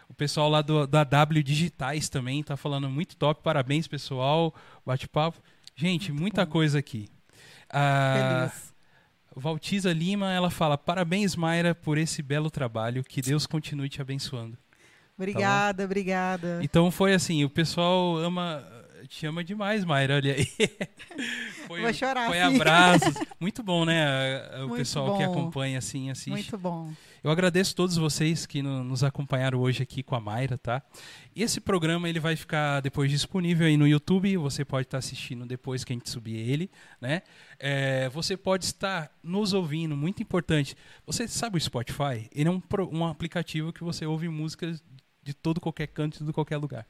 O 0.08 0.14
pessoal 0.14 0.48
lá 0.48 0.60
do, 0.60 0.88
da 0.88 1.04
W 1.04 1.40
Digitais 1.40 2.08
também 2.08 2.42
tá 2.42 2.56
falando 2.56 2.90
muito 2.90 3.14
top. 3.14 3.40
Parabéns, 3.44 3.86
pessoal. 3.86 4.52
Bate-papo. 4.84 5.40
Gente, 5.76 6.10
Muito 6.10 6.20
muita 6.20 6.44
bom. 6.44 6.50
coisa 6.50 6.80
aqui. 6.80 7.08
A 7.70 8.48
Feliz. 8.50 8.71
Valtiza 9.34 9.92
Lima, 9.92 10.32
ela 10.32 10.50
fala: 10.50 10.76
Parabéns, 10.76 11.36
Mayra, 11.36 11.74
por 11.74 11.98
esse 11.98 12.22
belo 12.22 12.50
trabalho. 12.50 13.02
Que 13.04 13.22
Deus 13.22 13.46
continue 13.46 13.88
te 13.88 14.00
abençoando. 14.00 14.56
Obrigada, 15.16 15.84
obrigada. 15.84 16.60
Então 16.62 16.90
foi 16.90 17.14
assim, 17.14 17.44
o 17.44 17.50
pessoal 17.50 18.16
ama. 18.16 18.64
Te 19.08 19.26
ama 19.26 19.42
demais, 19.42 19.84
Mayra, 19.84 20.16
olha 20.16 20.34
aí. 20.34 20.46
Foi, 21.66 21.80
Vou 21.82 21.92
chorar, 21.92 22.28
Foi 22.28 22.40
abraços. 22.40 23.14
Muito 23.40 23.62
bom, 23.62 23.84
né? 23.84 24.06
O 24.56 24.68
Muito 24.68 24.76
pessoal 24.76 25.16
que 25.18 25.24
bom. 25.26 25.32
acompanha, 25.32 25.78
assim, 25.78 26.10
assiste. 26.10 26.30
Muito 26.30 26.58
bom. 26.58 26.92
Eu 27.22 27.30
agradeço 27.30 27.74
todos 27.74 27.96
vocês 27.96 28.46
que 28.46 28.62
no- 28.62 28.82
nos 28.84 29.02
acompanharam 29.04 29.58
hoje 29.60 29.82
aqui 29.82 30.02
com 30.02 30.14
a 30.14 30.20
Mayra, 30.20 30.58
tá? 30.58 30.82
Esse 31.34 31.60
programa 31.60 32.08
ele 32.08 32.18
vai 32.20 32.36
ficar 32.36 32.80
depois 32.80 33.10
disponível 33.10 33.66
aí 33.66 33.76
no 33.76 33.86
YouTube. 33.86 34.36
Você 34.38 34.64
pode 34.64 34.86
estar 34.86 34.98
assistindo 34.98 35.46
depois 35.46 35.84
que 35.84 35.92
a 35.92 35.96
gente 35.96 36.10
subir 36.10 36.36
ele, 36.36 36.70
né? 37.00 37.22
É, 37.58 38.08
você 38.10 38.36
pode 38.36 38.64
estar 38.64 39.10
nos 39.22 39.52
ouvindo, 39.52 39.96
muito 39.96 40.22
importante. 40.22 40.76
Você 41.06 41.26
sabe 41.28 41.56
o 41.56 41.60
Spotify? 41.60 42.28
Ele 42.34 42.48
é 42.48 42.52
um, 42.52 42.60
um 42.90 43.06
aplicativo 43.06 43.72
que 43.72 43.84
você 43.84 44.04
ouve 44.04 44.28
músicas 44.28 44.82
de 45.22 45.32
todo 45.32 45.60
qualquer 45.60 45.86
canto, 45.86 46.24
de 46.24 46.32
qualquer 46.32 46.56
lugar. 46.56 46.84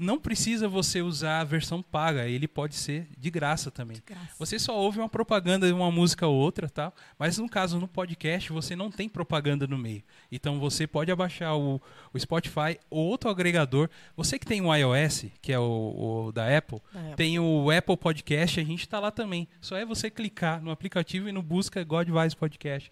Não 0.00 0.18
precisa 0.18 0.66
você 0.66 1.02
usar 1.02 1.40
a 1.40 1.44
versão 1.44 1.82
paga, 1.82 2.26
ele 2.26 2.48
pode 2.48 2.74
ser 2.74 3.06
de 3.18 3.30
graça 3.30 3.70
também. 3.70 3.98
Graças. 4.06 4.38
Você 4.38 4.58
só 4.58 4.74
ouve 4.74 4.98
uma 4.98 5.08
propaganda 5.08 5.66
de 5.66 5.72
uma 5.74 5.90
música 5.90 6.26
ou 6.26 6.34
outra, 6.34 6.70
tá? 6.70 6.90
Mas 7.18 7.36
no 7.36 7.48
caso 7.48 7.78
no 7.78 7.86
podcast 7.86 8.50
você 8.50 8.74
não 8.74 8.90
tem 8.90 9.08
propaganda 9.10 9.66
no 9.66 9.76
meio. 9.76 10.02
Então 10.32 10.58
você 10.58 10.86
pode 10.86 11.12
abaixar 11.12 11.54
o, 11.54 11.80
o 12.14 12.18
Spotify 12.18 12.78
ou 12.88 13.06
outro 13.06 13.28
agregador. 13.28 13.90
Você 14.16 14.38
que 14.38 14.46
tem 14.46 14.62
um 14.62 14.74
iOS, 14.74 15.26
que 15.42 15.52
é 15.52 15.58
o, 15.58 16.26
o 16.28 16.32
da 16.32 16.56
Apple, 16.56 16.80
Da 16.92 17.00
Apple. 17.00 17.16
tem 17.16 17.38
o 17.38 17.70
Apple 17.70 17.96
Podcast, 17.96 18.58
a 18.58 18.64
gente 18.64 18.88
tá 18.88 18.98
lá 18.98 19.10
também. 19.10 19.46
Só 19.60 19.76
é 19.76 19.84
você 19.84 20.10
clicar 20.10 20.62
no 20.62 20.70
aplicativo 20.70 21.28
e 21.28 21.32
no 21.32 21.42
busca 21.42 21.84
God 21.84 22.08
Vibes 22.08 22.34
Podcast. 22.34 22.90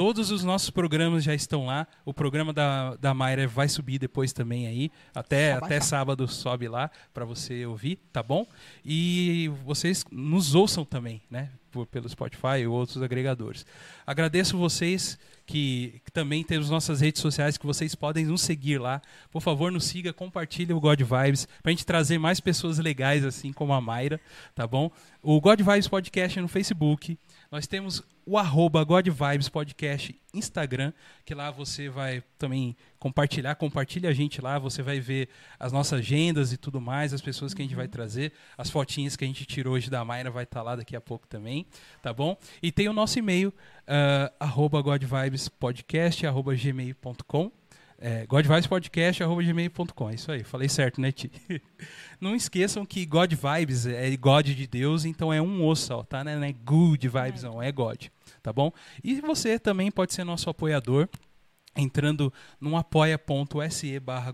Todos 0.00 0.30
os 0.30 0.42
nossos 0.42 0.70
programas 0.70 1.22
já 1.22 1.34
estão 1.34 1.66
lá. 1.66 1.86
O 2.06 2.14
programa 2.14 2.54
da, 2.54 2.96
da 2.96 3.12
Mayra 3.12 3.46
vai 3.46 3.68
subir 3.68 3.98
depois 3.98 4.32
também 4.32 4.66
aí. 4.66 4.90
Até, 5.14 5.52
até 5.52 5.78
sábado 5.78 6.26
sobe 6.26 6.68
lá 6.68 6.90
para 7.12 7.26
você 7.26 7.66
ouvir, 7.66 7.98
tá 8.10 8.22
bom? 8.22 8.46
E 8.82 9.52
vocês 9.62 10.02
nos 10.10 10.54
ouçam 10.54 10.86
também, 10.86 11.20
né? 11.30 11.50
Por, 11.70 11.84
pelo 11.84 12.08
Spotify 12.08 12.66
ou 12.66 12.76
outros 12.76 13.02
agregadores. 13.02 13.66
Agradeço 14.06 14.56
vocês 14.56 15.18
que, 15.44 16.00
que 16.02 16.10
também 16.10 16.42
temos 16.42 16.70
nossas 16.70 17.02
redes 17.02 17.20
sociais 17.20 17.58
que 17.58 17.66
vocês 17.66 17.94
podem 17.94 18.24
nos 18.24 18.40
seguir 18.40 18.78
lá. 18.78 19.02
Por 19.30 19.42
favor, 19.42 19.70
nos 19.70 19.84
siga, 19.84 20.14
compartilhe 20.14 20.72
o 20.72 20.80
God 20.80 20.98
Vibes 20.98 21.46
pra 21.62 21.72
gente 21.72 21.84
trazer 21.84 22.16
mais 22.16 22.40
pessoas 22.40 22.78
legais 22.78 23.22
assim 23.22 23.52
como 23.52 23.74
a 23.74 23.80
Mayra, 23.82 24.18
tá 24.54 24.66
bom? 24.66 24.90
O 25.22 25.38
God 25.42 25.60
Vibes 25.60 25.88
Podcast 25.88 26.38
é 26.38 26.42
no 26.42 26.48
Facebook. 26.48 27.18
Nós 27.50 27.66
temos 27.66 28.00
o 28.24 28.38
arroba 28.38 28.86
Podcast 29.50 30.14
Instagram, 30.32 30.92
que 31.24 31.34
lá 31.34 31.50
você 31.50 31.88
vai 31.88 32.22
também 32.38 32.76
compartilhar, 32.96 33.56
compartilha 33.56 34.08
a 34.08 34.12
gente 34.12 34.40
lá, 34.40 34.56
você 34.56 34.82
vai 34.84 35.00
ver 35.00 35.28
as 35.58 35.72
nossas 35.72 35.98
agendas 35.98 36.52
e 36.52 36.56
tudo 36.56 36.80
mais, 36.80 37.12
as 37.12 37.20
pessoas 37.20 37.52
que 37.52 37.60
a 37.60 37.64
gente 37.64 37.74
vai 37.74 37.88
trazer, 37.88 38.32
as 38.56 38.70
fotinhas 38.70 39.16
que 39.16 39.24
a 39.24 39.26
gente 39.26 39.44
tirou 39.46 39.74
hoje 39.74 39.90
da 39.90 40.04
Mayra 40.04 40.30
vai 40.30 40.44
estar 40.44 40.62
lá 40.62 40.76
daqui 40.76 40.94
a 40.94 41.00
pouco 41.00 41.26
também, 41.26 41.66
tá 42.00 42.12
bom? 42.12 42.36
E 42.62 42.70
tem 42.70 42.88
o 42.88 42.92
nosso 42.92 43.18
e-mail, 43.18 43.48
uh, 43.48 44.32
arroba 44.38 44.80
godvibespodcast, 44.80 46.24
arroba 46.28 46.54
gmail.com, 46.54 47.50
é, 48.00 48.24
godvibespodcast.gmail.com, 48.26 50.10
é 50.10 50.14
isso 50.14 50.32
aí, 50.32 50.42
falei 50.42 50.68
certo, 50.68 51.00
né, 51.00 51.12
Ti? 51.12 51.30
Não 52.18 52.34
esqueçam 52.34 52.86
que 52.86 53.04
God 53.04 53.32
Vibes 53.32 53.86
é 53.86 54.16
God 54.16 54.46
de 54.46 54.66
Deus, 54.66 55.04
então 55.04 55.30
é 55.32 55.40
um 55.40 55.66
osso 55.66 55.86
só, 55.86 56.02
tá? 56.02 56.24
Não 56.24 56.42
é 56.42 56.52
good 56.52 57.08
vibes, 57.08 57.42
não, 57.42 57.62
é 57.62 57.70
God, 57.72 58.06
tá 58.42 58.52
bom? 58.52 58.72
E 59.02 59.20
você 59.20 59.58
também 59.58 59.90
pode 59.90 60.14
ser 60.14 60.24
nosso 60.24 60.48
apoiador, 60.48 61.08
entrando 61.76 62.32
no 62.60 62.76
apoia.se 62.76 64.00
barra 64.00 64.32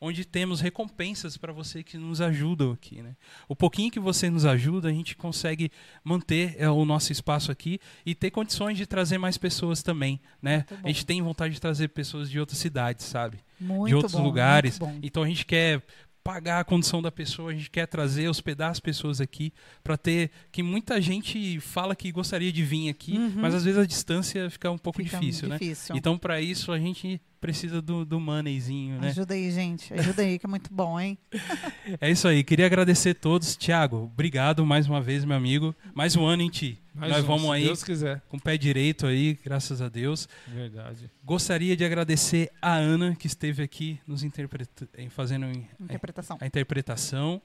onde 0.00 0.24
temos 0.24 0.60
recompensas 0.60 1.36
para 1.36 1.52
você 1.52 1.82
que 1.82 1.96
nos 1.98 2.20
ajudam 2.20 2.72
aqui. 2.72 3.02
Né? 3.02 3.16
O 3.48 3.56
pouquinho 3.56 3.90
que 3.90 3.98
você 3.98 4.30
nos 4.30 4.44
ajuda, 4.46 4.88
a 4.88 4.92
gente 4.92 5.16
consegue 5.16 5.70
manter 6.04 6.54
é, 6.58 6.70
o 6.70 6.84
nosso 6.84 7.10
espaço 7.12 7.50
aqui 7.50 7.80
e 8.06 8.14
ter 8.14 8.30
condições 8.30 8.76
de 8.78 8.86
trazer 8.86 9.18
mais 9.18 9.36
pessoas 9.36 9.82
também. 9.82 10.20
Né? 10.40 10.64
A 10.84 10.88
gente 10.88 11.04
tem 11.04 11.20
vontade 11.22 11.54
de 11.54 11.60
trazer 11.60 11.88
pessoas 11.88 12.30
de 12.30 12.38
outras 12.38 12.58
cidades, 12.58 13.06
sabe? 13.06 13.38
Muito 13.60 13.88
de 13.88 13.94
outros 13.96 14.12
bom, 14.14 14.22
lugares. 14.22 14.78
Então 15.02 15.22
a 15.22 15.26
gente 15.28 15.44
quer 15.44 15.82
pagar 16.22 16.60
a 16.60 16.64
condição 16.64 17.00
da 17.00 17.10
pessoa, 17.10 17.50
a 17.50 17.54
gente 17.54 17.70
quer 17.70 17.86
trazer, 17.86 18.28
hospedar 18.28 18.70
as 18.70 18.78
pessoas 18.78 19.18
aqui 19.18 19.50
para 19.82 19.96
ter 19.96 20.30
que 20.52 20.62
muita 20.62 21.00
gente 21.00 21.58
fala 21.58 21.96
que 21.96 22.12
gostaria 22.12 22.52
de 22.52 22.62
vir 22.62 22.90
aqui, 22.90 23.16
Uhum. 23.16 23.32
mas 23.36 23.54
às 23.54 23.64
vezes 23.64 23.78
a 23.80 23.86
distância 23.86 24.50
fica 24.50 24.70
um 24.70 24.76
pouco 24.76 25.02
Fica 25.02 25.18
difícil, 25.18 25.48
né? 25.48 25.58
difícil. 25.58 25.96
Então 25.96 26.18
para 26.18 26.38
isso 26.40 26.70
a 26.70 26.78
gente 26.78 27.18
precisa 27.40 27.80
do, 27.80 28.04
do 28.04 28.18
moneyzinho, 28.20 29.00
né? 29.00 29.08
Ajuda 29.08 29.34
aí, 29.34 29.50
gente. 29.50 29.92
Ajuda 29.94 30.22
aí, 30.22 30.38
que 30.38 30.46
é 30.46 30.48
muito 30.48 30.72
bom, 30.72 30.98
hein? 30.98 31.16
É 32.00 32.10
isso 32.10 32.26
aí. 32.28 32.42
Queria 32.44 32.66
agradecer 32.66 33.10
a 33.10 33.14
todos. 33.14 33.56
Tiago, 33.56 34.10
obrigado 34.12 34.64
mais 34.66 34.86
uma 34.86 35.00
vez, 35.00 35.24
meu 35.24 35.36
amigo. 35.36 35.74
Mais 35.94 36.14
um 36.16 36.24
ano 36.26 36.42
em 36.42 36.50
ti. 36.50 36.78
Mais 36.94 37.12
Nós 37.12 37.24
um, 37.24 37.26
vamos 37.26 37.42
se 37.44 37.52
aí 37.52 37.64
Deus 37.64 37.84
quiser. 37.84 38.20
com 38.28 38.36
o 38.36 38.40
pé 38.40 38.56
direito 38.58 39.06
aí, 39.06 39.38
graças 39.44 39.80
a 39.80 39.88
Deus. 39.88 40.28
Verdade. 40.46 41.10
Gostaria 41.24 41.76
de 41.76 41.84
agradecer 41.84 42.50
a 42.60 42.74
Ana 42.74 43.14
que 43.14 43.26
esteve 43.26 43.62
aqui 43.62 43.98
nos 44.06 44.22
interpreta 44.22 44.88
em- 44.98 45.08
fazendo 45.08 45.46
Interpretação. 45.80 46.36
a 46.40 46.46
interpretação. 46.46 47.40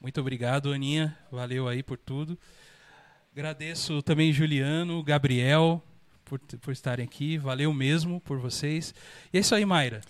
Muito 0.00 0.20
obrigado, 0.20 0.72
Aninha. 0.72 1.16
Valeu 1.32 1.66
aí 1.68 1.82
por 1.82 1.98
tudo. 1.98 2.38
Agradeço 3.32 4.02
também 4.02 4.32
Juliano, 4.32 5.02
Gabriel, 5.02 5.82
por, 6.30 6.38
por 6.38 6.70
estarem 6.70 7.04
aqui. 7.04 7.36
Valeu 7.36 7.72
mesmo 7.74 8.20
por 8.20 8.38
vocês. 8.38 8.94
E 9.32 9.38
é 9.38 9.40
isso 9.40 9.52
aí, 9.52 9.64
Mayra. 9.64 10.00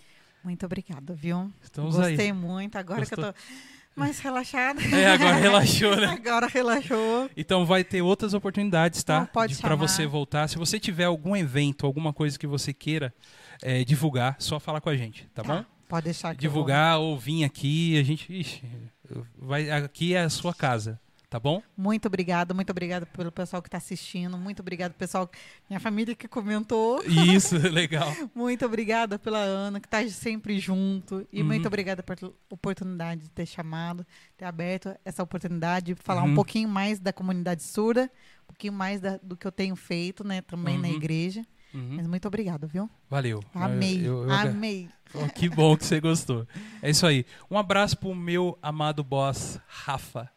Muito 0.44 0.66
obrigada, 0.66 1.14
viu? 1.14 1.50
Estamos 1.62 1.96
Gostei 1.96 2.26
aí. 2.26 2.32
muito. 2.32 2.76
Agora 2.76 3.06
que 3.06 3.14
eu 3.14 3.16
Gostou? 3.16 3.32
tô 3.32 3.38
mais 3.96 4.18
relaxada. 4.20 4.82
É, 4.82 5.06
agora 5.08 5.36
relaxou, 5.40 5.96
né? 5.96 6.06
Agora 6.06 6.46
relaxou. 6.46 7.30
Então 7.34 7.64
vai 7.64 7.82
ter 7.82 8.02
outras 8.02 8.34
oportunidades, 8.34 9.02
tá? 9.02 9.20
Não, 9.20 9.26
pode 9.26 9.56
Para 9.56 9.74
você 9.74 10.06
voltar. 10.06 10.48
Se 10.48 10.58
você 10.58 10.78
tiver 10.78 11.04
algum 11.04 11.34
evento, 11.34 11.86
alguma 11.86 12.12
coisa 12.12 12.38
que 12.38 12.46
você 12.46 12.72
queira 12.72 13.14
eh, 13.62 13.82
divulgar, 13.84 14.36
só 14.38 14.60
falar 14.60 14.80
com 14.82 14.90
a 14.90 14.96
gente, 14.96 15.26
tá 15.34 15.42
bom? 15.42 15.64
Pode 15.88 16.04
deixar 16.04 16.34
que 16.34 16.46
eu 16.46 16.50
Divulgar 16.50 16.98
ou 16.98 17.18
vir 17.18 17.44
aqui, 17.44 17.98
a 17.98 18.02
gente. 18.02 18.32
Ixi, 18.32 18.62
vai, 19.36 19.70
aqui 19.70 20.14
é 20.14 20.20
a 20.20 20.28
sua 20.28 20.54
casa, 20.54 21.00
tá 21.30 21.38
bom? 21.38 21.62
Muito 21.76 22.06
obrigada, 22.06 22.52
muito 22.52 22.70
obrigada 22.70 23.06
pelo 23.06 23.30
pessoal 23.30 23.62
que 23.62 23.68
está 23.68 23.78
assistindo. 23.78 24.36
Muito 24.36 24.60
obrigada, 24.60 24.92
pessoal, 24.92 25.30
minha 25.68 25.78
família 25.78 26.14
que 26.14 26.26
comentou. 26.26 27.00
Isso, 27.06 27.56
legal. 27.70 28.12
Muito 28.34 28.66
obrigada 28.66 29.16
pela 29.18 29.38
Ana, 29.38 29.78
que 29.80 29.86
está 29.86 30.06
sempre 30.08 30.58
junto. 30.58 31.26
E 31.32 31.40
Uhum. 31.40 31.46
muito 31.46 31.66
obrigada 31.68 32.02
pela 32.02 32.32
oportunidade 32.50 33.22
de 33.22 33.30
ter 33.30 33.46
chamado, 33.46 34.04
ter 34.36 34.44
aberto 34.44 34.94
essa 35.04 35.22
oportunidade 35.22 35.86
de 35.86 35.94
falar 35.94 36.24
Uhum. 36.24 36.32
um 36.32 36.34
pouquinho 36.34 36.68
mais 36.68 36.98
da 36.98 37.12
comunidade 37.12 37.62
surda, 37.62 38.10
um 38.44 38.46
pouquinho 38.48 38.72
mais 38.72 39.00
da- 39.00 39.18
do 39.22 39.36
que 39.36 39.46
eu 39.46 39.52
tenho 39.52 39.76
feito, 39.76 40.24
né, 40.24 40.42
também 40.42 40.76
na 40.76 40.88
Uhum. 40.88 40.94
igreja. 40.94 41.46
Uhum. 41.72 41.90
Mas 41.92 42.06
muito 42.08 42.26
obrigada, 42.26 42.66
viu? 42.66 42.90
Valeu. 43.08 43.38
Amei, 43.54 44.00
Eu- 44.04 44.24
eu- 44.24 44.32
amei. 44.32 44.88
Oh, 45.14 45.28
que 45.28 45.48
bom 45.48 45.76
que 45.76 45.86
você 45.86 46.00
gostou. 46.00 46.44
É 46.82 46.90
isso 46.90 47.06
aí. 47.06 47.24
Um 47.48 47.56
abraço 47.56 47.96
pro 47.96 48.12
meu 48.12 48.58
amado 48.60 49.04
boss, 49.04 49.60
Rafa. 49.68 50.28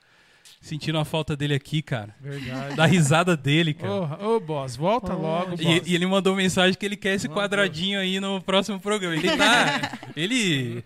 Sentindo 0.64 0.98
a 0.98 1.04
falta 1.04 1.36
dele 1.36 1.54
aqui, 1.54 1.82
cara. 1.82 2.16
Verdade. 2.22 2.78
Da 2.78 2.86
risada 2.86 3.36
dele, 3.36 3.74
cara. 3.74 4.18
Ô, 4.26 4.38
ô, 4.38 4.40
boss, 4.40 4.78
volta 4.78 5.14
Ô, 5.14 5.22
logo, 5.22 5.58
boss. 5.58 5.60
E, 5.60 5.92
e 5.92 5.94
ele 5.94 6.06
mandou 6.06 6.34
mensagem 6.38 6.74
que 6.80 6.86
ele 6.86 6.96
quer 6.96 7.16
esse 7.16 7.28
quadradinho 7.28 8.00
aí 8.00 8.18
no 8.18 8.42
próximo 8.42 8.80
programa. 8.80 9.14
Ele 9.14 9.36
tá. 9.36 10.00
ele. 10.16 10.82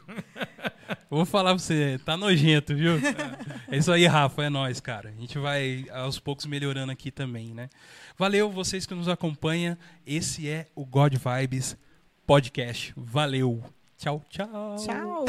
Vou 1.12 1.26
falar 1.26 1.52
pra 1.52 1.60
você, 1.60 2.00
tá 2.04 2.18
nojento, 2.18 2.76
viu? 2.76 2.94
É 3.72 3.78
isso 3.78 3.92
aí, 3.92 4.08
Rafa, 4.08 4.46
é 4.46 4.50
nóis, 4.50 4.80
cara. 4.80 5.14
A 5.16 5.22
gente 5.22 5.38
vai 5.38 5.86
aos 5.94 6.18
poucos 6.18 6.48
melhorando 6.48 6.92
aqui 6.92 7.12
também, 7.12 7.54
né? 7.54 7.70
Valeu 8.18 8.50
vocês 8.50 8.88
que 8.88 8.96
nos 8.96 9.08
acompanham. 9.08 9.78
Esse 10.08 10.50
é 10.50 10.66
o 10.74 10.84
God 10.84 11.14
Vibes 11.14 11.78
Podcast. 12.26 12.96
Valeu. 12.98 13.64
Tchau, 13.96 14.24
tchau. 14.28 14.76
Tchau. 14.76 15.26